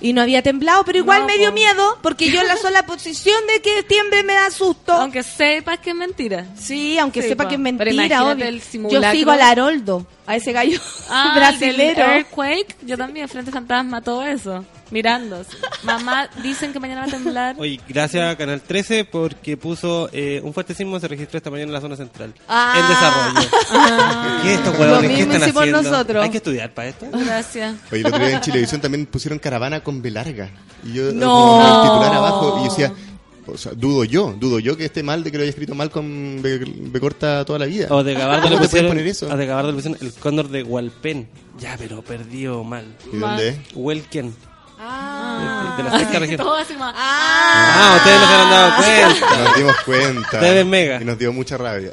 Y 0.03 0.15
no 0.15 0.23
había 0.23 0.41
temblado, 0.41 0.83
pero 0.87 0.97
igual 0.97 1.21
No, 1.21 1.27
me 1.27 1.37
dio 1.37 1.51
po. 1.51 1.55
miedo, 1.55 1.99
porque 2.03 2.31
yo 2.31 2.41
en 2.41 2.49
la 2.49 2.57
sola 2.62 2.87
posición 2.87 3.37
de 3.47 3.61
que 3.61 3.83
tiemble 3.83 4.23
me 4.23 4.33
da 4.33 4.51
susto. 4.51 4.93
Aunque 4.95 5.23
sepas 5.23 5.79
que 5.81 5.91
es 5.91 5.97
mentira. 5.97 6.47
Sí, 6.59 6.97
aunque 6.99 7.21
Sí, 7.21 7.29
sepa 7.29 7.43
po. 7.45 7.49
que 7.51 7.57
es 7.57 7.61
mentira, 7.61 8.25
obvio. 8.25 8.47
el 8.47 8.62
Yo 8.91 9.03
sigo 9.12 9.31
al 9.31 9.43
Haroldo, 9.43 10.07
a 10.27 10.37
ese 10.37 10.53
gallo 10.53 10.81
Ah, 11.11 11.33
brasilero. 11.37 12.01
del 12.07 12.17
Earthquake. 12.17 12.77
Yo 12.87 12.97
también, 12.97 13.29
Frente 13.29 13.51
Fantasma, 13.51 14.01
todo 14.01 14.23
eso. 14.25 14.65
Mirando. 14.91 15.43
Mamá, 15.85 16.29
dicen 16.43 16.73
que 16.73 16.81
mañana 16.81 17.03
va 17.03 17.07
a 17.07 17.11
temblar. 17.11 17.57
Oye, 17.59 17.81
gracias 17.89 18.25
a 18.33 18.37
Canal 18.37 18.61
13 18.61 19.05
porque 19.05 19.57
puso 19.57 20.09
eh, 20.12 20.41
un 20.43 20.53
fuerte 20.53 20.75
sismo 20.75 20.99
se 20.99 21.07
registró 21.09 21.37
esta 21.39 21.51
mañana 21.51 21.69
en 21.69 21.73
la 21.75 21.81
zona 21.81 21.97
central. 21.97 22.35
Ah. 22.49 22.75
En 22.77 22.89
desarrollo. 22.89 23.51
Ah. 23.73 24.41
¿Qué 24.43 24.55
estos 24.55 24.75
Lo 24.75 24.81
huevones? 24.81 25.01
¿Qué 25.11 25.17
mismo 25.17 25.33
están 25.33 25.49
hicimos 25.49 25.62
haciendo? 25.62 25.91
nosotros. 25.91 26.25
Hay 26.25 26.31
que 26.31 26.37
estudiar 26.39 26.75
para 26.75 26.89
esto. 26.89 27.07
Gracias. 27.12 27.75
Oye, 27.93 28.01
el 28.01 28.07
otro 28.07 28.19
día 28.19 28.35
en 28.37 28.41
Chilevisión 28.41 28.81
también 28.81 29.07
pusieron 29.07 29.39
caravana 29.39 29.81
con 29.83 30.03
B 30.03 30.11
larga. 30.11 30.51
Y 30.85 30.93
yo, 30.95 31.12
No. 31.12 31.27
como 31.31 31.61
el 31.62 31.83
titular 31.91 32.15
abajo, 32.15 32.57
y 32.57 32.65
yo 32.65 32.71
decía, 32.71 32.93
o 33.47 33.57
sea, 33.57 33.73
dudo 33.75 34.05
yo, 34.05 34.35
dudo 34.39 34.59
yo 34.59 34.77
que 34.77 34.85
esté 34.85 35.03
mal 35.03 35.23
de 35.25 35.31
que 35.31 35.37
lo 35.39 35.43
haya 35.43 35.51
escrito 35.51 35.75
mal 35.75 35.91
con 35.91 36.41
B, 36.43 36.59
B 36.59 37.01
corta 37.01 37.45
toda 37.45 37.59
la 37.61 37.67
vida. 37.67 37.87
O 37.91 38.03
de 38.05 38.15
Gabardo 38.15 38.43
le 38.49 38.51
¿Cómo 38.51 38.51
te 38.51 38.57
puedes 38.57 38.71
pusieron, 38.71 38.91
poner 38.91 39.07
eso? 39.07 39.31
a 39.33 39.37
de 39.37 39.47
Gabardo 39.47 39.71
le 39.71 39.75
pusieron 39.77 39.99
el 40.03 40.12
cóndor 40.15 40.49
de 40.49 40.62
Hualpén. 40.62 41.29
Ya, 41.59 41.77
pero 41.79 42.03
perdió 42.03 42.62
mal. 42.65 42.85
¿Y 43.12 43.17
dónde 43.19 43.49
es? 43.51 43.57
Ah. 44.82 45.74
De 45.77 45.82
la 45.82 45.98
sexta 45.98 46.19
región. 46.19 46.39
Todo 46.39 46.57
así 46.57 46.74
como, 46.74 46.90
Ah, 46.94 47.94
ustedes 47.98 48.20
no 48.20 48.27
se 48.27 48.35
han 48.35 48.51
dado 48.51 48.77
cuenta. 49.20 49.44
Nos 49.44 49.57
dimos 49.57 49.77
cuenta. 49.85 50.40
TV 50.40 50.65
Mega. 50.65 50.98
Y 51.01 51.05
nos 51.05 51.19
dio 51.19 51.32
mucha 51.32 51.57
rabia. 51.59 51.90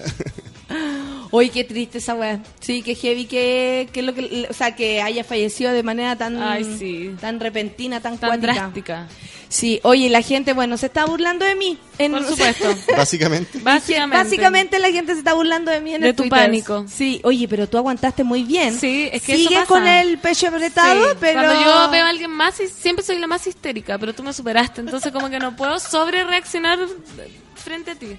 Oye, 1.31 1.49
qué 1.49 1.63
triste 1.63 1.97
esa 1.99 2.15
weá. 2.15 2.39
Sí, 2.59 2.81
que 2.81 2.95
heavy 2.95 3.25
que, 3.25 3.89
que 3.91 4.01
lo 4.01 4.13
que, 4.13 4.47
o 4.49 4.53
sea, 4.53 4.75
que 4.75 5.01
haya 5.01 5.23
fallecido 5.23 5.71
de 5.71 5.83
manera 5.83 6.15
tan, 6.15 6.41
Ay, 6.41 6.63
sí. 6.77 7.11
tan 7.19 7.39
repentina, 7.39 7.99
tan, 8.01 8.17
tan 8.17 8.29
cuática. 8.29 8.53
drástica. 8.53 9.07
Sí, 9.49 9.79
oye, 9.83 10.09
la 10.09 10.21
gente, 10.21 10.51
bueno, 10.51 10.75
se 10.75 10.87
está 10.87 11.05
burlando 11.05 11.45
de 11.45 11.55
mí. 11.55 11.77
En, 11.97 12.11
Por 12.11 12.23
supuesto. 12.27 12.65
Básicamente. 12.97 13.59
Básicamente. 13.59 14.17
Básicamente 14.23 14.79
la 14.79 14.91
gente 14.91 15.13
se 15.13 15.19
está 15.19 15.33
burlando 15.33 15.71
de 15.71 15.79
mí 15.79 15.93
en 15.95 16.01
De 16.01 16.09
el 16.09 16.15
tu 16.15 16.23
Twitter. 16.23 16.39
pánico. 16.39 16.85
Sí, 16.89 17.21
oye, 17.23 17.47
pero 17.47 17.67
tú 17.67 17.77
aguantaste 17.77 18.25
muy 18.25 18.43
bien. 18.43 18.77
Sí, 18.77 19.09
es 19.11 19.21
que 19.21 19.35
eso 19.35 19.43
Sigues 19.43 19.59
pasa. 19.59 19.67
con 19.67 19.87
el 19.87 20.17
pecho 20.17 20.47
apretado, 20.49 21.11
Sí, 21.11 21.17
pero... 21.21 21.39
Cuando 21.41 21.61
yo 21.63 21.89
veo 21.91 22.03
a 22.05 22.09
alguien 22.09 22.31
más, 22.31 22.59
y 22.59 22.67
siempre 22.67 23.05
soy 23.05 23.19
la 23.19 23.27
más 23.27 23.47
histérica, 23.47 23.97
pero 23.97 24.13
tú 24.13 24.21
me 24.21 24.33
superaste. 24.33 24.81
Entonces, 24.81 25.13
como 25.13 25.29
que 25.29 25.39
no 25.39 25.55
puedo 25.55 25.79
sobre 25.79 26.25
reaccionar 26.25 26.79
frente 27.67 27.91
a 27.91 27.95
ti. 27.95 28.05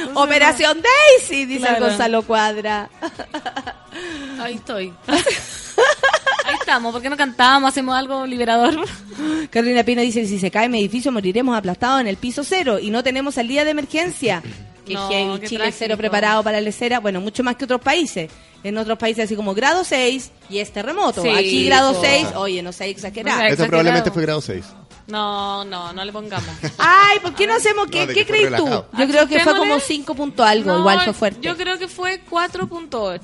Entonces, 0.00 0.16
Operación 0.16 0.78
Daisy, 0.82 1.44
dice 1.46 1.66
Claro. 1.66 1.86
Gonzalo 1.86 2.22
Cuadra. 2.22 2.90
Ahí 4.40 4.54
estoy. 4.54 4.92
Ahí 6.44 6.54
estamos? 6.58 6.92
¿Por 6.92 7.02
qué 7.02 7.10
no 7.10 7.16
cantamos? 7.16 7.68
¿Hacemos 7.68 7.94
algo 7.96 8.26
liberador? 8.26 8.74
Carolina 9.50 9.84
Pino 9.84 10.00
dice, 10.02 10.26
si 10.26 10.38
se 10.38 10.50
cae 10.50 10.68
mi 10.68 10.80
edificio 10.80 11.12
moriremos 11.12 11.56
aplastados 11.56 12.00
en 12.00 12.06
el 12.08 12.16
piso 12.16 12.42
cero 12.44 12.78
y 12.80 12.90
no 12.90 13.02
tenemos 13.02 13.34
salida 13.34 13.64
de 13.64 13.70
emergencia. 13.70 14.42
Que 14.86 14.94
No, 14.94 15.08
heavy, 15.08 15.40
qué 15.40 15.46
Chile 15.48 15.58
trágico. 15.64 15.76
cero 15.78 15.96
preparado 15.98 16.42
para 16.42 16.58
la 16.58 16.62
lecera. 16.62 17.00
Bueno, 17.00 17.20
mucho 17.20 17.44
más 17.44 17.56
que 17.56 17.64
otros 17.64 17.80
países. 17.80 18.30
En 18.64 18.76
otros 18.78 18.98
países 18.98 19.26
así 19.26 19.36
como 19.36 19.54
grado 19.54 19.84
6 19.84 20.32
y 20.50 20.58
es 20.58 20.72
terremoto. 20.72 21.22
Sí, 21.22 21.28
Aquí 21.28 21.66
grado 21.66 21.92
po. 21.92 22.00
6, 22.02 22.26
oye, 22.34 22.62
no 22.62 22.72
sé 22.72 22.88
exagerado. 22.88 23.42
Esto 23.42 23.66
probablemente 23.66 24.10
fue 24.10 24.22
grado 24.22 24.40
6. 24.40 24.64
No, 25.08 25.64
no, 25.64 25.92
no 25.92 26.04
le 26.04 26.12
pongamos. 26.12 26.48
Ay, 26.78 27.18
¿por 27.20 27.34
qué 27.34 27.46
no 27.46 27.54
hacemos? 27.54 27.88
¿Qué, 27.90 28.06
¿qué 28.08 28.26
crees 28.26 28.48
tú? 28.54 28.64
relajado. 28.66 28.88
Yo 28.98 29.08
creo 29.08 29.26
que 29.26 29.40
fue 29.40 29.56
como 29.56 29.80
5 29.80 30.14
punto 30.14 30.44
algo, 30.44 30.72
No, 30.72 30.78
igual 30.80 31.00
fue 31.00 31.12
fuerte. 31.14 31.40
Yo 31.40 31.56
creo 31.56 31.78
que 31.78 31.88
fue 31.88 32.22
4.8. 32.30 33.20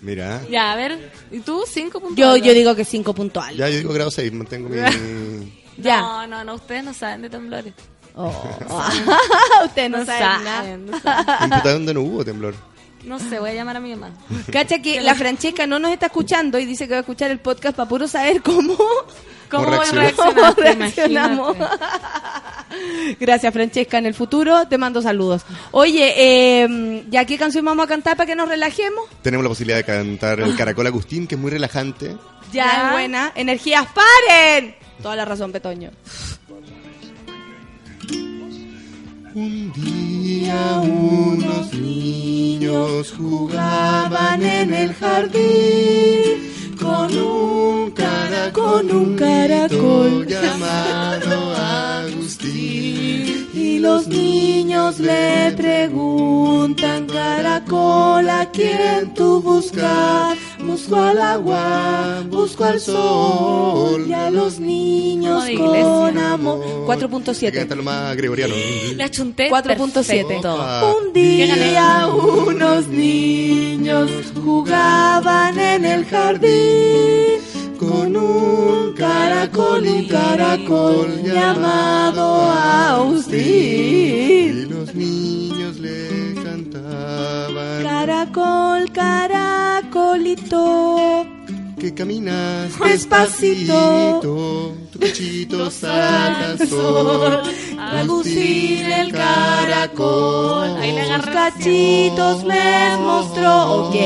Mira. 0.00 0.42
Ya, 0.50 0.72
a 0.72 0.76
ver. 0.76 1.12
¿Y 1.30 1.40
tú? 1.40 1.64
5.8. 1.66 2.14
Yo, 2.14 2.36
yo 2.36 2.54
digo 2.54 2.74
que 2.74 2.84
5 2.84 3.14
punto 3.14 3.40
algo. 3.40 3.58
Ya, 3.58 3.68
yo 3.68 3.78
digo 3.78 3.92
grado 3.92 4.10
6, 4.10 4.32
mantengo 4.32 4.68
mi... 4.68 4.78
Ya. 5.76 6.00
No, 6.00 6.26
no, 6.26 6.42
no, 6.42 6.54
ustedes 6.54 6.82
no 6.82 6.92
saben 6.92 7.22
de 7.22 7.30
temblores. 7.30 7.72
Oh. 8.16 8.32
Ustedes 9.64 9.90
no, 9.90 9.98
No 9.98 10.04
saben 10.06 10.44
saben, 10.44 10.44
nada. 10.44 10.76
no 10.76 11.00
saben. 11.00 11.42
En 11.44 11.50
Puta, 11.50 11.72
donde 11.72 11.94
no 11.94 12.00
hubo 12.00 12.24
temblor. 12.24 12.54
No 13.04 13.20
sé, 13.20 13.38
voy 13.38 13.50
a 13.50 13.54
llamar 13.54 13.76
a 13.76 13.80
mi 13.80 13.94
mamá. 13.94 14.12
Cacha 14.50 14.82
que 14.82 15.00
la 15.00 15.14
Francesca 15.14 15.68
no 15.68 15.78
nos 15.78 15.92
está 15.92 16.06
escuchando 16.06 16.58
y 16.58 16.66
dice 16.66 16.88
que 16.88 16.94
va 16.94 16.96
a 16.98 17.00
escuchar 17.02 17.30
el 17.30 17.38
podcast 17.38 17.76
para 17.76 17.88
puro 17.88 18.08
saber 18.08 18.42
cómo, 18.42 18.76
¿Cómo 19.50 19.64
cómo 19.64 20.50
reaccionamos. 20.56 21.56
Gracias, 23.18 23.52
Francesca. 23.52 23.98
En 23.98 24.06
el 24.06 24.14
futuro 24.14 24.66
te 24.68 24.76
mando 24.78 25.00
saludos. 25.02 25.42
Oye, 25.70 26.12
eh, 26.16 27.04
¿ya 27.10 27.24
qué 27.24 27.38
canción 27.38 27.64
vamos 27.64 27.84
a 27.84 27.88
cantar 27.88 28.16
para 28.16 28.26
que 28.26 28.36
nos 28.36 28.48
relajemos? 28.48 29.04
Tenemos 29.22 29.42
la 29.44 29.48
posibilidad 29.48 29.78
de 29.78 29.84
cantar 29.84 30.40
el 30.40 30.54
Caracol 30.58 30.86
Agustín, 30.86 31.26
que 31.26 31.34
es 31.36 31.40
muy 31.40 31.50
relajante. 31.50 32.16
Ya, 32.52 32.64
Ya. 32.66 32.86
es 32.86 32.92
buena. 32.92 33.32
Energías, 33.34 33.86
paren. 33.94 34.74
Toda 35.02 35.16
la 35.16 35.24
razón, 35.24 35.50
Petoño. 35.52 35.90
Un 39.34 39.72
día 39.72 40.80
unos 40.82 41.72
niños 41.74 43.14
jugaban 43.16 44.42
en 44.42 44.74
el 44.74 44.94
jardín 44.94 46.67
con 46.78 47.16
un 47.16 47.90
caracol, 47.90 48.52
Con 48.52 48.96
un 48.96 49.16
caracol. 49.16 50.26
llamado 50.28 51.54
Agustín. 51.56 53.48
Y 53.54 53.78
los 53.80 54.06
niños 54.06 54.98
le 54.98 55.52
preguntan, 55.56 57.06
caracol, 57.06 58.28
¿a 58.28 58.50
quién 58.52 59.14
tú 59.14 59.40
buscas? 59.40 60.36
Busco 60.60 60.96
al 60.96 61.20
agua, 61.20 62.22
busco 62.28 62.64
al 62.64 62.78
sol, 62.80 64.04
y 64.06 64.12
a 64.12 64.30
los 64.30 64.60
niños 64.60 65.44
con 65.56 66.18
amor. 66.18 66.60
Hay 66.90 66.98
que 66.98 67.06
4.7. 67.06 67.52
cantarlo 67.52 67.82
más 67.82 68.16
gregoriano. 68.16 68.54
La 68.96 69.10
chunté. 69.10 69.50
4.7. 69.50 70.26
perfecto. 70.28 70.98
Un 71.00 71.12
día 71.12 72.06
unos 72.06 72.86
niños 72.88 74.10
jugaban 74.34 75.58
en 75.58 75.84
el 75.84 76.04
jardín 76.04 76.67
con 77.78 78.16
un 78.16 78.92
caracol 78.94 79.86
y 79.86 80.08
caracol 80.08 81.22
llamado 81.22 82.50
Agustín. 82.50 83.38
Y 83.38 84.66
los 84.66 84.94
niños 84.94 85.78
le 85.78 86.34
cantaban 86.42 87.82
Caracol, 87.82 88.90
caracolito. 88.92 90.56
Que 91.78 91.94
caminas 91.94 92.76
Despacito. 92.78 92.84
despacito, 92.86 94.74
tu 94.92 94.98
pechito 94.98 95.70
saca 95.70 96.56
el 96.58 96.68
sol. 96.68 97.42
Agustín 97.78 98.84
el 98.84 99.12
caracol. 99.12 100.76
Ahí 100.76 100.92
le 100.92 101.08
cachitos 101.32 102.44
les 102.44 102.98
mostró. 102.98 103.86
Ok. 103.86 103.96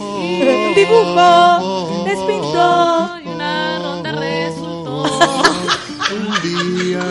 Un 0.00 0.74
dibujo 0.74 2.04
les 2.06 2.18
pintó. 2.20 3.10
Y 3.24 3.28
una 3.28 3.78
ronda 3.78 4.12
resultó. 4.12 5.02
Un 6.14 6.26
día, 6.42 7.02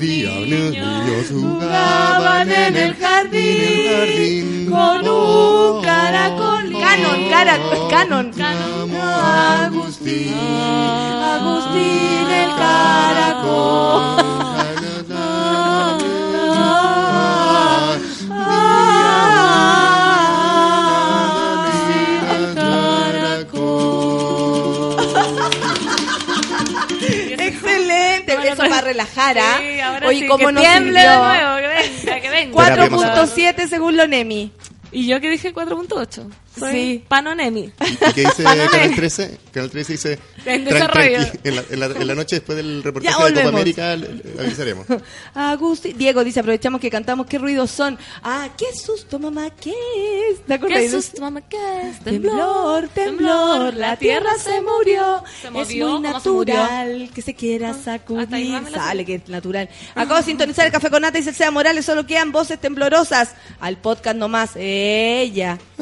niños 0.00 1.28
Jugaban 1.30 2.50
en 2.50 2.76
el 2.76 2.94
jardín 2.96 4.70
con 4.70 5.08
un 5.08 5.82
caracol. 5.82 6.72
Canon, 6.72 7.30
caracol, 7.30 7.88
canon. 7.90 8.32
Agustín, 9.00 10.34
Agustín 11.34 12.30
el 12.30 12.50
caracol. 12.56 14.20
Excelente, 27.38 28.38
eso 28.48 28.56
para 28.56 28.80
relajar, 28.80 29.38
¿ah? 29.38 29.58
Sí, 29.60 29.69
Oye, 30.10 30.26
¿cómo 30.26 30.46
que 30.46 30.52
nos 30.52 30.62
tiemble 30.62 31.00
sirvió? 31.00 31.10
de 31.10 31.18
nuevo, 31.18 31.56
que 31.56 31.66
venga, 31.68 32.20
que 32.20 32.30
venga. 32.30 32.76
4.7 33.26 33.68
según 33.68 33.96
lo 33.96 34.06
Nemi. 34.06 34.52
Y 34.92 35.06
yo 35.06 35.20
que 35.20 35.30
dije 35.30 35.54
4.8. 35.54 36.30
Soy 36.60 36.72
Sí. 36.72 37.04
Panonemi. 37.08 37.72
¿Y 37.80 38.12
qué 38.12 38.20
dice. 38.22 38.42
Canal 38.44 38.68
13? 38.94 39.38
Canal 39.52 39.70
13 39.70 39.92
dice... 39.92 40.18
En 40.46 40.64
la, 40.64 40.70
en 41.70 41.80
la- 41.80 41.86
en 41.86 42.06
la 42.06 42.14
noche 42.14 42.36
después 42.36 42.56
del 42.56 42.82
reportaje 42.82 43.14
Ya 43.18 43.26
de 43.26 43.34
Copa. 43.34 43.48
América 43.48 43.96
le- 43.96 44.14
le 44.14 44.40
avisaremos. 44.40 44.86
Agustín, 45.34 45.98
Diego 45.98 46.24
dice, 46.24 46.40
aprovechamos 46.40 46.80
que 46.80 46.88
cantamos, 46.90 47.26
¿qué 47.26 47.38
ruidos 47.38 47.70
son? 47.70 47.98
Ah, 48.22 48.48
qué 48.56 48.66
susto, 48.74 49.18
mamá, 49.18 49.50
¿qué 49.60 49.70
es? 50.30 50.40
¿Te 50.46 50.54
acuerdas? 50.54 50.80
¿Qué 50.80 50.88
susto, 50.90 51.20
mamá? 51.20 51.42
¿Qué 51.42 51.56
es? 51.90 52.00
Temblor, 52.00 52.88
temblor, 52.88 53.74
la 53.74 53.96
tierra 53.96 54.30
se 54.42 54.60
murió. 54.62 55.22
Se 55.42 55.48
es 55.48 55.52
muy 55.52 55.62
¿cómo 55.80 56.20
se 56.20 56.30
murió? 56.30 56.54
natural 56.54 57.10
que 57.14 57.22
se 57.22 57.34
quiera 57.34 57.74
sacudir. 57.74 58.28
Sale 58.72 59.04
que 59.04 59.16
es 59.16 59.28
natural. 59.28 59.68
Acabo 59.94 60.16
de 60.16 60.22
sintonizar 60.22 60.66
el 60.66 60.72
café 60.72 60.88
con 60.90 61.02
nata 61.02 61.18
y 61.18 61.22
Cecilia 61.22 61.50
Morales, 61.50 61.84
solo 61.84 62.06
quedan 62.06 62.32
voces 62.32 62.58
temblorosas. 62.60 63.34
Al 63.60 63.76
podcast 63.78 64.16
nomás. 64.16 64.50
Ella. 64.56 65.58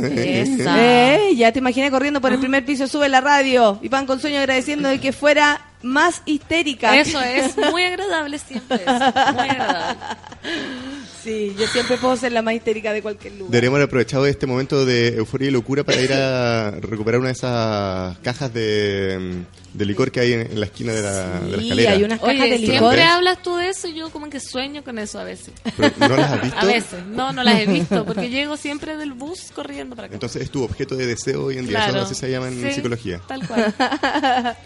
Esa. 0.76 1.14
Ella, 1.16 1.52
te 1.52 1.58
imaginé 1.58 1.90
corriendo 1.90 2.20
por 2.20 2.32
el 2.32 2.38
primer 2.38 2.64
piso, 2.64 2.86
sube 2.86 3.08
la 3.08 3.20
radio 3.20 3.78
y 3.82 3.88
pan 3.88 4.06
con 4.06 4.20
sueño 4.20 4.38
agradeciendo 4.38 4.88
de 4.88 5.00
que 5.00 5.12
fuera 5.12 5.60
más 5.82 6.22
histérica. 6.24 6.96
Eso 6.96 7.20
es 7.20 7.56
muy 7.56 7.84
agradable 7.84 8.38
siempre. 8.38 8.76
es 8.76 9.34
Muy 9.34 9.48
agradable. 9.48 9.98
Sí, 11.24 11.54
yo 11.58 11.66
siempre 11.66 11.96
puedo 11.98 12.16
ser 12.16 12.32
la 12.32 12.42
más 12.42 12.54
histérica 12.54 12.92
de 12.92 13.02
cualquier 13.02 13.32
lugar. 13.34 13.50
Deberíamos 13.50 13.76
haber 13.78 13.86
aprovechado 13.88 14.24
este 14.26 14.46
momento 14.46 14.86
de 14.86 15.08
euforia 15.16 15.48
y 15.48 15.50
locura 15.50 15.84
para 15.84 16.00
ir 16.00 16.12
a 16.12 16.70
recuperar 16.80 17.18
una 17.20 17.28
de 17.28 17.32
esas 17.34 18.18
cajas 18.18 18.54
de, 18.54 19.42
de 19.74 19.84
licor 19.84 20.10
que 20.12 20.20
hay 20.20 20.32
en, 20.34 20.40
en 20.42 20.60
la 20.60 20.66
esquina 20.66 20.92
de 20.92 21.02
la, 21.02 21.40
de 21.40 21.50
la 21.50 21.58
Sí, 21.58 21.64
escalera. 21.64 21.92
hay 21.92 22.04
unas 22.04 22.20
cajas 22.20 22.34
Oye, 22.34 22.50
de 22.50 22.58
licor. 22.58 22.78
siempre 22.78 23.02
hablas 23.02 23.42
tú 23.42 23.56
de 23.56 23.68
eso 23.68 23.88
y 23.88 23.94
yo 23.94 24.10
como 24.10 24.30
que 24.30 24.38
sueño 24.40 24.84
con 24.84 24.98
eso 24.98 25.18
a 25.18 25.24
veces. 25.24 25.52
Pero, 25.76 25.92
¿No 26.08 26.16
las 26.16 26.30
has 26.32 26.42
visto? 26.42 26.58
A 26.60 26.64
veces. 26.64 27.04
No, 27.06 27.32
no 27.32 27.42
las 27.42 27.60
he 27.60 27.66
visto 27.66 28.04
porque 28.06 28.30
llego 28.30 28.56
siempre 28.56 28.96
del 28.96 29.12
bus 29.12 29.50
corriendo 29.54 29.96
para 29.96 30.06
acá. 30.06 30.14
Entonces 30.14 30.42
es 30.42 30.50
tu 30.50 30.62
objeto 30.62 30.94
de 30.96 31.06
deseo 31.06 31.44
hoy 31.46 31.58
en 31.58 31.66
día. 31.66 31.78
Claro. 31.78 31.96
Eso 31.98 32.06
así 32.06 32.14
se 32.14 32.30
llama 32.30 32.48
en 32.48 32.62
Sí, 32.62 32.72
psicología. 32.74 33.20
Tal 33.26 33.46
cual. 33.46 33.74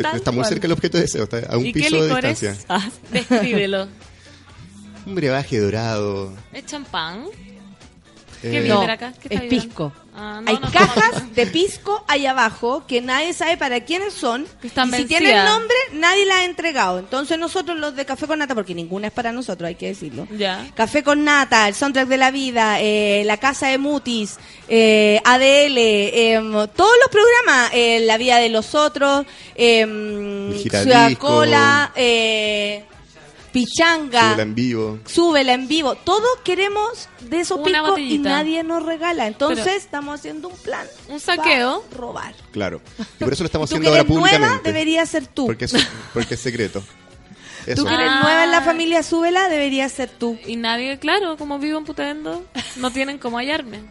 Tal 0.00 0.14
está 0.16 0.30
muy 0.30 0.40
cual. 0.42 0.48
cerca 0.48 0.66
el 0.68 0.72
objeto 0.72 0.96
de 0.96 1.02
deseo, 1.02 1.24
está 1.24 1.38
a 1.52 1.56
un 1.58 1.66
¿Y 1.66 1.72
qué 1.72 1.80
piso 1.80 1.96
de 1.96 2.02
licor 2.08 2.22
distancia. 2.24 2.50
es? 2.52 2.64
Ah, 2.68 2.88
descríbelo. 3.12 3.88
Un 5.08 5.14
brebaje 5.14 5.58
dorado. 5.58 6.30
¿Es 6.52 6.66
champán? 6.66 7.24
eh, 8.42 8.50
¿Qué 8.52 8.60
No, 8.68 8.82
acá? 8.82 9.14
¿Qué 9.20 9.28
está 9.34 9.44
es 9.44 9.48
pisco. 9.48 9.90
Ah, 10.14 10.40
no, 10.42 10.50
Hay 10.50 10.58
no, 10.58 10.70
cajas 10.70 11.34
de 11.34 11.46
pisco 11.46 12.04
ahí 12.08 12.26
abajo 12.26 12.84
que 12.86 13.00
nadie 13.00 13.32
sabe 13.32 13.56
para 13.56 13.80
quiénes 13.84 14.12
son. 14.12 14.46
están 14.62 14.88
y 14.88 14.92
si 14.92 14.98
vencidas. 14.98 15.22
tienen 15.22 15.44
nombre, 15.46 15.76
nadie 15.94 16.26
las 16.26 16.36
ha 16.38 16.44
entregado. 16.44 16.98
Entonces 16.98 17.38
nosotros 17.38 17.78
los 17.78 17.96
de 17.96 18.04
Café 18.04 18.26
con 18.26 18.38
Nata, 18.38 18.54
porque 18.54 18.74
ninguna 18.74 19.06
es 19.06 19.12
para 19.14 19.32
nosotros, 19.32 19.66
hay 19.66 19.76
que 19.76 19.86
decirlo. 19.86 20.28
Ya. 20.36 20.68
Café 20.74 21.02
con 21.02 21.24
Nata, 21.24 21.68
el 21.68 21.74
soundtrack 21.74 22.06
de 22.08 22.16
la 22.18 22.30
vida, 22.30 22.80
eh, 22.80 23.22
La 23.24 23.38
Casa 23.38 23.68
de 23.68 23.78
Mutis, 23.78 24.36
eh, 24.68 25.20
ADL, 25.24 25.78
em, 25.78 26.52
todos 26.76 26.92
los 27.00 27.08
programas, 27.10 27.70
eh, 27.72 28.00
La 28.00 28.18
Vida 28.18 28.36
de 28.36 28.50
los 28.50 28.74
Otros, 28.74 29.24
eh. 29.54 30.54
Ciudad 30.68 31.12
Cola, 31.16 31.92
eh, 31.96 32.84
Pichanga. 33.64 34.20
súbela 34.30 34.42
en 34.42 34.54
vivo. 34.54 34.98
Súbela 35.06 35.52
en 35.54 35.68
vivo. 35.68 35.94
Todos 35.96 36.28
queremos 36.44 37.08
de 37.20 37.40
esos 37.40 37.58
Una 37.58 37.82
picos 37.82 37.98
y 37.98 38.18
nadie 38.18 38.62
nos 38.62 38.82
regala. 38.84 39.26
Entonces 39.26 39.64
Pero- 39.64 39.76
estamos 39.76 40.18
haciendo 40.20 40.48
un 40.48 40.56
plan. 40.56 40.86
Un 41.08 41.20
saqueo. 41.20 41.82
para 41.82 41.96
robar. 42.00 42.34
Claro. 42.52 42.80
Y 43.20 43.24
por 43.24 43.32
eso 43.32 43.42
lo 43.42 43.46
estamos 43.46 43.68
Tú 43.70 43.76
haciendo 43.76 43.90
que 43.92 43.98
ahora 43.98 44.00
eres 44.00 44.10
nueva, 44.10 44.28
públicamente. 44.30 44.72
debería 44.72 45.06
ser 45.06 45.26
tú. 45.26 45.46
Porque 45.46 45.64
es, 45.66 45.74
porque 46.14 46.34
es 46.34 46.40
secreto. 46.40 46.82
Eso. 47.66 47.82
Tú 47.82 47.88
que 47.88 47.94
eres 47.94 48.08
Ah. 48.10 48.20
nueva 48.22 48.44
en 48.44 48.50
la 48.50 48.62
familia, 48.62 49.02
súbela, 49.02 49.48
deberías 49.50 49.92
ser 49.92 50.08
tú. 50.08 50.38
Y 50.46 50.56
nadie, 50.56 50.98
claro, 50.98 51.36
como 51.36 51.58
vivo 51.58 51.76
en 51.78 51.84
Putendo, 51.84 52.42
no 52.76 52.90
tienen 52.90 53.18
cómo 53.18 53.36
hallarme. 53.38 53.82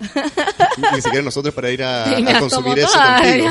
Ni 0.93 1.01
siquiera 1.01 1.23
nosotros 1.23 1.53
para 1.53 1.69
ir 1.69 1.83
a, 1.83 2.05
a 2.09 2.39
consumir 2.39 2.79
eso 2.79 2.89
contigo. 2.97 3.49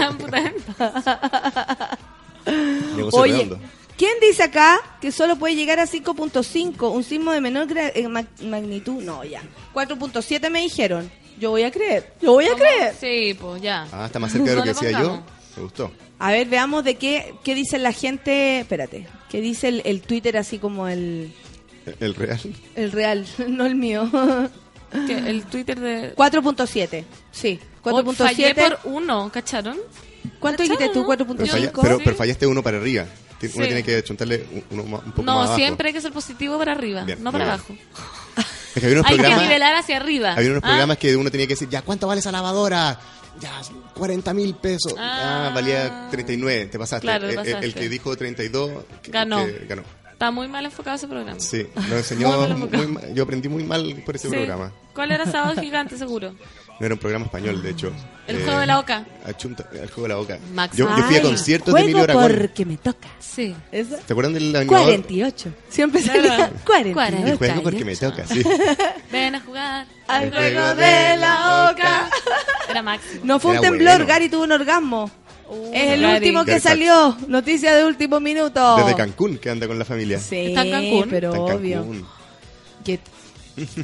Oye, 3.12 3.32
redondo. 3.34 3.60
¿Quién 3.97 4.12
dice 4.20 4.43
acá 4.44 4.78
que 5.01 5.12
solo 5.12 5.36
puede 5.36 5.55
llegar 5.56 5.78
a 5.81 5.86
5.5? 5.86 6.90
Un 6.93 7.05
sismo 7.05 7.32
de 7.32 7.40
menor 7.40 7.66
eh, 7.77 8.06
mag- 8.09 8.27
magnitud. 8.43 9.02
No, 9.02 9.24
ya. 9.24 9.43
4.7 9.74 10.51
me 10.51 10.60
dijeron. 10.62 11.10
Yo 11.39 11.51
voy 11.51 11.64
a 11.64 11.70
creer. 11.70 12.14
Yo 12.23 12.32
voy 12.32 12.47
a 12.47 12.55
creer. 12.55 12.94
Sí, 12.98 13.36
pues 13.39 13.60
ya. 13.60 13.86
Ah, 13.93 14.06
está 14.06 14.18
más 14.18 14.32
cerca 14.32 14.51
de 14.51 14.56
lo 14.56 14.62
que 14.62 14.68
decía 14.74 14.90
yo. 14.93 15.23
Me 15.56 15.62
gustó. 15.62 15.90
A 16.18 16.32
ver, 16.32 16.47
veamos 16.48 16.82
de 16.85 16.94
qué, 16.97 17.35
qué 17.44 17.55
dice 17.55 17.78
la 17.78 17.93
gente. 17.93 18.60
Espérate. 18.60 19.06
¿Qué 19.28 19.40
dice 19.40 19.68
el, 19.68 19.82
el 19.85 20.01
Twitter 20.01 20.36
así 20.39 20.59
como 20.59 20.89
el, 20.89 21.32
El 22.01 22.14
real. 22.14 22.40
el 22.74 22.93
real? 22.93 23.27
No 23.48 23.66
el 23.66 23.74
mío. 23.74 24.09
Que 25.06 25.12
El 25.18 25.44
Twitter 25.44 25.78
de... 25.78 26.14
4.7. 26.14 27.05
Sí. 27.32 27.59
Oh, 27.82 28.02
fallé 28.14 28.55
4.7. 28.55 28.55
por 28.55 28.93
uno, 28.93 29.31
¿cacharon? 29.32 29.77
¿Cuánto 30.39 30.62
dijiste 30.62 30.89
tú? 30.89 31.05
Pero, 31.06 31.27
4.5. 31.27 31.47
falla- 31.51 31.73
pero, 31.82 31.98
pero 32.02 32.16
fallaste 32.16 32.47
uno 32.47 32.62
para 32.62 32.78
arriba. 32.78 33.05
Uno 33.42 33.50
Sí. 33.52 33.60
tiene 33.60 33.82
que 33.82 34.02
chuntarle 34.02 34.46
un, 34.50 34.64
uno 34.70 34.82
un 35.04 35.12
poco 35.12 35.22
más 35.22 35.50
No, 35.50 35.56
siempre 35.56 35.88
hay 35.88 35.94
que 35.94 36.00
ser 36.00 36.12
positivo 36.12 36.58
para 36.58 36.72
arriba, 36.72 37.04
Bien, 37.04 37.22
no 37.22 37.30
para 37.32 37.44
bien. 37.44 37.54
abajo. 37.54 37.74
Es 38.74 38.80
que 38.80 38.86
había 38.86 39.00
unos 39.00 39.06
Hay 39.10 39.18
que 39.18 39.36
nivelar 39.36 39.74
hacia 39.74 39.96
arriba. 39.96 40.32
había 40.34 40.50
unos 40.50 40.62
¿ah? 40.62 40.66
programas 40.68 40.98
que 40.98 41.16
uno 41.16 41.30
tenía 41.30 41.46
que 41.46 41.54
decir, 41.54 41.68
ya, 41.68 41.82
¿cuánto 41.82 42.06
vale 42.06 42.20
esa 42.20 42.30
lavadora? 42.32 42.98
Ya, 43.40 43.52
40 43.94 44.32
mil 44.34 44.54
pesos. 44.56 44.94
Ah, 44.98 45.48
Ah. 45.48 45.54
valía 45.54 46.08
39, 46.10 46.66
te 46.66 46.78
pasaste. 46.78 47.02
Claro, 47.06 47.28
El- 47.28 47.38
el, 47.64 47.74
que 47.74 47.88
dijo 47.88 48.16
32, 48.16 48.70
que- 49.02 49.10
Ganó. 49.10 49.44
que 49.44 49.66
ganó. 49.68 49.82
Está 50.12 50.30
muy 50.30 50.48
mal 50.48 50.64
enfocado 50.64 50.96
ese 50.96 51.06
programa. 51.06 51.38
Sí, 51.38 51.66
lo 51.90 51.96
enseñó 51.98 52.48
Muy 52.48 52.70
Yo 53.14 53.24
aprendí 53.24 53.50
muy 53.50 53.64
mal 53.64 54.02
por 54.06 54.16
ese 54.16 54.28
Sí. 54.30 54.34
programa. 54.34 54.72
¿Cuál 54.94 55.12
era 55.12 55.26
Sábado 55.26 55.60
Gigante, 55.60 55.98
seguro? 55.98 56.34
No 56.78 56.85
era 56.86 56.94
un 56.94 56.98
programa 57.01 57.24
español, 57.24 57.62
de 57.62 57.70
hecho. 57.70 57.90
El 58.27 58.36
Eh, 58.36 58.44
juego 58.44 58.59
de 58.61 58.66
la 58.66 58.78
oca. 58.78 59.05
achunta- 59.24 59.66
el 59.73 59.89
juego 59.89 60.03
de 60.03 60.09
la 60.09 60.15
boca. 60.16 60.39
Max. 60.53 60.77
Yo, 60.77 60.86
yo 60.97 61.03
fui 61.05 61.15
a 61.16 61.19
Ay, 61.20 61.24
conciertos 61.24 61.73
de 61.74 61.81
Emilio 61.81 62.05
juego 62.05 62.20
Aragón. 62.20 62.39
porque 62.40 62.65
me 62.66 62.77
toca. 62.77 63.09
Sí. 63.19 63.55
¿Esa? 63.73 63.97
¿Te 63.98 64.12
acuerdan 64.12 64.35
del 64.35 64.55
animador? 64.57 64.85
48. 64.85 65.51
Siempre 65.70 66.03
salía 66.03 66.51
48. 66.66 67.27
El 67.27 67.36
juego 67.39 67.62
porque 67.62 67.85
me 67.85 67.97
toca, 67.97 68.27
sí. 68.27 68.43
Ven 69.12 69.35
a 69.36 69.40
jugar 69.40 69.86
Al 70.09 70.24
El 70.24 70.31
juego 70.35 70.61
juego 70.61 70.74
de 70.74 71.16
la 71.19 71.70
oca. 71.73 72.11
Era 72.69 72.82
máximo. 72.82 73.20
No 73.24 73.39
fue 73.40 73.55
un 73.57 73.61
temblor, 73.62 73.90
bueno. 73.97 74.07
Gary 74.07 74.28
tuvo 74.28 74.43
un 74.44 74.53
orgasmo. 74.53 75.11
es 75.73 75.90
el 75.93 76.03
Gary. 76.03 76.15
último 76.16 76.44
que 76.44 76.61
salió. 76.61 77.16
Noticia 77.28 77.74
de 77.74 77.85
último 77.86 78.20
minuto. 78.20 78.77
Desde 78.77 78.94
Cancún, 78.97 79.39
que 79.39 79.48
anda 79.51 79.66
con 79.66 79.78
la 79.78 79.85
familia. 79.86 80.19
Sí, 80.19 80.47
¿Está 80.48 80.62
en 80.62 80.70
Cancún? 80.73 81.07
pero 81.09 81.32
Está 81.32 81.53
en 81.53 81.59
obvio. 81.59 81.86
Qué, 82.85 83.01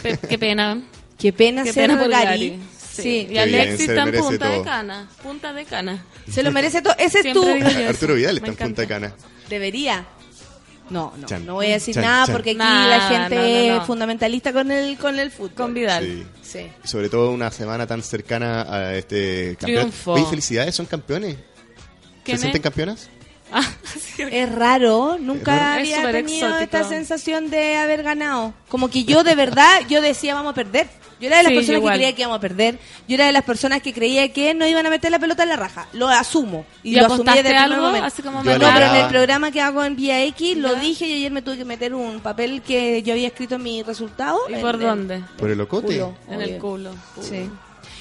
Pe- 0.02 0.18
qué 0.28 0.38
pena. 0.38 0.78
qué 1.18 1.32
pena 1.32 1.62
Qué 1.64 1.72
ser 1.72 1.88
pena 1.88 2.00
por 2.00 2.10
Gary. 2.10 2.26
Gary. 2.26 2.58
Sí. 2.92 3.26
Y 3.30 3.38
Alexis 3.38 3.88
está 3.88 4.02
en 4.02 4.12
punta 4.14 4.48
de 4.48 4.54
todo. 4.56 4.64
cana. 4.64 5.08
Punta 5.22 5.52
de 5.52 5.64
cana. 5.64 6.04
Se 6.30 6.42
lo 6.42 6.50
merece 6.52 6.82
todo. 6.82 6.94
Ese 6.98 7.20
es 7.20 7.32
tu... 7.32 7.42
Arturo 7.88 8.14
Vidal 8.14 8.36
está 8.36 8.48
en. 8.48 8.56
Punta 8.56 8.86
Cana. 8.86 9.12
Debería. 9.48 10.04
No, 10.90 11.12
no, 11.16 11.26
Chan. 11.26 11.46
no 11.46 11.54
voy 11.54 11.66
a 11.66 11.74
decir 11.74 11.94
Chan, 11.94 12.04
nada 12.04 12.26
chan. 12.26 12.34
porque 12.34 12.50
aquí 12.50 12.58
Nah, 12.58 12.86
la 12.86 13.00
gente 13.08 13.34
no, 13.36 13.42
no, 13.68 13.74
no. 13.76 13.80
es 13.80 13.86
fundamentalista 13.86 14.52
con 14.52 14.70
el, 14.70 14.98
con 14.98 15.18
el 15.18 15.30
fútbol. 15.30 15.54
Con 15.54 15.74
Vidal. 15.74 16.04
Sí. 16.42 16.58
Sí. 16.60 16.70
Y 16.84 16.88
sobre 16.88 17.08
todo 17.08 17.30
una 17.30 17.50
semana 17.50 17.86
tan 17.86 18.02
cercana 18.02 18.62
a 18.62 18.94
este 18.94 19.56
campeón. 19.58 19.80
Triunfo. 19.90 20.12
Oye, 20.12 20.26
felicidades, 20.26 20.74
son 20.74 20.84
campeones. 20.86 21.36
¿Se 21.36 21.42
¿Quién 22.24 22.38
sienten 22.38 22.62
campeonas? 22.62 23.08
Ah, 23.52 23.62
sí. 24.16 24.22
Es 24.30 24.52
raro, 24.54 25.16
nunca 25.20 25.80
Es 25.80 25.94
había 25.94 26.10
tenido 26.12 26.46
exótico. 26.48 26.62
esta 26.62 26.84
sensación 26.88 27.50
de 27.50 27.76
haber 27.76 28.02
ganado. 28.02 28.54
Como 28.68 28.88
que 28.88 29.04
yo 29.04 29.22
de 29.24 29.34
verdad, 29.34 29.80
yo 29.88 30.00
decía 30.00 30.34
vamos 30.34 30.52
a 30.52 30.54
perder. 30.54 30.88
Yo 31.20 31.28
era 31.28 31.36
de 31.36 31.44
las 31.44 31.50
Sí, 31.52 31.56
personas 31.58 31.82
que 31.82 31.94
creía 31.94 32.12
que 32.16 32.22
íbamos 32.22 32.38
a 32.38 32.40
perder. 32.40 32.78
Yo 33.06 33.14
era 33.14 33.26
de 33.26 33.32
las 33.32 33.44
personas 33.44 33.80
que 33.80 33.92
creía 33.92 34.32
que 34.32 34.54
no 34.54 34.66
iban 34.66 34.84
a 34.84 34.90
meter 34.90 35.08
la 35.12 35.20
pelota 35.20 35.44
en 35.44 35.50
la 35.50 35.56
raja. 35.56 35.86
Lo 35.92 36.08
asumo. 36.08 36.66
Y, 36.82 36.90
¿Y 36.90 37.00
lo 37.00 37.06
asumí 37.06 37.32
desde 37.32 37.50
el 37.50 37.56
algo? 37.58 37.80
momento. 37.80 38.06
Así 38.06 38.22
como 38.22 38.38
Yo 38.42 38.50
me 38.50 38.58
No, 38.58 38.70
pero 38.74 38.86
en 38.86 38.96
el 38.96 39.06
programa 39.08 39.52
que 39.52 39.60
hago 39.60 39.84
en 39.84 39.94
Vía 39.94 40.20
X 40.24 40.56
lo 40.56 40.74
dije 40.74 41.06
y 41.06 41.12
ayer 41.18 41.30
me 41.30 41.40
tuve 41.42 41.58
que 41.58 41.64
meter 41.64 41.94
un 41.94 42.18
papel 42.18 42.60
que 42.62 43.04
yo 43.04 43.12
había 43.12 43.28
escrito 43.28 43.54
en 43.54 43.62
mi 43.62 43.84
resultado. 43.84 44.36
¿Y 44.48 44.54
en 44.54 44.60
por 44.62 44.74
el 44.74 44.80
dónde? 44.80 45.22
¿Por 45.38 45.50
el 45.50 45.60
ocote? 45.60 45.86
culo, 45.86 46.14
En 46.28 46.40
el 46.42 46.58
culo. 46.58 46.90
Sí. 47.20 47.48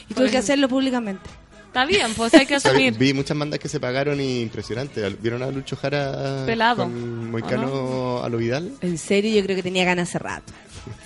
Y 0.10 0.14
tuve 0.16 0.32
que 0.32 0.38
hacerlo 0.40 0.68
públicamente. 0.68 1.30
Está 1.72 1.86
bien, 1.86 2.14
pues 2.16 2.34
hay 2.34 2.46
que 2.46 2.56
asumir. 2.56 2.98
vi 2.98 3.14
muchas 3.14 3.38
bandas 3.38 3.58
que 3.58 3.70
se 3.70 3.80
pagaron 3.80 4.20
y 4.20 4.42
impresionante. 4.42 5.08
¿Vieron 5.22 5.42
a 5.42 5.48
Lucho 5.52 5.78
Jara 5.78 6.44
Pelado, 6.46 6.84
con 6.84 7.32
Moicano 7.32 8.22
a 8.22 8.28
lo 8.28 8.38
Vidal? 8.40 8.74
En 8.82 8.98
serio, 8.98 9.34
yo 9.34 9.42
creo 9.46 9.56
que 9.56 9.64
tenía 9.64 9.86
ganas 9.86 10.10
hace 10.10 10.20
rato. 10.20 10.52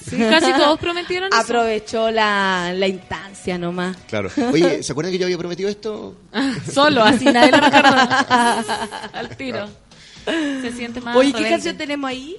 Sí, 0.10 0.18
casi 0.18 0.52
todos 0.58 0.80
prometieron 0.80 1.30
eso. 1.32 1.40
Aprovechó 1.40 2.10
la, 2.10 2.74
la 2.76 2.88
instancia 2.88 3.60
nomás. 3.60 3.96
Claro. 4.08 4.32
Oye, 4.52 4.82
¿se 4.82 4.92
acuerdan 4.92 5.12
que 5.12 5.20
yo 5.20 5.26
había 5.26 5.38
prometido 5.38 5.70
esto? 5.70 6.16
Solo, 6.74 7.04
así 7.04 7.26
nadie 7.26 7.52
lo 7.52 7.60
recordó. 7.60 7.96
Al 9.14 9.38
tiro. 9.38 9.68
Se 10.26 10.72
siente 10.72 11.00
más 11.00 11.16
Oye, 11.16 11.28
¿qué 11.30 11.38
rebelde. 11.38 11.50
canción 11.56 11.78
tenemos 11.78 12.10
ahí? 12.10 12.38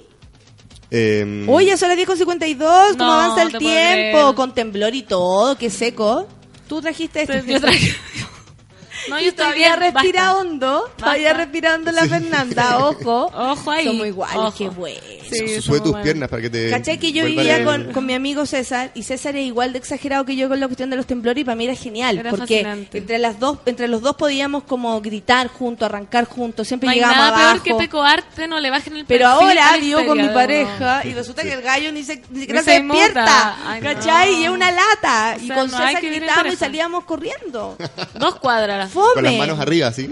Eh, 0.91 1.45
Oye, 1.47 1.77
son 1.77 1.87
las 1.87 1.97
10.52, 1.97 2.57
¿cómo 2.91 2.95
No, 2.97 3.13
avanza 3.13 3.43
el 3.43 3.57
tiempo? 3.57 4.35
Con 4.35 4.53
temblor 4.53 4.93
y 4.95 5.03
todo, 5.03 5.57
qué 5.57 5.69
seco. 5.69 6.27
Tú 6.67 6.81
trajiste 6.81 7.21
esto. 7.21 7.33
Yo 7.45 7.59
traje- 7.61 7.95
No, 9.09 9.19
yo 9.19 9.29
estoy 9.29 9.31
todavía 9.45 9.75
bien, 9.75 9.93
respira 9.93 10.23
basta. 10.25 10.37
hondo, 10.39 10.91
todavía 10.97 11.27
Basta. 11.29 11.43
respira 11.43 11.75
hondo 11.75 11.91
la 11.91 12.05
Fernanda, 12.07 12.77
ojo. 12.85 13.31
Ojo 13.33 13.71
ahí. 13.71 13.85
Somos 13.85 14.07
iguales, 14.07 14.37
Ojo. 14.37 14.53
qué 14.57 14.69
bueno. 14.69 14.99
Sí, 15.29 15.61
Sube 15.61 15.79
tus 15.81 15.95
piernas 15.97 16.29
para 16.29 16.41
que 16.41 16.49
te. 16.49 16.69
¿Cachai 16.69 16.97
que 16.99 17.11
yo 17.11 17.25
vivía 17.25 17.57
el- 17.57 17.65
con, 17.65 17.91
con 17.93 18.05
mi 18.05 18.13
amigo 18.13 18.45
César 18.45 18.91
y 18.93 19.03
César 19.03 19.35
es 19.35 19.45
igual 19.45 19.73
de 19.73 19.79
exagerado 19.79 20.23
que 20.25 20.35
yo 20.35 20.47
con 20.47 20.59
la 20.59 20.67
cuestión 20.67 20.89
de 20.89 20.95
los 20.95 21.05
temblores 21.05 21.41
y 21.41 21.45
para 21.45 21.55
mí 21.55 21.65
era 21.65 21.75
genial 21.75 22.17
Era 22.19 22.29
porque 22.29 22.61
fascinante. 22.63 22.97
entre 22.99 23.17
las 23.19 23.39
dos 23.39 23.57
entre 23.65 23.87
los 23.87 24.01
dos 24.01 24.15
podíamos 24.15 24.63
como 24.63 24.99
gritar 25.01 25.47
juntos, 25.47 25.85
arrancar 25.85 26.25
juntos, 26.25 26.67
siempre 26.67 26.87
No 26.87 26.93
llegábamos 26.93 27.17
nada 27.25 27.29
abajo. 27.49 27.63
peor 27.63 27.77
que 27.79 27.83
Peco 27.85 28.01
Arte, 28.01 28.47
no 28.47 28.59
le 28.59 28.69
bajen 28.69 28.95
el 28.95 29.05
Pero 29.05 29.27
ahora 29.27 29.75
vivo 29.79 30.05
con 30.05 30.17
mi 30.21 30.29
pareja 30.29 31.05
y 31.05 31.13
resulta 31.13 31.43
que 31.43 31.53
el 31.53 31.61
gallo 31.61 31.91
ni, 31.91 32.03
se, 32.03 32.21
ni 32.29 32.41
siquiera 32.41 32.61
Ni 32.61 32.65
se 32.65 32.81
despierta. 32.81 33.57
Ay, 33.65 33.81
¿Cachai? 33.81 34.31
no. 34.31 34.39
Y 34.39 34.43
es 34.45 34.49
una 34.49 34.71
lata. 34.71 35.35
O 35.37 35.43
y 35.43 35.47
con 35.49 35.69
no 35.71 35.77
César 35.77 36.01
gritábamos 36.01 36.53
y 36.53 36.57
salíamos 36.57 37.03
corriendo. 37.03 37.77
Dos 38.17 38.35
cuadras. 38.35 38.91
Fome. 39.01 39.13
Con 39.13 39.23
las 39.23 39.35
manos 39.35 39.59
arriba, 39.59 39.87
así. 39.87 40.07
Sí, 40.07 40.11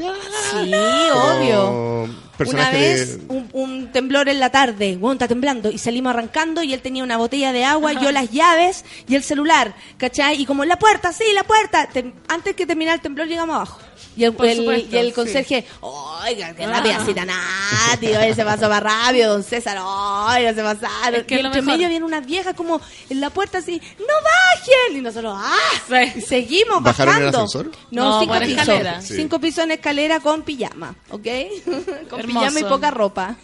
Como 1.12 1.24
obvio. 1.26 2.04
Una 2.06 2.38
personaje 2.38 2.78
vez 2.78 3.28
de- 3.28 3.34
un, 3.34 3.50
un 3.54 3.92
temblor 3.94 4.28
en 4.28 4.42
la 4.42 4.50
tarde, 4.50 4.98
bueno, 4.98 5.14
está 5.14 5.28
temblando, 5.28 5.72
y 5.72 5.78
salimos 5.78 6.10
arrancando 6.10 6.64
y 6.64 6.74
él 6.74 6.82
tenía 6.82 7.02
una 7.04 7.16
botella 7.16 7.54
de 7.54 7.64
agua, 7.64 7.94
yo 7.94 8.12
las 8.12 8.30
llaves 8.30 8.84
y 9.08 9.16
el 9.16 9.24
celular, 9.24 9.74
¿cachai? 9.98 10.42
Y 10.42 10.46
como 10.46 10.66
la 10.66 10.78
puerta, 10.78 11.14
sí, 11.14 11.24
la 11.34 11.44
puerta. 11.46 11.88
Tem- 11.94 12.12
antes 12.28 12.54
que 12.56 12.66
terminar 12.66 12.96
el 12.96 13.02
temblor 13.02 13.28
llegamos 13.28 13.56
abajo. 13.56 13.80
Y 14.16 14.24
el, 14.24 14.36
el- 14.40 14.88
y 14.92 14.98
el 14.98 15.08
sí. 15.08 15.12
conserje, 15.14 15.66
oiga, 15.82 16.54
que 16.54 16.64
Ah. 16.66 17.04
cita 17.06 17.26
Nati, 17.26 18.08
oye, 18.08 18.34
se 18.34 18.44
pasó 18.44 18.70
más 18.70 18.82
rápido, 18.82 19.32
don 19.34 19.44
César, 19.44 19.78
oiga, 19.80 20.54
se 20.54 20.62
pasaron. 20.62 21.22
Es 21.22 21.26
que 21.26 21.36
y 21.36 21.40
entre 21.40 21.62
mejor. 21.62 21.78
medio 21.78 21.90
viene 21.90 22.06
una 22.06 22.22
vieja 22.22 22.54
como 22.54 22.82
en 23.10 23.20
la 23.22 23.30
puerta 23.30 23.60
así, 23.60 23.82
¡no 24.00 24.06
bajen! 24.06 24.98
Y 24.98 25.02
nosotros, 25.02 25.34
¡ah! 25.38 26.04
Y 26.16 26.22
seguimos 26.22 26.82
¿Bajaron 26.84 27.16
en 27.16 27.20
bajando. 27.26 27.38
ascensor? 27.46 27.72
No, 27.92 28.04
No, 28.06 28.20
cinco 28.22 28.34
pisos. 28.40 28.60
escalera. 28.60 29.02
Sí. 29.02 29.16
Cinco 29.16 29.40
pisos 29.40 29.64
en 29.64 29.72
escalera 29.72 30.20
con 30.20 30.42
pijama, 30.44 30.96
¿ok? 31.10 31.28
con 32.10 32.20
Hermoso. 32.20 32.40
pijama 32.40 32.60
y 32.60 32.64
poca 32.64 32.92
ropa. 32.92 33.36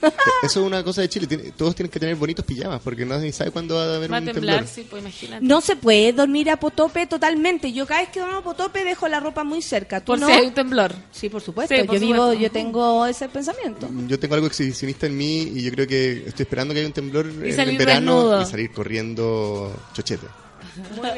Eso 0.44 0.62
es 0.62 0.66
una 0.68 0.84
cosa 0.84 1.02
de 1.02 1.10
Chile. 1.10 1.28
tiene- 1.28 1.52
todos 1.52 1.76
tienen 1.76 1.92
que 1.92 2.00
tener 2.00 2.16
bonitos 2.16 2.46
pijamas 2.46 2.82
porque 2.84 3.06
nadie 3.06 3.32
sabe 3.32 3.52
cuándo 3.52 3.76
va 3.76 3.84
a 3.84 3.96
haber 3.96 4.12
Va 4.12 4.18
a 4.18 4.20
un 4.20 4.26
temblar, 4.26 4.56
temblor. 4.58 4.74
sí, 4.76 4.88
pues 4.90 5.02
imagínate. 5.02 5.46
No 5.46 5.62
se 5.62 5.76
puede 5.76 6.14
dormir 6.14 6.50
a 6.50 6.58
potope 6.58 7.06
totalmente. 7.08 7.72
Yo 7.72 7.86
cada 7.86 8.02
vez 8.02 8.10
que 8.10 8.20
duermo 8.20 8.40
a 8.40 8.44
potope 8.44 8.84
dejo 8.84 9.08
la 9.08 9.20
ropa 9.20 9.44
muy 9.44 9.62
cerca. 9.62 10.00
¿Tú 10.00 10.06
Por 10.14 10.20
no? 10.20 10.28
Hay 10.42 10.48
un 10.48 10.54
temblor. 10.54 10.94
Sí, 11.12 11.30
por 11.30 11.42
supuesto. 11.42 11.76
Sí, 11.76 11.84
por 11.84 11.96
yo 11.96 12.02
vivo, 12.02 12.34
yo 12.34 12.52
tengo 12.52 13.06
ese 13.06 13.30
pensamiento. 13.30 13.90
Yo 14.08 14.20
tengo 14.20 14.36
algo 14.36 14.48
exhibicionista 14.48 15.06
en 15.08 15.18
mí 15.18 15.42
y 15.56 15.64
yo 15.64 15.72
creo 15.72 15.88
que 15.88 16.24
estoy 16.28 16.44
esperando 16.44 16.74
que 16.74 16.80
haya 16.82 16.88
un 16.88 16.94
temblor 16.94 17.28
en 17.28 17.60
el 17.60 17.78
verano 17.78 18.18
desnudo. 18.18 18.42
y 18.42 18.46
salir 18.46 18.72
corriendo 18.72 19.74
chochete. 19.94 20.28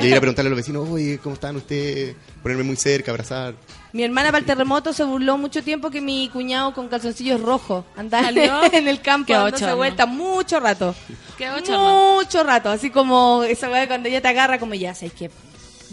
Y 0.01 0.07
ir 0.07 0.15
a 0.15 0.19
preguntarle 0.19 0.47
a 0.47 0.49
los 0.51 0.57
vecinos, 0.57 0.89
oye, 0.89 1.19
¿cómo 1.21 1.35
están 1.35 1.55
ustedes? 1.55 2.15
Ponerme 2.41 2.63
muy 2.63 2.75
cerca, 2.75 3.11
abrazar. 3.11 3.53
Mi 3.91 4.03
hermana 4.03 4.29
para 4.29 4.39
el 4.39 4.45
terremoto 4.45 4.93
se 4.93 5.03
burló 5.03 5.37
mucho 5.37 5.61
tiempo 5.63 5.91
que 5.91 6.01
mi 6.01 6.27
cuñado 6.29 6.73
con 6.73 6.87
calzoncillos 6.87 7.39
rojos 7.39 7.85
andaba 7.95 8.23
¿Salió? 8.23 8.63
en 8.73 8.87
el 8.87 9.01
campo 9.01 9.31
dándose 9.31 9.53
bochorno. 9.65 9.75
vuelta 9.77 10.05
mucho 10.07 10.59
rato. 10.59 10.95
Qué 11.37 11.51
bochorno. 11.51 12.15
Mucho 12.15 12.43
rato. 12.43 12.69
Así 12.69 12.89
como 12.89 13.43
esa 13.43 13.69
weá 13.69 13.87
cuando 13.87 14.09
ella 14.09 14.21
te 14.21 14.27
agarra 14.29 14.57
como 14.57 14.73
ya, 14.73 14.95
¿sabes 14.95 15.13
qué? 15.13 15.29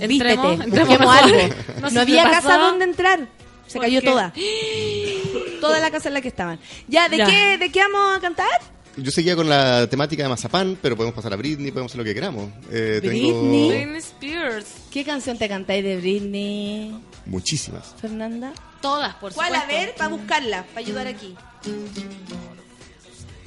Vístete, 0.06 0.32
Entremos, 0.32 0.66
busquemos 0.88 1.16
algo. 1.16 1.38
No 1.80 1.90
sé 1.90 1.98
había 2.00 2.22
pasó. 2.24 2.34
casa 2.48 2.58
donde 2.58 2.84
entrar. 2.84 3.28
Se 3.66 3.74
¿Por 3.78 3.82
cayó 3.82 4.00
qué? 4.00 4.06
toda. 4.06 4.32
Toda 5.60 5.78
la 5.78 5.90
casa 5.90 6.08
en 6.08 6.14
la 6.14 6.20
que 6.22 6.28
estaban. 6.28 6.58
Ya, 6.88 7.08
¿de 7.08 7.18
Ya. 7.18 7.26
qué 7.26 7.58
de 7.58 7.70
qué 7.70 7.80
vamos 7.80 8.16
a 8.16 8.20
cantar? 8.20 8.48
Yo 8.96 9.10
seguía 9.12 9.36
con 9.36 9.48
la 9.48 9.86
temática 9.88 10.22
de 10.24 10.28
Mazapán, 10.28 10.76
pero 10.82 10.96
podemos 10.96 11.14
pasar 11.14 11.32
a 11.32 11.36
Britney, 11.36 11.70
podemos 11.70 11.92
hacer 11.92 11.98
lo 11.98 12.04
que 12.04 12.14
queramos. 12.14 12.50
Eh, 12.70 12.98
Britney. 13.00 13.26
Tengo 13.26 13.48
Britney 13.68 13.98
Spears. 13.98 14.66
¿Qué 14.90 15.04
canción 15.04 15.38
te 15.38 15.48
cantáis 15.48 15.84
de 15.84 15.96
Britney, 15.98 16.98
muchísimas. 17.26 17.94
Fernanda? 18.00 18.52
Todas, 18.82 19.14
por 19.16 19.32
¿Cuál? 19.34 19.48
supuesto. 19.52 19.66
A 19.76 19.78
ver, 19.78 19.94
para 19.94 20.08
buscarla, 20.08 20.64
para 20.64 20.80
ayudar 20.80 21.06
aquí. 21.06 21.34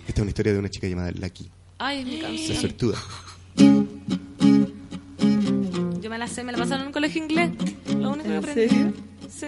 Esta 0.08 0.14
es 0.14 0.20
una 0.20 0.30
historia 0.30 0.54
de 0.54 0.60
una 0.60 0.70
chica 0.70 0.88
llamada 0.88 1.12
Lucky. 1.12 1.50
Ay, 1.80 2.00
es 2.00 2.06
mi 2.06 2.18
La 2.22 2.28
canción. 2.30 2.58
suertuda. 2.58 2.98
Yo 6.04 6.10
me 6.10 6.18
la 6.18 6.28
sé, 6.28 6.44
me 6.44 6.52
la 6.52 6.58
pasaron 6.58 6.82
en 6.82 6.88
un 6.88 6.94
colegio 6.94 7.24
inglés. 7.24 7.50
Lo 7.98 8.12
único 8.12 8.28
que 8.28 8.36
aprendí. 8.36 8.68
serio? 8.68 8.94
Sí. 9.30 9.48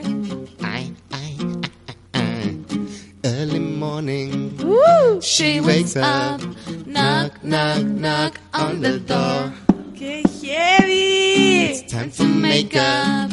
Early 3.23 3.59
morning. 3.59 4.51
She 5.21 5.59
wakes 5.59 5.97
up, 5.97 6.39
knock, 6.85 7.43
knock, 7.43 7.83
knock 7.83 8.39
on 8.53 8.79
the 8.81 8.99
door. 8.99 9.51
¡Qué 9.97 10.21
heavy! 10.41 11.71
It's 11.71 11.91
time 11.91 12.09
for 12.11 12.23
makeup. 12.23 13.31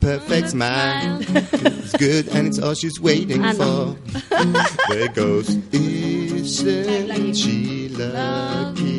Perfect 0.00 0.50
smile. 0.50 1.18
It's 1.20 1.92
good 1.98 2.28
and 2.34 2.46
it's 2.48 2.58
all 2.58 2.74
she's 2.74 2.98
waiting 3.00 3.44
Ah, 3.44 3.52
no. 3.52 3.96
for. 4.14 4.88
There 4.94 5.08
goes. 5.08 5.50
Isn't 5.72 7.34
she 7.34 7.88
lucky? 7.90 8.97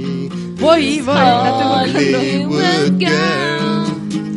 Voy, 0.60 0.99
voy, 0.99 1.14
la 1.14 1.49
estoy 1.49 1.94
Hollywood 1.94 2.99
girl. 2.99 3.86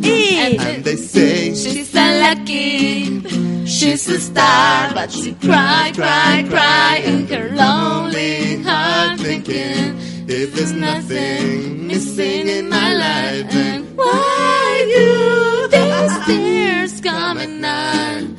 And 0.05 0.83
they 0.83 0.95
say 0.95 1.53
She's 1.53 1.93
unlucky. 1.95 3.65
She's 3.65 4.07
a 4.09 4.19
star, 4.19 4.93
but 4.93 5.11
she 5.11 5.33
cry, 5.35 5.91
cry, 5.95 6.45
cry 6.49 7.01
in 7.05 7.27
her 7.27 7.49
lonely 7.55 8.61
heart, 8.63 9.19
thinking 9.19 9.97
if 10.27 10.53
there's 10.53 10.71
nothing 10.73 11.87
missing 11.87 12.47
in 12.47 12.69
my 12.69 12.93
life, 12.93 13.51
then 13.51 13.83
why 13.95 14.85
you? 14.95 15.67
these 15.69 16.25
tears 16.25 17.01
coming 17.01 17.63
on? 17.65 18.37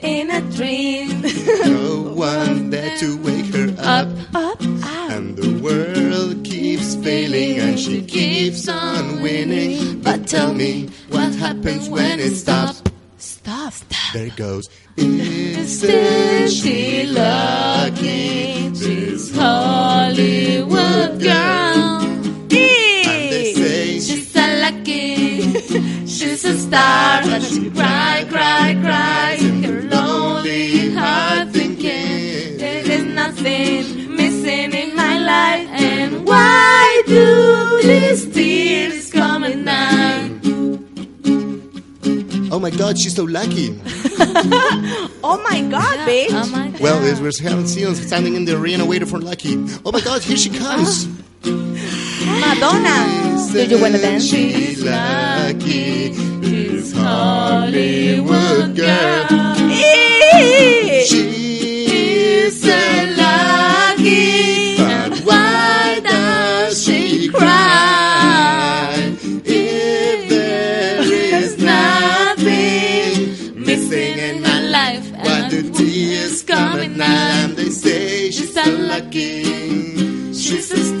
In 0.00 0.30
a 0.30 0.40
dream, 0.56 1.22
no 1.64 2.12
one 2.14 2.70
there 2.70 2.96
to 2.98 3.16
wake 3.22 3.46
her 3.54 3.74
up. 3.78 4.08
up, 4.34 4.60
And 4.60 4.71
the 5.42 5.58
world 5.60 6.44
keeps 6.44 6.94
failing 6.96 7.58
and 7.58 7.78
she 7.78 8.00
keeps 8.02 8.68
on 8.68 9.20
winning. 9.20 10.00
But 10.00 10.26
tell 10.28 10.54
me, 10.54 10.88
what 11.08 11.34
happens 11.34 11.88
when 11.88 12.20
it 12.20 12.36
stops? 12.36 12.82
Stop, 13.18 13.72
stop. 13.72 14.12
There 14.14 14.26
it 14.26 14.36
goes. 14.36 14.68
Isn't 14.96 16.48
she 16.48 17.06
lucky? 17.06 18.68
This 18.68 19.34
Hollywood 19.34 21.20
girl. 21.20 22.02
And 22.02 23.32
they 23.32 23.52
say 23.54 24.00
She's 24.00 24.34
lucky. 24.34 25.42
She's 26.06 26.44
a 26.44 26.56
star, 26.56 27.22
but 27.22 27.42
she 27.42 27.70
cry, 27.70 28.24
cry, 28.30 28.78
cry 28.80 29.36
in 29.40 29.64
her 29.64 29.82
lonely 29.82 30.81
in 35.32 35.64
my 35.64 35.64
life. 35.64 35.80
And 35.80 36.26
why 36.26 37.02
do 37.06 37.82
these 37.82 38.32
tears 38.32 39.10
coming 39.10 39.64
down? 39.64 40.40
Oh 42.50 42.58
my 42.58 42.70
god, 42.70 42.98
she's 42.98 43.14
so 43.14 43.24
lucky. 43.24 43.80
Oh 45.24 45.40
my 45.48 45.60
god, 45.70 45.98
bitch. 46.08 46.30
Oh 46.32 46.46
my 46.50 46.68
God. 46.70 46.80
Well, 46.80 46.98
as 47.04 47.20
we're 47.20 47.30
having 47.48 47.66
seen 47.66 47.94
standing 47.94 48.34
in 48.34 48.44
the 48.44 48.56
arena 48.56 48.84
waiting 48.84 49.06
for 49.06 49.20
Lucky. 49.20 49.54
Oh 49.84 49.92
my 49.92 50.00
god, 50.00 50.20
here 50.22 50.36
she 50.36 50.50
comes. 50.50 51.06
Madonna. 51.44 52.96
Do 53.52 53.64
you 53.64 53.80
wanna 53.80 53.98
dance? 53.98 54.26
She 54.26 54.74
lucky. 54.76 56.08
This 56.40 56.92
Hollywood 56.92 58.74
girl. 58.74 59.26
She's 61.06 62.64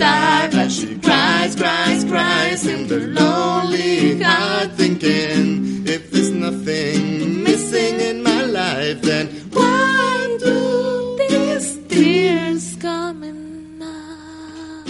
She's 0.02 0.08
a 0.08 0.14
star, 0.18 0.50
but 0.50 0.72
she 0.72 0.98
cries, 0.98 1.54
cries, 1.54 2.04
cries 2.04 2.66
in 2.66 2.88
the 2.88 2.98
lonely 2.98 4.20
heart, 4.20 4.72
thinking 4.72 5.86
if 5.86 6.10
there's 6.10 6.30
nothing 6.30 7.42
missing 7.44 8.00
in 8.00 8.22
my 8.22 8.42
life, 8.42 9.00
then 9.02 9.28
why 9.52 10.38
do 10.40 11.16
these 11.18 11.78
Tears 11.88 12.76
coming 12.80 13.78
down. 13.78 14.84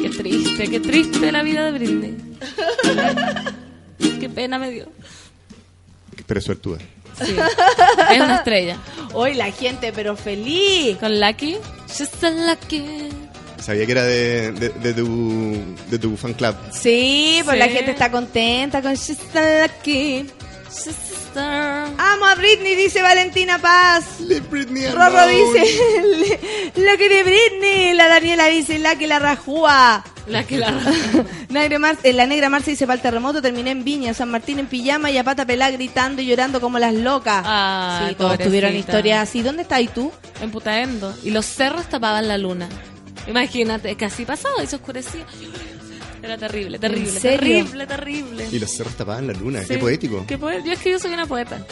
Qué 0.00 0.10
triste, 0.10 0.68
qué 0.68 0.80
triste 0.80 1.32
la 1.32 1.42
vida 1.42 1.64
de 1.64 1.72
Britney. 1.72 2.14
Qué 4.20 4.28
pena 4.28 4.58
me 4.58 4.70
dio. 4.70 4.86
Pero 6.26 6.40
suertuda. 6.40 6.78
Sí. 7.18 7.34
Es 8.10 8.20
una 8.20 8.36
estrella. 8.36 8.78
Hoy 9.14 9.34
la 9.34 9.50
gente, 9.50 9.92
pero 9.92 10.16
feliz. 10.16 10.98
Con 10.98 11.18
Lucky. 11.18 11.56
She's 11.88 12.10
so 12.10 12.30
lucky. 12.30 13.08
Sabía 13.66 13.84
que 13.84 13.92
era 13.92 14.04
de, 14.04 14.52
de, 14.52 14.68
de 14.68 14.94
tu, 14.94 15.56
de 15.90 15.98
tu 15.98 16.16
fan 16.16 16.34
club. 16.34 16.54
Sí, 16.70 17.40
pues 17.44 17.54
Sí. 17.54 17.58
la 17.58 17.68
gente 17.68 17.90
está 17.90 18.10
contenta 18.12 18.80
con 18.80 18.94
She's 18.94 19.18
so 19.32 19.40
lucky. 19.62 20.24
She's 20.68 20.86
a 20.86 20.90
star. 21.30 21.88
Amo 21.98 22.26
a 22.26 22.34
Britney, 22.36 22.76
dice 22.76 23.02
Valentina 23.02 23.58
Paz. 23.58 24.04
Britney 24.50 24.86
Rorro 24.86 25.18
alone. 25.18 25.32
dice, 25.60 26.40
lo 26.76 26.96
que 26.96 27.08
de 27.08 27.22
Britney. 27.24 27.94
La 27.94 28.06
Daniela 28.08 28.46
dice, 28.46 28.78
la 28.78 28.96
que 28.96 29.08
la 29.08 29.18
rajúa. 29.18 30.04
La 30.28 30.44
que 30.44 30.58
la 30.58 30.72
Negra 31.50 31.78
Mar- 31.80 31.98
eh, 32.04 32.12
la 32.12 32.26
negra 32.26 32.48
Marcia 32.48 32.72
dice, 32.72 32.86
para 32.86 32.96
el 32.96 33.00
terremoto 33.02 33.40
terminé 33.42 33.70
en 33.72 33.82
Viña, 33.84 34.12
San 34.14 34.28
Martín 34.30 34.58
en 34.60 34.66
pijama 34.66 35.10
y 35.10 35.18
a 35.18 35.24
pata 35.24 35.44
pelada 35.46 35.70
gritando 35.72 36.20
y 36.22 36.26
llorando 36.26 36.60
como 36.60 36.78
las 36.78 36.94
locas. 36.94 37.42
Ay, 37.46 38.08
sí, 38.10 38.14
todos 38.14 38.30
pobrecita. 38.32 38.44
tuvieron 38.48 38.76
historias 38.76 39.28
así. 39.28 39.42
¿Dónde 39.42 39.62
estás 39.62 39.82
tú? 39.92 40.12
En 40.40 40.50
Putaendo. 40.52 41.14
Y 41.24 41.30
los 41.30 41.46
cerros 41.46 41.88
tapaban 41.88 42.26
la 42.28 42.38
luna. 42.38 42.68
Imagínate, 43.26 43.96
casi 43.96 44.24
pasaba 44.24 44.62
y 44.62 44.66
se 44.66 44.76
oscurecía. 44.76 45.26
Era 46.22 46.36
terrible, 46.38 46.78
terrible, 46.78 47.08
¿En 47.10 47.20
serio? 47.20 47.38
terrible, 47.38 47.86
terrible. 47.86 48.48
Y 48.50 48.58
los 48.58 48.70
cerros 48.70 48.94
tapaban 48.94 49.26
la 49.26 49.32
luna. 49.34 49.60
Sí. 49.62 49.68
Qué 49.68 49.78
poético. 49.78 50.24
Qué 50.26 50.38
poe- 50.38 50.62
Yo 50.64 50.72
es 50.72 50.78
que 50.80 50.90
yo 50.90 50.98
soy 50.98 51.12
una 51.12 51.26
poeta. 51.26 51.64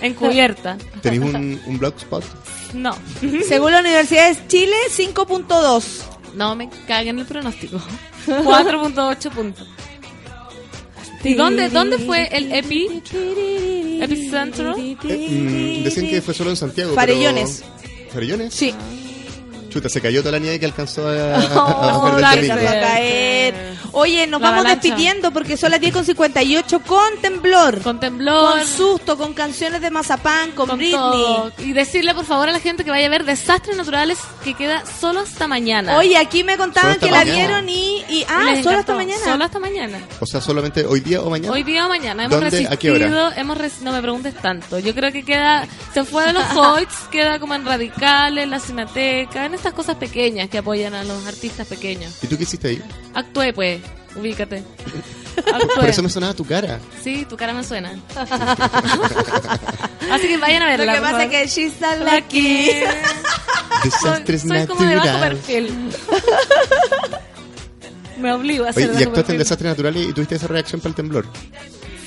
Encubierta. 0.00 0.76
¿Tenéis 1.02 1.22
un, 1.22 1.60
un 1.66 1.78
blogspot? 1.78 2.24
No. 2.74 2.96
Según 3.46 3.72
la 3.72 3.80
Universidad 3.80 4.34
de 4.34 4.46
Chile, 4.48 4.74
5.2. 4.90 5.84
No 6.34 6.56
me 6.56 6.68
caguen 6.88 7.18
el 7.20 7.26
pronóstico. 7.26 7.80
4.8 8.26 9.30
puntos. 9.30 9.68
¿Y 11.22 11.34
dónde, 11.34 11.68
dónde 11.68 11.98
fue 11.98 12.28
el 12.36 12.52
epi? 12.52 13.00
Epicentro. 14.02 14.76
Mm, 14.76 15.84
decían 15.84 16.08
que 16.08 16.20
fue 16.22 16.34
solo 16.34 16.50
en 16.50 16.56
Santiago. 16.56 16.90
pero- 16.94 17.00
Farellones. 17.00 17.62
¿Farellones? 18.12 18.52
Sí. 18.54 18.74
Chuta, 19.74 19.88
se 19.88 20.00
cayó 20.00 20.20
toda 20.20 20.30
la 20.32 20.38
nieve 20.38 20.60
que 20.60 20.66
alcanzó 20.66 21.08
a, 21.08 21.34
a, 21.34 21.38
Oh, 21.56 21.80
bajar 22.00 22.12
del 22.14 22.20
la 22.22 22.30
domingo. 22.36 22.52
alcanzó 22.54 22.78
a 22.78 22.80
caer. 22.80 23.73
Oye, 23.94 24.26
nos 24.26 24.40
La 24.40 24.48
vamos 24.50 24.60
avalancha. 24.64 24.88
despidiendo 24.88 25.30
porque 25.32 25.56
son 25.56 25.70
las 25.70 25.80
10.58 25.80 26.82
con 26.82 27.16
temblor. 27.22 27.80
Con 27.82 28.00
temblor. 28.00 28.58
Con 28.58 28.66
susto, 28.66 29.16
con 29.16 29.34
canciones 29.34 29.80
de 29.80 29.90
Mazapán, 29.90 30.52
con, 30.52 30.68
con 30.68 30.78
Britney. 30.78 30.92
todo. 30.96 31.52
Y 31.58 31.72
decirle 31.72 32.14
por 32.14 32.24
favor 32.24 32.48
a 32.48 32.52
la 32.52 32.60
gente 32.60 32.84
que 32.84 32.90
vaya 32.90 33.06
a 33.06 33.10
ver 33.10 33.24
Desastres 33.24 33.76
Naturales 33.76 34.18
que 34.42 34.54
queda 34.54 34.82
solo 35.00 35.20
hasta 35.20 35.46
mañana. 35.48 35.96
Oye, 35.96 36.16
aquí 36.16 36.44
me 36.44 36.56
contaban 36.56 36.98
que 36.98 37.10
la 37.10 37.24
vieron 37.24 37.68
y... 37.68 38.04
y 38.08 38.24
ah, 38.28 38.42
les 38.50 38.64
solo 38.64 38.78
encantó. 38.78 38.78
hasta 38.80 38.94
mañana. 38.96 39.24
Solo 39.24 39.44
hasta 39.44 39.58
mañana. 39.58 39.98
O 40.20 40.26
sea, 40.26 40.40
solamente 40.40 40.84
hoy 40.86 41.00
día 41.00 41.22
o 41.22 41.30
mañana. 41.30 41.52
Hoy 41.52 41.62
día 41.62 41.86
o 41.86 41.88
mañana. 41.88 42.24
Hemos 42.24 42.40
¿Dónde? 42.40 42.66
¿A 42.66 42.76
qué 42.76 42.90
resistido. 42.90 43.26
hora? 43.26 43.36
Hemos 43.40 43.58
res- 43.58 43.80
no 43.82 43.92
me 43.92 44.00
preguntes 44.02 44.34
tanto. 44.34 44.78
Yo 44.78 44.94
creo 44.94 45.12
que 45.12 45.24
queda. 45.24 45.66
Se 45.92 46.04
fue 46.04 46.26
de 46.26 46.32
los 46.32 46.44
Hoyts, 46.56 46.94
queda 47.10 47.38
como 47.38 47.54
en 47.54 47.64
Radicales, 47.64 48.48
la 48.48 48.58
Cineteca, 48.58 49.46
en 49.46 49.54
estas 49.54 49.72
cosas 49.72 49.96
pequeñas 49.96 50.48
que 50.48 50.58
apoyan 50.58 50.94
a 50.94 51.04
los 51.04 51.26
artistas 51.26 51.66
pequeños. 51.66 52.12
¿Y 52.22 52.26
tú 52.26 52.36
qué 52.36 52.42
hiciste 52.42 52.68
ahí? 52.68 52.82
Actué, 53.14 53.52
pues. 53.52 53.80
Ubícate. 54.16 54.62
Por 55.34 55.54
Actué. 55.54 55.90
eso 55.90 56.02
me 56.02 56.08
sonaba 56.08 56.32
tu 56.34 56.44
cara. 56.44 56.78
Sí, 57.02 57.26
tu 57.28 57.36
cara 57.36 57.52
me 57.52 57.64
suena. 57.64 57.90
Así 60.10 60.28
que 60.28 60.36
vayan 60.38 60.62
a 60.62 60.66
Lo 60.76 60.78
verla. 60.78 60.94
que 60.94 61.00
por 61.00 61.10
pasa 61.10 61.24
es 61.24 61.30
que 61.30 61.46
she's 61.48 61.72
so 61.74 61.86
lucky. 62.04 62.70
Desastres 63.84 64.42
Soy 64.42 64.66
como 64.66 64.84
de 64.84 64.94
bajo 64.96 65.06
naturales. 65.08 65.38
perfil. 65.40 65.90
me 68.18 68.32
obligo 68.32 68.64
a 68.64 68.70
hacer 68.70 68.90
Oye, 68.90 69.00
y 69.00 69.02
actuaste 69.02 69.32
en. 69.32 69.38
Desastres 69.38 69.70
Naturales 69.70 70.06
y 70.08 70.12
tuviste 70.12 70.36
esa 70.36 70.46
reacción 70.46 70.80
para 70.80 70.90
el 70.90 70.94
temblor, 70.94 71.26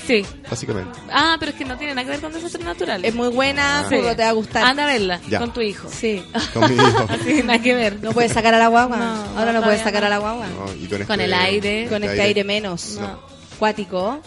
Sí. 0.08 0.24
básicamente. 0.50 0.98
Ah, 1.12 1.36
pero 1.38 1.52
es 1.52 1.56
que 1.58 1.64
no 1.64 1.76
tiene 1.76 1.94
nada 1.94 2.04
que 2.04 2.10
ver 2.12 2.20
con 2.20 2.32
desastres 2.32 2.64
naturales. 2.64 3.06
Es 3.08 3.14
muy 3.14 3.28
buena, 3.28 3.80
Ah. 3.80 3.88
seguro 3.88 4.16
te 4.16 4.22
va 4.22 4.30
a 4.30 4.32
gustar. 4.32 4.64
Anda 4.64 4.84
a 4.84 4.86
verla 4.86 5.20
Ya. 5.28 5.38
con 5.38 5.52
tu 5.52 5.60
hijo. 5.60 5.88
Sí. 5.88 6.24
Con 6.54 6.68
mi 6.74 6.82
hijo. 6.82 7.06
Así, 7.08 7.42
nada 7.44 7.60
que 7.62 7.74
ver. 7.74 8.02
No 8.02 8.12
puedes 8.12 8.32
sacar 8.32 8.54
a 8.54 8.58
la 8.58 8.68
guagua. 8.68 8.96
No, 8.96 9.38
Ahora 9.38 9.52
no 9.52 9.62
puedes 9.62 9.82
sacar 9.82 10.00
no. 10.00 10.06
a 10.06 10.10
la 10.10 10.18
guagua. 10.18 10.46
No, 10.46 10.72
y 10.74 10.86
con, 10.88 11.02
Con 11.04 11.20
este- 11.20 11.24
el 11.24 11.34
aire. 11.34 11.86
Con 11.88 12.02
este 12.02 12.20
aire 12.22 12.42
menos. 12.42 12.96
No. 12.98 13.20
Cuático. 13.58 14.20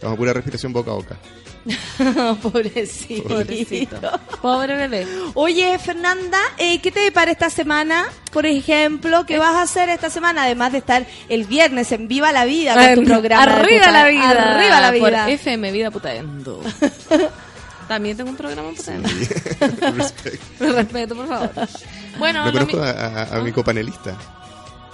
Vamos 0.00 0.14
a 0.14 0.16
pura 0.16 0.32
respiración 0.32 0.72
boca 0.72 0.92
a 0.92 0.94
boca. 0.94 1.16
Pobrecito. 2.42 3.28
Pobrecito. 3.28 3.96
Pobre 4.42 4.76
bebé. 4.76 5.06
Oye, 5.34 5.78
Fernanda, 5.78 6.38
eh, 6.58 6.80
¿qué 6.80 6.90
te 6.90 7.00
depara 7.00 7.30
esta 7.30 7.50
semana? 7.50 8.06
Por 8.32 8.46
ejemplo, 8.46 9.24
¿qué 9.26 9.38
vas 9.38 9.54
a 9.56 9.62
hacer 9.62 9.88
esta 9.88 10.10
semana? 10.10 10.44
Además 10.44 10.72
de 10.72 10.78
estar 10.78 11.06
el 11.28 11.44
viernes 11.44 11.90
en 11.92 12.08
Viva 12.08 12.32
la 12.32 12.44
Vida 12.44 12.74
con 12.94 13.04
tu 13.04 13.10
programa. 13.10 13.42
Arriba 13.42 13.86
puta- 13.86 13.92
la 13.92 14.08
vida. 14.08 14.30
Arriba 14.54 14.80
la 14.80 14.90
vida. 14.90 15.24
Por 15.24 15.30
FM 15.32 15.72
Vida 15.72 15.90
Putaendo. 15.90 16.62
También 17.88 18.16
tengo 18.18 18.30
un 18.30 18.36
programa 18.36 18.70
putaendo. 18.76 19.08
Respect. 19.96 20.42
Me 20.60 20.72
respeto, 20.72 21.16
por 21.16 21.26
favor. 21.26 21.50
Bueno, 22.18 22.44
Me 22.44 22.52
no 22.52 22.58
conozco 22.58 22.76
mi- 22.76 22.82
a, 22.86 22.90
a- 23.22 23.36
a 23.36 23.40
mi 23.40 23.50
copanelista. 23.52 24.14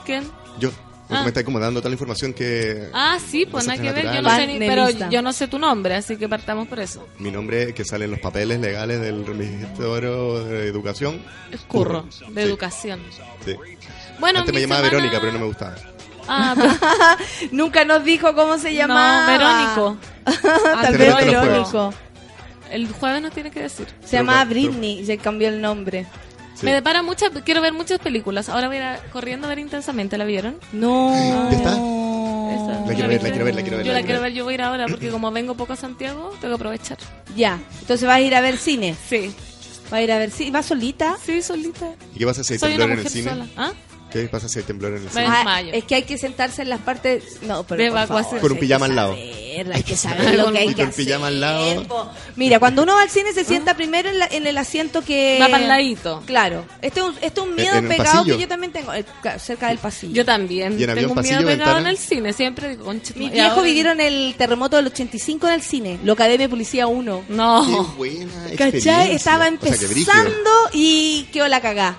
¿quién? 0.06 0.30
Yo. 0.60 0.70
Porque 1.06 1.20
Ah. 1.20 1.22
me 1.22 1.28
está 1.28 1.44
como 1.44 1.60
dando 1.60 1.80
toda 1.80 1.90
la 1.90 1.94
información 1.94 2.32
que... 2.32 2.88
Ah, 2.94 3.18
sí, 3.24 3.44
pues 3.44 3.66
nada 3.66 3.80
que 3.80 3.92
ver. 3.92 4.04
Yo 4.14 4.22
no 4.22 4.30
sé 4.34 4.46
ni, 4.46 4.58
pero 4.58 4.88
yo 4.90 5.20
no 5.22 5.32
sé 5.34 5.48
tu 5.48 5.58
nombre, 5.58 5.94
así 5.96 6.16
que 6.16 6.28
partamos 6.30 6.66
por 6.66 6.80
eso. 6.80 7.06
Mi 7.18 7.30
nombre 7.30 7.74
que 7.74 7.84
sale 7.84 8.06
en 8.06 8.12
los 8.12 8.20
papeles 8.20 8.58
legales 8.58 9.00
del 9.02 9.26
registro 9.26 10.44
de 10.44 10.66
educación. 10.66 11.20
Es 11.52 11.60
curro, 11.62 12.06
de 12.30 12.42
Sí, 12.42 12.48
educación. 12.48 13.00
sí. 13.44 13.54
Bueno, 14.18 14.38
Antes 14.40 14.54
me 14.54 14.60
llamaba 14.62 14.80
semana- 14.80 14.96
Verónica, 15.02 15.20
pero 15.20 15.32
no 15.34 15.38
me 15.40 15.46
gustaba. 15.46 15.74
Ah, 16.26 16.54
pero- 17.38 17.50
Nunca 17.52 17.84
nos 17.84 18.02
dijo 18.02 18.34
cómo 18.34 18.56
se 18.56 18.72
llamaba. 18.74 19.26
No, 19.26 19.32
Verónico. 19.76 19.96
Tal 20.82 20.96
vez 20.96 21.16
Verónico. 21.16 21.92
El 22.70 22.90
jueves 22.90 23.20
nos 23.20 23.32
tiene 23.32 23.50
que 23.50 23.60
decir. 23.60 23.86
Se 24.04 24.16
llamaba 24.16 24.42
Britney 24.46 25.00
y 25.00 25.04
se 25.06 25.18
cambió 25.18 25.48
el 25.48 25.60
nombre. 25.60 26.06
Sí. 26.54 26.66
Me 26.66 26.72
depara 26.72 27.02
muchas, 27.02 27.30
quiero 27.44 27.60
ver 27.60 27.72
muchas 27.72 27.98
películas. 27.98 28.48
Ahora 28.48 28.68
voy 28.68 28.76
a 28.76 28.78
ir 28.78 28.84
a- 28.84 28.98
corriendo 29.12 29.46
a 29.46 29.50
ver 29.50 29.58
intensamente, 29.58 30.16
¿la 30.18 30.24
vieron? 30.24 30.56
No. 30.72 31.12
¿Ya 31.50 31.56
está? 31.56 31.70
Esa. 31.72 32.80
La 32.86 32.94
quiero 32.94 33.08
ver, 33.08 33.22
la 33.22 33.30
quiero 33.30 33.44
ver, 33.44 33.54
la 33.54 33.62
quiero 33.62 33.76
ver. 33.78 33.86
Yo 33.86 33.92
la 33.92 34.00
la 34.00 34.06
quiero 34.06 34.20
ver, 34.20 34.32
yo 34.32 34.44
voy 34.44 34.52
a 34.52 34.54
ir 34.54 34.62
ahora 34.62 34.86
porque 34.86 35.10
como 35.10 35.30
vengo 35.32 35.54
poco 35.56 35.72
a 35.72 35.76
Santiago, 35.76 36.30
tengo 36.40 36.54
que 36.54 36.60
aprovechar. 36.60 36.98
Ya. 37.36 37.58
Entonces 37.80 38.06
vas 38.06 38.16
a 38.16 38.20
ir 38.20 38.34
a 38.34 38.40
ver 38.40 38.56
cine. 38.56 38.94
Sí. 39.08 39.34
Vas 39.84 39.92
a 39.94 40.02
ir 40.02 40.12
a 40.12 40.18
ver 40.18 40.30
cine. 40.30 40.50
¿Vas 40.52 40.66
solita? 40.66 41.16
Sí, 41.24 41.42
solita. 41.42 41.86
¿Y 42.14 42.18
qué 42.20 42.26
pasa 42.26 42.44
si 42.44 42.54
hay 42.54 42.58
Soy 42.58 42.74
una 42.74 42.84
en 42.84 42.92
el 42.92 43.08
cine? 43.08 43.30
sola. 43.30 43.46
¿Ah? 43.56 43.72
¿Qué 44.22 44.28
pasa 44.28 44.48
si 44.48 44.60
hay 44.60 44.64
temblor 44.64 44.92
en 44.94 45.02
el? 45.02 45.08
Ah, 45.26 45.60
es 45.60 45.84
que 45.84 45.96
hay 45.96 46.02
que 46.04 46.16
sentarse 46.18 46.62
en 46.62 46.68
las 46.70 46.80
partes. 46.80 47.42
No, 47.42 47.64
pero 47.64 47.82
De 47.82 47.90
por 47.90 47.98
evacuación. 47.98 48.24
favor, 48.24 48.40
Con 48.40 48.50
un 48.52 48.56
hay 48.56 48.60
que 48.60 48.66
pijama 48.66 48.86
al 48.86 48.94
lado. 48.96 49.12
saber, 49.14 49.72
Hay 49.74 49.82
que 49.82 49.96
saber 49.96 50.34
lo 50.36 50.52
que 50.52 50.58
hay 50.58 50.68
que 50.68 50.74
con 50.74 50.88
hacer. 50.88 51.04
pijama 51.04 51.26
al 51.26 51.40
lado. 51.40 52.08
Mira, 52.36 52.58
cuando 52.58 52.82
uno 52.84 52.94
va 52.94 53.02
al 53.02 53.10
cine 53.10 53.32
se 53.32 53.44
sienta 53.44 53.74
primero 53.74 54.08
en, 54.08 54.18
la- 54.18 54.26
en 54.30 54.46
el 54.46 54.56
asiento 54.58 55.02
que. 55.02 55.38
Va 55.40 55.48
para 55.48 55.62
el 55.62 55.68
ladito. 55.68 56.22
Claro. 56.26 56.64
Este 56.80 57.00
es 57.00 57.06
un, 57.06 57.14
este 57.20 57.40
es 57.40 57.46
un 57.46 57.54
miedo 57.54 57.74
¿En 57.76 57.84
un 57.84 57.88
pegado 57.90 58.24
que 58.24 58.38
yo 58.38 58.48
también 58.48 58.72
tengo, 58.72 58.94
eh, 58.94 59.04
cerca 59.38 59.68
del 59.68 59.78
pasillo. 59.78 60.14
Yo 60.14 60.24
también. 60.24 60.78
¿Y 60.78 60.84
en 60.84 60.90
avión, 60.90 61.08
tengo 61.08 61.20
un 61.20 61.22
miedo 61.22 61.36
pasillo, 61.36 61.48
pegado 61.48 61.74
ventana? 61.74 61.80
en 61.80 61.86
el 61.86 61.98
cine. 61.98 62.32
Siempre 62.32 62.68
digo, 62.70 62.84
concha 62.84 63.12
tu 63.12 63.18
Mis 63.18 63.28
madre". 63.28 63.40
viejos 63.40 63.56
Ahora- 63.58 63.66
vivieron 63.68 64.00
el 64.00 64.34
terremoto 64.38 64.76
del 64.76 64.86
85 64.86 65.48
en 65.48 65.54
el 65.54 65.62
cine, 65.62 65.98
lo 66.04 66.12
Academia 66.12 66.46
de 66.46 66.48
Policía 66.48 66.86
1. 66.86 67.24
No. 67.28 67.66
Qué 67.66 67.96
buena. 67.96 68.32
¿Cachai? 68.56 69.12
Estaba 69.12 69.48
O 69.48 69.48
sea, 69.48 69.48
empezando 69.48 70.50
y 70.72 71.24
quedó 71.32 71.48
la 71.48 71.60
cagá. 71.60 71.98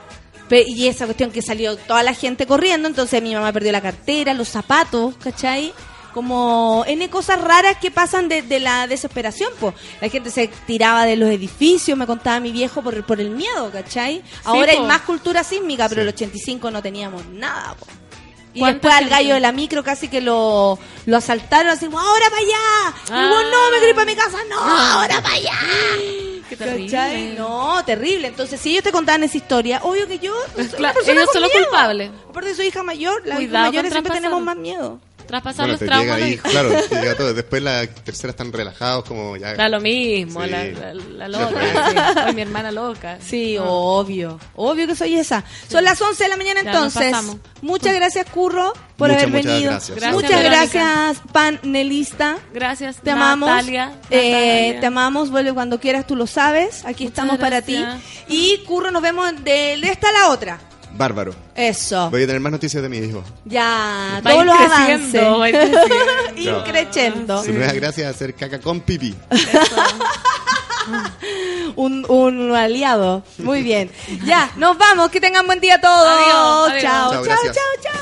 Y 0.51 0.88
esa 0.88 1.05
cuestión 1.05 1.31
que 1.31 1.41
salió 1.41 1.76
toda 1.76 2.03
la 2.03 2.13
gente 2.13 2.45
corriendo, 2.45 2.88
entonces 2.88 3.22
mi 3.22 3.34
mamá 3.34 3.51
perdió 3.51 3.72
la 3.72 3.81
cartera, 3.81 4.34
los 4.34 4.47
zapatos, 4.49 5.15
¿cachai? 5.17 5.73
Como 6.13 6.85
N 6.88 7.09
cosas 7.09 7.41
raras 7.41 7.77
que 7.81 7.91
pasan 7.91 8.30
de, 8.30 8.41
de 8.41 8.59
la 8.59 8.88
desesperación, 8.88 9.51
pues. 9.59 9.73
La 9.99 10.07
gente 10.09 10.30
se 10.30 10.47
tiraba 10.67 11.05
de 11.05 11.15
los 11.17 11.30
edificios, 11.30 11.97
me 11.97 12.05
contaba 12.07 12.39
mi 12.39 12.51
viejo 12.51 12.81
por, 12.81 13.03
por 13.05 13.19
el 13.19 13.31
miedo, 13.31 13.69
¿cachai? 13.72 14.22
Ahora 14.45 14.72
hay 14.72 14.80
más 14.81 15.01
cultura 15.01 15.43
sísmica, 15.43 15.89
pero 15.89 16.01
Sí. 16.01 16.07
el 16.07 16.13
85 16.13 16.72
no 16.72 16.81
teníamos 16.81 17.26
nada, 17.27 17.76
po. 17.76 17.85
Y 18.56 18.60
¿Cuánta 18.60 18.73
después 18.88 18.94
al 18.95 19.10
gallo 19.10 19.34
de 19.36 19.40
la 19.41 19.52
micro 19.52 19.84
casi 19.84 20.07
que 20.07 20.22
lo, 20.22 20.80
lo 21.06 21.18
asaltaron 21.18 21.72
así, 21.72 21.86
como, 21.86 21.99
ahora 21.99 22.26
para 22.30 22.41
allá. 22.41 22.95
Y 23.07 23.11
Ah. 23.11 23.26
luego, 23.27 23.44
no, 23.52 23.80
me 23.82 23.88
ir 23.90 23.94
para 23.95 24.06
mi 24.06 24.15
casa, 24.15 24.38
no, 24.49 24.57
ahora 24.60 25.22
para 25.22 25.36
allá. 25.36 25.52
Qué 26.49 26.56
¿Cachai? 26.57 26.88
terrible. 26.88 27.36
No, 27.38 27.84
terrible. 27.86 28.27
Entonces, 28.27 28.60
si 28.61 28.69
ellos 28.72 28.84
te 28.84 28.91
contaban 28.91 29.23
esa 29.23 29.36
historia, 29.38 29.82
obvio 29.84 30.07
que 30.07 30.19
yo 30.19 30.34
soy 30.56 30.68
Claro, 30.68 30.99
una 31.03 31.11
ellos 31.11 31.30
son 31.34 31.41
los 31.41 31.52
culpables. 31.52 32.11
Aparte, 32.30 32.56
soy 32.56 32.68
hija 32.68 32.84
mayor. 32.84 33.22
Las 33.26 33.38
Cuidado 33.38 33.65
mayores 33.65 33.91
siempre 33.91 34.14
tenemos 34.14 34.41
más 34.41 34.56
miedo. 34.56 34.99
Traspasar 35.26 35.65
Bueno, 35.65 35.72
los 35.73 35.80
te 35.80 35.85
traumas. 35.85 36.06
llega 36.06 36.18
los 36.18 36.26
ahí, 36.26 36.34
hijos. 36.34 36.52
claro, 36.52 36.69
te 36.89 36.95
llega 36.95 37.15
todo. 37.15 37.34
Después 37.34 37.61
la 37.64 37.88
tercera 37.88 38.31
están 38.31 38.53
relajados, 38.53 39.06
como 39.06 39.35
ya. 39.38 39.53
Da 39.56 39.69
lo 39.69 39.80
mismo, 39.81 40.43
Sí. 40.43 40.49
la, 40.49 40.64
la- 40.65 40.93
la 40.93 41.27
loca. 41.27 41.61
sí. 41.89 41.97
Ay, 42.26 42.34
mi 42.34 42.41
hermana 42.41 42.72
loca. 42.72 43.18
Sí, 43.22 43.57
obvio. 43.60 44.39
Obvio 44.56 44.88
que 44.88 44.95
soy 44.95 45.15
esa. 45.15 45.43
Son 45.69 45.84
las 45.84 46.02
11 46.02 46.23
de 46.23 46.30
la 46.30 46.38
mañana 46.38 46.61
Ya, 46.64 46.72
entonces. 46.72 47.15
Muchas 47.61 47.93
gracias, 47.95 48.27
Curro, 48.30 48.73
por 48.97 49.10
Muchas, 49.10 49.23
haber 49.23 49.30
muchas 49.35 49.45
venido. 49.53 49.72
gracias. 49.72 49.97
Gracias, 49.97 50.14
Muchas 50.14 50.30
Verónica. 50.41 50.56
gracias, 50.57 51.22
panelista. 51.31 52.38
Gracias, 52.53 52.97
Te 53.02 53.11
amamos. 53.11 53.49
Natalia. 53.49 53.91
Eh, 54.10 54.31
Natalia. 54.68 54.80
te 54.81 54.85
amamos, 54.85 55.31
vuelve 55.31 55.53
cuando 55.53 55.80
quieras, 55.80 56.06
tú 56.07 56.15
lo 56.15 56.27
sabes. 56.27 56.85
Aquí 56.85 57.06
Muchas 57.06 57.18
estamos 57.19 57.38
para 57.39 57.61
ti. 57.61 57.84
Y 58.27 58.57
Curro, 58.65 58.91
nos 58.91 59.02
vemos 59.02 59.31
de 59.43 59.73
esta 59.76 60.10
a 60.10 60.11
la 60.11 60.30
otra. 60.30 60.60
Bárbaro. 60.97 61.34
Eso. 61.55 62.09
Voy 62.09 62.23
a 62.23 62.27
tener 62.27 62.41
más 62.41 62.51
noticias 62.51 62.81
de 62.81 62.89
mi 62.89 62.97
hijo. 62.97 63.23
Ya, 63.45 64.22
Va 64.26 64.31
todos 64.31 64.45
los 64.45 64.55
creciendo, 64.55 65.35
avances. 65.35 65.73
va. 65.73 66.39
Increchendo. 66.59 67.43
Su 67.43 67.51
nueva 67.53 67.73
gracia 67.73 68.09
es 68.09 68.15
hacer 68.15 68.34
caca 68.35 68.59
con 68.59 68.80
pipí. 68.81 69.15
un, 71.76 72.05
un 72.09 72.55
aliado. 72.55 73.23
Muy 73.39 73.61
bien. 73.63 73.91
Ya, 74.26 74.51
nos 74.55 74.77
vamos. 74.77 75.09
Que 75.09 75.19
tengan 75.19 75.45
buen 75.45 75.59
día 75.59 75.80
todos. 75.81 76.07
Adiós, 76.07 76.69
adiós. 76.69 76.81
Chao, 76.84 77.11
Chao, 77.11 77.26
chao, 77.26 77.53
chao, 77.53 78.01